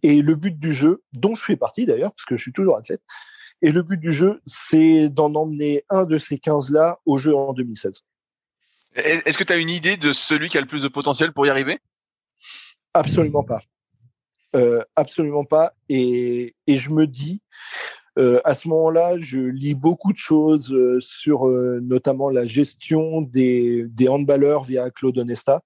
Et 0.03 0.23
le 0.23 0.35
but 0.35 0.59
du 0.59 0.75
jeu, 0.75 1.03
dont 1.13 1.37
je 1.37 1.45
fais 1.45 1.57
partie 1.57 1.87
d'ailleurs, 1.87 2.13
parce 2.13 2.25
que 2.25 2.37
je 2.37 2.43
suis 2.43 2.53
toujours 2.53 2.77
athlète, 2.77 3.03
et 3.63 3.71
le 3.71 3.83
but 3.83 3.99
du 3.99 4.13
jeu, 4.13 4.43
c'est 4.45 5.09
d'en 5.09 5.33
emmener 5.37 5.85
un 5.89 6.05
de 6.05 6.19
ces 6.19 6.37
15-là 6.37 6.99
au 7.07 7.17
jeu 7.19 7.35
en 7.35 7.53
2016. 7.53 8.03
Est-ce 8.95 9.39
que 9.39 9.45
tu 9.45 9.53
as 9.53 9.57
une 9.57 9.71
idée 9.71 9.97
de 9.97 10.13
celui 10.13 10.49
qui 10.49 10.59
a 10.59 10.61
le 10.61 10.67
plus 10.67 10.83
de 10.83 10.89
potentiel 10.89 11.33
pour 11.33 11.47
y 11.47 11.51
arriver? 11.51 11.79
Absolument 12.93 13.45
pas. 13.45 13.61
Euh, 14.57 14.83
absolument 14.97 15.45
pas. 15.45 15.73
Et, 15.89 16.57
et, 16.67 16.77
je 16.77 16.91
me 16.91 17.07
dis, 17.07 17.41
euh, 18.19 18.41
à 18.45 18.55
ce 18.55 18.69
moment-là, 18.69 19.17
je 19.19 19.41
lis 19.41 19.75
beaucoup 19.75 20.13
de 20.13 20.19
choses 20.19 20.71
euh, 20.73 21.01
sur 21.01 21.49
euh, 21.49 21.81
notamment 21.83 22.29
la 22.29 22.47
gestion 22.47 23.23
des, 23.23 23.87
des 23.89 24.09
handballeurs 24.09 24.65
via 24.65 24.91
Claude 24.91 25.19
Onesta, 25.19 25.63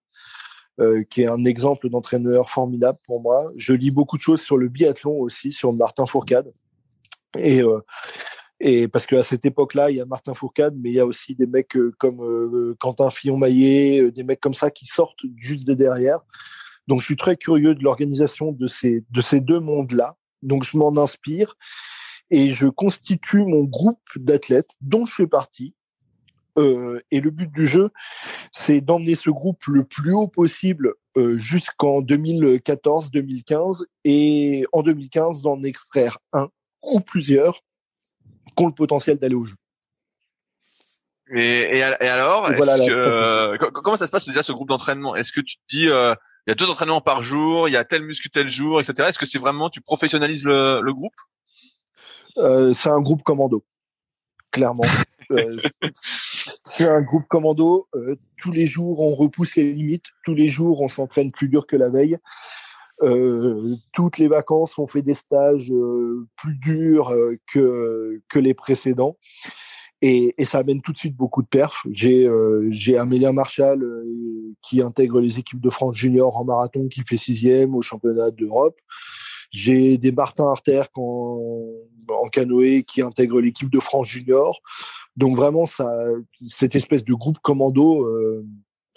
qui 1.08 1.22
est 1.22 1.26
un 1.26 1.46
exemple 1.46 1.88
d'entraîneur 1.88 2.50
formidable 2.50 2.98
pour 3.06 3.22
moi. 3.22 3.50
Je 3.56 3.72
lis 3.72 3.90
beaucoup 3.90 4.18
de 4.18 4.22
choses 4.22 4.42
sur 4.42 4.58
le 4.58 4.68
biathlon 4.68 5.18
aussi, 5.20 5.50
sur 5.50 5.72
Martin 5.72 6.04
Fourcade. 6.04 6.52
Et, 7.38 7.62
et 8.60 8.86
parce 8.86 9.06
qu'à 9.06 9.22
cette 9.22 9.46
époque-là, 9.46 9.90
il 9.90 9.96
y 9.96 10.02
a 10.02 10.04
Martin 10.04 10.34
Fourcade, 10.34 10.74
mais 10.78 10.90
il 10.90 10.96
y 10.96 11.00
a 11.00 11.06
aussi 11.06 11.34
des 11.34 11.46
mecs 11.46 11.78
comme 11.96 12.76
Quentin 12.78 13.08
Fillon-Maillet, 13.08 14.10
des 14.10 14.22
mecs 14.22 14.38
comme 14.38 14.52
ça 14.52 14.70
qui 14.70 14.84
sortent 14.84 15.16
juste 15.38 15.66
de 15.66 15.72
derrière. 15.72 16.20
Donc, 16.88 17.00
je 17.00 17.06
suis 17.06 17.16
très 17.16 17.38
curieux 17.38 17.74
de 17.74 17.82
l'organisation 17.82 18.52
de 18.52 18.68
ces, 18.68 19.02
de 19.08 19.20
ces 19.22 19.40
deux 19.40 19.60
mondes-là. 19.60 20.18
Donc, 20.42 20.64
je 20.64 20.76
m'en 20.76 20.94
inspire 20.98 21.56
et 22.30 22.52
je 22.52 22.66
constitue 22.66 23.44
mon 23.44 23.64
groupe 23.64 24.08
d'athlètes 24.16 24.72
dont 24.80 25.06
je 25.06 25.14
fais 25.14 25.26
partie. 25.26 25.74
Euh, 26.58 27.00
et 27.10 27.20
le 27.20 27.30
but 27.30 27.52
du 27.52 27.66
jeu, 27.66 27.90
c'est 28.50 28.80
d'emmener 28.80 29.14
ce 29.14 29.28
groupe 29.28 29.62
le 29.66 29.84
plus 29.84 30.14
haut 30.14 30.28
possible 30.28 30.94
euh, 31.18 31.36
jusqu'en 31.38 32.00
2014-2015 32.00 33.84
et 34.04 34.64
en 34.72 34.82
2015 34.82 35.42
d'en 35.42 35.62
extraire 35.62 36.18
un 36.32 36.48
ou 36.82 37.00
plusieurs 37.00 37.60
qui 38.56 38.64
ont 38.64 38.68
le 38.68 38.74
potentiel 38.74 39.18
d'aller 39.18 39.34
au 39.34 39.44
jeu. 39.44 39.56
Et, 41.34 41.40
et, 41.40 41.78
et 41.78 42.08
alors, 42.08 42.50
et 42.50 42.56
voilà, 42.56 42.78
que, 42.78 42.90
euh, 42.90 43.58
comment 43.58 43.96
ça 43.96 44.06
se 44.06 44.12
passe 44.12 44.26
déjà 44.26 44.42
ce 44.42 44.52
groupe 44.52 44.68
d'entraînement? 44.68 45.16
Est-ce 45.16 45.32
que 45.32 45.40
tu 45.40 45.56
te 45.56 45.62
dis 45.68 45.88
euh, 45.88 46.14
il 46.46 46.50
y 46.50 46.52
a 46.52 46.54
deux 46.54 46.70
entraînements 46.70 47.00
par 47.00 47.22
jour, 47.22 47.68
il 47.68 47.72
y 47.72 47.76
a 47.76 47.84
tel 47.84 48.02
muscle 48.02 48.28
tel 48.28 48.48
jour, 48.48 48.80
etc. 48.80 49.08
Est-ce 49.08 49.18
que 49.18 49.26
c'est 49.26 49.38
vraiment 49.38 49.68
tu 49.68 49.80
professionnalises 49.80 50.44
le, 50.44 50.80
le 50.80 50.94
groupe? 50.94 51.14
Euh, 52.38 52.74
C'est 52.74 52.90
un 52.90 53.00
groupe 53.00 53.22
commando, 53.22 53.64
clairement. 54.50 54.84
Euh, 55.32 55.56
c'est 56.62 56.86
un 56.86 57.02
groupe 57.02 57.26
commando. 57.26 57.88
Euh, 57.96 58.14
tous 58.40 58.52
les 58.52 58.68
jours, 58.68 59.00
on 59.00 59.16
repousse 59.16 59.56
les 59.56 59.72
limites. 59.72 60.04
Tous 60.24 60.36
les 60.36 60.46
jours, 60.46 60.82
on 60.82 60.88
s'entraîne 60.88 61.32
plus 61.32 61.48
dur 61.48 61.66
que 61.66 61.74
la 61.74 61.88
veille. 61.88 62.16
Euh, 63.02 63.74
toutes 63.92 64.18
les 64.18 64.28
vacances, 64.28 64.78
on 64.78 64.86
fait 64.86 65.02
des 65.02 65.14
stages 65.14 65.72
euh, 65.72 66.28
plus 66.36 66.54
durs 66.54 67.12
que 67.52 68.22
que 68.28 68.38
les 68.38 68.54
précédents. 68.54 69.16
Et, 70.02 70.34
et, 70.36 70.44
ça 70.44 70.58
amène 70.58 70.82
tout 70.82 70.92
de 70.92 70.98
suite 70.98 71.16
beaucoup 71.16 71.42
de 71.42 71.48
perfs. 71.48 71.86
J'ai 71.90 72.26
euh, 72.26 72.70
Amélien 72.98 73.32
Marchal 73.32 73.82
euh, 73.82 74.04
qui 74.60 74.82
intègre 74.82 75.20
les 75.20 75.38
équipes 75.38 75.60
de 75.60 75.70
France 75.70 75.96
junior 75.96 76.36
en 76.36 76.44
marathon, 76.44 76.88
qui 76.88 77.02
fait 77.02 77.16
sixième 77.16 77.74
au 77.74 77.80
championnat 77.80 78.30
d'Europe. 78.30 78.78
J'ai 79.50 79.98
des 79.98 80.12
Martin 80.12 80.48
Arter 80.48 80.82
en, 80.94 81.62
en 82.08 82.28
canoë 82.28 82.84
qui 82.84 83.02
intègre 83.02 83.40
l'équipe 83.40 83.70
de 83.70 83.80
France 83.80 84.08
junior. 84.08 84.60
Donc 85.16 85.36
vraiment, 85.36 85.66
ça, 85.66 85.90
cette 86.46 86.74
espèce 86.74 87.04
de 87.04 87.14
groupe 87.14 87.38
commando, 87.40 88.04
euh, 88.04 88.46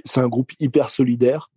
c'est 0.06 0.20
un 0.20 0.28
groupe 0.28 0.52
hyper 0.60 0.90
solidaire. 0.90 1.50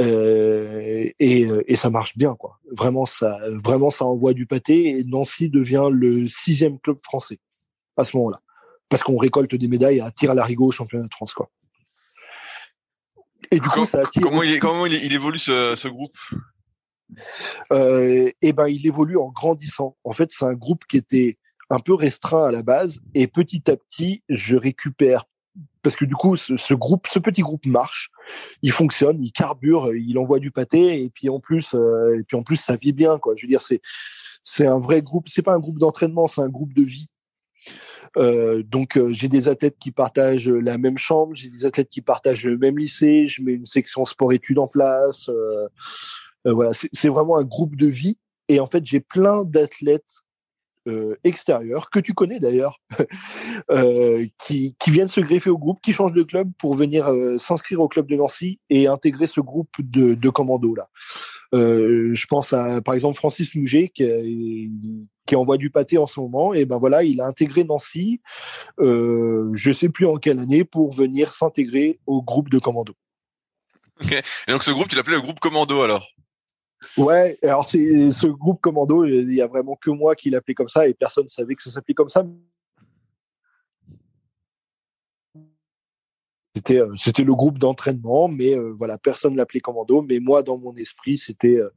Euh, 0.00 1.10
et, 1.18 1.46
et, 1.66 1.76
ça 1.76 1.90
marche 1.90 2.16
bien 2.16 2.34
quoi. 2.34 2.58
Vraiment 2.72 3.04
ça, 3.04 3.36
vraiment 3.52 3.90
ça 3.90 4.06
envoie 4.06 4.32
du 4.32 4.46
pâté 4.46 4.98
et 4.98 5.04
Nancy 5.04 5.50
devient 5.50 5.88
le 5.92 6.26
sixième 6.26 6.78
club 6.78 6.96
français 7.02 7.38
à 7.98 8.06
ce 8.06 8.16
moment-là 8.16 8.40
parce 8.90 9.02
qu'on 9.02 9.16
récolte 9.16 9.54
des 9.54 9.68
médailles 9.68 10.00
à 10.00 10.10
tir 10.10 10.30
à 10.30 10.34
l'arigot 10.34 10.66
au 10.66 10.72
championnat 10.72 11.06
de 11.06 11.14
France. 11.14 11.32
Quoi. 11.32 11.48
Et 13.50 13.60
du 13.60 13.68
coup, 13.68 13.86
ça 13.86 14.00
attire... 14.00 14.22
comment, 14.22 14.42
il, 14.42 14.60
comment 14.60 14.84
il, 14.84 15.12
évolue 15.14 15.38
ce, 15.38 15.74
ce 15.76 15.88
groupe? 15.88 16.16
Euh, 17.72 18.30
Eh 18.42 18.52
ben, 18.52 18.68
il 18.68 18.86
évolue 18.86 19.18
en 19.18 19.28
grandissant. 19.28 19.96
En 20.04 20.12
fait, 20.12 20.30
c'est 20.36 20.44
un 20.44 20.54
groupe 20.54 20.84
qui 20.88 20.96
était 20.96 21.38
un 21.70 21.78
peu 21.78 21.94
restreint 21.94 22.46
à 22.46 22.52
la 22.52 22.62
base, 22.62 23.00
et 23.14 23.26
petit 23.28 23.70
à 23.70 23.76
petit, 23.76 24.22
je 24.28 24.56
récupère 24.56 25.24
parce 25.82 25.96
que 25.96 26.04
du 26.04 26.14
coup, 26.14 26.36
ce, 26.36 26.54
petit 27.18 27.42
groupe 27.42 27.64
marche, 27.66 28.10
il 28.62 28.72
fonctionne, 28.72 29.22
il 29.22 29.32
carbure, 29.32 29.94
il 29.94 30.18
envoie 30.18 30.38
du 30.38 30.50
pâté, 30.50 31.02
et 31.02 31.10
puis 31.10 31.28
en 31.28 31.40
plus, 31.40 31.74
euh, 31.74 32.20
et 32.20 32.56
ça 32.56 32.76
vit 32.76 32.92
bien, 32.92 33.18
quoi. 33.18 33.34
Je 33.36 33.46
veux 33.46 33.48
dire, 33.48 33.62
c'est 34.42 34.66
un 34.66 34.78
vrai 34.78 35.02
groupe. 35.02 35.28
C'est 35.28 35.42
pas 35.42 35.54
un 35.54 35.58
groupe 35.58 35.78
d'entraînement, 35.78 36.26
c'est 36.26 36.42
un 36.42 36.48
groupe 36.48 36.74
de 36.74 36.82
vie. 36.82 37.08
Euh, 38.16 38.62
donc 38.64 38.98
j'ai 39.10 39.28
des 39.28 39.46
athlètes 39.48 39.76
qui 39.78 39.92
partagent 39.92 40.48
la 40.48 40.78
même 40.78 40.98
chambre, 40.98 41.34
j'ai 41.34 41.48
des 41.48 41.64
athlètes 41.64 41.90
qui 41.90 42.02
partagent 42.02 42.44
le 42.44 42.58
même 42.58 42.76
lycée, 42.76 43.28
je 43.28 43.40
mets 43.40 43.52
une 43.52 43.66
section 43.66 44.04
sport-études 44.04 44.58
en 44.58 44.66
place. 44.66 45.30
Euh, 46.46 46.54
voilà, 46.54 46.72
c'est 46.92 47.08
vraiment 47.08 47.36
un 47.36 47.44
groupe 47.44 47.76
de 47.76 47.86
vie. 47.86 48.18
Et 48.48 48.60
en 48.60 48.66
fait, 48.66 48.84
j'ai 48.84 49.00
plein 49.00 49.44
d'athlètes 49.44 50.10
euh, 50.88 51.14
extérieurs, 51.24 51.90
que 51.90 52.00
tu 52.00 52.14
connais 52.14 52.40
d'ailleurs, 52.40 52.80
euh, 53.70 54.26
qui, 54.44 54.74
viennent 54.86 55.08
se 55.08 55.20
greffer 55.20 55.50
au 55.50 55.58
groupe, 55.58 55.80
qui 55.82 55.92
changent 55.92 56.14
de 56.14 56.22
club 56.22 56.50
pour 56.58 56.74
venir 56.74 57.06
s'inscrire 57.38 57.80
au 57.80 57.88
club 57.88 58.06
de 58.06 58.16
Nancy 58.16 58.58
et 58.70 58.86
intégrer 58.86 59.26
ce 59.26 59.40
groupe 59.40 59.70
de, 59.78 60.14
de 60.14 60.28
commando 60.30 60.74
là. 60.74 60.88
je 61.52 62.26
pense 62.26 62.52
à 62.54 62.80
par 62.80 62.94
exemple 62.94 63.16
Francis 63.16 63.54
Mouget 63.54 63.90
qui, 63.90 65.36
envoie 65.36 65.58
du 65.58 65.70
pâté 65.70 65.98
en 65.98 66.08
ce 66.08 66.18
moment 66.18 66.54
et 66.54 66.64
ben 66.64 66.78
voilà 66.78 67.04
il 67.04 67.20
a 67.20 67.26
intégré 67.26 67.62
Nancy, 67.62 68.20
je 68.78 69.72
sais 69.72 69.90
plus 69.90 70.06
en 70.06 70.16
quelle 70.16 70.40
année 70.40 70.64
pour 70.64 70.92
venir 70.92 71.30
s'intégrer 71.30 72.00
au 72.06 72.22
groupe 72.22 72.48
de 72.48 72.58
commando. 72.58 72.94
Ok. 74.02 74.12
Et 74.12 74.52
donc 74.52 74.62
ce 74.62 74.70
groupe, 74.70 74.88
tu 74.88 74.96
l'appelais 74.96 75.16
le 75.16 75.22
groupe 75.22 75.40
Commando 75.40 75.82
alors? 75.82 76.08
Ouais, 76.96 77.38
alors 77.42 77.64
c'est 77.64 78.12
ce 78.12 78.26
groupe 78.26 78.60
Commando, 78.60 79.04
il 79.04 79.34
y 79.34 79.42
a 79.42 79.46
vraiment 79.46 79.76
que 79.76 79.90
moi 79.90 80.14
qui 80.14 80.30
l'appelais 80.30 80.54
comme 80.54 80.68
ça 80.68 80.88
et 80.88 80.94
personne 80.94 81.24
ne 81.24 81.28
savait 81.28 81.54
que 81.54 81.62
ça 81.62 81.70
s'appelait 81.70 81.94
comme 81.94 82.08
ça. 82.08 82.24
C'était 86.56 86.80
euh, 86.80 86.92
c'était 86.96 87.22
le 87.22 87.34
groupe 87.34 87.58
d'entraînement, 87.58 88.26
mais 88.26 88.56
euh, 88.56 88.74
voilà, 88.76 88.98
personne 88.98 89.36
l'appelait 89.36 89.60
Commando. 89.60 90.02
Mais 90.02 90.18
moi, 90.18 90.42
dans 90.42 90.58
mon 90.58 90.74
esprit, 90.76 91.16
c'était 91.16 91.56
euh, 91.56 91.70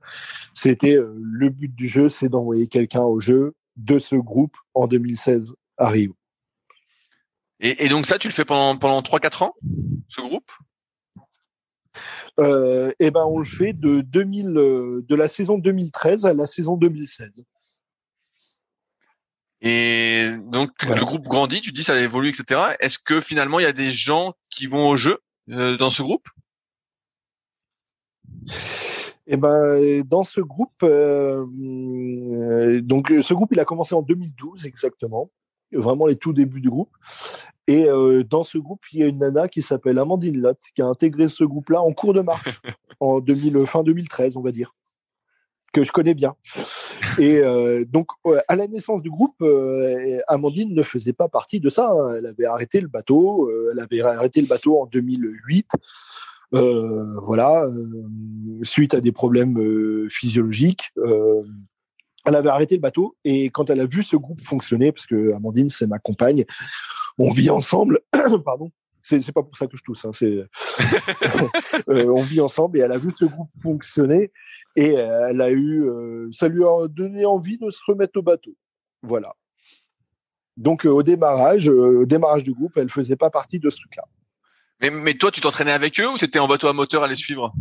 c'était 0.55 0.97
euh, 0.97 1.13
le 1.21 1.49
but 1.49 1.73
du 1.73 1.87
jeu, 1.87 2.09
c'est 2.09 2.29
d'envoyer 2.29 2.67
quelqu'un 2.67 3.03
au 3.03 3.19
jeu 3.19 3.53
de 3.75 3.99
ce 3.99 4.15
groupe 4.15 4.55
en 4.73 4.87
2016 4.87 5.53
à 5.77 5.89
Rio. 5.89 6.15
et, 7.59 7.87
donc 7.87 8.07
ça, 8.07 8.17
tu 8.17 8.27
le 8.27 8.33
fais 8.33 8.45
pendant 8.45 8.77
pendant 8.77 9.01
trois 9.03 9.19
quatre 9.19 9.43
ans, 9.43 9.53
ce 10.07 10.21
groupe? 10.21 10.51
Et 12.39 13.11
ben 13.11 13.25
on 13.27 13.39
le 13.39 13.45
fait 13.45 13.73
de 13.73 14.01
2000 14.01 14.57
euh, 14.57 15.05
de 15.07 15.15
la 15.15 15.27
saison 15.27 15.57
2013 15.57 16.25
à 16.25 16.33
la 16.33 16.47
saison 16.47 16.77
2016. 16.77 17.45
Et 19.61 20.27
donc 20.41 20.71
Voilà. 20.81 20.99
le 20.99 21.05
groupe 21.05 21.23
grandit, 21.23 21.61
tu 21.61 21.71
dis 21.71 21.83
ça 21.83 21.99
évolue, 21.99 22.29
etc. 22.29 22.75
Est-ce 22.79 22.99
que 22.99 23.21
finalement 23.21 23.59
il 23.59 23.63
y 23.63 23.67
a 23.67 23.73
des 23.73 23.91
gens 23.91 24.33
qui 24.49 24.67
vont 24.67 24.89
au 24.89 24.97
jeu 24.97 25.19
euh, 25.49 25.77
dans 25.77 25.89
ce 25.89 26.01
groupe? 26.01 26.27
Et 29.25 29.37
ben 29.37 30.03
dans 30.03 30.23
ce 30.23 30.41
groupe, 30.41 30.83
euh, 30.83 31.45
euh, 31.45 32.81
donc 32.81 33.09
euh, 33.11 33.21
ce 33.21 33.33
groupe 33.33 33.51
il 33.53 33.59
a 33.59 33.65
commencé 33.65 33.95
en 33.95 34.01
2012 34.01 34.65
exactement, 34.65 35.31
vraiment 35.73 36.05
les 36.07 36.15
tout 36.15 36.33
débuts 36.33 36.61
du 36.61 36.69
groupe. 36.69 36.91
Et 37.67 37.87
euh, 37.87 38.23
dans 38.23 38.43
ce 38.43 38.57
groupe 38.57 38.81
il 38.91 38.99
y 38.99 39.03
a 39.03 39.07
une 39.07 39.19
nana 39.19 39.47
qui 39.47 39.61
s'appelle 39.61 39.97
Amandine 39.97 40.39
Lott 40.39 40.59
qui 40.75 40.81
a 40.81 40.85
intégré 40.85 41.29
ce 41.29 41.43
groupe-là 41.45 41.81
en 41.81 41.93
cours 41.93 42.13
de 42.13 42.21
marche 42.21 42.61
en 42.99 43.19
2000, 43.19 43.65
fin 43.65 43.83
2013 43.83 44.35
on 44.35 44.41
va 44.41 44.51
dire 44.51 44.73
que 45.73 45.83
je 45.83 45.91
connais 45.91 46.13
bien. 46.13 46.35
Et 47.19 47.39
euh, 47.39 47.83
donc, 47.83 48.09
à 48.47 48.55
la 48.55 48.67
naissance 48.67 49.01
du 49.01 49.09
groupe, 49.09 49.41
euh, 49.41 50.19
Amandine 50.27 50.73
ne 50.73 50.83
faisait 50.83 51.13
pas 51.13 51.27
partie 51.27 51.59
de 51.59 51.69
ça. 51.69 51.89
hein. 51.91 52.13
Elle 52.15 52.27
avait 52.27 52.45
arrêté 52.45 52.79
le 52.79 52.87
bateau. 52.87 53.51
elle 53.71 53.79
avait 53.79 54.01
arrêté 54.01 54.39
le 54.39 54.47
bateau 54.47 54.79
en 54.79 54.85
2008. 54.85 55.67
Euh, 56.55 57.19
voilà, 57.23 57.67
suite 58.61 58.93
à 58.93 59.01
des 59.01 59.11
problèmes 59.11 60.07
physiologiques. 60.09 60.91
Elle 62.25 62.35
avait 62.35 62.49
arrêté 62.49 62.75
le 62.75 62.81
bateau 62.81 63.15
et 63.23 63.49
quand 63.49 63.69
elle 63.69 63.79
a 63.79 63.85
vu 63.85 64.03
ce 64.03 64.15
groupe 64.15 64.41
fonctionner, 64.41 64.91
parce 64.91 65.05
que 65.05 65.33
Amandine 65.33 65.69
c'est 65.69 65.87
ma 65.87 65.99
compagne, 65.99 66.45
on 67.17 67.31
vit 67.31 67.49
ensemble. 67.49 67.99
pardon. 68.45 68.71
C'est 69.01 69.33
pas 69.33 69.43
pour 69.43 69.57
ça 69.57 69.67
que 69.67 69.75
je 69.75 69.83
tousse. 69.83 70.05
Hein, 70.05 70.11
Euh, 71.89 72.05
on 72.07 72.23
vit 72.23 72.39
ensemble 72.39 72.77
et 72.77 72.81
elle 72.81 72.93
a 72.93 72.97
vu 72.97 73.11
ce 73.17 73.25
groupe 73.25 73.49
fonctionner 73.61 74.31
et 74.77 74.93
elle 74.93 75.41
a 75.41 75.49
eu, 75.49 75.83
euh, 75.83 76.29
ça 76.31 76.47
lui 76.47 76.63
a 76.63 76.87
donné 76.87 77.25
envie 77.25 77.57
de 77.57 77.69
se 77.71 77.81
remettre 77.85 78.17
au 78.17 78.21
bateau. 78.21 78.55
Voilà. 79.01 79.35
Donc 80.55 80.85
euh, 80.85 80.89
au 80.89 81.03
démarrage, 81.03 81.69
démarrage 82.05 82.43
du 82.43 82.53
groupe, 82.53 82.77
elle 82.77 82.89
faisait 82.89 83.17
pas 83.17 83.29
partie 83.29 83.59
de 83.59 83.69
ce 83.69 83.77
truc-là. 83.77 84.03
mais, 84.79 84.91
mais 84.91 85.15
toi, 85.15 85.31
tu 85.31 85.41
t'entraînais 85.41 85.73
avec 85.73 85.99
eux 85.99 86.07
ou 86.07 86.17
t'étais 86.17 86.39
en 86.39 86.47
bateau 86.47 86.67
à 86.67 86.73
moteur 86.73 87.03
à 87.03 87.07
les 87.07 87.15
suivre? 87.15 87.53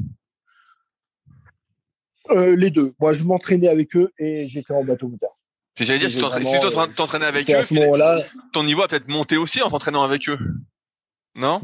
Euh, 2.31 2.57
les 2.57 2.71
deux. 2.71 2.93
Moi, 3.01 3.13
je 3.15 3.23
m'entraînais 3.25 3.69
avec 3.69 3.97
eux 3.97 4.13
et 4.19 4.49
j'étais 4.49 4.73
en 4.73 4.85
bateau 4.85 5.09
moteur. 5.09 5.31
Si 5.77 5.85
j'allais 5.85 5.99
dire, 6.01 6.11
si 6.11 6.19
t'entra- 6.19 6.39
euh, 6.39 6.87
t'entraînais 6.95 7.25
avec 7.27 7.49
eux, 7.51 7.57
à 7.57 7.63
ce 7.63 7.75
moment-là. 7.75 8.23
ton 8.53 8.63
niveau 8.63 8.83
a 8.83 8.89
peut-être 8.89 9.09
monté 9.09 9.37
aussi 9.37 9.63
en 9.63 9.71
t'entraînant 9.71 10.03
avec 10.03 10.29
eux. 10.29 10.39
Non? 11.35 11.63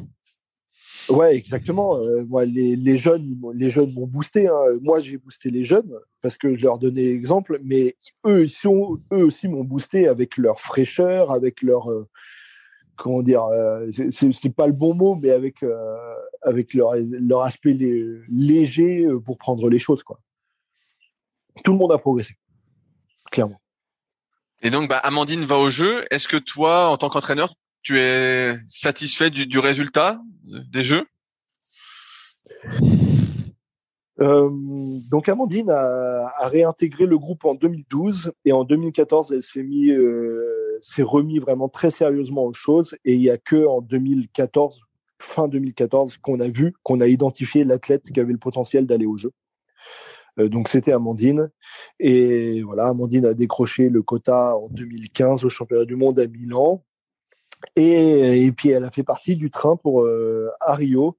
Ouais, 1.10 1.36
exactement. 1.36 1.96
Euh, 1.98 2.24
moi, 2.26 2.44
les, 2.44 2.74
les 2.76 2.98
jeunes, 2.98 3.38
les 3.54 3.70
jeunes 3.70 3.92
m'ont 3.92 4.06
boosté. 4.06 4.48
hein. 4.48 4.54
Moi, 4.82 5.00
j'ai 5.00 5.16
boosté 5.18 5.50
les 5.50 5.64
jeunes 5.64 5.92
parce 6.22 6.36
que 6.36 6.54
je 6.56 6.62
leur 6.64 6.78
donnais 6.78 7.04
exemple, 7.06 7.58
mais 7.62 7.96
eux, 8.26 8.44
ils 8.44 8.50
sont, 8.50 8.98
eux 9.12 9.24
aussi 9.24 9.46
m'ont 9.48 9.64
boosté 9.64 10.08
avec 10.08 10.36
leur 10.38 10.58
fraîcheur, 10.60 11.30
avec 11.30 11.62
leur, 11.62 11.90
euh, 11.90 12.06
comment 12.96 13.22
dire, 13.22 13.44
euh, 13.44 13.88
c'est- 14.10 14.54
pas 14.54 14.66
le 14.66 14.72
bon 14.72 14.94
mot, 14.94 15.14
mais 15.14 15.30
avec 15.30 15.56
avec 16.42 16.72
leur 16.74 16.92
leur 16.96 17.42
aspect 17.42 17.72
lé- 17.72 18.04
léger 18.30 19.06
pour 19.24 19.38
prendre 19.38 19.68
les 19.70 19.78
choses, 19.78 20.02
quoi. 20.02 20.18
Tout 21.64 21.72
le 21.72 21.78
monde 21.78 21.92
a 21.92 21.98
progressé, 21.98 22.34
clairement. 23.30 23.60
Et 24.60 24.70
donc, 24.70 24.88
bah, 24.88 24.98
Amandine 24.98 25.44
va 25.44 25.58
au 25.58 25.70
jeu. 25.70 26.04
Est-ce 26.10 26.28
que 26.28 26.36
toi, 26.36 26.88
en 26.88 26.96
tant 26.96 27.10
qu'entraîneur, 27.10 27.54
tu 27.82 27.98
es 27.98 28.56
satisfait 28.68 29.30
du, 29.30 29.46
du 29.46 29.58
résultat 29.58 30.20
des 30.44 30.82
jeux? 30.82 31.06
Euh, 34.20 34.48
donc 35.10 35.28
Amandine 35.28 35.70
a, 35.70 36.32
a 36.38 36.48
réintégré 36.48 37.06
le 37.06 37.16
groupe 37.16 37.44
en 37.44 37.54
2012 37.54 38.32
et 38.44 38.50
en 38.50 38.64
2014 38.64 39.30
elle 39.32 39.44
s'est 39.44 39.62
mis, 39.62 39.90
euh, 39.90 40.78
s'est 40.80 41.04
remis 41.04 41.38
vraiment 41.38 41.68
très 41.68 41.90
sérieusement 41.90 42.42
aux 42.42 42.52
choses 42.52 42.96
et 43.04 43.14
il 43.14 43.22
y 43.22 43.30
a 43.30 43.38
que 43.38 43.64
en 43.64 43.80
2014, 43.80 44.80
fin 45.20 45.46
2014, 45.46 46.16
qu'on 46.16 46.40
a 46.40 46.48
vu, 46.48 46.74
qu'on 46.82 47.00
a 47.00 47.06
identifié 47.06 47.64
l'athlète 47.64 48.10
qui 48.12 48.18
avait 48.18 48.32
le 48.32 48.38
potentiel 48.38 48.86
d'aller 48.86 49.06
au 49.06 49.16
jeu. 49.16 49.30
Euh, 50.38 50.48
donc 50.48 50.68
c'était 50.68 50.92
Amandine 50.92 51.50
et 51.98 52.62
voilà 52.62 52.88
Amandine 52.88 53.26
a 53.26 53.34
décroché 53.34 53.88
le 53.88 54.02
quota 54.02 54.56
en 54.56 54.68
2015 54.68 55.44
au 55.44 55.48
championnat 55.48 55.84
du 55.84 55.96
monde 55.96 56.18
à 56.18 56.26
Milan 56.26 56.84
et, 57.76 58.52
puis 58.56 58.70
elle 58.70 58.84
a 58.84 58.90
fait 58.90 59.02
partie 59.02 59.36
du 59.36 59.50
train 59.50 59.76
pour 59.76 60.02
euh, 60.02 60.50
Rio 60.60 61.16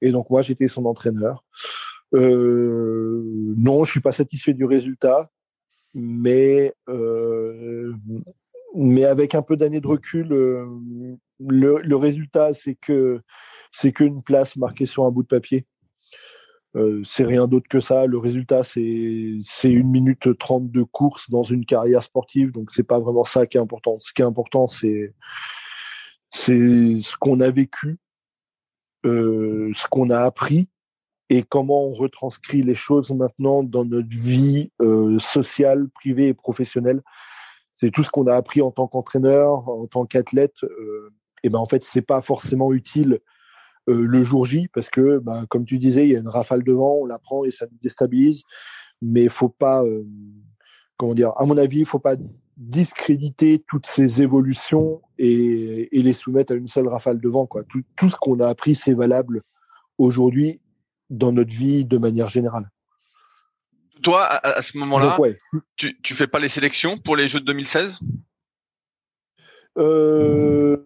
et 0.00 0.12
donc 0.12 0.30
moi 0.30 0.42
j'étais 0.42 0.68
son 0.68 0.84
entraîneur. 0.84 1.44
Euh, 2.14 3.22
non, 3.56 3.84
je 3.84 3.90
suis 3.90 4.00
pas 4.00 4.12
satisfait 4.12 4.54
du 4.54 4.64
résultat, 4.64 5.30
mais 5.94 6.74
euh, 6.88 7.92
mais 8.74 9.04
avec 9.04 9.34
un 9.34 9.42
peu 9.42 9.56
d'années 9.56 9.80
de 9.80 9.86
recul, 9.86 10.28
le, 10.28 11.80
le 11.82 11.96
résultat 11.96 12.52
c'est 12.52 12.76
que 12.76 13.20
c'est 13.72 13.92
qu'une 13.92 14.22
place 14.22 14.56
marquée 14.56 14.86
sur 14.86 15.04
un 15.04 15.10
bout 15.10 15.22
de 15.22 15.28
papier. 15.28 15.66
Euh, 16.76 17.02
c'est 17.04 17.24
rien 17.24 17.48
d'autre 17.48 17.68
que 17.68 17.80
ça. 17.80 18.06
Le 18.06 18.18
résultat, 18.18 18.62
c'est 18.62 18.80
une 19.64 19.90
minute 19.90 20.38
trente 20.38 20.70
de 20.70 20.82
course 20.82 21.30
dans 21.30 21.42
une 21.42 21.64
carrière 21.64 22.02
sportive, 22.02 22.52
donc 22.52 22.70
c'est 22.70 22.86
pas 22.86 23.00
vraiment 23.00 23.24
ça 23.24 23.46
qui 23.46 23.56
est 23.56 23.60
important. 23.60 23.98
Ce 24.00 24.12
qui 24.12 24.22
est 24.22 24.24
important, 24.24 24.66
c'est 24.68 25.12
ce 26.32 27.16
qu'on 27.18 27.40
a 27.40 27.50
vécu, 27.50 27.98
euh, 29.06 29.72
ce 29.74 29.88
qu'on 29.88 30.10
a 30.10 30.20
appris 30.20 30.68
et 31.28 31.42
comment 31.42 31.84
on 31.84 31.92
retranscrit 31.92 32.62
les 32.62 32.74
choses 32.74 33.10
maintenant 33.10 33.62
dans 33.62 33.84
notre 33.84 34.08
vie 34.08 34.72
euh, 34.80 35.18
sociale, 35.18 35.88
privée 35.94 36.28
et 36.28 36.34
professionnelle. 36.34 37.02
C'est 37.76 37.90
tout 37.90 38.02
ce 38.02 38.10
qu'on 38.10 38.26
a 38.26 38.34
appris 38.34 38.60
en 38.60 38.72
tant 38.72 38.88
qu'entraîneur, 38.88 39.68
en 39.68 39.86
tant 39.86 40.04
qu'athlète. 40.04 40.64
Euh, 40.64 41.12
et 41.42 41.48
ben 41.48 41.58
en 41.58 41.66
fait, 41.66 41.82
c'est 41.82 42.02
pas 42.02 42.20
forcément 42.20 42.72
utile 42.72 43.20
le 43.94 44.24
jour 44.24 44.44
J 44.44 44.68
parce 44.72 44.88
que, 44.88 45.18
ben, 45.18 45.46
comme 45.46 45.64
tu 45.64 45.78
disais, 45.78 46.06
il 46.06 46.12
y 46.12 46.16
a 46.16 46.20
une 46.20 46.28
rafale 46.28 46.62
de 46.62 46.72
vent, 46.72 46.98
on 47.02 47.06
la 47.06 47.18
prend 47.18 47.44
et 47.44 47.50
ça 47.50 47.66
nous 47.70 47.78
déstabilise. 47.82 48.42
Mais 49.02 49.24
il 49.24 49.30
faut 49.30 49.48
pas, 49.48 49.82
euh, 49.84 50.04
comment 50.96 51.14
dire, 51.14 51.32
à 51.36 51.46
mon 51.46 51.56
avis, 51.56 51.80
il 51.80 51.86
faut 51.86 51.98
pas 51.98 52.16
discréditer 52.56 53.64
toutes 53.66 53.86
ces 53.86 54.20
évolutions 54.20 55.00
et, 55.18 55.96
et 55.98 56.02
les 56.02 56.12
soumettre 56.12 56.52
à 56.52 56.56
une 56.56 56.66
seule 56.66 56.88
rafale 56.88 57.20
de 57.20 57.28
vent. 57.28 57.46
Quoi. 57.46 57.64
Tout, 57.64 57.82
tout 57.96 58.10
ce 58.10 58.16
qu'on 58.16 58.38
a 58.40 58.48
appris, 58.48 58.74
c'est 58.74 58.92
valable 58.92 59.42
aujourd'hui 59.96 60.60
dans 61.08 61.32
notre 61.32 61.54
vie 61.54 61.84
de 61.84 61.96
manière 61.96 62.28
générale. 62.28 62.70
Toi, 64.02 64.22
à, 64.24 64.58
à 64.58 64.62
ce 64.62 64.76
moment-là, 64.78 65.18
ouais. 65.20 65.36
tu, 65.76 66.00
tu 66.02 66.14
fais 66.14 66.26
pas 66.26 66.38
les 66.38 66.48
sélections 66.48 66.98
pour 66.98 67.16
les 67.16 67.28
Jeux 67.28 67.40
de 67.40 67.46
2016 67.46 68.00
Euh, 69.78 70.76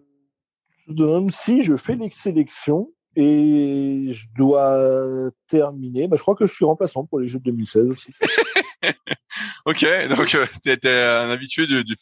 si 1.31 1.61
je 1.61 1.75
fais 1.75 1.95
les 1.95 2.11
sélections 2.11 2.89
et 3.15 4.07
je 4.11 4.27
dois 4.37 5.31
terminer, 5.47 6.07
bah, 6.07 6.17
je 6.17 6.21
crois 6.21 6.35
que 6.35 6.47
je 6.47 6.53
suis 6.53 6.65
remplaçant 6.65 7.05
pour 7.05 7.19
les 7.19 7.27
Jeux 7.27 7.39
de 7.39 7.45
2016 7.45 7.87
aussi. 7.87 8.11
Ok, 9.65 9.85
donc 10.09 10.35
euh, 10.35 10.45
tu 10.63 10.71
étais 10.71 10.89
un 10.89 11.29
habitué 11.29 11.67
du, 11.67 11.83
du, 11.83 11.95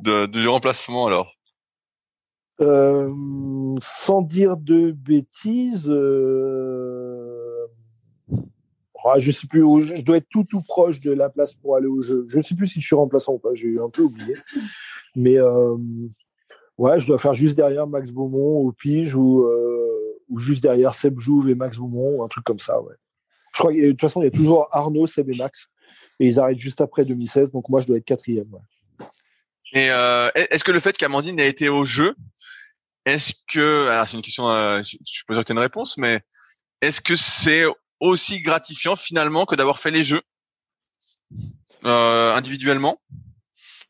de- 0.00 0.26
du 0.26 0.46
remplacement 0.48 1.06
alors. 1.06 1.32
Euh, 2.60 3.10
sans 3.80 4.22
dire 4.22 4.56
de 4.56 4.92
bêtises, 4.92 5.88
euh... 5.88 7.66
ah, 9.04 9.18
je 9.18 9.32
sais 9.32 9.46
plus 9.48 9.62
où, 9.62 9.80
je 9.80 9.96
je 9.96 10.02
dois 10.02 10.18
être 10.18 10.28
tout 10.30 10.44
tout 10.44 10.62
proche 10.62 11.00
de 11.00 11.12
la 11.12 11.30
place 11.30 11.54
pour 11.54 11.76
aller 11.76 11.86
au 11.88 12.00
jeu. 12.00 12.24
Je 12.28 12.38
ne 12.38 12.42
sais 12.42 12.54
plus 12.54 12.68
si 12.68 12.80
je 12.80 12.86
suis 12.86 12.96
remplaçant 12.96 13.34
ou 13.34 13.38
pas, 13.38 13.54
j'ai 13.54 13.78
un 13.78 13.90
peu 13.90 14.02
oublié. 14.02 14.36
Mais 15.16 15.36
euh, 15.38 15.76
ouais, 16.78 17.00
je 17.00 17.06
dois 17.06 17.18
faire 17.18 17.34
juste 17.34 17.56
derrière 17.56 17.86
Max 17.88 18.10
Beaumont 18.10 18.58
au 18.58 18.70
pige 18.72 19.16
ou, 19.16 19.44
euh, 19.44 19.83
ou 20.28 20.38
juste 20.38 20.62
derrière 20.62 20.94
Seb 20.94 21.18
Jouve 21.18 21.48
et 21.50 21.54
Max 21.54 21.78
Beaumont, 21.78 22.24
un 22.24 22.28
truc 22.28 22.44
comme 22.44 22.58
ça. 22.58 22.80
Ouais. 22.80 22.94
Je 23.54 23.58
crois 23.58 23.72
que 23.72 23.80
de 23.80 23.90
toute 23.90 24.00
façon, 24.00 24.22
il 24.22 24.24
y 24.24 24.28
a 24.28 24.30
toujours 24.30 24.68
Arnaud, 24.72 25.06
Seb 25.06 25.30
et 25.30 25.36
Max. 25.36 25.68
Et 26.20 26.26
ils 26.26 26.40
arrêtent 26.40 26.58
juste 26.58 26.80
après 26.80 27.04
2016, 27.04 27.50
donc 27.50 27.68
moi 27.68 27.80
je 27.80 27.86
dois 27.86 27.96
être 27.96 28.04
quatrième. 28.04 28.52
Ouais. 28.52 28.60
Et 29.74 29.90
euh, 29.90 30.30
est-ce 30.34 30.62
que 30.62 30.70
le 30.70 30.80
fait 30.80 30.96
qu'Amandine 30.96 31.38
ait 31.40 31.48
été 31.48 31.68
au 31.68 31.84
jeu, 31.84 32.14
est-ce 33.04 33.32
que, 33.52 33.88
alors 33.88 34.06
c'est 34.06 34.16
une 34.16 34.22
question, 34.22 34.48
euh, 34.48 34.80
je 34.82 34.96
suis 35.04 35.24
pas 35.26 35.34
sûr 35.34 35.42
que 35.42 35.46
tu 35.48 35.52
une 35.52 35.58
réponse, 35.58 35.96
mais 35.98 36.20
est-ce 36.80 37.00
que 37.00 37.16
c'est 37.16 37.64
aussi 37.98 38.40
gratifiant 38.40 38.94
finalement 38.94 39.46
que 39.46 39.56
d'avoir 39.56 39.80
fait 39.80 39.90
les 39.90 40.04
jeux 40.04 40.22
euh, 41.84 42.34
individuellement? 42.34 43.02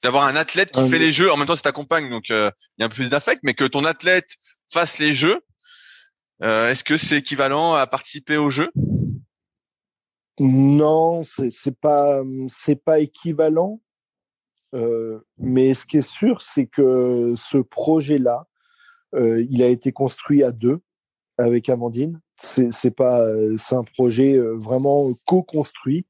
D'avoir 0.02 0.24
un 0.24 0.36
athlète 0.36 0.70
qui 0.70 0.88
fait 0.88 0.98
les 0.98 1.12
jeux, 1.12 1.30
en 1.30 1.36
même 1.36 1.46
temps 1.46 1.56
c'est 1.56 1.62
ta 1.62 1.72
compagne, 1.72 2.10
donc 2.10 2.28
il 2.28 2.34
y 2.34 2.82
a 2.82 2.86
un 2.86 2.88
peu 2.88 2.94
plus 2.94 3.10
d'affect, 3.10 3.40
mais 3.42 3.54
que 3.54 3.64
ton 3.64 3.84
athlète 3.84 4.36
fasse 4.72 4.98
les 4.98 5.12
jeux, 5.12 5.40
est-ce 6.40 6.84
que 6.84 6.96
c'est 6.96 7.18
équivalent 7.18 7.74
à 7.74 7.86
participer 7.86 8.36
aux 8.36 8.50
jeux 8.50 8.70
Non, 10.38 11.22
c'est 11.24 11.78
pas 11.80 12.22
c'est 12.48 12.82
pas 12.82 12.98
équivalent. 13.00 13.80
Euh, 14.74 15.20
mais 15.38 15.74
ce 15.74 15.86
qui 15.86 15.98
est 15.98 16.08
sûr, 16.08 16.40
c'est 16.40 16.66
que 16.66 17.34
ce 17.36 17.58
projet-là, 17.58 18.46
euh, 19.14 19.44
il 19.50 19.62
a 19.62 19.68
été 19.68 19.92
construit 19.92 20.42
à 20.42 20.50
deux 20.50 20.80
avec 21.38 21.68
Amandine. 21.68 22.20
C'est 22.36 22.90
pas, 22.90 23.24
c'est 23.58 23.76
un 23.76 23.84
projet 23.84 24.36
euh, 24.36 24.54
vraiment 24.56 25.12
co-construit. 25.24 26.06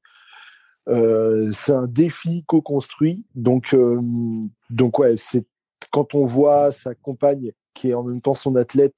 c'est 0.87 1.73
un 1.73 1.87
défi 1.87 2.43
co-construit. 2.47 3.25
Donc, 3.35 3.75
donc 4.69 4.99
ouais, 4.99 5.15
c'est 5.17 5.45
quand 5.91 6.15
on 6.15 6.25
voit 6.25 6.71
sa 6.71 6.95
compagne 6.95 7.51
qui 7.73 7.89
est 7.89 7.93
en 7.93 8.03
même 8.03 8.21
temps 8.21 8.33
son 8.33 8.55
athlète, 8.55 8.97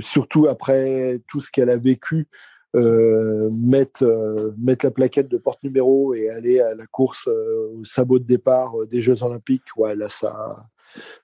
surtout 0.00 0.46
après 0.46 1.20
tout 1.28 1.40
ce 1.40 1.50
qu'elle 1.50 1.70
a 1.70 1.76
vécu 1.76 2.28
euh, 2.74 3.50
mettre, 3.52 4.02
euh, 4.02 4.50
mettre 4.56 4.86
la 4.86 4.90
plaquette 4.90 5.28
de 5.28 5.36
porte 5.36 5.62
numéro 5.62 6.14
et 6.14 6.30
aller 6.30 6.58
à 6.58 6.74
la 6.74 6.86
course 6.86 7.28
euh, 7.28 7.68
au 7.74 7.84
sabot 7.84 8.18
de 8.18 8.24
départ 8.24 8.72
des 8.90 9.02
Jeux 9.02 9.22
Olympiques, 9.22 9.76
ouais, 9.76 9.94
là, 9.94 10.08
ça, 10.08 10.56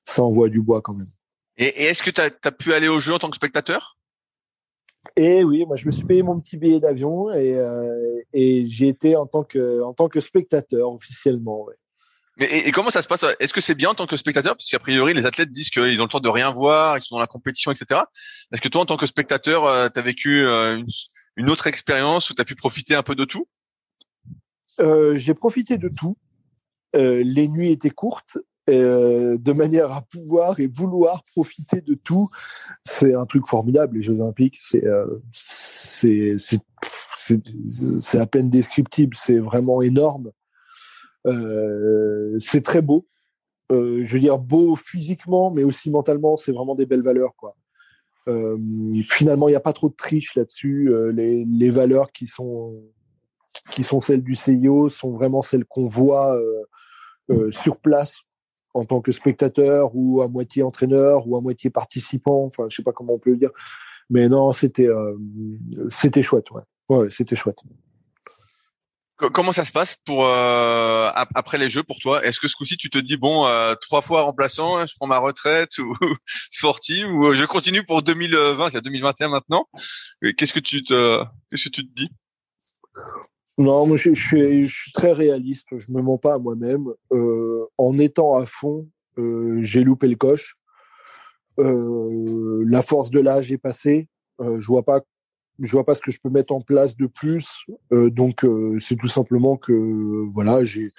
ça 0.04 0.22
envoie 0.22 0.50
du 0.50 0.60
bois 0.60 0.82
quand 0.82 0.92
même. 0.92 1.08
Et, 1.56 1.86
est-ce 1.86 2.02
que 2.02 2.10
tu 2.10 2.20
as, 2.20 2.52
pu 2.52 2.74
aller 2.74 2.88
au 2.88 2.98
jeu 2.98 3.14
en 3.14 3.18
tant 3.18 3.30
que 3.30 3.36
spectateur? 3.36 3.96
Et 5.16 5.42
oui, 5.42 5.64
moi 5.64 5.76
je 5.76 5.86
me 5.86 5.90
suis 5.90 6.04
payé 6.04 6.22
mon 6.22 6.38
petit 6.38 6.58
billet 6.58 6.80
d'avion 6.80 7.32
et, 7.32 7.58
et 8.34 8.66
j'ai 8.66 8.88
été 8.88 9.16
en 9.16 9.26
tant 9.26 9.42
que 9.42 9.80
en 9.80 9.94
tant 9.94 10.08
que 10.08 10.20
spectateur 10.20 10.92
officiellement. 10.92 11.64
Ouais. 11.64 11.74
Mais 12.38 12.66
et, 12.66 12.70
comment 12.72 12.90
ça 12.90 13.02
se 13.02 13.08
passe 13.08 13.24
Est-ce 13.40 13.52
que 13.52 13.60
c'est 13.60 13.74
bien 13.74 13.90
en 13.90 13.94
tant 13.94 14.06
que 14.06 14.16
spectateur? 14.16 14.56
Parce 14.56 14.70
qu'a 14.70 14.78
priori, 14.78 15.14
les 15.14 15.26
athlètes 15.26 15.50
disent 15.50 15.70
qu'ils 15.70 16.00
ont 16.00 16.04
le 16.04 16.10
temps 16.10 16.20
de 16.20 16.28
rien 16.28 16.52
voir, 16.52 16.96
ils 16.96 17.00
sont 17.00 17.16
dans 17.16 17.20
la 17.20 17.26
compétition, 17.26 17.72
etc. 17.72 18.02
Est-ce 18.52 18.60
que 18.60 18.68
toi, 18.68 18.82
en 18.82 18.86
tant 18.86 18.96
que 18.96 19.06
spectateur, 19.06 19.92
tu 19.92 19.98
as 19.98 20.02
vécu 20.02 20.44
une, 20.44 20.86
une 21.36 21.50
autre 21.50 21.66
expérience 21.66 22.30
où 22.30 22.34
tu 22.34 22.40
as 22.40 22.44
pu 22.44 22.54
profiter 22.54 22.94
un 22.94 23.02
peu 23.02 23.14
de 23.14 23.24
tout? 23.24 23.48
Euh, 24.80 25.16
J'ai 25.18 25.34
profité 25.34 25.78
de 25.78 25.88
tout. 25.88 26.16
Euh, 26.96 27.22
les 27.24 27.48
nuits 27.48 27.70
étaient 27.70 27.90
courtes, 27.90 28.38
euh, 28.70 29.36
de 29.38 29.52
manière 29.52 29.92
à 29.92 30.02
pouvoir 30.02 30.58
et 30.60 30.66
vouloir 30.66 31.24
profiter 31.24 31.80
de 31.80 31.94
tout. 31.94 32.28
C'est 32.84 33.14
un 33.14 33.26
truc 33.26 33.46
formidable, 33.46 33.96
les 33.98 34.02
Jeux 34.02 34.14
Olympiques. 34.14 34.58
C'est 34.60 34.84
c'est 35.32 36.36
c'est 37.64 38.18
à 38.18 38.26
peine 38.26 38.50
descriptible. 38.50 39.16
C'est 39.16 39.38
vraiment 39.38 39.82
énorme. 39.82 40.30
C'est 42.40 42.62
très 42.62 42.82
beau. 42.82 43.06
je 43.70 44.06
veux 44.06 44.20
dire 44.20 44.38
beau 44.38 44.76
physiquement, 44.76 45.50
mais 45.50 45.64
aussi 45.64 45.90
mentalement. 45.90 46.36
C'est 46.36 46.52
vraiment 46.52 46.74
des 46.74 46.86
belles 46.86 47.02
valeurs, 47.02 47.34
quoi. 47.36 47.56
Euh, 48.28 48.58
finalement, 49.02 49.48
il 49.48 49.52
n'y 49.52 49.56
a 49.56 49.60
pas 49.60 49.72
trop 49.72 49.88
de 49.88 49.94
triche 49.94 50.34
là-dessus. 50.34 50.92
Euh, 50.92 51.10
les, 51.12 51.70
valeurs 51.70 52.12
qui 52.12 52.26
sont 52.26 52.82
qui 53.72 53.82
sont 53.82 54.00
celles 54.00 54.22
du 54.22 54.34
CIO 54.34 54.88
sont 54.88 55.12
vraiment 55.12 55.42
celles 55.42 55.64
qu'on 55.64 55.88
voit 55.88 56.38
euh, 57.30 57.50
sur 57.50 57.78
place 57.78 58.16
en 58.72 58.84
tant 58.84 59.00
que 59.00 59.12
spectateur 59.12 59.90
ou 59.94 60.22
à 60.22 60.28
moitié 60.28 60.62
entraîneur 60.62 61.26
ou 61.26 61.36
à 61.36 61.40
moitié 61.40 61.70
participant. 61.70 62.44
Enfin, 62.46 62.66
je 62.68 62.76
sais 62.76 62.82
pas 62.82 62.92
comment 62.92 63.14
on 63.14 63.18
peut 63.18 63.30
le 63.30 63.36
dire. 63.36 63.50
Mais 64.10 64.28
non, 64.28 64.52
c'était 64.52 64.86
chouette. 66.22 66.50
Ouais, 66.50 66.62
ouais 66.90 67.08
c'était 67.10 67.36
chouette. 67.36 67.58
Comment 69.18 69.50
ça 69.50 69.64
se 69.64 69.72
passe 69.72 69.96
pour 70.04 70.26
euh, 70.26 71.10
après 71.12 71.58
les 71.58 71.68
jeux 71.68 71.82
pour 71.82 71.98
toi? 71.98 72.24
Est-ce 72.24 72.38
que 72.38 72.46
ce 72.46 72.54
coup-ci 72.54 72.76
tu 72.76 72.88
te 72.88 72.98
dis 72.98 73.16
bon 73.16 73.46
euh, 73.46 73.74
trois 73.74 74.00
fois 74.00 74.22
remplaçant, 74.22 74.76
hein, 74.76 74.86
je 74.86 74.94
prends 74.94 75.08
ma 75.08 75.18
retraite 75.18 75.76
ou 75.78 75.92
sportive 76.52 77.08
ou 77.12 77.26
euh, 77.26 77.34
je 77.34 77.44
continue 77.44 77.82
pour 77.82 78.04
2020, 78.04 78.70
c'est 78.70 78.80
2021 78.80 79.28
maintenant? 79.28 79.66
Qu'est-ce 80.36 80.52
que 80.52 80.60
tu 80.60 80.84
te 80.84 81.24
qu'est-ce 81.50 81.64
que 81.64 81.74
tu 81.74 81.88
te 81.88 81.94
dis? 82.00 82.08
Non, 83.58 83.86
moi 83.86 83.96
je, 83.96 84.14
suis, 84.14 84.68
je, 84.68 84.72
suis, 84.72 84.92
très 84.92 85.12
réaliste. 85.12 85.66
Je 85.76 85.90
me 85.90 86.00
mens 86.00 86.18
pas 86.18 86.34
à 86.34 86.38
moi-même. 86.38 86.86
en 87.10 87.98
étant 87.98 88.36
à 88.36 88.46
fond, 88.46 88.88
j'ai 89.16 89.82
loupé 89.82 90.06
le 90.06 90.14
coche. 90.14 90.54
la 91.56 92.82
force 92.82 93.10
de 93.10 93.18
l'âge 93.18 93.50
est 93.50 93.58
passée. 93.58 94.06
je 94.40 94.66
vois 94.66 94.84
pas 94.84 95.00
je 95.60 95.72
vois 95.72 95.84
pas 95.84 95.94
ce 95.94 96.00
que 96.00 96.10
je 96.10 96.20
peux 96.20 96.30
mettre 96.30 96.52
en 96.52 96.60
place 96.60 96.96
de 96.96 97.06
plus. 97.06 97.64
Euh, 97.92 98.10
donc 98.10 98.44
euh, 98.44 98.78
c'est 98.80 98.96
tout 98.96 99.08
simplement 99.08 99.56
que 99.56 99.72
voilà, 100.30 100.64
j'ai 100.64 100.92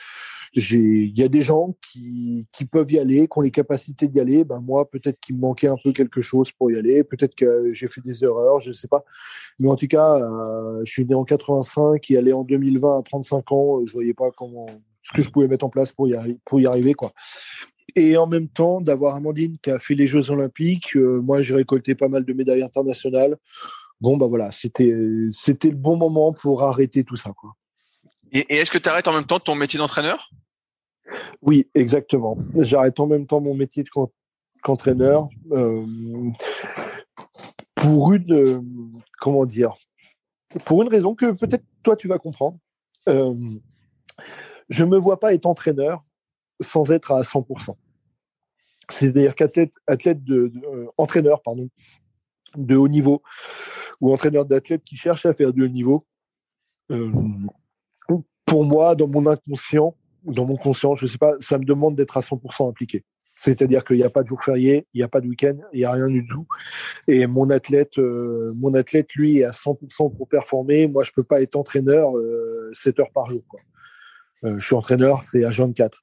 j'ai 0.53 0.77
il 0.77 1.17
y 1.17 1.23
a 1.23 1.27
des 1.27 1.41
gens 1.41 1.75
qui 1.81 2.45
qui 2.51 2.65
peuvent 2.65 2.91
y 2.91 2.99
aller, 2.99 3.21
qui 3.21 3.37
ont 3.37 3.41
les 3.41 3.51
capacités 3.51 4.07
d'y 4.07 4.19
aller. 4.19 4.43
Ben 4.43 4.61
moi 4.61 4.89
peut-être 4.89 5.19
qu'il 5.19 5.35
me 5.35 5.41
manquait 5.41 5.67
un 5.67 5.77
peu 5.81 5.93
quelque 5.93 6.21
chose 6.21 6.51
pour 6.51 6.71
y 6.71 6.77
aller, 6.77 7.03
peut-être 7.03 7.35
que 7.35 7.71
j'ai 7.73 7.87
fait 7.87 8.01
des 8.03 8.23
erreurs, 8.23 8.59
je 8.59 8.73
sais 8.73 8.87
pas. 8.87 9.03
Mais 9.59 9.69
en 9.69 9.75
tout 9.75 9.87
cas, 9.87 10.15
euh, 10.15 10.81
je 10.83 10.91
suis 10.91 11.05
né 11.05 11.15
en 11.15 11.23
85 11.23 12.11
et 12.11 12.17
aller 12.17 12.33
en 12.33 12.43
2020 12.43 12.99
à 12.99 13.03
35 13.03 13.51
ans, 13.51 13.85
je 13.85 13.93
voyais 13.93 14.13
pas 14.13 14.29
comment 14.31 14.67
ce 15.03 15.13
que 15.13 15.21
je 15.21 15.29
pouvais 15.29 15.47
mettre 15.47 15.65
en 15.65 15.69
place 15.69 15.91
pour 15.91 16.07
y 16.07 16.15
arriver, 16.15 16.37
pour 16.45 16.59
y 16.59 16.65
arriver 16.65 16.93
quoi. 16.93 17.13
Et 17.95 18.17
en 18.17 18.27
même 18.27 18.47
temps, 18.47 18.81
d'avoir 18.81 19.15
Amandine 19.15 19.57
qui 19.63 19.71
a 19.71 19.79
fait 19.79 19.95
les 19.95 20.05
Jeux 20.05 20.29
Olympiques, 20.29 20.95
moi 20.95 21.41
j'ai 21.41 21.55
récolté 21.55 21.95
pas 21.95 22.07
mal 22.07 22.23
de 22.23 22.33
médailles 22.33 22.61
internationales 22.61 23.35
bon 24.01 24.17
bah 24.17 24.27
voilà, 24.27 24.51
c'était 24.51 24.93
c'était 25.31 25.69
le 25.69 25.75
bon 25.75 25.97
moment 25.97 26.33
pour 26.33 26.63
arrêter 26.63 27.03
tout 27.03 27.17
ça 27.17 27.31
quoi. 27.33 27.53
Et, 28.31 28.57
est-ce 28.57 28.71
que 28.71 28.77
tu 28.77 28.89
arrêtes 28.89 29.07
en 29.07 29.13
même 29.13 29.25
temps 29.25 29.39
ton 29.39 29.55
métier 29.55 29.79
d'entraîneur? 29.79 30.29
Oui, 31.41 31.67
exactement. 31.73 32.37
J'arrête 32.53 32.99
en 32.99 33.07
même 33.07 33.25
temps 33.25 33.41
mon 33.41 33.55
métier 33.55 33.83
qu'entraîneur 34.61 35.27
euh, 35.51 35.85
pour 37.75 38.13
une 38.13 38.33
euh, 38.33 38.61
comment 39.19 39.45
dire 39.45 39.73
pour 40.65 40.81
une 40.81 40.89
raison 40.89 41.15
que 41.15 41.31
peut-être 41.31 41.63
toi 41.83 41.95
tu 41.95 42.07
vas 42.07 42.19
comprendre. 42.19 42.57
Euh, 43.07 43.33
je 44.69 44.83
me 44.83 44.97
vois 44.97 45.19
pas 45.19 45.33
être 45.33 45.45
entraîneur 45.45 46.01
sans 46.61 46.91
être 46.91 47.11
à 47.11 47.21
100%. 47.21 47.75
C'est-à-dire 48.89 49.35
qu'athlète 49.35 49.73
athlète 49.87 50.23
de, 50.23 50.51
euh, 50.65 50.87
entraîneur 50.97 51.41
pardon 51.41 51.69
de 52.55 52.75
haut 52.75 52.87
niveau 52.87 53.21
ou 54.01 54.13
entraîneur 54.13 54.45
d'athlètes 54.45 54.83
qui 54.83 54.95
cherchent 54.95 55.25
à 55.25 55.33
faire 55.33 55.53
de 55.53 55.63
haut 55.63 55.67
niveau. 55.67 56.05
Euh, 56.91 57.11
pour 58.45 58.65
moi, 58.65 58.95
dans 58.95 59.07
mon 59.07 59.27
inconscient, 59.27 59.95
dans 60.23 60.45
mon 60.45 60.55
conscient, 60.55 60.95
je 60.95 61.07
sais 61.07 61.17
pas, 61.17 61.33
ça 61.39 61.57
me 61.57 61.65
demande 61.65 61.95
d'être 61.95 62.17
à 62.17 62.21
100% 62.21 62.69
impliqué. 62.69 63.03
C'est-à-dire 63.35 63.85
qu'il 63.85 63.95
n'y 63.95 64.03
a 64.03 64.09
pas 64.09 64.23
de 64.23 64.27
jour 64.27 64.43
férié, 64.43 64.85
il 64.93 64.97
n'y 64.97 65.03
a 65.03 65.07
pas 65.07 65.21
de 65.21 65.27
week-end, 65.27 65.55
il 65.71 65.79
n'y 65.79 65.85
a 65.85 65.91
rien 65.91 66.07
du 66.07 66.27
tout. 66.27 66.45
Et 67.07 67.25
mon 67.25 67.49
athlète, 67.49 67.97
euh, 67.97 68.51
mon 68.55 68.73
athlète, 68.73 69.13
lui, 69.13 69.37
est 69.37 69.45
à 69.45 69.51
100% 69.51 70.15
pour 70.17 70.27
performer. 70.27 70.87
Moi, 70.87 71.03
je 71.03 71.11
peux 71.11 71.23
pas 71.23 71.41
être 71.41 71.55
entraîneur 71.55 72.11
7 72.73 72.99
euh, 72.99 73.01
heures 73.01 73.11
par 73.13 73.29
jour. 73.29 73.43
Je 74.43 74.59
suis 74.59 74.75
entraîneur, 74.75 75.21
c'est 75.21 75.43
à 75.43 75.51
24. 75.51 76.01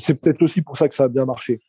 c'est 0.00 0.14
peut-être 0.14 0.42
aussi 0.42 0.62
pour 0.62 0.76
ça 0.76 0.88
que 0.88 0.94
ça 0.94 1.04
a 1.04 1.08
bien 1.08 1.24
marché. 1.24 1.60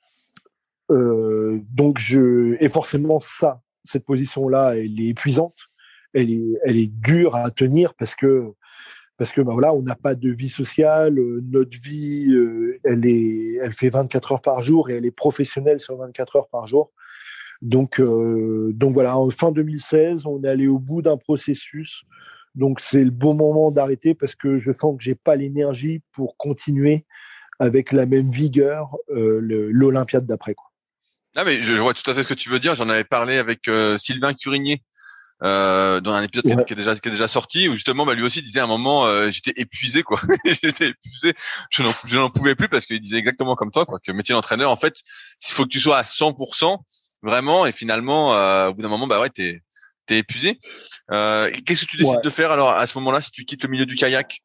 donc 0.89 1.99
je 1.99 2.55
et 2.59 2.69
forcément 2.69 3.19
ça, 3.19 3.61
cette 3.89 4.05
position-là, 4.05 4.75
elle 4.77 4.99
est 4.99 5.09
épuisante, 5.09 5.57
elle 6.13 6.31
est, 6.31 6.59
elle 6.63 6.77
est 6.77 6.91
dure 6.91 7.35
à 7.35 7.49
tenir 7.51 7.93
parce 7.95 8.15
que 8.15 8.53
parce 9.19 9.31
que 9.31 9.41
bah 9.41 9.51
voilà, 9.51 9.73
on 9.73 9.81
n'a 9.81 9.95
pas 9.95 10.15
de 10.15 10.31
vie 10.31 10.47
sociale, 10.47 11.19
euh, 11.19 11.43
notre 11.51 11.77
vie, 11.77 12.31
euh, 12.31 12.79
elle 12.85 13.05
est, 13.05 13.55
elle 13.61 13.73
fait 13.73 13.89
24 13.89 14.31
heures 14.31 14.41
par 14.41 14.63
jour 14.63 14.89
et 14.89 14.95
elle 14.95 15.05
est 15.05 15.11
professionnelle 15.11 15.81
sur 15.81 15.97
24 15.97 16.37
heures 16.37 16.47
par 16.47 16.67
jour. 16.67 16.93
Donc, 17.61 17.99
euh, 17.99 18.71
donc 18.73 18.93
voilà, 18.93 19.17
en 19.17 19.29
fin 19.29 19.51
2016, 19.51 20.25
on 20.25 20.41
est 20.43 20.47
allé 20.47 20.67
au 20.67 20.79
bout 20.79 21.01
d'un 21.01 21.17
processus. 21.17 22.03
Donc 22.55 22.79
c'est 22.79 23.03
le 23.03 23.11
bon 23.11 23.33
moment 23.33 23.71
d'arrêter 23.71 24.15
parce 24.15 24.35
que 24.35 24.57
je 24.57 24.71
sens 24.71 24.97
que 24.97 25.03
j'ai 25.03 25.15
pas 25.15 25.35
l'énergie 25.35 26.01
pour 26.13 26.37
continuer 26.37 27.05
avec 27.59 27.91
la 27.91 28.05
même 28.05 28.31
vigueur 28.31 28.95
l'Olympiade 29.09 30.25
d'après. 30.25 30.53
Quoi. 30.53 30.68
Ah 31.39 31.45
mais 31.45 31.63
je, 31.63 31.73
vois 31.75 31.93
tout 31.93 32.11
à 32.11 32.13
fait 32.13 32.23
ce 32.23 32.27
que 32.27 32.33
tu 32.33 32.49
veux 32.49 32.59
dire. 32.59 32.75
J'en 32.75 32.89
avais 32.89 33.05
parlé 33.05 33.37
avec 33.37 33.69
euh, 33.69 33.97
Sylvain 33.97 34.33
Curigné 34.33 34.83
euh, 35.41 36.01
dans 36.01 36.11
un 36.11 36.21
épisode 36.21 36.65
qui, 36.65 36.73
est 36.73 36.75
déjà 36.75 36.93
qui 36.97 37.07
est 37.07 37.11
déjà 37.11 37.29
sorti 37.29 37.69
où 37.69 37.75
justement 37.75 38.05
bah, 38.05 38.13
lui 38.13 38.23
aussi 38.23 38.41
disait 38.41 38.59
à 38.59 38.65
un 38.65 38.67
moment 38.67 39.05
euh, 39.05 39.31
j'étais 39.31 39.53
épuisé 39.55 40.03
quoi. 40.03 40.19
j'étais 40.43 40.89
épuisé. 40.89 41.33
Je 41.69 41.81
n'en 41.81 41.93
je 42.05 42.17
n'en 42.17 42.27
pouvais 42.27 42.55
plus 42.55 42.67
parce 42.67 42.85
qu'il 42.85 42.99
disait 42.99 43.15
exactement 43.15 43.55
comme 43.55 43.71
toi 43.71 43.85
quoi 43.85 43.99
que 43.99 44.11
métier 44.11 44.33
d'entraîneur 44.35 44.69
en 44.69 44.75
fait 44.75 44.95
il 45.47 45.53
faut 45.53 45.63
que 45.63 45.69
tu 45.69 45.79
sois 45.79 45.99
à 45.99 46.03
100% 46.03 46.77
vraiment 47.23 47.65
et 47.65 47.71
finalement 47.71 48.33
euh, 48.33 48.67
au 48.67 48.73
bout 48.73 48.81
d'un 48.81 48.89
moment 48.89 49.07
bah 49.07 49.21
ouais 49.21 49.29
t'es 49.29 49.61
t'es 50.07 50.19
épuisé. 50.19 50.59
Euh, 51.09 51.49
Qu'est-ce 51.65 51.85
que 51.85 51.91
tu 51.91 51.95
décides 51.95 52.21
de 52.21 52.29
faire 52.29 52.51
alors 52.51 52.71
à 52.71 52.85
ce 52.85 52.97
moment-là 52.97 53.21
si 53.21 53.31
tu 53.31 53.45
quittes 53.45 53.63
le 53.63 53.69
milieu 53.69 53.85
du 53.85 53.95
kayak? 53.95 54.41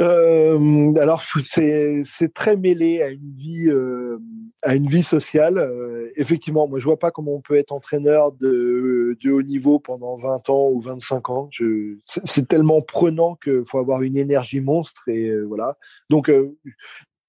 Euh, 0.00 0.92
alors 0.96 1.22
c'est 1.40 2.02
très 2.34 2.56
mêlé 2.56 3.00
à 3.00 3.10
une 3.10 3.32
vie 3.36 3.68
euh, 3.68 4.18
à 4.62 4.74
une 4.74 4.88
vie 4.88 5.04
sociale. 5.04 5.58
Euh, 5.58 6.10
effectivement, 6.16 6.68
moi 6.68 6.80
je 6.80 6.84
vois 6.84 6.98
pas 6.98 7.12
comment 7.12 7.34
on 7.34 7.40
peut 7.40 7.56
être 7.56 7.70
entraîneur 7.70 8.32
de, 8.32 9.16
de 9.22 9.30
haut 9.30 9.42
niveau 9.42 9.78
pendant 9.78 10.16
20 10.18 10.50
ans 10.50 10.68
ou 10.70 10.80
25 10.80 11.30
ans. 11.30 11.48
C'est 12.04 12.48
tellement 12.48 12.82
prenant 12.82 13.36
qu'il 13.36 13.62
faut 13.64 13.78
avoir 13.78 14.02
une 14.02 14.16
énergie 14.16 14.60
monstre 14.60 15.08
et 15.08 15.28
euh, 15.28 15.44
voilà. 15.44 15.76
Donc 16.10 16.30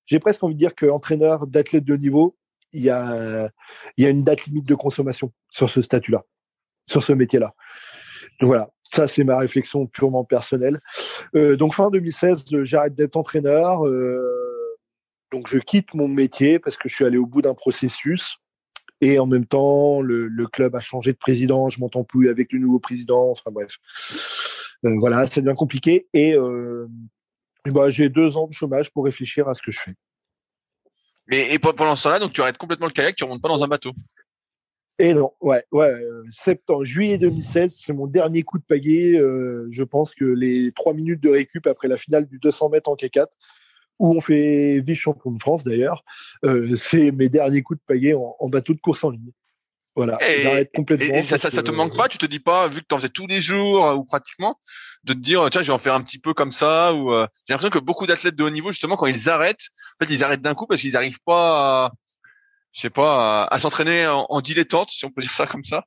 j'ai 0.07 0.19
presque 0.19 0.43
envie 0.43 0.55
de 0.55 0.59
dire 0.59 0.73
que 0.75 0.87
entraîneur 0.87 1.45
d'athlète 1.45 1.85
de 1.85 1.93
haut 1.93 1.97
niveau, 1.97 2.35
il 2.73 2.83
y 2.83 2.89
a 2.89 3.49
il 3.97 4.03
y 4.03 4.07
a 4.07 4.09
une 4.09 4.23
date 4.23 4.45
limite 4.45 4.65
de 4.65 4.75
consommation 4.75 5.31
sur 5.51 5.69
ce 5.69 5.81
statut-là, 5.83 6.25
sur 6.87 7.03
ce 7.03 7.13
métier-là. 7.13 7.53
Donc 8.39 8.47
voilà, 8.47 8.71
ça 8.95 9.07
c'est 9.07 9.23
ma 9.23 9.37
réflexion 9.37 9.85
purement 9.87 10.23
personnelle. 10.23 10.79
Euh, 11.35 11.55
donc 11.55 11.73
fin 11.73 11.89
2016, 11.89 12.45
j'arrête 12.63 12.95
d'être 12.95 13.17
entraîneur. 13.17 13.85
Euh, 13.85 14.77
donc 15.31 15.47
je 15.47 15.57
quitte 15.57 15.93
mon 15.93 16.07
métier 16.07 16.59
parce 16.59 16.77
que 16.77 16.87
je 16.87 16.95
suis 16.95 17.05
allé 17.05 17.17
au 17.17 17.25
bout 17.25 17.41
d'un 17.41 17.53
processus. 17.53 18.37
Et 19.01 19.19
en 19.19 19.25
même 19.25 19.45
temps, 19.45 20.01
le, 20.01 20.47
club 20.47 20.75
a 20.75 20.79
changé 20.79 21.11
de 21.11 21.17
président, 21.17 21.69
je 21.69 21.79
m'entends 21.81 22.05
plus 22.05 22.29
avec 22.29 22.53
le 22.53 22.59
nouveau 22.59 22.79
président, 22.79 23.29
enfin 23.29 23.51
bref. 23.51 23.75
Euh, 24.85 24.95
voilà, 24.99 25.27
c'est 25.27 25.41
bien 25.41 25.53
compliqué. 25.53 26.07
Et, 26.13 26.35
bah, 27.65 27.89
j'ai 27.89 28.09
deux 28.09 28.37
ans 28.37 28.47
de 28.47 28.53
chômage 28.53 28.91
pour 28.91 29.03
réfléchir 29.03 29.47
à 29.49 29.53
ce 29.53 29.61
que 29.61 29.71
je 29.71 29.79
fais. 29.79 29.93
Mais 31.27 31.53
et 31.53 31.59
pendant 31.59 31.95
ce 31.95 32.03
temps-là, 32.03 32.19
tu 32.29 32.41
arrêtes 32.41 32.57
complètement 32.57 32.85
le 32.85 32.93
kayak, 32.93 33.15
tu 33.15 33.23
remontes 33.23 33.41
pas 33.41 33.49
dans 33.49 33.63
un 33.63 33.67
bateau 33.67 33.91
et 34.97 35.13
non, 35.13 35.33
ouais, 35.41 35.65
ouais, 35.71 35.91
euh, 35.91 36.23
septembre, 36.31 36.85
juillet 36.85 37.17
2016, 37.17 37.81
c'est 37.85 37.91
mon 37.91 38.07
dernier 38.07 38.43
coup 38.43 38.57
de 38.57 38.63
pagaie. 38.63 39.17
Euh, 39.17 39.67
je 39.69 39.83
pense 39.83 40.15
que 40.15 40.23
les 40.23 40.71
trois 40.71 40.93
minutes 40.93 41.21
de 41.21 41.29
récup 41.29 41.67
après 41.67 41.89
la 41.89 41.97
finale 41.97 42.25
du 42.27 42.39
200 42.39 42.69
mètres 42.69 42.89
en 42.89 42.95
K4, 42.95 43.27
où 43.99 44.15
on 44.15 44.21
fait 44.21 44.79
vice-champion 44.79 45.31
de 45.31 45.39
France 45.39 45.65
d'ailleurs, 45.65 46.05
euh, 46.45 46.77
c'est 46.77 47.11
mes 47.11 47.27
derniers 47.27 47.61
coups 47.61 47.79
de 47.79 47.85
pagaie 47.85 48.13
en, 48.13 48.49
bateau 48.49 48.73
de 48.73 48.79
course 48.79 49.03
en 49.03 49.09
ligne. 49.09 49.31
Voilà, 49.97 50.17
j'arrête 50.21 50.71
complètement. 50.73 51.15
Et, 51.15 51.21
ça, 51.23 51.37
ça, 51.37 51.63
te 51.63 51.71
manque 51.71 51.95
pas? 51.95 52.09
Tu 52.09 52.17
te 52.17 52.25
dis 52.25 52.41
pas, 52.41 52.67
vu 52.67 52.81
que 52.81 52.85
tu 52.87 52.95
en 52.95 52.97
faisais 52.97 53.09
tous 53.09 53.27
les 53.27 53.39
jours 53.39 53.97
ou 53.97 54.03
pratiquement, 54.03 54.59
de 55.03 55.13
te 55.13 55.19
dire 55.19 55.49
tiens, 55.49 55.61
je 55.61 55.67
vais 55.67 55.73
en 55.73 55.77
faire 55.77 55.93
un 55.93 56.01
petit 56.01 56.19
peu 56.19 56.33
comme 56.33 56.51
ça 56.51 56.93
ou 56.93 57.13
j'ai 57.13 57.53
l'impression 57.53 57.69
que 57.69 57.79
beaucoup 57.79 58.05
d'athlètes 58.05 58.35
de 58.35 58.43
haut 58.43 58.49
niveau 58.49 58.71
justement 58.71 58.97
quand 58.97 59.05
ils 59.07 59.29
arrêtent, 59.29 59.67
en 59.99 60.05
fait 60.05 60.13
ils 60.13 60.23
arrêtent 60.23 60.41
d'un 60.41 60.53
coup 60.53 60.67
parce 60.67 60.81
qu'ils 60.81 60.93
n'arrivent 60.93 61.21
pas 61.25 61.85
à 61.85 61.91
je 62.75 62.81
sais 62.81 62.89
pas, 62.89 63.45
à, 63.45 63.57
s'entraîner 63.59 64.05
en, 64.05 64.41
dilettante, 64.41 64.91
si 64.91 65.05
on 65.05 65.11
peut 65.11 65.21
dire 65.23 65.31
ça 65.31 65.47
comme 65.47 65.63
ça 65.63 65.85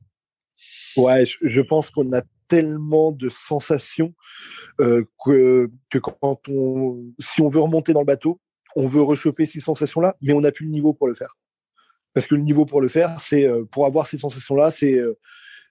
Ouais, 0.96 1.24
je, 1.42 1.60
pense 1.60 1.90
qu'on 1.90 2.12
a 2.12 2.22
tellement 2.48 3.12
de 3.12 3.28
sensations 3.28 4.14
euh, 4.80 5.04
que, 5.24 5.70
quand 6.00 6.40
on, 6.48 7.12
si 7.20 7.42
on 7.42 7.50
veut 7.50 7.60
remonter 7.60 7.92
dans 7.92 8.00
le 8.00 8.06
bateau, 8.06 8.40
on 8.74 8.86
veut 8.86 9.02
rechoper 9.02 9.46
ces 9.46 9.60
sensations-là, 9.60 10.16
mais 10.22 10.32
on 10.32 10.40
n'a 10.40 10.50
plus 10.50 10.64
le 10.64 10.72
niveau 10.72 10.94
pour 10.94 11.06
le 11.06 11.14
faire. 11.14 11.36
Parce 12.14 12.26
que 12.26 12.34
le 12.34 12.40
niveau 12.40 12.64
pour 12.64 12.80
le 12.80 12.88
faire, 12.88 13.20
c'est 13.20 13.44
euh, 13.44 13.64
pour 13.70 13.86
avoir 13.86 14.06
ces 14.06 14.18
sensations-là, 14.18 14.70
c'est 14.70 14.94
euh, 14.94 15.18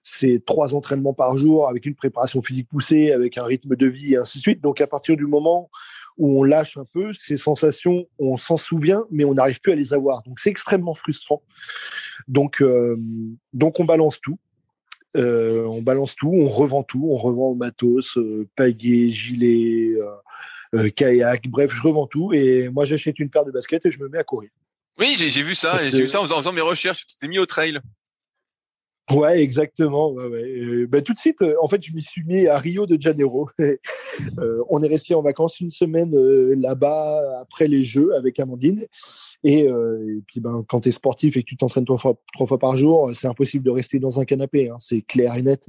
c'est 0.02 0.42
trois 0.44 0.74
entraînements 0.74 1.14
par 1.14 1.38
jour 1.38 1.68
avec 1.68 1.86
une 1.86 1.94
préparation 1.94 2.42
physique 2.42 2.68
poussée, 2.68 3.12
avec 3.12 3.38
un 3.38 3.44
rythme 3.44 3.76
de 3.76 3.86
vie 3.86 4.14
et 4.14 4.16
ainsi 4.16 4.38
de 4.38 4.42
suite. 4.42 4.60
Donc 4.60 4.80
à 4.80 4.86
partir 4.86 5.16
du 5.16 5.26
moment 5.26 5.70
où 6.16 6.40
on 6.40 6.42
lâche 6.42 6.76
un 6.76 6.84
peu, 6.84 7.12
ces 7.14 7.36
sensations, 7.36 8.06
on 8.18 8.36
s'en 8.36 8.56
souvient, 8.56 9.04
mais 9.10 9.24
on 9.24 9.34
n'arrive 9.34 9.60
plus 9.60 9.72
à 9.72 9.76
les 9.76 9.94
avoir. 9.94 10.22
Donc 10.22 10.40
c'est 10.40 10.50
extrêmement 10.50 10.94
frustrant. 10.94 11.42
Donc, 12.26 12.60
euh, 12.60 12.96
donc 13.52 13.78
on 13.80 13.84
balance 13.84 14.20
tout. 14.20 14.38
Euh, 15.16 15.64
on 15.64 15.80
balance 15.80 16.14
tout, 16.16 16.30
on 16.32 16.48
revend 16.48 16.82
tout, 16.82 17.08
on 17.10 17.16
revend 17.16 17.54
matos, 17.54 18.18
euh, 18.18 18.46
pagaie, 18.56 19.10
gilet, 19.10 19.96
euh, 20.74 20.90
kayak, 20.90 21.48
bref, 21.48 21.72
je 21.74 21.82
revends 21.82 22.06
tout 22.06 22.34
et 22.34 22.68
moi 22.68 22.84
j'achète 22.84 23.18
une 23.18 23.30
paire 23.30 23.46
de 23.46 23.50
baskets 23.50 23.86
et 23.86 23.90
je 23.90 23.98
me 24.00 24.08
mets 24.08 24.18
à 24.18 24.24
courir. 24.24 24.50
Oui, 24.98 25.14
j'ai 25.16 25.42
vu 25.42 25.54
ça, 25.54 25.88
j'ai 25.88 26.02
vu 26.02 26.08
ça 26.08 26.20
en 26.20 26.26
faisant, 26.26 26.52
mes 26.52 26.60
recherches, 26.60 27.06
tu 27.06 27.16
t'es 27.16 27.28
mis 27.28 27.38
au 27.38 27.46
trail. 27.46 27.78
Ouais, 29.10 29.40
exactement. 29.40 30.12
Ouais, 30.12 30.86
ben, 30.86 31.02
tout 31.02 31.14
de 31.14 31.18
suite, 31.18 31.40
euh, 31.40 31.54
en 31.62 31.68
fait, 31.68 31.82
je 31.82 31.92
m'y 31.92 32.02
suis 32.02 32.22
mis 32.24 32.46
à 32.46 32.58
Rio 32.58 32.86
de 32.86 33.00
Janeiro. 33.00 33.48
euh, 33.60 34.62
on 34.68 34.82
est 34.82 34.88
resté 34.88 35.14
en 35.14 35.22
vacances 35.22 35.60
une 35.60 35.70
semaine 35.70 36.14
euh, 36.14 36.54
là-bas 36.58 37.40
après 37.40 37.68
les 37.68 37.84
Jeux 37.84 38.14
avec 38.14 38.38
Amandine. 38.38 38.86
Et, 39.44 39.60
et 39.60 40.22
puis, 40.26 40.40
ben, 40.40 40.64
quand 40.68 40.80
tu 40.80 40.90
es 40.90 40.92
sportif 40.92 41.36
et 41.36 41.42
que 41.42 41.46
tu 41.46 41.56
t'entraînes 41.56 41.84
trois 41.84 41.96
fois, 41.96 42.20
trois 42.34 42.46
fois 42.46 42.58
par 42.58 42.76
jour, 42.76 43.12
c'est 43.14 43.28
impossible 43.28 43.64
de 43.64 43.70
rester 43.70 43.98
dans 43.98 44.20
un 44.20 44.24
canapé. 44.24 44.68
Hein, 44.68 44.76
c'est 44.78 45.00
clair 45.00 45.34
et 45.36 45.42
net. 45.42 45.66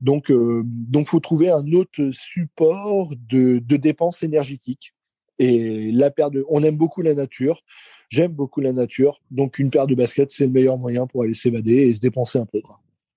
Donc, 0.00 0.30
donc, 0.30 1.08
faut 1.08 1.20
trouver 1.20 1.50
un 1.50 1.72
autre 1.72 2.10
support 2.12 3.12
de, 3.30 3.58
de 3.58 3.76
dépenses 3.76 4.22
énergétiques. 4.22 4.94
Et 5.38 5.90
la 5.92 6.10
paire 6.10 6.30
de, 6.30 6.44
on 6.48 6.62
aime 6.62 6.76
beaucoup 6.76 7.00
la 7.00 7.14
nature. 7.14 7.62
J'aime 8.10 8.32
beaucoup 8.32 8.60
la 8.60 8.72
nature, 8.72 9.20
donc 9.30 9.58
une 9.58 9.70
paire 9.70 9.86
de 9.86 9.94
baskets, 9.94 10.32
c'est 10.32 10.46
le 10.46 10.52
meilleur 10.52 10.78
moyen 10.78 11.06
pour 11.06 11.22
aller 11.22 11.34
s'évader 11.34 11.88
et 11.88 11.94
se 11.94 12.00
dépenser 12.00 12.38
un 12.38 12.46
peu. 12.46 12.60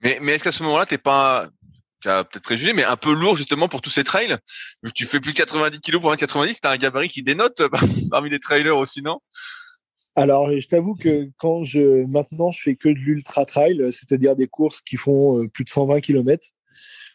Mais, 0.01 0.19
mais 0.21 0.33
est-ce 0.33 0.43
qu'à 0.43 0.51
ce 0.51 0.63
moment-là, 0.63 0.85
t'es 0.85 0.97
pas, 0.97 1.49
tu 2.01 2.09
as 2.09 2.23
peut-être 2.23 2.43
préjugé, 2.43 2.73
mais 2.73 2.83
un 2.83 2.97
peu 2.97 3.13
lourd 3.13 3.35
justement 3.35 3.69
pour 3.69 3.81
tous 3.81 3.89
ces 3.89 4.03
trails? 4.03 4.35
Tu 4.95 5.05
fais 5.05 5.19
plus 5.19 5.31
de 5.31 5.37
90 5.37 5.79
kilos 5.79 6.01
pour 6.01 6.11
un 6.11 6.17
90, 6.17 6.59
t'as 6.59 6.71
un 6.71 6.77
gabarit 6.77 7.07
qui 7.07 7.23
dénote 7.23 7.61
parmi 8.11 8.29
les 8.29 8.39
trailers 8.39 8.77
aussi, 8.77 9.01
non? 9.01 9.19
Alors, 10.15 10.49
je 10.51 10.67
t'avoue 10.67 10.95
que 10.95 11.29
quand 11.37 11.63
je 11.63 12.05
maintenant 12.11 12.51
je 12.51 12.61
fais 12.61 12.75
que 12.75 12.89
de 12.89 12.95
l'ultra 12.95 13.45
trail, 13.45 13.93
c'est-à-dire 13.93 14.35
des 14.35 14.47
courses 14.47 14.81
qui 14.81 14.97
font 14.97 15.41
euh, 15.41 15.47
plus 15.47 15.63
de 15.63 15.69
120 15.69 16.01
km 16.01 16.45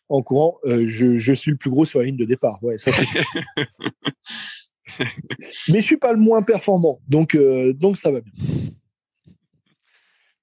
en 0.08 0.22
courant, 0.22 0.58
euh, 0.64 0.86
je, 0.86 1.16
je, 1.18 1.32
suis 1.34 1.50
le 1.50 1.56
plus 1.56 1.68
gros 1.68 1.84
sur 1.84 1.98
la 1.98 2.06
ligne 2.06 2.16
de 2.16 2.24
départ. 2.24 2.62
Ouais, 2.62 2.78
ça 2.78 2.92
c'est 2.92 3.04
mais 5.68 5.80
je 5.80 5.84
suis 5.84 5.96
pas 5.96 6.12
le 6.12 6.18
moins 6.18 6.42
performant, 6.42 7.00
donc 7.08 7.34
euh, 7.34 7.72
donc 7.72 7.96
ça 7.96 8.10
va 8.10 8.20
bien. 8.20 8.32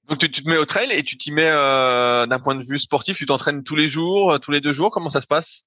Donc 0.09 0.19
tu, 0.19 0.29
te 0.29 0.49
mets 0.49 0.57
au 0.57 0.65
trail 0.65 0.91
et 0.91 1.03
tu 1.03 1.17
t'y 1.17 1.31
mets 1.31 1.49
euh, 1.49 2.25
d'un 2.25 2.39
point 2.39 2.55
de 2.55 2.65
vue 2.65 2.77
sportif, 2.77 3.17
tu 3.17 3.25
t'entraînes 3.25 3.63
tous 3.63 3.75
les 3.75 3.87
jours, 3.87 4.33
euh, 4.33 4.37
tous 4.37 4.51
les 4.51 4.59
deux 4.59 4.73
jours, 4.73 4.91
comment 4.91 5.09
ça 5.09 5.21
se 5.21 5.27
passe? 5.27 5.65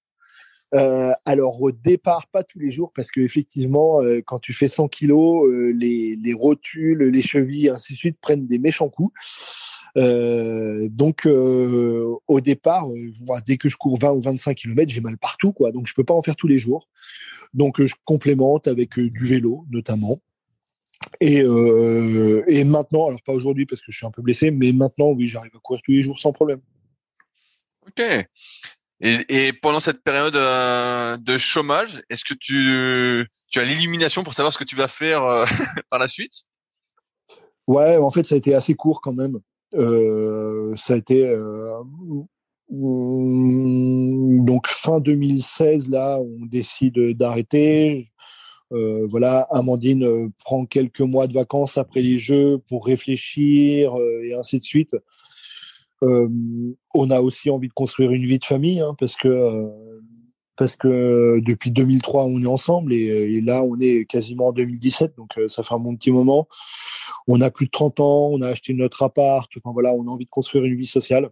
Alors 1.24 1.62
au 1.62 1.73
départ 1.73 2.27
pas 2.27 2.43
tous 2.43 2.59
les 2.59 2.70
jours 2.70 2.93
parce 2.94 3.11
que 3.11 3.20
effectivement 3.20 4.01
quand 4.27 4.40
tu 4.40 4.53
fais 4.53 4.69
100 4.69 4.89
kilos 4.89 5.48
les, 5.74 6.19
les 6.23 6.35
rotules 6.35 7.05
les 7.05 7.23
chevilles 7.23 7.70
ainsi 7.70 7.94
de 7.94 7.98
suite 7.98 8.19
prennent 8.20 8.47
des 8.47 8.59
méchants 8.59 8.90
coups. 8.90 9.15
Donc 9.94 11.24
au 11.24 12.40
départ 12.43 12.89
dès 13.47 13.57
que 13.57 13.70
je 13.70 13.77
cours 13.77 13.98
20 13.98 14.11
ou 14.11 14.20
25 14.20 14.55
km 14.55 14.93
j'ai 14.93 15.01
mal 15.01 15.16
partout 15.16 15.53
quoi. 15.53 15.73
Donc 15.73 15.86
je 15.86 15.94
peux 15.94 16.05
pas 16.05 16.12
en 16.12 16.20
faire 16.20 16.36
tous 16.36 16.48
les 16.48 16.59
jours 16.59 16.89
donc 17.55 17.81
euh, 17.81 17.86
je 17.86 17.94
complémente 18.05 18.68
avec 18.68 18.98
euh, 18.98 19.10
du 19.10 19.24
vélo 19.24 19.64
notamment. 19.70 20.20
Et, 21.20 21.43
euh, 21.43 22.43
et 22.48 22.64
maintenant, 22.64 23.09
alors 23.09 23.23
pas 23.23 23.32
aujourd'hui 23.32 23.66
parce 23.66 23.81
que 23.81 23.93
je 23.93 23.97
suis 23.97 24.06
un 24.06 24.10
peu 24.10 24.23
blessé, 24.23 24.51
mais 24.51 24.73
maintenant 24.73 25.12
oui, 25.12 25.28
j'arrive 25.28 25.52
à 25.55 25.59
courir 25.59 25.82
tous 25.85 25.93
les 25.93 26.02
jours 26.02 26.18
sans 26.18 26.32
problème. 26.32 26.60
Ok. 27.86 28.02
Et, 29.01 29.47
et 29.47 29.52
pendant 29.52 29.81
cette 29.81 30.02
période 30.02 30.35
de 30.35 31.39
chômage, 31.39 32.02
est-ce 32.09 32.24
que 32.24 32.35
tu, 32.35 33.28
tu 33.51 33.59
as 33.60 33.64
l'illumination 33.64 34.24
pour 34.24 34.32
savoir 34.35 34.52
ce 34.52 34.59
que 34.59 34.64
tu 34.64 34.74
vas 34.74 34.89
faire 34.89 35.23
par 35.90 35.98
la 35.98 36.09
suite? 36.09 36.32
Ouais, 37.66 37.98
en 37.98 38.10
fait, 38.10 38.24
ça 38.24 38.36
a 38.36 38.39
été 38.39 38.55
assez 38.55 38.74
court 38.74 39.01
quand 39.02 39.12
même. 39.12 39.39
Ça 39.73 40.94
a 40.94 40.97
été 40.97 41.31
donc 42.69 44.67
fin 44.67 45.01
2016, 45.01 45.89
là, 45.91 46.19
on 46.21 46.47
décide 46.47 47.17
d'arrêter. 47.17 48.11
Euh, 48.73 49.07
voilà, 49.09 49.47
Amandine 49.51 50.05
euh, 50.05 50.29
prend 50.45 50.67
quelques 50.67 51.01
mois 51.01 51.29
de 51.29 51.33
vacances 51.33 51.79
après 51.79 52.03
les 52.03 52.19
Jeux 52.19 52.59
pour 52.69 52.87
réfléchir 52.87 53.97
euh, 53.97 54.23
et 54.25 54.35
ainsi 54.35 54.59
de 54.59 54.65
suite. 54.65 54.97
on 56.03 57.11
a 57.11 57.21
aussi 57.21 57.49
envie 57.51 57.69
de 57.69 57.73
construire 57.73 58.11
une 58.11 58.27
vie 58.27 58.39
de 58.39 58.45
famille 58.45 58.81
hein, 58.81 58.95
parce 58.99 59.15
que 59.17 59.67
parce 60.57 60.75
que 60.77 61.41
depuis 61.47 61.71
2003 61.71 62.25
on 62.25 62.43
est 62.43 62.47
ensemble 62.47 62.93
et, 62.93 63.07
et, 63.37 63.41
là 63.41 63.63
on 63.63 63.79
est 63.79 64.05
quasiment 64.05 64.49
en 64.49 64.53
2017 64.53 65.15
donc 65.17 65.31
ça 65.49 65.63
fait 65.63 65.75
un 65.75 65.79
bon 65.79 65.97
petit 65.97 66.11
moment. 66.11 66.49
On 67.29 67.41
a 67.41 67.51
plus 67.51 67.67
de 67.67 67.71
30 67.71 68.01
ans, 68.01 68.31
on 68.33 68.43
a 68.43 68.49
acheté 68.49 68.75
notre 68.75 69.03
appart, 69.03 69.51
enfin 69.57 69.73
voilà, 69.73 69.93
on 69.95 70.07
a 70.09 70.11
envie 70.11 70.27
de 70.27 70.31
construire 70.31 70.65
une 70.65 70.77
vie 70.77 70.87
sociale. 70.87 71.31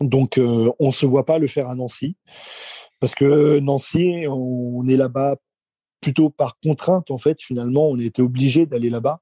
Donc, 0.00 0.38
euh, 0.38 0.70
on 0.80 0.92
se 0.92 1.06
voit 1.06 1.24
pas 1.24 1.38
le 1.38 1.46
faire 1.46 1.68
à 1.68 1.74
Nancy, 1.74 2.16
parce 3.00 3.14
que 3.14 3.58
Nancy, 3.60 4.24
on 4.28 4.86
est 4.88 4.96
là-bas 4.96 5.36
plutôt 6.00 6.30
par 6.30 6.58
contrainte, 6.60 7.10
en 7.10 7.18
fait. 7.18 7.38
Finalement, 7.40 7.88
on 7.88 7.98
était 7.98 8.22
obligé 8.22 8.66
d'aller 8.66 8.90
là-bas 8.90 9.20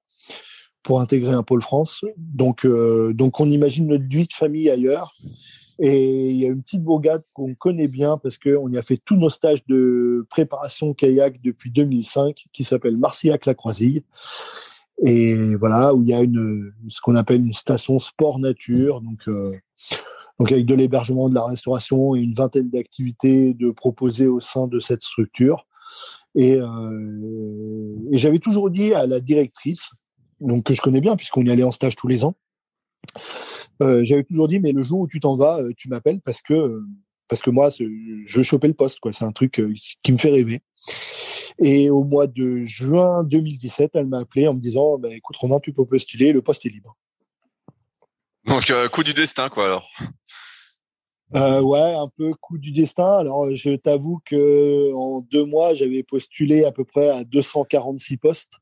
pour 0.83 1.01
intégrer 1.01 1.33
un 1.33 1.43
pôle 1.43 1.63
France. 1.63 2.05
Donc, 2.17 2.65
euh, 2.65 3.13
donc 3.13 3.41
on 3.41 3.51
imagine 3.51 3.87
notre 3.87 4.09
vie 4.09 4.27
de 4.27 4.33
famille 4.33 4.69
ailleurs. 4.69 5.15
Et 5.79 6.31
il 6.31 6.37
y 6.37 6.45
a 6.45 6.49
une 6.49 6.63
petite 6.63 6.83
bourgade 6.83 7.23
qu'on 7.35 7.55
connaît 7.55 7.89
bien 7.89 8.19
parce 8.19 8.37
qu'on 8.37 8.69
y 8.69 8.79
a 8.79 8.83
fait 8.83 9.01
tous 9.05 9.17
nos 9.17 9.31
stages 9.31 9.65
de 9.67 10.27
préparation 10.29 10.95
kayak 10.95 11.41
depuis 11.43 11.71
2005 11.71 12.45
qui 12.53 12.65
s'appelle 12.65 12.97
Marcillac-la-Croisille. 12.97 14.03
Et 15.05 15.57
voilà, 15.57 15.95
où 15.95 16.03
il 16.03 16.09
y 16.09 16.15
a 16.15 16.21
une, 16.21 16.73
ce 16.89 17.01
qu'on 17.01 17.15
appelle 17.15 17.45
une 17.45 17.55
station 17.55 17.99
sport 17.99 18.39
nature. 18.39 19.01
Donc, 19.01 19.27
euh, 19.29 19.53
donc 20.39 20.53
avec 20.53 20.67
de 20.67 20.75
l'hébergement, 20.75 21.29
de 21.29 21.35
la 21.35 21.45
restauration 21.45 22.15
et 22.15 22.21
une 22.21 22.35
vingtaine 22.35 22.71
d'activités 22.71 23.55
de 23.55 23.71
proposer 23.71 24.27
au 24.27 24.41
sein 24.41 24.67
de 24.67 24.81
cette 24.81 25.03
structure. 25.03 25.67
Et, 26.35 26.57
euh, 26.57 27.97
et 28.11 28.19
j'avais 28.19 28.39
toujours 28.39 28.71
dit 28.71 28.95
à 28.95 29.07
la 29.07 29.21
directrice, 29.21 29.91
donc 30.41 30.65
que 30.65 30.75
je 30.75 30.81
connais 30.81 31.01
bien 31.01 31.17
puisqu'on 31.17 31.45
y 31.45 31.51
allait 31.51 31.63
en 31.63 31.73
stage 31.73 31.97
tous 31.97 32.09
les 32.09 32.25
ans, 32.25 32.35
euh, 33.83 34.03
j'avais 34.05 34.25
toujours 34.25 34.49
dit 34.49 34.61
mais 34.61 34.73
le 34.73 34.83
jour 34.83 35.01
où 35.01 35.09
tu 35.09 35.21
t'en 35.21 35.37
vas, 35.37 35.61
tu 35.77 35.89
m'appelles 35.89 36.21
parce 36.21 36.41
que 36.41 36.81
parce 37.29 37.43
que 37.43 37.51
moi 37.51 37.71
je 37.71 38.37
veux 38.37 38.43
choper 38.43 38.69
le 38.69 38.75
poste 38.75 39.01
quoi. 39.01 39.13
C'est 39.13 39.25
un 39.25 39.33
truc 39.33 39.63
qui 40.03 40.13
me 40.13 40.19
fait 40.19 40.31
rêver. 40.31 40.61
Et 41.59 41.91
au 41.91 42.05
mois 42.05 42.27
de 42.27 42.65
juin 42.65 43.25
2017, 43.25 43.91
elle 43.95 44.07
m'a 44.07 44.21
appelé 44.21 44.49
en 44.49 44.55
me 44.55 44.61
disant 44.61 44.99
bah, 44.99 45.15
écoute 45.15 45.37
Romain, 45.37 45.61
tu 45.61 45.73
peux 45.73 45.85
postuler, 45.85 46.33
le 46.33 46.43
poste 46.43 46.65
est 46.67 46.71
libre. 46.71 46.97
Donc 48.47 48.71
euh, 48.71 48.89
coup 48.89 49.05
du 49.05 49.15
destin 49.15 49.49
quoi 49.49 49.67
alors. 49.67 49.91
Euh, 51.35 51.61
ouais, 51.61 51.95
un 51.95 52.09
peu 52.17 52.35
coup 52.35 52.59
du 52.59 52.73
destin. 52.73 53.19
Alors 53.19 53.55
je 53.55 53.77
t'avoue 53.77 54.21
que 54.25 54.93
en 54.95 55.21
deux 55.21 55.45
mois, 55.45 55.75
j'avais 55.75 56.03
postulé 56.03 56.65
à 56.65 56.73
peu 56.73 56.85
près 56.85 57.09
à 57.09 57.25
246 57.25 58.17
postes 58.19 58.53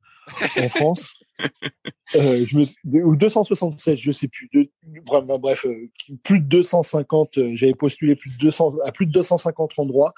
en 0.56 0.68
France. 0.68 1.12
Euh, 2.16 2.44
je 2.46 2.56
me, 2.56 3.04
ou 3.04 3.16
267, 3.16 3.98
je 3.98 4.12
sais 4.12 4.28
plus. 4.28 4.48
De, 4.52 4.68
vraiment, 5.06 5.38
bref, 5.38 5.66
euh, 5.66 5.90
plus 6.22 6.40
de 6.40 6.46
250. 6.46 7.38
Euh, 7.38 7.52
j'avais 7.54 7.74
postulé 7.74 8.16
plus 8.16 8.30
de 8.30 8.38
200 8.38 8.78
à 8.84 8.92
plus 8.92 9.06
de 9.06 9.12
250 9.12 9.78
endroits. 9.78 10.12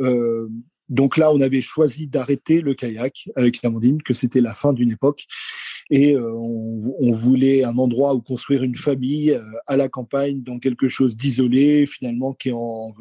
Euh, 0.00 0.48
donc 0.88 1.16
là, 1.16 1.32
on 1.32 1.40
avait 1.40 1.60
choisi 1.60 2.06
d'arrêter 2.06 2.60
le 2.60 2.74
kayak 2.74 3.28
avec 3.36 3.62
Amandine, 3.64 4.02
que 4.02 4.14
c'était 4.14 4.40
la 4.40 4.54
fin 4.54 4.72
d'une 4.72 4.90
époque. 4.90 5.26
Et 5.90 6.14
euh, 6.14 6.32
on, 6.32 6.94
on, 6.98 7.12
voulait 7.12 7.64
un 7.64 7.78
endroit 7.78 8.14
où 8.14 8.20
construire 8.20 8.62
une 8.62 8.76
famille 8.76 9.32
euh, 9.32 9.42
à 9.66 9.76
la 9.76 9.88
campagne, 9.88 10.42
dans 10.42 10.58
quelque 10.58 10.88
chose 10.88 11.16
d'isolé, 11.16 11.86
finalement, 11.86 12.34
qui 12.34 12.50
est 12.50 12.54
en 12.54 12.94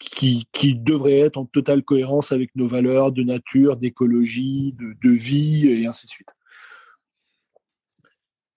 qui, 0.00 0.48
qui, 0.50 0.74
devrait 0.74 1.20
être 1.20 1.36
en 1.36 1.44
totale 1.44 1.84
cohérence 1.84 2.32
avec 2.32 2.50
nos 2.56 2.66
valeurs 2.66 3.12
de 3.12 3.22
nature, 3.22 3.76
d'écologie, 3.76 4.74
de, 4.76 4.96
de, 5.00 5.14
vie 5.14 5.68
et 5.68 5.86
ainsi 5.86 6.06
de 6.06 6.10
suite. 6.10 6.30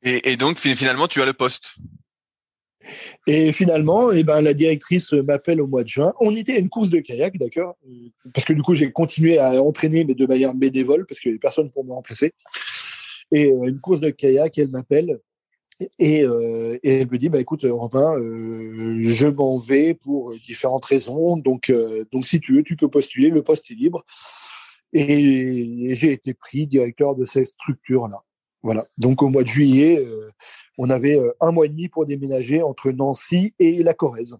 Et, 0.02 0.32
et 0.32 0.38
donc 0.38 0.58
finalement, 0.60 1.08
tu 1.08 1.22
as 1.22 1.26
le 1.26 1.34
poste. 1.34 1.76
Et 3.28 3.52
finalement, 3.52 4.12
eh 4.12 4.24
ben, 4.24 4.42
la 4.42 4.54
directrice 4.54 5.14
m'appelle 5.14 5.62
au 5.62 5.68
mois 5.68 5.84
de 5.84 5.90
juin. 5.90 6.14
On 6.20 6.36
était 6.36 6.54
à 6.54 6.58
une 6.58 6.70
course 6.70 6.90
de 6.90 7.00
kayak, 7.00 7.38
d'accord 7.38 7.76
Parce 8.34 8.46
que 8.46 8.54
du 8.54 8.62
coup, 8.62 8.76
j'ai 8.76 8.92
continué 8.92 9.40
à 9.40 9.62
entraîner, 9.62 10.04
mais 10.04 10.14
de 10.14 10.26
manière 10.26 10.54
bénévole, 10.54 11.06
parce 11.08 11.20
qu'il 11.20 11.32
n'y 11.32 11.34
avait 11.34 11.40
personne 11.40 11.72
pour 11.72 11.86
me 11.86 11.92
remplacer. 11.92 12.34
Et 13.31 13.52
euh, 13.52 13.68
une 13.68 13.80
course 13.80 13.99
de 13.99 14.10
kayak, 14.10 14.57
elle 14.57 14.69
m'appelle. 14.69 15.19
Et, 15.99 16.23
euh, 16.23 16.77
elle 16.84 17.10
me 17.10 17.18
dit, 17.18 17.30
bah, 17.30 17.39
écoute, 17.39 17.65
Romain, 17.69 18.18
euh, 18.18 19.10
je 19.10 19.27
m'en 19.27 19.57
vais 19.57 19.93
pour 19.93 20.34
différentes 20.39 20.85
raisons. 20.85 21.38
Donc, 21.38 21.72
donc, 22.11 22.26
si 22.26 22.39
tu 22.39 22.56
veux, 22.56 22.64
tu 22.64 22.76
peux 22.76 22.89
postuler. 22.89 23.30
Le 23.30 23.43
poste 23.43 23.69
est 23.72 23.76
libre. 23.76 24.03
Et 24.93 25.95
j'ai 25.95 26.14
été 26.14 26.34
pris 26.34 26.68
directeur 26.68 27.15
de 27.15 27.26
cette 27.26 27.47
structure-là. 27.47 28.23
Voilà. 28.64 28.88
Donc 28.97 29.22
au 29.22 29.30
mois 29.30 29.43
de 29.43 29.47
juillet, 29.47 30.03
on 30.77 30.89
avait 30.89 31.18
un 31.41 31.52
mois 31.52 31.65
et 31.65 31.69
demi 31.69 31.89
pour 31.89 32.06
déménager 32.06 32.64
entre 32.64 32.91
Nancy 32.91 33.53
et 33.60 33.84
la 33.84 33.93
Corrèze. 33.93 34.38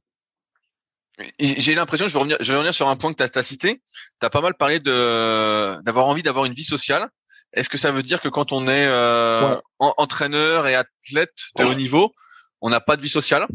J'ai 1.40 1.76
l'impression, 1.76 2.08
je 2.08 2.14
vais 2.14 2.20
revenir, 2.56 2.74
sur 2.74 2.90
un 2.90 2.96
point 2.96 3.14
que 3.14 3.24
tu 3.24 3.40
as, 3.40 3.44
cité. 3.44 3.82
Tu 4.20 4.26
as 4.26 4.30
pas 4.30 4.42
mal 4.42 4.56
parlé 4.56 4.80
d'avoir 4.80 6.08
envie 6.08 6.24
d'avoir 6.24 6.46
une 6.46 6.54
vie 6.54 6.64
sociale. 6.64 7.10
Est-ce 7.56 7.70
que 7.70 7.78
ça 7.78 7.92
veut 7.92 8.04
dire 8.04 8.22
que 8.22 8.30
quand 8.30 8.52
on 8.52 8.68
est 8.68 8.86
euh, 8.86 9.56
entraîneur 9.80 10.68
et 10.68 10.76
athlète 10.76 11.34
de 11.58 11.64
haut 11.64 11.74
niveau, 11.74 12.14
on 12.62 12.70
n'a 12.70 12.82
pas 12.82 12.98
de 12.98 13.02
vie 13.02 13.10
sociale? 13.10 13.48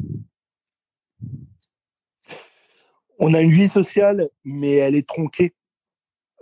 On 3.19 3.35
a 3.35 3.41
une 3.41 3.51
vie 3.51 3.69
sociale, 3.69 4.29
mais 4.45 4.73
elle 4.77 4.97
est 4.97 5.07
tronquée 5.07 5.55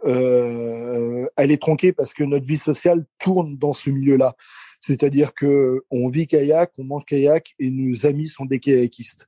euh, 0.04 1.26
elle 1.36 1.50
est 1.50 1.60
tronquée 1.60 1.92
parce 1.92 2.14
que 2.14 2.22
notre 2.22 2.46
vie 2.46 2.58
sociale 2.58 3.04
tourne 3.18 3.56
dans 3.56 3.72
ce 3.72 3.90
milieu-là. 3.90 4.34
C'est-à-dire 4.80 5.34
que 5.34 5.82
on 5.90 6.08
vit 6.08 6.26
kayak, 6.26 6.72
on 6.78 6.84
mange 6.84 7.04
kayak 7.04 7.54
et 7.58 7.70
nos 7.70 8.06
amis 8.06 8.28
sont 8.28 8.44
des 8.44 8.60
kayakistes 8.60 9.26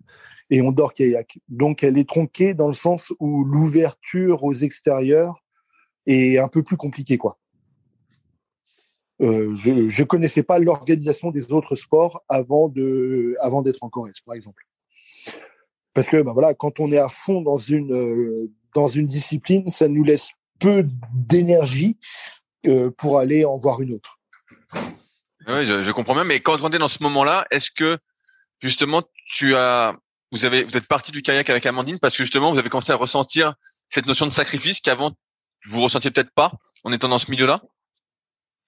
et 0.48 0.62
on 0.62 0.70
dort 0.70 0.94
kayak. 0.94 1.38
Donc 1.48 1.82
elle 1.82 1.98
est 1.98 2.08
tronquée 2.08 2.54
dans 2.54 2.68
le 2.68 2.74
sens 2.74 3.12
où 3.18 3.44
l'ouverture 3.44 4.44
aux 4.44 4.54
extérieurs 4.54 5.42
est 6.06 6.38
un 6.38 6.48
peu 6.48 6.62
plus 6.62 6.76
compliquée, 6.76 7.18
quoi. 7.18 7.38
Euh, 9.20 9.54
je, 9.56 9.88
je 9.88 10.04
connaissais 10.04 10.42
pas 10.42 10.58
l'organisation 10.58 11.30
des 11.30 11.52
autres 11.52 11.76
sports 11.76 12.22
avant 12.28 12.68
de, 12.68 13.36
avant 13.40 13.62
d'être 13.62 13.82
en 13.82 13.90
Corrèze, 13.90 14.20
par 14.24 14.34
exemple. 14.34 14.64
Parce 15.92 16.06
que 16.06 16.22
ben 16.22 16.32
voilà, 16.32 16.54
quand 16.54 16.80
on 16.80 16.90
est 16.92 16.98
à 16.98 17.08
fond 17.08 17.42
dans 17.42 17.58
une 17.58 17.92
euh, 17.92 18.50
dans 18.74 18.88
une 18.88 19.06
discipline, 19.06 19.68
ça 19.68 19.88
nous 19.88 20.04
laisse 20.04 20.28
peu 20.58 20.86
d'énergie 21.12 21.98
euh, 22.66 22.90
pour 22.90 23.18
aller 23.18 23.44
en 23.44 23.58
voir 23.58 23.82
une 23.82 23.94
autre. 23.94 24.20
Oui, 25.48 25.66
je, 25.66 25.82
je 25.82 25.90
comprends 25.90 26.14
bien. 26.14 26.24
Mais 26.24 26.40
quand 26.40 26.60
on 26.62 26.70
est 26.70 26.78
dans 26.78 26.88
ce 26.88 27.02
moment-là, 27.02 27.46
est-ce 27.50 27.70
que 27.70 27.98
justement 28.60 29.02
tu 29.26 29.54
as, 29.54 29.96
vous 30.32 30.44
avez, 30.44 30.64
vous 30.64 30.76
êtes 30.76 30.86
parti 30.86 31.10
du 31.12 31.22
kayak 31.22 31.50
avec 31.50 31.66
Amandine 31.66 31.98
parce 31.98 32.16
que 32.16 32.22
justement 32.22 32.52
vous 32.52 32.58
avez 32.58 32.68
commencé 32.68 32.92
à 32.92 32.96
ressentir 32.96 33.54
cette 33.88 34.06
notion 34.06 34.26
de 34.26 34.32
sacrifice 34.32 34.80
qu'avant 34.80 35.12
vous 35.68 35.82
ressentiez 35.82 36.10
peut-être 36.10 36.32
pas 36.32 36.52
en 36.84 36.92
étant 36.92 37.08
dans 37.08 37.18
ce 37.18 37.30
milieu-là? 37.30 37.62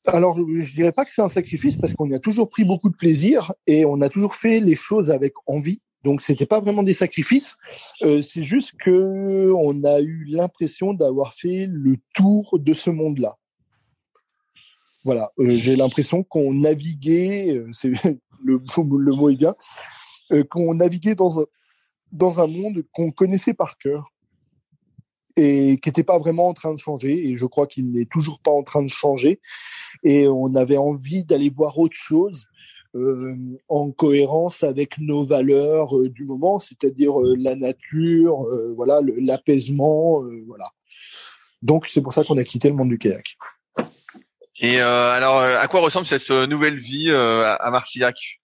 Alors, 0.07 0.37
je 0.37 0.73
dirais 0.73 0.93
pas 0.93 1.05
que 1.05 1.12
c'est 1.12 1.23
un 1.23 1.29
sacrifice 1.29 1.77
parce 1.77 1.93
qu'on 1.93 2.11
a 2.12 2.19
toujours 2.19 2.51
pris 2.51 2.65
beaucoup 2.65 2.91
de 2.91 2.97
plaisir 2.97 3.53
et 3.66 3.85
on 3.85 4.01
a 4.01 4.09
toujours 4.09 4.35
fait 4.35 4.59
les 4.59 4.74
choses 4.74 5.11
avec 5.11 5.33
envie. 5.47 5.81
Donc 6.05 6.20
c'était 6.20 6.47
pas 6.47 6.61
vraiment 6.61 6.83
des 6.83 6.95
sacrifices, 6.95 7.57
euh, 8.03 8.23
c'est 8.23 8.43
juste 8.43 8.73
que 8.85 9.53
on 9.57 9.85
a 9.85 10.01
eu 10.01 10.24
l'impression 10.29 10.95
d'avoir 10.95 11.33
fait 11.33 11.69
le 11.70 11.97
tour 12.12 12.59
de 12.59 12.74
ce 12.74 12.91
monde-là. 12.91 13.37
Voilà, 15.05 15.31
euh, 15.39 15.57
j'ai 15.57 15.77
l'impression 15.77 16.24
qu'on 16.24 16.53
naviguait, 16.53 17.57
euh, 17.57 17.70
c'est 17.73 17.93
le, 18.45 18.61
le, 18.77 19.12
mot 19.15 19.31
est 19.31 19.37
bien, 19.37 19.55
qu'on 20.51 20.74
naviguait 20.74 21.15
dans 21.15 21.41
un, 21.41 21.45
dans 22.11 22.41
un 22.41 22.49
monde 22.49 22.85
qu'on 22.93 23.11
connaissait 23.12 23.55
par 23.55 23.79
cœur 23.79 24.12
et 25.37 25.77
qui 25.77 25.89
n'était 25.89 26.05
pas 26.05 26.19
vraiment 26.19 26.49
en 26.49 26.55
train 26.55 26.75
de 26.75 26.79
changer. 26.79 27.29
Et 27.29 27.37
je 27.37 27.47
crois 27.47 27.67
qu'il 27.67 27.93
n'est 27.93 28.07
toujours 28.07 28.39
pas 28.41 28.51
en 28.51 28.63
train 28.63 28.83
de 28.83 28.89
changer. 28.89 29.41
Et 30.03 30.27
on 30.29 30.55
avait 30.55 30.77
envie 30.77 31.25
d'aller 31.25 31.51
voir 31.51 31.79
autre 31.79 31.97
chose 31.97 32.47
euh, 32.95 33.35
en 33.71 33.91
cohérence 33.91 34.63
avec 34.63 34.99
nos 34.99 35.25
valeurs 35.25 35.97
euh, 35.97 36.11
du 36.11 36.25
moment, 36.25 36.59
c'est-à-dire 36.59 37.19
euh, 37.19 37.37
la 37.39 37.57
nature, 37.57 38.45
voilà, 38.77 39.01
l'apaisement, 39.19 40.23
voilà. 40.47 40.67
Donc 41.63 41.87
c'est 41.89 42.03
pour 42.03 42.13
ça 42.13 42.23
qu'on 42.23 42.37
a 42.37 42.45
quitté 42.45 42.69
le 42.69 42.75
monde 42.75 42.91
du 42.91 42.99
kayak. 42.99 43.37
Et 44.61 44.79
alors, 44.79 45.39
à 45.39 45.67
quoi 45.69 45.81
ressemble 45.81 46.07
cette 46.07 46.31
nouvelle 46.31 46.79
vie 46.79 47.11
à 47.11 47.69
Marcillac? 47.71 48.41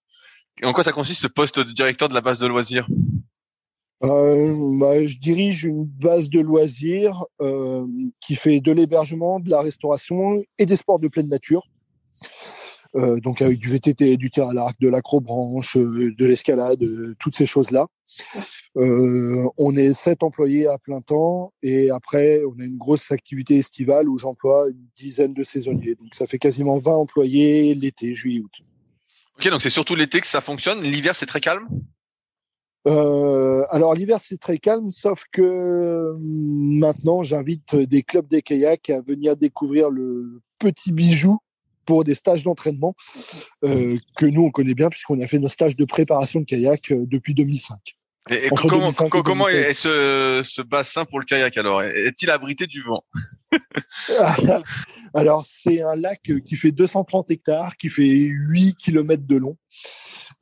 En 0.63 0.73
quoi 0.73 0.83
ça 0.83 0.91
consiste 0.91 1.21
ce 1.21 1.27
poste 1.27 1.59
de 1.59 1.71
directeur 1.71 2.09
de 2.09 2.13
la 2.13 2.21
base 2.21 2.39
de 2.39 2.47
loisirs? 2.47 2.87
Euh, 4.03 4.77
bah, 4.79 5.05
je 5.05 5.17
dirige 5.17 5.65
une 5.65 5.85
base 5.85 6.29
de 6.29 6.39
loisirs 6.39 7.25
euh, 7.41 7.85
qui 8.21 8.35
fait 8.35 8.61
de 8.61 8.71
l'hébergement, 8.71 9.39
de 9.39 9.49
la 9.49 9.61
restauration 9.61 10.41
et 10.57 10.65
des 10.65 10.77
sports 10.77 10.99
de 10.99 11.09
pleine 11.09 11.27
nature. 11.27 11.63
Euh, 12.95 13.19
donc 13.19 13.41
avec 13.41 13.59
du 13.59 13.69
VTT, 13.69 14.17
du 14.17 14.31
tir 14.31 14.47
à 14.47 14.53
l'arc, 14.53 14.79
de 14.79 14.89
l'acrobranche, 14.89 15.77
de 15.77 16.25
l'escalade, 16.25 16.79
toutes 17.19 17.35
ces 17.35 17.45
choses-là. 17.45 17.87
on 18.75 19.75
est 19.75 19.93
sept 19.93 20.23
employés 20.23 20.67
à 20.67 20.77
plein 20.77 21.01
temps 21.01 21.53
et 21.61 21.91
après 21.91 22.41
on 22.45 22.59
a 22.59 22.65
une 22.65 22.77
grosse 22.77 23.11
activité 23.11 23.57
estivale 23.59 24.07
où 24.07 24.17
j'emploie 24.17 24.69
une 24.69 24.87
dizaine 24.95 25.33
de 25.33 25.43
saisonniers. 25.43 25.95
Donc 25.95 26.15
ça 26.15 26.25
fait 26.25 26.39
quasiment 26.39 26.77
20 26.77 26.93
employés 26.93 27.75
l'été, 27.75 28.13
juillet, 28.13 28.39
août. 28.39 28.51
Ok, 29.37 29.49
donc 29.49 29.61
c'est 29.61 29.69
surtout 29.69 29.95
l'été 29.95 30.19
que 30.21 30.27
ça 30.27 30.41
fonctionne. 30.41 30.81
L'hiver 30.81 31.15
c'est 31.15 31.27
très 31.27 31.41
calme? 31.41 31.67
Euh, 32.87 33.65
alors 33.71 33.93
l'hiver 33.93 34.19
c'est 34.23 34.39
très 34.39 34.57
calme, 34.57 34.91
sauf 34.91 35.23
que 35.31 36.15
maintenant 36.17 37.23
j'invite 37.23 37.75
des 37.75 38.03
clubs 38.03 38.27
des 38.27 38.41
kayaks 38.41 38.89
à 38.89 39.01
venir 39.01 39.35
découvrir 39.35 39.89
le 39.89 40.41
petit 40.59 40.93
bijou 40.93 41.39
pour 41.85 42.03
des 42.03 42.15
stages 42.15 42.43
d'entraînement 42.43 42.95
euh, 43.65 43.97
que 44.15 44.25
nous 44.25 44.43
on 44.43 44.51
connaît 44.51 44.75
bien 44.75 44.89
puisqu'on 44.89 45.19
a 45.21 45.27
fait 45.27 45.39
nos 45.39 45.49
stages 45.49 45.75
de 45.75 45.85
préparation 45.85 46.39
de 46.39 46.45
kayak 46.45 46.91
euh, 46.91 47.05
depuis 47.07 47.33
2005. 47.33 47.77
Et, 48.31 48.49
comment, 48.49 48.91
comment 48.91 49.47
est 49.47 49.73
ce, 49.73 50.41
ce, 50.43 50.61
bassin 50.61 51.03
pour 51.03 51.19
le 51.19 51.25
kayak 51.25 51.57
alors? 51.57 51.81
Est-il 51.81 52.29
abrité 52.29 52.67
du 52.67 52.83
vent? 52.83 53.03
Alors 55.15 55.45
c'est 55.47 55.81
un 55.81 55.95
lac 55.95 56.21
qui 56.45 56.55
fait 56.55 56.71
230 56.71 57.31
hectares, 57.31 57.75
qui 57.77 57.89
fait 57.89 58.03
8 58.07 58.75
km 58.75 59.23
de 59.25 59.37
long. 59.37 59.57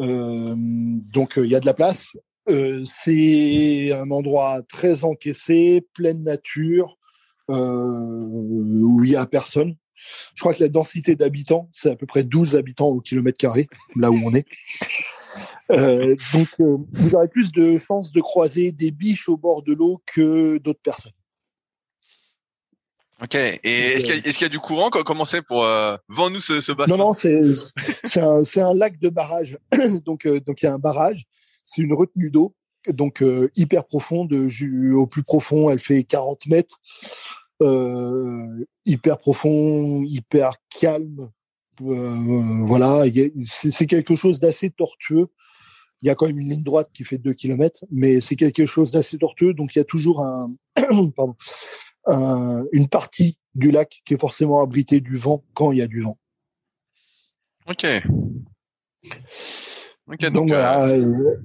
Euh, 0.02 0.54
donc 0.58 1.36
il 1.38 1.50
y 1.50 1.56
a 1.56 1.62
de 1.62 1.66
la 1.66 1.74
place. 1.74 2.08
Euh, 2.50 2.84
c'est 3.04 3.92
un 3.92 4.10
endroit 4.12 4.62
très 4.64 5.04
encaissé, 5.04 5.86
pleine 5.94 6.24
nature, 6.24 6.98
euh, 7.50 8.26
où 8.30 9.04
il 9.04 9.12
y 9.12 9.16
a 9.16 9.26
personne. 9.26 9.76
Je 10.36 10.42
crois 10.42 10.54
que 10.54 10.62
la 10.62 10.70
densité 10.70 11.16
d'habitants, 11.16 11.70
c'est 11.74 11.90
à 11.90 11.96
peu 11.96 12.06
près 12.06 12.24
12 12.24 12.56
habitants 12.56 12.88
au 12.88 13.02
kilomètre 13.02 13.38
carré, 13.38 13.68
là 13.96 14.12
où 14.12 14.20
on 14.24 14.34
est. 14.34 14.46
Euh, 15.72 16.16
donc, 16.34 16.48
vous 16.60 17.16
aurez 17.16 17.28
plus 17.28 17.52
de 17.52 17.78
chances 17.80 18.12
de 18.12 18.22
croiser 18.22 18.72
des 18.72 18.92
biches 18.92 19.28
au 19.28 19.38
bord 19.38 19.64
de 19.64 19.74
l'eau 19.74 20.02
que 20.06 20.58
d'autres 20.60 20.82
personnes. 20.82 21.12
Ok. 23.22 23.36
Et 23.36 23.60
est-ce 23.64 24.06
qu'il 24.06 24.16
y, 24.16 24.30
est 24.30 24.42
y, 24.42 24.46
a 24.46 24.50
du 24.50 24.60
courant? 24.60 24.90
Comment 24.90 25.26
c'est 25.26 25.42
pour 25.42 25.66
euh, 25.66 25.98
vendre-nous 26.08 26.40
ce, 26.40 26.62
ce 26.62 26.72
bassin 26.72 26.96
Non, 26.96 27.06
non, 27.06 27.14
c'est 27.14 28.62
un 28.62 28.74
lac 28.76 29.00
de 29.00 29.10
barrage. 29.10 29.58
donc 30.06 30.28
donc 30.28 30.62
il 30.62 30.66
y 30.66 30.68
a 30.68 30.74
un 30.74 30.80
barrage. 30.80 31.26
C'est 31.68 31.82
une 31.84 31.94
retenue 31.94 32.32
d'eau. 32.32 32.56
Donc 32.88 33.22
euh, 33.22 33.52
hyper 33.56 33.86
profonde. 33.86 34.34
Au 34.34 35.08
plus 35.08 35.24
profond, 35.24 35.70
elle 35.70 35.80
fait 35.80 36.04
40 36.04 36.48
mètres. 36.48 36.80
Euh, 37.62 38.66
hyper 38.86 39.18
profond, 39.20 40.02
hyper 40.04 40.54
calme. 40.80 41.30
Euh, 41.82 42.64
voilà, 42.66 43.04
c'est 43.46 43.86
quelque 43.86 44.16
chose 44.16 44.40
d'assez 44.40 44.72
tortueux. 44.72 45.28
Il 46.02 46.08
y 46.08 46.10
a 46.10 46.16
quand 46.16 46.28
même 46.28 46.40
une 46.40 46.50
ligne 46.50 46.64
droite 46.64 46.90
qui 46.94 47.04
fait 47.04 47.18
2 47.18 47.34
km, 47.34 47.84
mais 47.92 48.22
c'est 48.22 48.36
quelque 48.36 48.66
chose 48.66 48.92
d'assez 48.92 49.18
tortueux. 49.18 49.54
Donc 49.54 49.76
il 49.76 49.80
y 49.80 49.82
a 49.82 49.86
toujours 49.86 50.24
une 52.08 52.88
partie 52.90 53.38
du 53.56 53.72
lac 53.72 54.02
qui 54.06 54.14
est 54.14 54.20
forcément 54.20 54.62
abritée 54.62 55.02
du 55.02 55.18
vent 55.18 55.44
quand 55.54 55.72
il 55.72 55.80
y 55.80 55.82
a 55.82 55.88
du 55.88 56.02
vent. 56.02 56.18
Ok. 57.68 57.86
Donc, 60.08 60.26
donc 60.34 60.48
voilà. 60.48 60.88
Euh, 60.88 61.36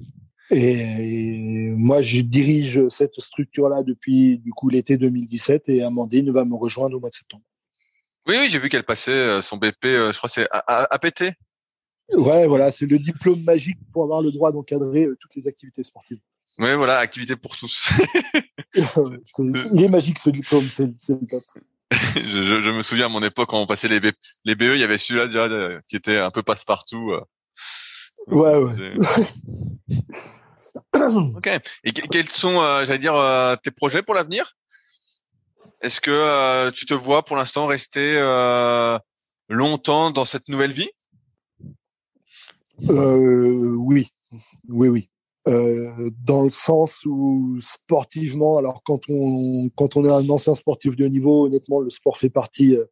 et, 0.51 1.37
moi, 1.75 2.01
je 2.01 2.21
dirige 2.21 2.87
cette 2.89 3.19
structure-là 3.19 3.83
depuis 3.83 4.37
du 4.39 4.51
coup 4.51 4.69
l'été 4.69 4.97
2017 4.97 5.69
et 5.69 5.83
Amandine 5.83 6.31
va 6.31 6.45
me 6.45 6.55
rejoindre 6.55 6.95
au 6.97 6.99
mois 6.99 7.09
de 7.09 7.15
septembre. 7.15 7.43
Oui, 8.27 8.35
oui, 8.39 8.49
j'ai 8.49 8.59
vu 8.59 8.69
qu'elle 8.69 8.83
passait 8.83 9.11
euh, 9.11 9.41
son 9.41 9.57
BP, 9.57 9.85
euh, 9.85 10.11
je 10.13 10.17
crois 10.17 10.29
c'est 10.29 10.47
APT. 10.49 11.33
Ouais, 12.13 12.47
voilà, 12.47 12.71
c'est 12.71 12.85
le 12.85 12.99
diplôme 12.99 13.43
magique 13.43 13.79
pour 13.91 14.03
avoir 14.03 14.21
le 14.21 14.31
droit 14.31 14.51
d'encadrer 14.51 15.07
toutes 15.19 15.35
les 15.35 15.47
activités 15.47 15.83
sportives. 15.83 16.19
Oui, 16.59 16.73
voilà, 16.75 16.99
activité 16.99 17.35
pour 17.35 17.57
tous. 17.57 17.89
il 18.75 19.83
est 19.83 19.89
magique 19.89 20.19
ce 20.19 20.29
diplôme, 20.29 20.69
c'est 20.69 20.85
le 20.85 21.27
top. 21.27 21.43
je, 22.15 22.61
je, 22.61 22.71
me 22.71 22.81
souviens 22.81 23.07
à 23.07 23.09
mon 23.09 23.23
époque 23.23 23.49
quand 23.49 23.61
on 23.61 23.67
passait 23.67 23.87
les, 23.87 23.99
les 24.45 24.55
BE, 24.55 24.73
il 24.75 24.79
y 24.79 24.83
avait 24.83 24.97
celui-là 24.97 25.81
qui 25.87 25.95
était 25.95 26.17
un 26.17 26.31
peu 26.31 26.43
passe-partout. 26.43 27.13
Euh. 28.29 28.35
Ouais, 28.35 28.57
ouais. 28.57 28.97
ok. 31.35 31.49
Et 31.83 31.91
quels 31.91 32.29
sont, 32.29 32.61
euh, 32.61 32.85
j'allais 32.85 32.99
dire, 32.99 33.57
tes 33.63 33.71
projets 33.71 34.03
pour 34.03 34.13
l'avenir? 34.15 34.55
Est-ce 35.81 36.01
que 36.01 36.69
tu 36.71 36.85
te 36.85 36.93
vois 36.93 37.25
pour 37.25 37.35
l'instant 37.35 37.65
rester 37.65 38.15
longtemps 39.49 40.11
dans 40.11 40.25
cette 40.25 40.47
nouvelle 40.49 40.73
vie? 40.73 40.89
Oui, 42.79 44.07
oui, 44.69 44.87
oui. 44.87 45.09
Euh, 45.45 46.09
dans 46.25 46.45
le 46.45 46.49
sens 46.49 47.03
où 47.05 47.59
sportivement, 47.59 48.57
alors 48.57 48.81
quand 48.83 49.01
on 49.09 49.67
quand 49.75 49.97
on 49.97 50.05
est 50.05 50.09
un 50.09 50.29
ancien 50.29 50.55
sportif 50.55 50.95
de 50.95 51.05
haut 51.05 51.09
niveau, 51.09 51.47
honnêtement, 51.47 51.81
le 51.81 51.89
sport 51.89 52.17
fait 52.17 52.29
partie 52.29 52.77
euh, 52.77 52.85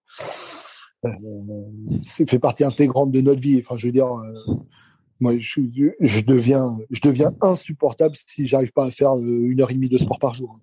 euh 1.06 1.98
fait 2.28 2.40
partie 2.40 2.66
intégrante 2.66 3.14
de 3.14 3.22
notre 3.22 3.40
vie. 3.40 3.62
Enfin, 3.64 3.78
je 3.78 3.86
veux 3.86 3.94
dire, 3.94 4.08
euh, 4.08 4.56
moi, 5.22 5.38
je, 5.38 5.62
je, 6.00 6.22
deviens 6.22 6.78
je 6.90 7.02
deviens 7.02 7.32
insupportable 7.42 8.16
si 8.28 8.48
j'arrive 8.48 8.72
pas 8.72 8.86
à 8.86 8.92
faire 8.92 9.14
une 9.14 9.62
heure 9.62 9.72
et 9.72 9.76
demie 9.76 9.90
de 9.90 9.98
sport 9.98 10.20
par 10.20 10.34
jour. 10.34 10.60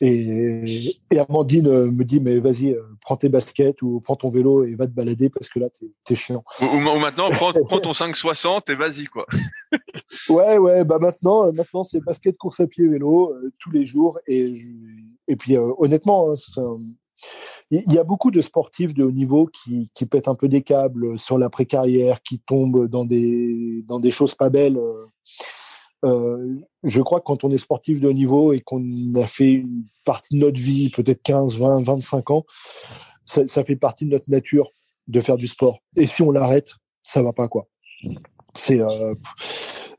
Et, 0.00 0.96
et, 1.10 1.18
Amandine 1.18 1.66
euh, 1.66 1.90
me 1.90 2.04
dit 2.04 2.20
mais 2.20 2.38
vas-y 2.38 2.72
euh, 2.72 2.82
prends 3.00 3.16
tes 3.16 3.28
baskets 3.28 3.82
ou 3.82 4.00
prends 4.00 4.14
ton 4.14 4.30
vélo 4.30 4.64
et 4.64 4.76
va 4.76 4.86
te 4.86 4.92
balader 4.92 5.28
parce 5.28 5.48
que 5.48 5.58
là 5.58 5.68
t'es 5.70 5.90
es 6.08 6.14
chiant. 6.14 6.44
Ou, 6.60 6.66
ou 6.66 6.98
maintenant 7.00 7.30
prends, 7.30 7.52
prends, 7.66 7.80
ton 7.80 7.92
560 7.92 8.70
et 8.70 8.76
vas-y 8.76 9.06
quoi. 9.06 9.26
ouais 10.28 10.56
ouais 10.58 10.84
bah 10.84 10.98
maintenant 11.00 11.48
euh, 11.48 11.52
maintenant 11.52 11.82
c'est 11.82 11.98
basket 11.98 12.36
course 12.36 12.60
à 12.60 12.68
pied 12.68 12.86
vélo 12.86 13.34
tous 13.58 13.72
les 13.72 13.84
jours 13.84 14.20
et 14.28 14.54
et 15.26 15.34
puis 15.34 15.56
honnêtement 15.56 16.30
hein, 16.30 16.36
il 17.70 17.92
y 17.92 17.98
a 17.98 18.04
beaucoup 18.04 18.30
de 18.30 18.40
sportifs 18.40 18.94
de 18.94 19.04
haut 19.04 19.10
niveau 19.10 19.46
qui, 19.46 19.90
pètent 20.06 20.28
un 20.28 20.34
peu 20.34 20.48
des 20.48 20.62
câbles 20.62 21.18
sur 21.18 21.38
l'après 21.38 21.66
carrière 21.66 22.22
qui 22.22 22.40
tombent 22.40 22.86
dans 22.88 23.04
des 23.04 23.84
dans 23.86 24.00
des 24.00 24.10
choses 24.10 24.34
pas 24.34 24.50
belles. 24.50 24.78
Euh, 26.04 26.54
je 26.84 27.00
crois 27.02 27.18
que 27.18 27.24
quand 27.24 27.44
on 27.44 27.50
est 27.50 27.58
sportif 27.58 28.00
de 28.00 28.08
haut 28.08 28.12
niveau 28.12 28.52
et 28.52 28.60
qu'on 28.60 28.82
a 29.16 29.26
fait 29.26 29.50
une 29.50 29.84
partie 30.04 30.36
de 30.36 30.44
notre 30.44 30.60
vie, 30.60 30.90
peut-être 30.90 31.22
15, 31.22 31.56
20, 31.58 31.84
25 31.84 32.30
ans, 32.30 32.44
ça, 33.26 33.64
fait 33.64 33.76
partie 33.76 34.06
de 34.06 34.10
notre 34.10 34.28
nature 34.28 34.70
de 35.06 35.20
faire 35.20 35.36
du 35.36 35.46
sport. 35.46 35.80
Et 35.96 36.06
si 36.06 36.22
on 36.22 36.30
l'arrête, 36.30 36.74
ça 37.02 37.22
va 37.22 37.32
pas 37.32 37.48
quoi. 37.48 37.68
C'est 38.54 38.80
euh, 38.80 39.14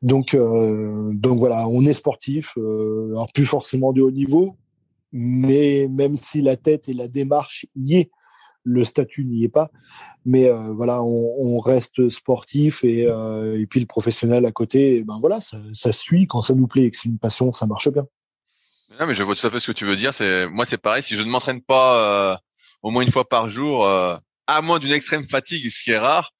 donc 0.01 0.33
euh, 0.33 1.11
donc 1.13 1.39
voilà, 1.39 1.67
on 1.67 1.85
est 1.85 1.93
sportif, 1.93 2.53
euh, 2.57 3.09
alors 3.11 3.31
plus 3.33 3.45
forcément 3.45 3.93
de 3.93 4.01
haut 4.01 4.11
niveau, 4.11 4.55
mais 5.11 5.87
même 5.89 6.17
si 6.17 6.41
la 6.41 6.55
tête 6.55 6.89
et 6.89 6.93
la 6.93 7.07
démarche 7.07 7.65
y 7.75 7.97
est, 7.97 8.11
le 8.63 8.83
statut 8.83 9.25
n'y 9.25 9.43
est 9.43 9.49
pas. 9.49 9.69
Mais 10.25 10.47
euh, 10.47 10.73
voilà, 10.73 11.01
on, 11.01 11.59
reste 11.59 12.09
sportif 12.09 12.83
et, 12.83 13.05
euh, 13.07 13.59
et, 13.59 13.65
puis 13.65 13.79
le 13.79 13.85
professionnel 13.85 14.45
à 14.45 14.51
côté, 14.51 15.03
ben 15.03 15.17
voilà, 15.19 15.39
ça, 15.41 15.91
suit 15.91 16.27
quand 16.27 16.41
ça 16.41 16.53
nous 16.53 16.67
plaît 16.67 16.83
et 16.83 16.91
que 16.91 16.97
c'est 16.97 17.09
une 17.09 17.19
passion, 17.19 17.51
ça 17.51 17.65
marche 17.65 17.89
bien. 17.89 18.05
Non, 18.99 19.07
mais 19.07 19.13
je 19.13 19.23
vois 19.23 19.35
tout 19.35 19.45
à 19.45 19.49
fait 19.49 19.59
ce 19.59 19.67
que 19.67 19.77
tu 19.77 19.85
veux 19.85 19.95
dire. 19.95 20.13
C'est 20.13 20.47
moi, 20.47 20.65
c'est 20.65 20.77
pareil. 20.77 21.03
Si 21.03 21.15
je 21.15 21.23
ne 21.23 21.29
m'entraîne 21.29 21.61
pas 21.61 22.33
euh, 22.33 22.37
au 22.81 22.91
moins 22.91 23.03
une 23.03 23.11
fois 23.11 23.27
par 23.27 23.49
jour, 23.49 23.87
à 23.87 24.61
moins 24.61 24.79
d'une 24.79 24.91
extrême 24.91 25.27
fatigue, 25.27 25.69
ce 25.69 25.83
qui 25.83 25.91
est 25.91 25.97
rare, 25.97 26.31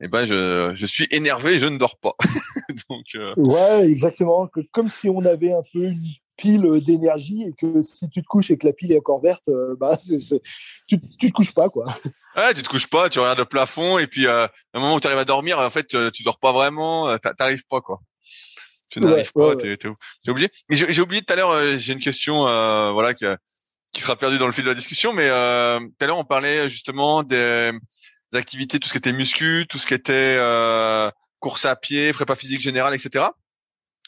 eh 0.00 0.08
ben 0.08 0.26
je, 0.26 0.72
je 0.74 0.86
suis 0.86 1.06
énervé, 1.10 1.54
et 1.54 1.58
je 1.58 1.66
ne 1.66 1.78
dors 1.78 1.98
pas. 1.98 2.14
Donc 2.90 3.06
ouais, 3.36 3.90
exactement. 3.90 4.48
Comme 4.70 4.88
si 4.88 5.08
on 5.08 5.24
avait 5.24 5.52
un 5.52 5.62
peu 5.72 5.84
une 5.84 6.14
pile 6.36 6.80
d'énergie 6.84 7.42
et 7.42 7.52
que 7.52 7.82
si 7.82 8.08
tu 8.08 8.22
te 8.22 8.26
couches 8.26 8.50
et 8.50 8.56
que 8.56 8.66
la 8.66 8.72
pile 8.72 8.92
est 8.92 8.98
encore 8.98 9.22
verte, 9.22 9.48
euh, 9.48 9.76
bah 9.78 9.96
tu, 10.88 10.98
tu 11.18 11.30
te 11.30 11.32
couches 11.32 11.52
pas 11.52 11.68
quoi. 11.68 11.86
Ouais, 12.36 12.52
tu 12.54 12.62
te 12.62 12.68
couches 12.68 12.88
pas, 12.88 13.08
tu 13.08 13.20
regardes 13.20 13.38
le 13.38 13.44
plafond 13.44 13.98
et 13.98 14.06
puis 14.06 14.26
euh, 14.26 14.46
un 14.74 14.80
moment 14.80 14.96
où 14.96 15.00
tu 15.00 15.06
arrives 15.06 15.18
à 15.18 15.24
dormir, 15.24 15.58
en 15.58 15.70
fait 15.70 15.86
tu, 16.12 16.22
dors 16.24 16.38
pas 16.38 16.52
vraiment, 16.52 17.08
euh, 17.08 17.16
t'arrives 17.18 17.64
pas 17.68 17.80
quoi. 17.80 18.00
Tu 18.88 19.00
n'arrives 19.00 19.32
pas, 19.32 19.56
t'es 19.56 19.72
es, 19.72 20.28
obligé. 20.28 20.50
J'ai 20.68 21.02
oublié 21.02 21.22
tout 21.22 21.32
à 21.32 21.36
l'heure, 21.36 21.50
euh, 21.50 21.76
j'ai 21.76 21.92
une 21.92 22.00
question 22.00 22.42
voilà 22.92 23.14
qui, 23.14 23.24
qui 23.92 24.00
sera 24.02 24.16
perdue 24.16 24.38
dans 24.38 24.46
le 24.46 24.52
fil 24.52 24.64
de 24.64 24.68
la 24.68 24.74
discussion, 24.74 25.12
mais 25.12 25.28
tout 25.28 26.04
à 26.04 26.06
l'heure 26.06 26.18
on 26.18 26.24
parlait 26.24 26.68
justement 26.68 27.22
des, 27.22 27.72
des, 28.32 28.38
activités, 28.38 28.80
tout 28.80 28.88
ce 28.88 28.92
qui 28.92 28.98
était 28.98 29.12
muscu, 29.12 29.66
tout 29.68 29.78
ce 29.78 29.86
qui 29.86 29.94
était 29.94 30.36
course 31.38 31.66
à 31.66 31.76
pied, 31.76 32.12
prépa 32.12 32.34
physique 32.36 32.60
générale, 32.62 32.94
etc. 32.94 33.26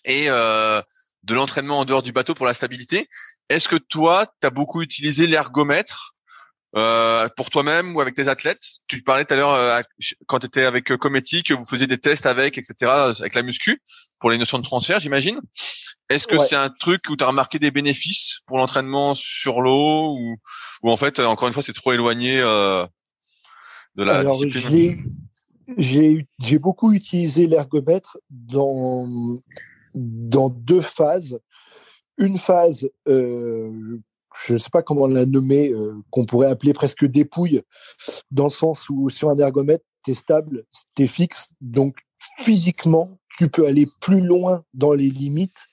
Et 0.06 0.30
euh, 0.30 0.80
de 1.26 1.34
l'entraînement 1.34 1.80
en 1.80 1.84
dehors 1.84 2.02
du 2.02 2.12
bateau 2.12 2.34
pour 2.34 2.46
la 2.46 2.54
stabilité. 2.54 3.08
Est-ce 3.48 3.68
que 3.68 3.76
toi, 3.76 4.26
tu 4.40 4.46
as 4.46 4.50
beaucoup 4.50 4.80
utilisé 4.80 5.26
l'ergomètre 5.26 6.14
euh, 6.76 7.28
pour 7.36 7.50
toi-même 7.50 7.96
ou 7.96 8.00
avec 8.00 8.14
tes 8.14 8.28
athlètes? 8.28 8.62
Tu 8.86 9.02
parlais 9.02 9.24
tout 9.24 9.34
à 9.34 9.36
l'heure 9.36 9.52
euh, 9.52 9.80
quand 10.26 10.38
tu 10.38 10.46
étais 10.46 10.64
avec 10.64 10.90
euh, 10.92 10.96
Cometti 10.96 11.42
que 11.42 11.52
vous 11.52 11.64
faisiez 11.64 11.86
des 11.86 11.98
tests 11.98 12.26
avec, 12.26 12.58
etc., 12.58 12.74
avec 13.18 13.34
la 13.34 13.42
muscu 13.42 13.82
pour 14.20 14.30
les 14.30 14.38
notions 14.38 14.58
de 14.58 14.64
transfert, 14.64 15.00
j'imagine. 15.00 15.40
Est-ce 16.08 16.28
que 16.28 16.38
c'est 16.38 16.56
un 16.56 16.70
truc 16.70 17.02
où 17.10 17.16
tu 17.16 17.24
as 17.24 17.26
remarqué 17.26 17.58
des 17.58 17.72
bénéfices 17.72 18.40
pour 18.46 18.58
l'entraînement 18.58 19.14
sur 19.14 19.60
l'eau 19.60 20.16
ou, 20.16 20.36
ou 20.82 20.90
en 20.90 20.96
fait, 20.96 21.18
encore 21.18 21.48
une 21.48 21.54
fois, 21.54 21.64
c'est 21.64 21.72
trop 21.72 21.92
éloigné 21.92 22.38
euh, 22.40 22.86
de 23.96 24.04
la 24.04 24.18
Alors, 24.18 24.40
J'ai 25.76 26.58
beaucoup 26.60 26.92
utilisé 26.92 27.48
l'ergomètre 27.48 28.18
dans 28.30 29.04
dans 29.96 30.50
deux 30.50 30.80
phases. 30.80 31.40
Une 32.18 32.38
phase, 32.38 32.88
euh, 33.08 33.98
je 34.46 34.54
ne 34.54 34.58
sais 34.58 34.70
pas 34.70 34.82
comment 34.82 35.06
la 35.06 35.26
nommer, 35.26 35.70
euh, 35.70 35.94
qu'on 36.10 36.24
pourrait 36.24 36.48
appeler 36.48 36.72
presque 36.72 37.04
dépouille, 37.04 37.62
dans 38.30 38.44
le 38.44 38.50
sens 38.50 38.88
où 38.88 39.10
sur 39.10 39.30
un 39.30 39.38
ergomètre, 39.38 39.84
tu 40.04 40.12
es 40.12 40.14
stable, 40.14 40.64
tu 40.94 41.02
es 41.02 41.06
fixe, 41.06 41.50
donc 41.60 41.96
physiquement, 42.40 43.18
tu 43.38 43.48
peux 43.48 43.66
aller 43.66 43.86
plus 44.00 44.20
loin 44.20 44.64
dans 44.72 44.92
les 44.92 45.10
limites 45.10 45.66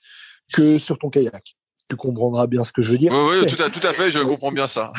que 0.52 0.78
sur 0.78 0.98
ton 0.98 1.10
kayak. 1.10 1.56
Tu 1.88 1.96
comprendras 1.96 2.46
bien 2.46 2.64
ce 2.64 2.72
que 2.72 2.82
je 2.82 2.92
veux 2.92 2.98
dire. 2.98 3.12
Oui, 3.12 3.38
oui 3.42 3.54
tout, 3.54 3.62
à, 3.62 3.70
tout 3.70 3.86
à 3.86 3.92
fait, 3.92 4.10
je 4.10 4.18
comprends 4.24 4.52
bien 4.52 4.66
ça. 4.66 4.92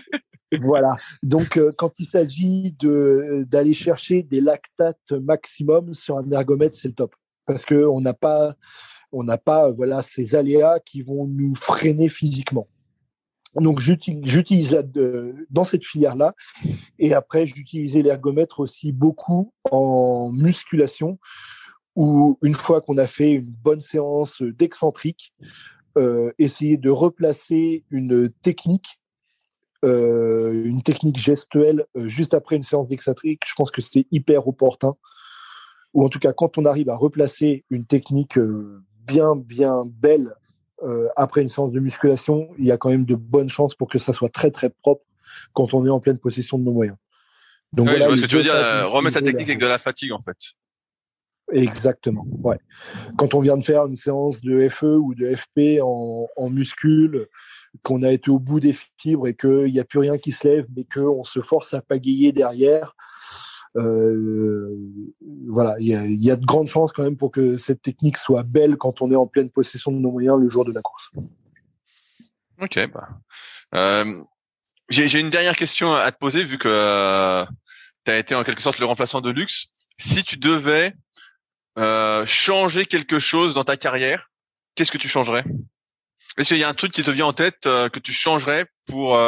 voilà. 0.60 0.94
Donc, 1.22 1.56
euh, 1.56 1.72
quand 1.76 1.98
il 1.98 2.06
s'agit 2.06 2.72
de 2.78 3.44
d'aller 3.48 3.74
chercher 3.74 4.22
des 4.22 4.40
lactates 4.40 5.12
maximum 5.12 5.94
sur 5.94 6.16
un 6.16 6.30
ergomètre, 6.30 6.76
c'est 6.76 6.88
le 6.88 6.94
top 6.94 7.14
parce 7.46 7.64
que 7.64 7.86
on 7.86 8.00
n'a 8.00 8.14
pas 8.14 8.54
on 9.12 9.24
n'a 9.24 9.38
pas 9.38 9.70
voilà 9.70 10.02
ces 10.02 10.34
aléas 10.34 10.80
qui 10.80 11.02
vont 11.02 11.26
nous 11.26 11.54
freiner 11.54 12.08
physiquement. 12.08 12.68
Donc 13.54 13.80
j'utilise 13.80 14.84
dans 15.50 15.64
cette 15.64 15.86
filière 15.86 16.16
là 16.16 16.34
et 16.98 17.14
après 17.14 17.46
j'utilisais 17.46 18.02
l'ergomètre 18.02 18.60
aussi 18.60 18.92
beaucoup 18.92 19.52
en 19.70 20.30
musculation 20.32 21.18
où 21.94 22.38
une 22.42 22.54
fois 22.54 22.82
qu'on 22.82 22.98
a 22.98 23.06
fait 23.06 23.32
une 23.32 23.54
bonne 23.64 23.80
séance 23.80 24.42
d'excentrique, 24.42 25.32
euh, 25.96 26.30
essayer 26.38 26.76
de 26.76 26.90
replacer 26.90 27.84
une 27.90 28.28
technique, 28.42 29.00
euh, 29.84 30.64
une 30.66 30.82
technique 30.82 31.18
gestuelle 31.18 31.86
euh, 31.96 32.06
juste 32.06 32.34
après 32.34 32.56
une 32.56 32.62
séance 32.62 32.88
d'excentrique, 32.88 33.42
je 33.46 33.54
pense 33.54 33.70
que 33.70 33.80
c'est 33.80 34.06
hyper 34.12 34.46
opportun 34.46 34.94
ou 35.96 36.04
en 36.04 36.08
tout 36.08 36.18
cas 36.20 36.32
quand 36.32 36.58
on 36.58 36.66
arrive 36.66 36.90
à 36.90 36.96
replacer 36.96 37.64
une 37.70 37.86
technique 37.86 38.36
euh, 38.38 38.84
bien 39.06 39.34
bien 39.34 39.84
belle 39.86 40.32
euh, 40.82 41.08
après 41.16 41.40
une 41.40 41.48
séance 41.48 41.72
de 41.72 41.80
musculation, 41.80 42.50
il 42.58 42.66
y 42.66 42.70
a 42.70 42.76
quand 42.76 42.90
même 42.90 43.06
de 43.06 43.14
bonnes 43.14 43.48
chances 43.48 43.74
pour 43.74 43.88
que 43.88 43.98
ça 43.98 44.12
soit 44.12 44.28
très 44.28 44.50
très 44.50 44.68
propre 44.68 45.02
quand 45.54 45.72
on 45.72 45.86
est 45.86 45.90
en 45.90 46.00
pleine 46.00 46.18
possession 46.18 46.58
de 46.58 46.64
nos 46.64 46.72
moyens. 46.72 46.98
Donc 47.72 47.88
je 47.88 47.96
vois 47.96 48.16
ce 48.16 48.22
que 48.22 48.26
tu 48.26 48.36
veux 48.36 48.42
dire, 48.42 48.54
remettre 48.90 49.14
sa 49.14 49.22
technique 49.22 49.48
avec 49.48 49.58
de 49.58 49.66
la 49.66 49.78
fatigue 49.78 50.12
en 50.12 50.20
fait. 50.20 50.36
Exactement. 51.52 52.26
Ouais. 52.42 52.58
Quand 53.16 53.32
on 53.32 53.40
vient 53.40 53.56
de 53.56 53.64
faire 53.64 53.86
une 53.86 53.96
séance 53.96 54.42
de 54.42 54.68
FE 54.68 54.96
ou 54.98 55.14
de 55.14 55.34
FP 55.34 55.80
en, 55.80 56.26
en 56.36 56.50
muscule, 56.50 57.28
qu'on 57.82 58.02
a 58.02 58.10
été 58.10 58.30
au 58.30 58.38
bout 58.38 58.60
des 58.60 58.74
fibres 58.98 59.28
et 59.28 59.34
qu'il 59.34 59.72
n'y 59.72 59.80
a 59.80 59.84
plus 59.84 60.00
rien 60.00 60.18
qui 60.18 60.32
se 60.32 60.46
lève, 60.46 60.66
mais 60.76 60.84
qu'on 60.92 61.24
se 61.24 61.40
force 61.40 61.72
à 61.72 61.80
pagayer 61.80 62.32
derrière, 62.32 62.96
euh, 63.76 64.74
voilà, 65.48 65.76
il 65.80 65.88
y 65.88 66.30
a, 66.30 66.36
de 66.36 66.44
grandes 66.44 66.68
chances 66.68 66.92
quand 66.92 67.02
même 67.02 67.16
pour 67.16 67.30
que 67.30 67.58
cette 67.58 67.82
technique 67.82 68.16
soit 68.16 68.42
belle 68.42 68.76
quand 68.76 69.02
on 69.02 69.10
est 69.10 69.16
en 69.16 69.26
pleine 69.26 69.50
possession 69.50 69.92
de 69.92 69.98
nos 69.98 70.10
moyens 70.10 70.40
le 70.40 70.48
jour 70.48 70.64
de 70.64 70.72
la 70.72 70.82
course. 70.82 71.10
Ok. 72.60 72.78
Bah. 72.92 73.08
Euh, 73.74 74.22
j'ai 74.88 75.18
une 75.18 75.30
dernière 75.30 75.56
question 75.56 75.94
à 75.94 76.10
te 76.12 76.18
poser 76.18 76.44
vu 76.44 76.58
que 76.58 76.68
euh, 76.68 77.44
tu 78.04 78.10
as 78.10 78.18
été 78.18 78.34
en 78.34 78.44
quelque 78.44 78.62
sorte 78.62 78.78
le 78.78 78.86
remplaçant 78.86 79.20
de 79.20 79.30
luxe. 79.30 79.66
Si 79.98 80.22
tu 80.24 80.36
devais 80.36 80.94
euh, 81.78 82.24
changer 82.24 82.86
quelque 82.86 83.18
chose 83.18 83.54
dans 83.54 83.64
ta 83.64 83.76
carrière, 83.76 84.30
qu'est-ce 84.74 84.92
que 84.92 84.98
tu 84.98 85.08
changerais? 85.08 85.44
Est-ce 86.38 86.48
qu'il 86.48 86.58
y 86.58 86.64
a 86.64 86.68
un 86.68 86.74
truc 86.74 86.92
qui 86.92 87.02
te 87.02 87.10
vient 87.10 87.26
en 87.26 87.32
tête 87.32 87.62
que 87.62 87.98
tu 87.98 88.12
changerais 88.12 88.66
pour 88.86 89.18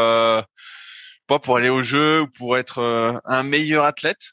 pas 1.29 1.39
pour 1.39 1.57
aller 1.57 1.69
au 1.69 1.83
jeu 1.83 2.23
ou 2.23 2.27
pour 2.27 2.57
être 2.57 2.79
euh, 2.79 3.19
un 3.25 3.45
meilleur 3.45 3.85
athlète? 3.85 4.33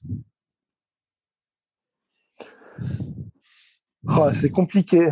Oh, 4.07 4.30
C'est 4.34 4.49
compliqué. 4.49 5.11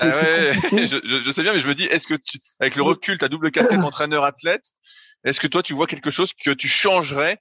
Ah 0.00 0.08
ouais, 0.08 0.52
je, 0.86 1.20
je, 1.24 1.30
sais 1.30 1.42
bien, 1.42 1.52
mais 1.52 1.60
je 1.60 1.68
me 1.68 1.74
dis, 1.74 1.84
est-ce 1.84 2.06
que 2.06 2.14
tu, 2.14 2.38
avec 2.58 2.76
le 2.76 2.82
recul, 2.82 3.18
ta 3.18 3.28
double 3.28 3.50
casquette 3.50 3.80
entraîneur-athlète, 3.84 4.72
est-ce 5.24 5.40
que 5.40 5.46
toi 5.46 5.62
tu 5.62 5.72
vois 5.72 5.86
quelque 5.86 6.10
chose 6.10 6.32
que 6.32 6.50
tu 6.50 6.68
changerais 6.68 7.40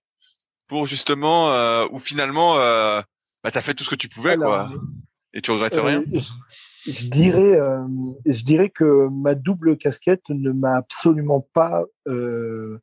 pour 0.68 0.86
justement, 0.86 1.52
euh, 1.52 1.86
ou 1.92 2.00
finalement, 2.00 2.60
euh, 2.60 3.02
bah, 3.44 3.52
t'as 3.52 3.62
fait 3.62 3.74
tout 3.74 3.84
ce 3.84 3.90
que 3.90 3.96
tu 3.96 4.10
pouvais, 4.10 4.36
quoi, 4.38 4.70
et 5.34 5.42
tu 5.42 5.52
regrettes 5.52 5.76
rien? 5.76 6.04
Je 6.86 7.08
dirais, 7.08 7.60
euh, 7.60 7.86
je 8.26 8.44
dirais 8.44 8.70
que 8.70 9.08
ma 9.10 9.36
double 9.36 9.78
casquette 9.78 10.24
ne 10.30 10.52
m'a 10.52 10.76
absolument 10.76 11.46
pas, 11.54 11.84
euh, 12.08 12.80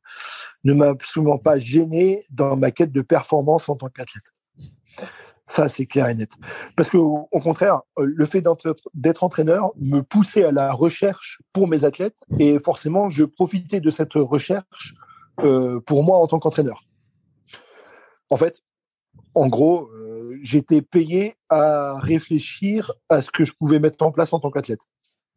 ne 0.63 0.73
m'a 0.73 0.87
absolument 0.87 1.37
pas 1.37 1.57
gêné 1.57 2.25
dans 2.29 2.55
ma 2.55 2.71
quête 2.71 2.91
de 2.91 3.01
performance 3.01 3.69
en 3.69 3.75
tant 3.75 3.89
qu'athlète. 3.89 4.33
Ça, 5.45 5.69
c'est 5.69 5.85
clair 5.85 6.09
et 6.09 6.13
net. 6.13 6.29
Parce 6.75 6.89
que, 6.89 6.97
au, 6.97 7.39
contraire, 7.39 7.81
le 7.97 8.25
fait 8.25 8.43
d'être 8.93 9.23
entraîneur 9.23 9.71
me 9.77 10.01
poussait 10.01 10.43
à 10.43 10.51
la 10.51 10.73
recherche 10.73 11.41
pour 11.53 11.69
mes 11.69 11.85
athlètes 11.85 12.19
et 12.37 12.59
forcément, 12.59 13.09
je 13.09 13.23
profitais 13.23 13.79
de 13.79 13.89
cette 13.89 14.13
recherche 14.13 14.93
euh, 15.45 15.79
pour 15.79 16.03
moi 16.03 16.17
en 16.17 16.27
tant 16.27 16.39
qu'entraîneur. 16.39 16.83
En 18.29 18.35
fait, 18.35 18.61
en 19.35 19.47
gros, 19.47 19.89
j'étais 20.41 20.81
payé 20.81 21.35
à 21.49 21.97
réfléchir 21.99 22.91
à 23.09 23.21
ce 23.21 23.31
que 23.31 23.45
je 23.45 23.53
pouvais 23.53 23.79
mettre 23.79 24.03
en 24.05 24.11
place 24.11 24.33
en 24.33 24.39
tant 24.39 24.51
qu'athlète. 24.51 24.81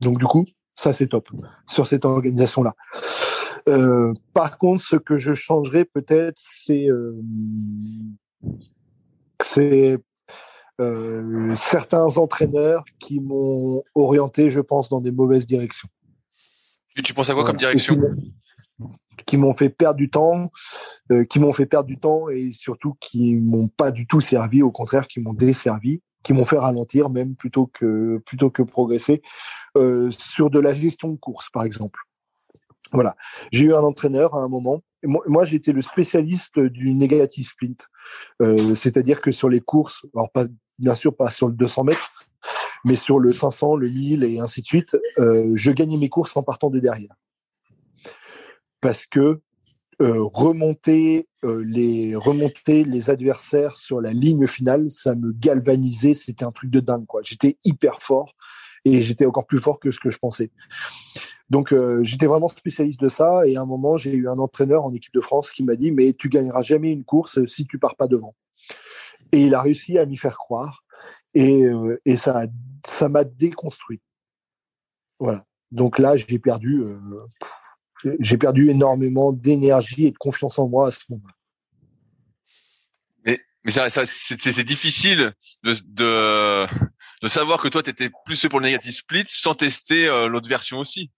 Donc 0.01 0.19
du 0.19 0.27
coup, 0.27 0.47
ça 0.75 0.93
c'est 0.93 1.09
top 1.09 1.29
sur 1.67 1.87
cette 1.87 2.05
organisation-là. 2.05 2.75
Euh, 3.69 4.13
par 4.33 4.59
contre, 4.59 4.85
ce 4.85 4.97
que 4.97 5.19
je 5.19 5.35
changerais 5.35 5.85
peut-être, 5.85 6.39
c'est 6.39 6.89
euh, 6.89 7.21
euh, 10.81 11.55
certains 11.57 12.17
entraîneurs 12.17 12.85
qui 12.99 13.21
m'ont 13.21 13.83
orienté, 13.95 14.51
je 14.51 14.61
pense, 14.61 14.89
dans 14.89 15.01
des 15.01 15.11
mauvaises 15.11 15.47
directions. 15.47 15.89
Et 16.97 17.03
tu 17.03 17.15
penses 17.15 17.31
à 17.31 17.35
quoi 17.35 17.45
comme 17.45 17.59
direction? 17.59 18.01
Qui 19.27 19.37
m'ont 19.37 19.53
fait 19.53 19.69
perdre 19.69 19.97
du 19.97 20.11
temps, 20.11 20.51
euh, 21.11 21.25
qui 21.25 21.41
m'ont 21.41 21.53
fait 21.53 21.67
perdre 21.67 21.87
du 21.87 21.99
temps 21.99 22.29
et 22.29 22.53
surtout 22.53 22.95
qui 23.01 23.37
m'ont 23.37 23.69
pas 23.69 23.91
du 23.91 24.07
tout 24.07 24.21
servi, 24.21 24.63
au 24.63 24.71
contraire, 24.71 25.07
qui 25.09 25.21
m'ont 25.21 25.35
desservi, 25.35 26.03
qui 26.23 26.33
m'ont 26.33 26.45
fait 26.45 26.59
ralentir 26.59 27.11
même 27.11 27.37
plutôt 27.37 27.67
que 27.67 28.19
plutôt 28.27 28.51
que 28.51 28.63
progresser 28.63 29.23
euh, 29.77 30.11
sur 30.11 30.51
de 30.51 30.61
la 30.61 30.75
gestion 30.75 31.09
de 31.09 31.17
course, 31.17 31.51
par 31.51 31.65
exemple. 31.65 32.01
Voilà, 32.93 33.15
j'ai 33.53 33.67
eu 33.67 33.75
un 33.75 33.83
entraîneur 33.83 34.35
à 34.35 34.41
un 34.41 34.49
moment. 34.49 34.83
Moi, 35.03 35.45
j'étais 35.45 35.73
le 35.73 35.81
spécialiste 35.81 36.59
du 36.59 36.93
negative 36.93 37.47
split, 37.47 37.77
euh, 38.43 38.75
c'est-à-dire 38.75 39.21
que 39.21 39.33
sur 39.33 39.49
les 39.49 39.61
courses, 39.61 40.05
alors 40.15 40.31
pas 40.31 40.45
bien 40.79 40.95
sûr 40.95 41.15
pas 41.15 41.31
sur 41.31 41.49
le 41.49 41.55
200 41.55 41.85
mètres, 41.85 42.11
mais 42.85 42.97
sur 42.97 43.19
le 43.19 43.33
500, 43.33 43.77
le 43.77 43.89
1000 43.89 44.25
et 44.25 44.41
ainsi 44.41 44.61
de 44.61 44.67
suite, 44.67 44.97
je 45.19 45.71
gagnais 45.71 45.99
mes 45.99 46.09
courses 46.09 46.37
en 46.37 46.43
partant 46.43 46.69
de 46.69 46.81
derrière 46.81 47.15
parce 48.81 49.07
que 49.07 49.41
euh, 50.01 50.23
remonter 50.33 51.29
euh, 51.45 51.63
les 51.63 52.17
remonter 52.17 52.85
les 52.85 53.11
adversaires 53.11 53.77
sur 53.77 54.01
la 54.01 54.15
ligne 54.15 54.47
finale, 54.47 54.91
ça 54.91 55.15
me 55.15 55.31
galvanisait, 55.33 56.15
c'était 56.15 56.45
un 56.45 56.53
truc 56.53 56.71
de 56.71 56.81
dingue 56.81 57.05
quoi. 57.05 57.21
J'étais 57.23 57.59
hyper 57.65 58.01
fort 58.01 58.35
et 58.87 59.03
j'étais 59.03 59.27
encore 59.27 59.47
plus 59.47 59.59
fort 59.59 59.79
que 59.79 59.93
ce 59.93 60.01
que 60.01 60.09
je 60.09 60.17
pensais. 60.17 60.51
Donc 61.51 61.73
euh, 61.73 62.01
j'étais 62.03 62.25
vraiment 62.25 62.49
spécialiste 62.49 63.01
de 63.01 63.11
ça 63.11 63.47
et 63.47 63.57
à 63.57 63.61
un 63.61 63.67
moment 63.67 63.99
j'ai 63.99 64.15
eu 64.15 64.27
un 64.27 64.39
entraîneur 64.39 64.85
en 64.85 64.95
équipe 64.95 65.13
de 65.13 65.21
France 65.21 65.51
qui 65.51 65.65
m'a 65.65 65.77
dit 65.77 65.93
mais 65.93 66.15
tu 66.15 66.31
gagneras 66.31 66.63
jamais 66.63 66.91
une 66.91 67.05
course 67.05 67.45
si 67.47 67.67
tu 67.67 67.79
pars 67.79 67.97
pas 67.97 68.09
devant. 68.09 68.35
Et 69.33 69.43
il 69.43 69.55
a 69.55 69.61
réussi 69.61 69.99
à 69.99 70.07
m'y 70.07 70.17
faire 70.17 70.39
croire 70.39 70.83
et, 71.35 71.65
et 72.07 72.17
ça 72.17 72.47
ça 72.87 73.11
m'a 73.11 73.25
déconstruit. 73.25 74.01
Voilà. 75.19 75.45
Donc 75.73 75.99
là 75.99 76.17
j'ai 76.17 76.39
perdu 76.39 76.85
j'ai 78.19 78.39
perdu 78.39 78.71
énormément 78.71 79.33
d'énergie 79.33 80.07
et 80.07 80.11
de 80.11 80.19
confiance 80.19 80.59
en 80.59 80.69
moi 80.69 80.89
à 80.89 80.91
ce 80.91 81.01
moment-là. 81.11 81.35
Mais, 83.25 83.39
mais 83.65 83.71
ça, 83.71 83.91
ça 83.91 84.03
c'est 84.07 84.65
difficile 84.65 85.35
de, 85.65 85.75
de, 85.89 86.67
de, 87.23 87.29
savoir 87.29 87.61
que 87.61 87.69
toi, 87.69 87.83
tu 87.83 87.91
étais 87.91 88.11
plus 88.25 88.47
pour 88.49 88.61
le 88.61 88.67
négatif 88.67 88.97
split 88.97 89.25
sans 89.27 89.55
tester 89.55 90.07
euh, 90.07 90.29
l'autre 90.29 90.49
version 90.49 90.79
aussi. 90.79 91.11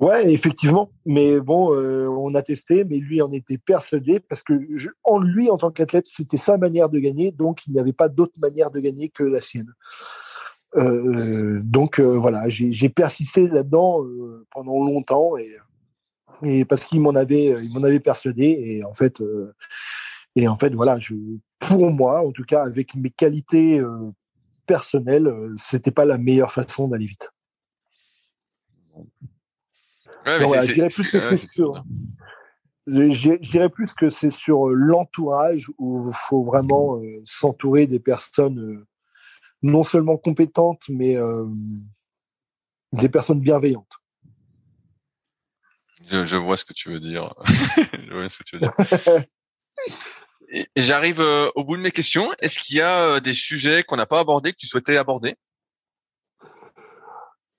Ouais, 0.00 0.32
effectivement. 0.32 0.90
Mais 1.04 1.38
bon, 1.40 1.74
euh, 1.74 2.08
on 2.08 2.34
a 2.34 2.40
testé, 2.40 2.84
mais 2.84 2.96
lui 2.96 3.20
en 3.20 3.30
était 3.32 3.58
persuadé 3.58 4.18
parce 4.18 4.42
que 4.42 4.54
en 5.04 5.18
lui, 5.20 5.50
en 5.50 5.58
tant 5.58 5.70
qu'athlète, 5.70 6.06
c'était 6.06 6.38
sa 6.38 6.56
manière 6.56 6.88
de 6.88 6.98
gagner, 6.98 7.32
donc 7.32 7.66
il 7.66 7.74
n'y 7.74 7.80
avait 7.80 7.92
pas 7.92 8.08
d'autre 8.08 8.32
manière 8.38 8.70
de 8.70 8.80
gagner 8.80 9.10
que 9.10 9.24
la 9.24 9.42
sienne. 9.42 9.70
Euh, 10.76 11.60
donc 11.64 11.98
euh, 11.98 12.16
voilà, 12.16 12.48
j'ai 12.48 12.88
persisté 12.88 13.48
là-dedans 13.48 14.04
euh, 14.04 14.46
pendant 14.52 14.84
longtemps 14.84 15.36
et, 15.36 15.56
et 16.44 16.64
parce 16.64 16.84
qu'il 16.84 17.00
m'en 17.00 17.14
avait, 17.16 17.56
il 17.62 17.72
m'en 17.72 17.82
avait 17.82 17.98
persuadé 17.98 18.44
et 18.44 18.84
en 18.84 18.94
fait, 18.94 19.20
et 20.36 20.46
en 20.46 20.56
fait 20.56 20.74
voilà, 20.74 20.98
je, 21.00 21.14
pour 21.58 21.90
moi, 21.90 22.24
en 22.24 22.30
tout 22.30 22.44
cas 22.44 22.62
avec 22.62 22.94
mes 22.94 23.10
qualités 23.10 23.82
personnelles, 24.66 25.32
c'était 25.58 25.90
pas 25.90 26.04
la 26.04 26.18
meilleure 26.18 26.52
façon 26.52 26.86
d'aller 26.86 27.06
vite. 27.06 27.30
je 30.26 30.72
dirais 30.72 30.88
plus 30.88 31.10
que 31.10 31.18
c'est 31.18 31.50
sur, 31.50 31.84
je, 32.86 33.50
dirais 33.50 33.70
plus 33.70 33.92
que 33.92 34.08
c'est 34.08 34.30
sur 34.30 34.68
l'entourage 34.68 35.68
où 35.78 36.08
il 36.08 36.14
faut 36.14 36.44
vraiment 36.44 37.00
s'entourer 37.24 37.88
des 37.88 38.00
personnes 38.00 38.86
non 39.62 39.84
seulement 39.84 40.16
compétentes, 40.16 40.82
mais 40.88 41.16
euh, 41.16 41.46
des 42.92 43.08
personnes 43.08 43.40
bienveillantes. 43.40 43.92
Je, 46.06 46.36
vois 46.36 46.56
ce 46.56 46.64
que 46.64 46.72
tu 46.72 46.90
veux 46.90 46.98
dire. 47.00 47.34
je 47.46 48.12
vois 48.12 48.28
ce 48.28 48.38
que 48.38 48.44
tu 48.44 48.56
veux 48.56 48.62
dire. 48.62 48.74
J'arrive 50.76 51.20
euh, 51.20 51.48
au 51.54 51.64
bout 51.64 51.76
de 51.76 51.82
mes 51.82 51.92
questions. 51.92 52.32
Est-ce 52.40 52.58
qu'il 52.58 52.76
y 52.76 52.80
a 52.80 53.04
euh, 53.04 53.20
des 53.20 53.34
sujets 53.34 53.84
qu'on 53.84 53.96
n'a 53.96 54.06
pas 54.06 54.18
abordés 54.18 54.52
que 54.52 54.58
tu 54.58 54.66
souhaitais 54.66 54.96
aborder? 54.96 55.36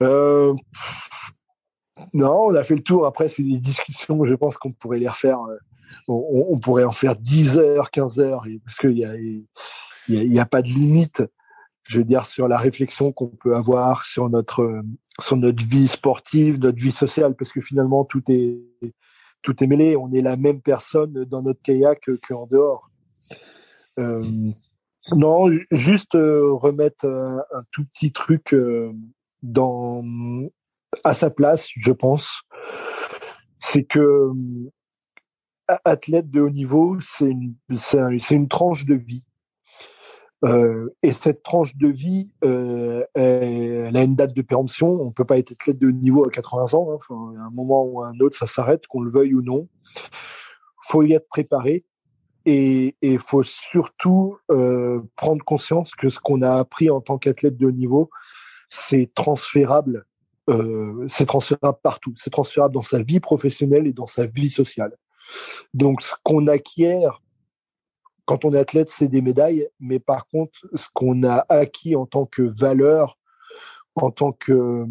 Non, 0.02 0.58
on 2.48 2.56
a 2.56 2.64
fait 2.64 2.76
le 2.76 2.82
tour. 2.82 3.06
Après, 3.06 3.30
c'est 3.30 3.44
des 3.44 3.60
discussions. 3.60 4.26
Je 4.26 4.34
pense 4.34 4.58
qu'on 4.58 4.72
pourrait 4.72 4.98
les 4.98 5.08
refaire. 5.08 5.38
On, 6.08 6.60
pourrait 6.60 6.84
en 6.84 6.92
faire 6.92 7.16
10 7.16 7.58
heures, 7.58 7.92
15 7.92 8.20
heures, 8.20 8.44
parce 8.66 8.78
qu'il 8.78 8.92
n'y 8.92 9.06
a, 9.06 9.14
y 10.08 10.40
a, 10.40 10.46
pas 10.46 10.64
de 10.64 10.68
limite 10.68 11.22
je 11.92 11.98
veux 11.98 12.06
dire, 12.06 12.26
sur 12.26 12.48
la 12.48 12.58
réflexion 12.58 13.12
qu'on 13.12 13.28
peut 13.28 13.54
avoir 13.54 14.06
sur 14.06 14.30
notre, 14.30 14.82
sur 15.20 15.36
notre 15.36 15.66
vie 15.66 15.90
sportive, 15.90 16.58
notre 16.58 16.82
vie 16.82 16.94
sociale, 16.94 17.36
parce 17.36 17.52
que 17.52 17.60
finalement, 17.60 18.06
tout 18.06 18.24
est, 18.30 18.62
tout 19.42 19.62
est 19.62 19.68
mêlé. 19.68 19.98
On 19.98 20.10
est 20.14 20.22
la 20.22 20.38
même 20.38 20.62
personne 20.62 21.26
dans 21.26 21.42
notre 21.42 21.62
kayak 21.62 22.10
qu'en 22.26 22.48
dehors. 22.48 22.90
Euh, 24.00 24.24
non, 25.12 25.50
juste 25.72 26.16
euh, 26.16 26.54
remettre 26.54 27.06
un, 27.06 27.44
tout 27.72 27.84
petit 27.86 28.14
truc 28.14 28.54
euh, 28.54 28.94
dans, 29.44 30.02
à 31.04 31.14
sa 31.14 31.30
place, 31.30 31.68
je 31.76 31.92
pense. 31.92 32.42
C'est 33.58 33.84
que 33.84 34.30
athlète 35.84 36.30
de 36.30 36.40
haut 36.40 36.50
niveau, 36.50 36.98
c'est 37.02 37.30
une, 37.30 37.56
c'est 37.78 38.36
une 38.36 38.48
tranche 38.48 38.86
de 38.86 38.96
vie 38.96 39.26
Euh, 39.26 39.31
et 40.44 41.14
cette 41.14 41.44
tranche 41.44 41.76
de 41.78 41.88
vie, 41.88 42.30
euh, 42.44 43.04
elle 43.14 43.96
a 43.96 44.04
une 44.04 44.16
date 44.16 44.34
de 44.34 44.42
péremption. 44.42 45.00
On 45.00 45.12
peut 45.12 45.26
pas 45.26 45.38
être 45.38 45.52
athlète 45.52 45.78
de 45.78 45.92
niveau 45.92 46.26
à 46.26 46.32
80 46.32 46.74
ans. 46.74 46.92
Hein. 46.92 46.96
Enfin, 46.98 47.34
à 47.40 47.46
un 47.46 47.50
moment 47.52 47.86
ou 47.86 48.02
à 48.02 48.08
un 48.08 48.20
autre, 48.20 48.36
ça 48.36 48.48
s'arrête, 48.48 48.88
qu'on 48.88 49.02
le 49.02 49.12
veuille 49.12 49.36
ou 49.36 49.42
non. 49.42 49.68
Faut 50.84 51.04
y 51.04 51.14
être 51.14 51.28
préparé. 51.28 51.86
Et 52.46 52.96
il 53.04 53.20
faut 53.20 53.44
surtout 53.44 54.38
euh, 54.50 55.02
prendre 55.16 55.44
conscience 55.46 55.94
que 55.94 56.10
ce 56.10 56.20
qu'on 56.20 56.42
a 56.42 56.54
appris 56.54 56.90
en 56.90 57.02
tant 57.02 57.20
qu'athlète 57.20 57.56
de 57.56 57.68
haut 57.68 57.72
niveau, 57.72 58.10
c'est 58.70 59.12
transférable. 59.14 60.06
Euh, 60.50 61.06
c'est 61.08 61.28
transférable 61.28 61.78
partout. 61.84 62.14
C'est 62.16 62.32
transférable 62.32 62.74
dans 62.74 62.82
sa 62.82 63.04
vie 63.04 63.20
professionnelle 63.20 63.86
et 63.86 63.94
dans 63.94 64.08
sa 64.08 64.26
vie 64.26 64.50
sociale. 64.50 64.98
Donc, 65.76 66.02
ce 66.02 66.16
qu'on 66.24 66.48
acquiert 66.48 67.22
quand 68.26 68.46
on 68.46 68.54
est 68.54 68.60
athlète, 68.60 68.90
c'est 68.90 69.08
des 69.08 69.22
médailles, 69.22 69.68
mais 69.80 70.00
par 70.00 70.28
contre, 70.28 70.60
ce 70.74 70.88
qu'on 70.94 71.24
a 71.24 71.46
acquis 71.50 71.96
en 71.96 72.06
tant 72.06 72.26
que 72.26 72.42
valeur, 72.42 73.18
en 73.96 74.12
tant 74.12 74.32
que 74.32 74.86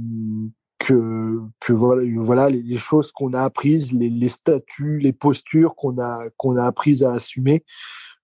que, 0.81 1.73
voilà, 1.73 2.49
les, 2.49 2.77
choses 2.77 3.13
qu'on 3.13 3.35
a 3.35 3.43
apprises, 3.43 3.93
les, 3.93 4.09
les, 4.09 4.29
statuts, 4.29 4.99
les 4.99 5.13
postures 5.13 5.75
qu'on 5.77 5.99
a 5.99 6.31
qu'on 6.37 6.57
a 6.57 6.65
apprises 6.65 7.05
à 7.05 7.13
assumer, 7.13 7.65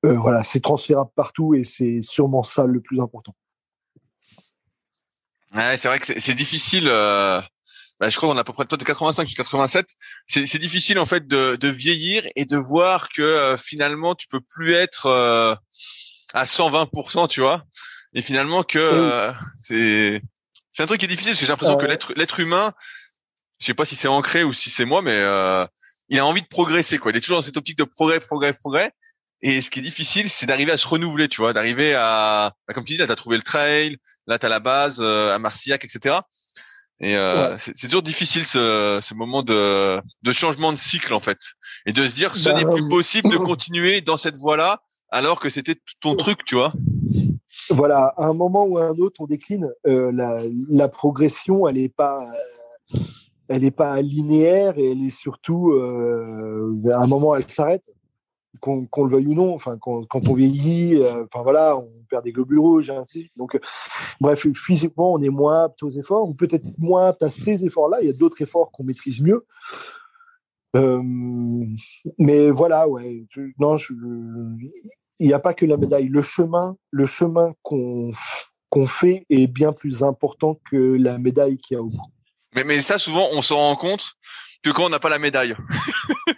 euh, 0.05 0.17
voilà, 0.17 0.43
c'est 0.43 0.61
transférable 0.61 1.11
partout 1.15 1.55
et 1.55 1.65
c'est 1.65 2.01
sûrement 2.03 2.43
ça 2.43 2.67
le 2.67 2.81
plus 2.81 3.01
important. 3.01 3.35
Ouais, 5.55 5.77
c'est 5.77 5.89
vrai 5.89 5.99
que 5.99 6.07
c'est 6.07 6.35
difficile. 6.35 6.89
Euh, 6.89 7.41
bah, 7.99 8.11
je 8.11 8.17
crois 8.17 8.29
qu'on 8.29 8.37
a 8.37 8.43
à 8.43 8.45
peu 8.45 8.53
près 8.53 8.67
toi 8.67 8.77
de 8.77 8.85
85 8.85 9.25
jusqu'à 9.27 9.43
87. 9.43 9.87
C'est 10.27 10.59
difficile 10.59 10.99
en 10.99 11.07
fait 11.07 11.27
de, 11.27 11.57
de, 11.57 11.69
vieillir 11.69 12.25
et 12.37 12.45
de 12.45 12.57
voir 12.57 13.09
que 13.09 13.23
euh, 13.23 13.57
finalement 13.57 14.15
tu 14.15 14.29
peux 14.29 14.41
plus 14.41 14.75
être 14.75 15.07
euh, 15.07 15.55
à 16.35 16.45
120%, 16.45 17.29
tu 17.29 17.41
vois. 17.41 17.65
Et 18.13 18.23
finalement 18.23 18.63
que 18.63 18.79
euh, 18.79 19.33
c'est 19.63 20.23
c'est 20.73 20.83
un 20.83 20.87
truc 20.87 21.01
qui 21.01 21.07
est 21.07 21.09
difficile 21.09 21.35
j'ai 21.35 21.47
l'impression 21.47 21.77
que 21.77 21.87
l'être 21.87 22.13
l'être 22.17 22.41
humain, 22.41 22.73
je 23.59 23.67
sais 23.67 23.75
pas 23.75 23.87
si 23.87 23.97
c'est 23.97 24.09
ancré 24.09 24.45
ou 24.45 24.53
si 24.53 24.69
c'est 24.69 24.85
moi, 24.85 25.01
mais 25.01 25.19
il 26.09 26.19
a 26.19 26.27
envie 26.27 26.43
de 26.43 26.49
progresser 26.49 26.99
quoi. 26.99 27.13
Il 27.13 27.17
est 27.17 27.21
toujours 27.21 27.39
dans 27.39 27.43
cette 27.43 27.57
optique 27.57 27.79
de 27.79 27.85
progrès, 27.85 28.21
progrès, 28.21 28.53
progrès. 28.53 28.93
Et 29.43 29.61
ce 29.61 29.71
qui 29.71 29.81
est 29.81 29.83
difficile, 29.83 30.31
c'est 30.31 30.47
d'arriver 30.47 30.73
à 30.73 30.79
se 30.79 30.89
renouveler, 30.89 31.29
tu 31.29 31.43
vois, 31.43 31.53
d'arriver 31.53 31.95
à, 31.95 32.55
bah, 32.67 32.73
comme 32.73 32.85
tu 32.85 32.95
dis, 32.95 32.99
là, 32.99 33.07
t'as 33.07 33.17
trouvé 33.17 33.37
le 33.37 33.43
trail, 33.43 33.99
là, 34.27 34.39
t'as 34.39 34.49
la 34.49 34.61
base, 34.61 34.99
à 34.99 35.39
Marcillac, 35.39 35.85
etc. 35.85 36.21
Et 37.01 37.15
euh, 37.15 37.59
c'est 37.59 37.89
toujours 37.89 38.03
difficile 38.03 38.45
ce, 38.45 39.01
ce 39.03 39.15
moment 39.15 39.43
de, 39.43 40.01
de, 40.23 40.33
changement 40.33 40.73
de 40.73 40.79
cycle 40.79 41.13
en 41.13 41.21
fait, 41.21 41.39
et 41.85 41.93
de 41.93 42.07
se 42.07 42.15
dire 42.15 42.35
ce 42.35 42.49
n'est 42.49 42.65
plus 42.65 42.83
bah, 42.83 42.89
possible 42.89 43.31
de 43.31 43.37
continuer 43.37 44.01
dans 44.01 44.17
cette 44.17 44.37
voie-là 44.37 44.81
alors 45.11 45.39
que 45.39 45.51
c'était 45.51 45.77
ton 46.01 46.17
truc, 46.17 46.45
tu 46.47 46.55
vois. 46.55 46.73
Voilà, 47.71 48.15
à 48.17 48.27
un 48.27 48.33
moment 48.33 48.65
ou 48.65 48.79
à 48.79 48.85
un 48.87 48.97
autre, 48.99 49.21
on 49.21 49.27
décline. 49.27 49.71
Euh, 49.87 50.11
la, 50.13 50.43
la, 50.69 50.89
progression, 50.89 51.67
elle 51.69 51.77
n'est 51.77 51.89
pas, 51.89 52.27
elle 53.49 53.65
est 53.65 53.71
pas 53.71 54.01
linéaire 54.01 54.79
et 54.79 54.93
elle 54.93 55.05
est 55.05 55.17
surtout, 55.17 55.73
euh, 55.73 56.81
à 56.93 57.03
un 57.03 57.07
moment, 57.07 57.37
elle 57.37 57.49
s'arrête 57.49 57.96
qu'on 58.61 59.05
le 59.05 59.11
veuille 59.11 59.27
ou 59.27 59.35
non. 59.35 59.55
Enfin, 59.55 59.77
quand, 59.79 60.07
on 60.13 60.35
vieillit, 60.35 60.97
euh, 60.97 61.25
enfin 61.25 61.43
voilà, 61.43 61.77
on 61.77 61.89
perd 62.09 62.25
des 62.25 62.33
globules 62.33 62.59
rouges, 62.59 62.91
ainsi. 62.91 63.31
Donc, 63.37 63.55
euh, 63.55 63.61
bref, 64.21 64.47
physiquement, 64.55 65.13
on 65.13 65.23
est 65.23 65.29
moins 65.29 65.65
apte 65.65 65.83
aux 65.83 65.91
efforts, 65.91 66.29
ou 66.29 66.35
peut-être 66.35 66.65
moins 66.79 67.09
apte 67.09 67.23
à 67.23 67.31
ces 67.31 67.65
efforts-là. 67.65 67.99
Il 68.03 68.07
y 68.07 68.11
a 68.11 68.15
d'autres 68.15 68.41
efforts 68.43 68.71
qu'on 68.73 68.85
maîtrise 68.85 69.21
mieux. 69.21 69.47
Euh, 70.77 71.03
mais 72.19 72.51
voilà, 72.51 72.89
ouais. 72.89 73.25
Non, 73.59 73.77
il 75.19 75.27
n'y 75.27 75.33
a 75.33 75.39
pas 75.41 75.55
que 75.55 75.65
la 75.65 75.77
médaille. 75.77 76.09
Le 76.09 76.23
chemin, 76.23 76.77
le 76.91 77.07
chemin 77.07 77.53
qu'on 77.63 78.13
qu'on 78.69 78.87
fait 78.87 79.25
est 79.31 79.47
bien 79.47 79.73
plus 79.73 80.03
important 80.03 80.61
que 80.71 80.77
la 80.77 81.19
médaille 81.19 81.57
qu'il 81.57 81.77
y 81.77 81.79
a 81.79 81.83
au 81.83 81.89
bout. 81.89 82.13
Mais, 82.55 82.65
mais 82.65 82.81
ça, 82.81 82.99
souvent, 82.99 83.29
on 83.33 83.41
s'en 83.41 83.57
rend 83.57 83.77
compte 83.77 84.17
que 84.63 84.71
quand 84.71 84.85
on 84.85 84.89
n'a 84.89 84.99
pas 84.99 85.09
la 85.09 85.19
médaille. 85.19 85.57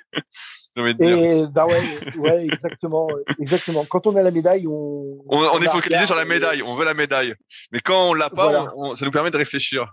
Et 0.87 1.45
bah 1.53 1.67
ouais, 1.67 1.83
ouais, 2.17 2.45
exactement, 2.45 3.09
exactement. 3.39 3.85
Quand 3.85 4.07
on 4.07 4.17
a 4.17 4.23
la 4.23 4.31
médaille, 4.31 4.67
on 4.67 5.19
on, 5.29 5.61
est 5.61 5.69
focalisé 5.69 6.07
sur 6.07 6.15
la 6.15 6.25
médaille, 6.25 6.63
on 6.63 6.75
veut 6.75 6.85
la 6.85 6.95
médaille. 6.95 7.35
Mais 7.73 7.81
quand 7.81 8.11
on 8.11 8.15
l'a 8.15 8.31
pas, 8.31 8.73
ça 8.95 9.05
nous 9.05 9.11
permet 9.11 9.31
de 9.31 9.37
réfléchir. 9.37 9.93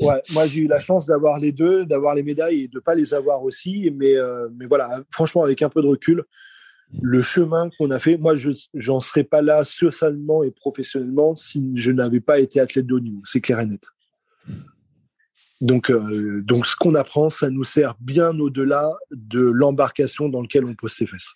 Ouais, 0.00 0.22
moi 0.30 0.46
j'ai 0.46 0.60
eu 0.60 0.66
la 0.66 0.80
chance 0.80 1.06
d'avoir 1.06 1.38
les 1.38 1.52
deux, 1.52 1.84
d'avoir 1.84 2.14
les 2.14 2.22
médailles 2.22 2.62
et 2.62 2.68
de 2.68 2.80
pas 2.80 2.94
les 2.94 3.12
avoir 3.12 3.44
aussi. 3.44 3.92
Mais 3.94 4.16
euh, 4.16 4.48
mais 4.56 4.66
voilà, 4.66 5.02
franchement, 5.10 5.42
avec 5.42 5.60
un 5.60 5.68
peu 5.68 5.82
de 5.82 5.88
recul, 5.88 6.24
le 7.02 7.22
chemin 7.22 7.68
qu'on 7.78 7.90
a 7.90 7.98
fait, 7.98 8.16
moi 8.16 8.34
je 8.36 8.50
j'en 8.74 9.00
serais 9.00 9.24
pas 9.24 9.42
là 9.42 9.64
socialement 9.64 10.42
et 10.42 10.50
professionnellement 10.50 11.36
si 11.36 11.72
je 11.76 11.90
n'avais 11.90 12.20
pas 12.20 12.38
été 12.40 12.60
athlète 12.60 12.86
de 12.86 12.94
haut 12.94 13.00
niveau. 13.00 13.20
C'est 13.24 13.40
clair 13.40 13.60
et 13.60 13.66
net. 13.66 13.86
Donc, 15.60 15.90
euh, 15.90 16.42
donc 16.42 16.66
ce 16.66 16.74
qu'on 16.74 16.94
apprend, 16.94 17.28
ça 17.28 17.50
nous 17.50 17.64
sert 17.64 17.94
bien 18.00 18.38
au-delà 18.38 18.90
de 19.10 19.40
l'embarcation 19.40 20.28
dans 20.28 20.40
laquelle 20.40 20.64
on 20.64 20.74
pose 20.74 20.92
ses 20.92 21.06
fesses. 21.06 21.34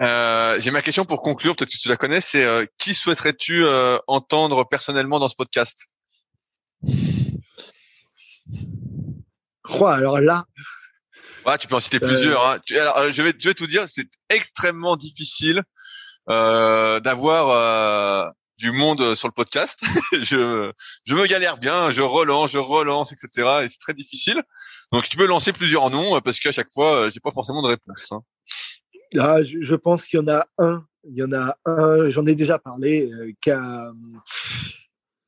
Euh, 0.00 0.60
J'ai 0.60 0.70
ma 0.70 0.82
question 0.82 1.06
pour 1.06 1.22
conclure, 1.22 1.56
peut-être 1.56 1.70
que 1.70 1.78
tu 1.78 1.88
la 1.88 1.96
connais, 1.96 2.20
c'est 2.20 2.44
euh, 2.44 2.66
qui 2.78 2.94
souhaiterais-tu 2.94 3.64
entendre 4.06 4.68
personnellement 4.68 5.18
dans 5.18 5.28
ce 5.28 5.36
podcast? 5.36 5.86
Oh, 9.80 9.86
Alors 9.86 10.20
là, 10.20 10.44
ouais, 11.46 11.56
tu 11.56 11.68
peux 11.68 11.74
en 11.74 11.80
citer 11.80 12.00
plusieurs. 12.00 12.46
Hein. 12.46 12.58
alors, 12.72 13.10
je 13.10 13.22
vais, 13.22 13.32
je 13.38 13.48
vais 13.48 13.54
tout 13.54 13.66
dire, 13.66 13.88
c'est 13.88 14.08
extrêmement 14.28 14.96
difficile 14.96 15.62
d'avoir 16.28 18.34
du 18.58 18.72
monde 18.72 19.00
euh, 19.00 19.14
sur 19.14 19.28
le 19.28 19.32
podcast. 19.32 19.80
je, 20.12 20.72
je 21.04 21.14
me 21.14 21.26
galère 21.26 21.58
bien, 21.58 21.90
je 21.90 22.02
relance, 22.02 22.50
je 22.50 22.58
relance, 22.58 23.12
etc. 23.12 23.48
Et 23.64 23.68
c'est 23.68 23.78
très 23.78 23.94
difficile. 23.94 24.42
Donc 24.92 25.08
tu 25.08 25.16
peux 25.16 25.26
lancer 25.26 25.52
plusieurs 25.52 25.90
noms 25.90 26.16
euh, 26.16 26.20
parce 26.20 26.38
qu'à 26.40 26.52
chaque 26.52 26.72
fois, 26.72 27.06
euh, 27.06 27.10
j'ai 27.10 27.20
pas 27.20 27.32
forcément 27.32 27.62
de 27.62 27.68
réponse. 27.68 28.12
Hein. 28.12 28.22
Ah, 29.18 29.38
je, 29.44 29.74
pense 29.74 30.04
qu'il 30.04 30.18
y 30.18 30.22
en 30.22 30.28
a 30.28 30.46
un. 30.58 30.84
Il 31.08 31.16
y 31.16 31.22
en 31.22 31.32
a 31.32 31.56
un. 31.66 32.10
J'en 32.10 32.26
ai 32.26 32.34
déjà 32.34 32.58
parlé. 32.58 33.10
qui 33.40 33.50
a 33.50 33.92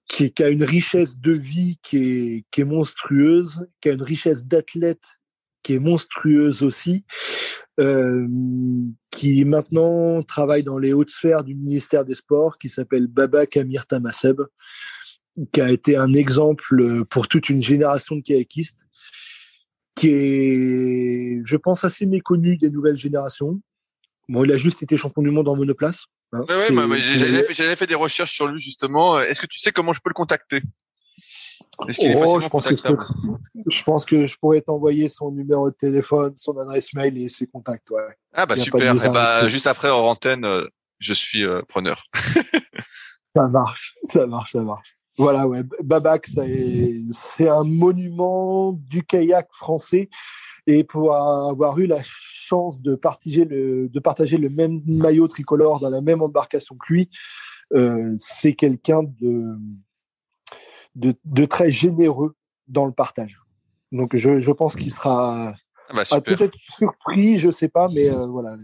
qui, 0.09 0.33
a 0.43 0.49
une 0.49 0.65
richesse 0.65 1.19
de 1.19 1.33
vie 1.33 1.79
qui 1.83 1.97
est, 1.97 2.45
qui 2.51 2.63
est 2.63 2.65
monstrueuse, 2.65 3.67
qui 3.81 3.91
a 3.91 3.93
une 3.93 4.03
richesse 4.03 4.47
d'athlète 4.47 5.19
qui 5.67 5.75
est 5.75 5.81
monstrueuse 5.81 6.63
aussi, 6.63 7.05
euh, 7.81 8.25
qui 9.11 9.45
maintenant 9.45 10.23
travaille 10.23 10.63
dans 10.63 10.79
les 10.79 10.93
hautes 10.93 11.11
sphères 11.11 11.43
du 11.43 11.57
ministère 11.57 12.05
des 12.05 12.15
Sports, 12.15 12.57
qui 12.59 12.69
s'appelle 12.69 13.09
Baba 13.09 13.47
Kamir 13.47 13.85
Tamaseb, 13.89 14.43
qui 15.53 15.61
a 15.61 15.73
été 15.73 15.97
un 15.97 16.15
exemple 16.15 17.05
pour 17.11 17.27
toute 17.27 17.49
une 17.49 17.61
génération 17.61 18.15
de 18.15 18.21
kayakistes, 18.21 18.79
qui 19.97 20.09
est, 20.09 21.43
je 21.45 21.57
pense, 21.57 21.83
assez 21.83 22.07
méconnu 22.07 22.59
des 22.59 22.71
nouvelles 22.71 22.97
générations. 22.97 23.61
Bon, 24.29 24.45
il 24.45 24.53
a 24.53 24.59
juste 24.59 24.85
été 24.85 24.97
champion 24.97 25.23
du 25.23 25.33
monde 25.33 25.49
en 25.49 25.57
monoplace. 25.57 26.05
Hein. 26.33 26.45
Ouais, 26.49 27.01
j'avais 27.01 27.75
fait, 27.75 27.89
des 27.89 27.97
recherches 27.97 28.37
sur 28.37 28.47
lui 28.47 28.61
justement. 28.61 29.19
Est-ce 29.19 29.41
que 29.41 29.47
tu 29.47 29.59
sais 29.59 29.73
comment 29.73 29.93
je 29.93 30.01
peux 30.01 30.11
le 30.11 30.15
contacter? 30.15 30.63
Est-ce 31.89 31.99
qu'il 31.99 32.11
est 32.11 32.23
oh, 32.25 32.41
je, 32.41 32.49
pense 32.49 32.65
que 32.65 32.75
je, 32.75 33.83
pense 33.85 34.05
que 34.05 34.27
je 34.27 34.37
pourrais 34.39 34.61
t'envoyer 34.61 35.09
son 35.09 35.31
numéro 35.31 35.71
de 35.71 35.77
téléphone, 35.77 36.35
son 36.37 36.57
adresse 36.59 36.95
mail 36.95 37.19
et 37.19 37.29
ses 37.29 37.47
contacts. 37.47 37.91
Ouais. 37.91 38.03
Ah 38.33 38.47
bah 38.47 38.57
super. 38.57 38.95
Eh 38.95 39.09
bah, 39.11 39.49
juste 39.49 39.67
après 39.67 39.91
en 39.91 40.07
antenne, 40.07 40.45
euh, 40.45 40.67
je 40.99 41.13
suis 41.13 41.45
euh, 41.45 41.63
preneur. 41.69 42.05
ça 43.37 43.49
marche, 43.51 43.95
ça 44.05 44.27
marche, 44.27 44.53
ça 44.53 44.63
marche. 44.63 44.97
Voilà, 45.19 45.47
ouais. 45.49 45.63
Babac, 45.83 46.27
c'est 46.27 47.49
un 47.49 47.65
monument 47.65 48.73
du 48.73 49.03
kayak 49.03 49.49
français. 49.53 50.11
Et 50.67 50.85
pour 50.85 51.15
avoir 51.15 51.79
eu 51.79 51.87
la 51.87 52.01
chance 52.03 52.83
de 52.83 52.97
partager 52.97 53.45
le, 53.45 53.89
de 53.89 54.01
partager 54.01 54.37
le 54.37 54.51
même 54.51 54.83
maillot 54.87 55.29
tricolore 55.29 55.81
dans 55.81 55.91
la 55.91 56.01
même 56.01 56.23
embarcation 56.23 56.77
que 56.77 56.93
lui, 56.93 57.11
euh, 57.75 58.15
c'est 58.19 58.55
quelqu'un 58.55 59.03
de 59.03 59.57
de, 60.97 61.45
très 61.45 61.71
généreux 61.71 62.35
dans 62.69 62.87
le 62.87 62.93
partage. 62.93 63.41
Donc 63.93 64.17
je, 64.17 64.41
je 64.41 64.51
pense 64.51 64.75
qu'il 64.75 64.93
sera 64.93 65.55
ah 65.89 65.95
bah, 65.95 66.21
peut-être 66.21 66.57
surpris, 66.59 67.39
je 67.39 67.51
sais 67.51 67.69
pas, 67.69 67.89
mais 67.89 68.11
euh, 68.11 68.27
voilà. 68.27 68.57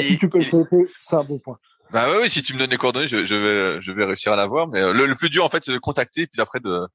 si 0.00 0.18
tu 0.18 0.28
peux 0.28 0.38
le 0.38 0.88
c'est 1.02 1.16
un 1.16 1.24
bon 1.24 1.38
point. 1.38 1.58
Bah 1.90 2.18
oui, 2.20 2.28
si 2.28 2.42
tu 2.42 2.52
me 2.52 2.58
donnes 2.58 2.70
les 2.70 2.76
coordonnées, 2.76 3.08
je, 3.08 3.24
je 3.24 3.34
vais, 3.34 3.82
je 3.82 3.92
vais 3.92 4.04
réussir 4.04 4.32
à 4.32 4.36
l'avoir. 4.36 4.68
Mais 4.68 4.80
euh, 4.80 4.92
le, 4.92 5.14
plus 5.14 5.30
dur 5.30 5.44
en 5.44 5.48
fait, 5.48 5.64
c'est 5.64 5.72
de 5.72 5.78
contacter, 5.78 6.26
puis 6.26 6.40
après 6.40 6.60
de, 6.60 6.86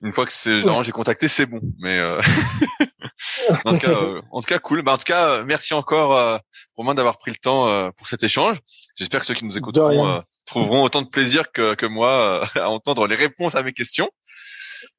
une 0.00 0.12
fois 0.12 0.24
que 0.24 0.32
c'est, 0.32 0.62
j'ai 0.82 0.92
contacté, 0.92 1.28
c'est 1.28 1.46
bon. 1.46 1.60
Mais 1.78 1.98
euh, 1.98 2.18
en, 3.64 3.72
tout 3.72 3.78
cas, 3.78 3.98
en 4.32 4.40
tout 4.40 4.46
cas, 4.46 4.58
cool. 4.58 4.82
Bah, 4.82 4.92
en 4.94 4.96
tout 4.96 5.04
cas, 5.04 5.42
merci 5.44 5.74
encore 5.74 6.40
Romain 6.76 6.94
d'avoir 6.94 7.18
pris 7.18 7.30
le 7.30 7.36
temps 7.36 7.90
pour 7.92 8.08
cet 8.08 8.22
échange. 8.24 8.58
J'espère 8.96 9.20
que 9.20 9.26
ceux 9.26 9.34
qui 9.34 9.44
nous 9.44 9.56
écouteront 9.56 10.22
trouveront 10.46 10.84
autant 10.84 11.02
de 11.02 11.08
plaisir 11.08 11.50
que, 11.52 11.74
que 11.74 11.86
moi 11.86 12.44
euh, 12.56 12.60
à 12.60 12.70
entendre 12.70 13.06
les 13.06 13.16
réponses 13.16 13.54
à 13.54 13.62
mes 13.62 13.72
questions. 13.72 14.10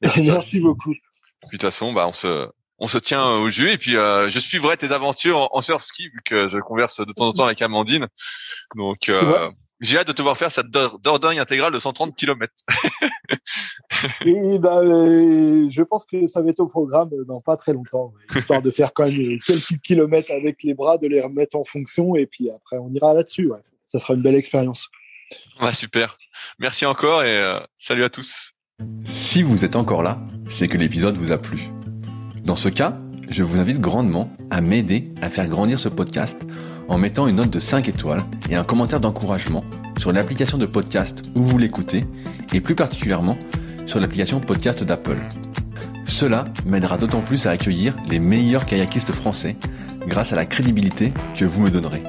Merci 0.17 0.59
beaucoup. 0.59 0.91
Puis 0.91 1.57
de 1.57 1.57
toute 1.57 1.61
façon, 1.61 1.93
bah, 1.93 2.07
on 2.07 2.13
se, 2.13 2.49
on 2.80 2.88
se 2.88 2.97
tient 2.97 3.26
au 3.26 3.49
jus 3.49 3.72
et 3.72 3.77
puis 3.77 3.91
je 3.91 4.39
suivrai 4.39 4.77
tes 4.77 4.91
aventures 4.91 5.49
en, 5.51 5.61
surf 5.61 5.84
ski 5.84 6.09
vu 6.09 6.19
que 6.26 6.49
je 6.49 6.57
converse 6.59 6.99
de 6.99 7.11
temps 7.13 7.27
en 7.27 7.34
temps 7.34 7.45
avec 7.45 7.61
Amandine. 7.61 8.07
Donc 8.76 9.09
j'ai 9.81 9.97
hâte 9.97 10.07
de 10.07 10.13
te 10.13 10.22
voir 10.22 10.38
faire 10.38 10.51
cette 10.51 10.69
Dordogne 10.69 11.39
intégrale 11.39 11.73
de 11.73 11.80
130 11.80 12.15
km. 12.15 12.51
et 14.26 14.59
euh, 14.63 15.69
je 15.69 15.81
pense 15.84 16.05
que 16.05 16.27
ça 16.27 16.41
va 16.41 16.49
être 16.49 16.61
au 16.61 16.67
programme 16.67 17.09
dans 17.27 17.41
pas 17.41 17.57
très 17.57 17.73
longtemps, 17.73 18.13
histoire 18.35 18.61
de 18.61 18.72
faire 18.72 18.93
quand 18.93 19.07
même 19.07 19.38
quelques 19.45 19.77
kilomètres 19.84 20.31
avec 20.31 20.63
les 20.63 20.73
bras, 20.73 20.97
de 20.97 21.07
les 21.07 21.22
remettre 21.22 21.57
en 21.57 21.63
fonction, 21.63 22.15
et 22.15 22.26
puis 22.26 22.49
après 22.49 22.77
on 22.77 22.89
ira 22.93 23.13
là-dessus. 23.13 23.47
Ouais. 23.47 23.59
Ça 23.85 23.99
sera 23.99 24.13
une 24.13 24.21
belle 24.21 24.35
expérience. 24.35 24.89
Ouais, 25.61 25.73
super. 25.73 26.17
Merci 26.59 26.85
encore 26.85 27.23
et 27.23 27.37
euh, 27.37 27.59
salut 27.77 28.03
à 28.03 28.09
tous. 28.09 28.51
Si 29.05 29.41
vous 29.41 29.63
êtes 29.63 29.75
encore 29.75 30.03
là, 30.03 30.19
c'est 30.49 30.67
que 30.67 30.77
l'épisode 30.77 31.17
vous 31.17 31.31
a 31.31 31.37
plu. 31.37 31.69
Dans 32.43 32.55
ce 32.55 32.69
cas, 32.69 32.97
je 33.29 33.43
vous 33.43 33.59
invite 33.59 33.79
grandement 33.79 34.31
à 34.51 34.61
m'aider 34.61 35.11
à 35.21 35.29
faire 35.29 35.47
grandir 35.47 35.79
ce 35.79 35.89
podcast 35.89 36.41
en 36.87 36.97
mettant 36.97 37.27
une 37.27 37.37
note 37.37 37.49
de 37.49 37.59
5 37.59 37.89
étoiles 37.89 38.21
et 38.49 38.55
un 38.55 38.63
commentaire 38.63 38.99
d'encouragement 38.99 39.63
sur 39.97 40.11
l'application 40.11 40.57
de 40.57 40.65
podcast 40.65 41.23
où 41.35 41.43
vous 41.43 41.57
l'écoutez 41.57 42.05
et 42.53 42.61
plus 42.61 42.75
particulièrement 42.75 43.37
sur 43.87 43.99
l'application 43.99 44.39
podcast 44.39 44.83
d'Apple. 44.83 45.17
Cela 46.05 46.45
m'aidera 46.65 46.97
d'autant 46.97 47.21
plus 47.21 47.47
à 47.47 47.51
accueillir 47.51 47.95
les 48.07 48.19
meilleurs 48.19 48.65
kayakistes 48.65 49.11
français 49.11 49.57
grâce 50.07 50.33
à 50.33 50.35
la 50.35 50.45
crédibilité 50.45 51.11
que 51.35 51.45
vous 51.45 51.61
me 51.61 51.71
donnerez. 51.71 52.03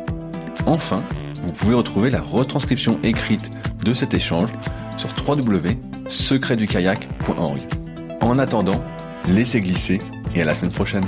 Enfin, 0.66 1.02
vous 1.46 1.52
pouvez 1.52 1.74
retrouver 1.74 2.10
la 2.10 2.20
retranscription 2.20 2.98
écrite 3.04 3.48
de 3.84 3.94
cet 3.94 4.14
échange 4.14 4.50
sur 4.96 5.10
www.secretdukayak.org. 5.26 7.60
En 8.20 8.40
attendant, 8.40 8.82
laissez 9.28 9.60
glisser 9.60 10.00
et 10.34 10.42
à 10.42 10.44
la 10.44 10.54
semaine 10.54 10.72
prochaine. 10.72 11.04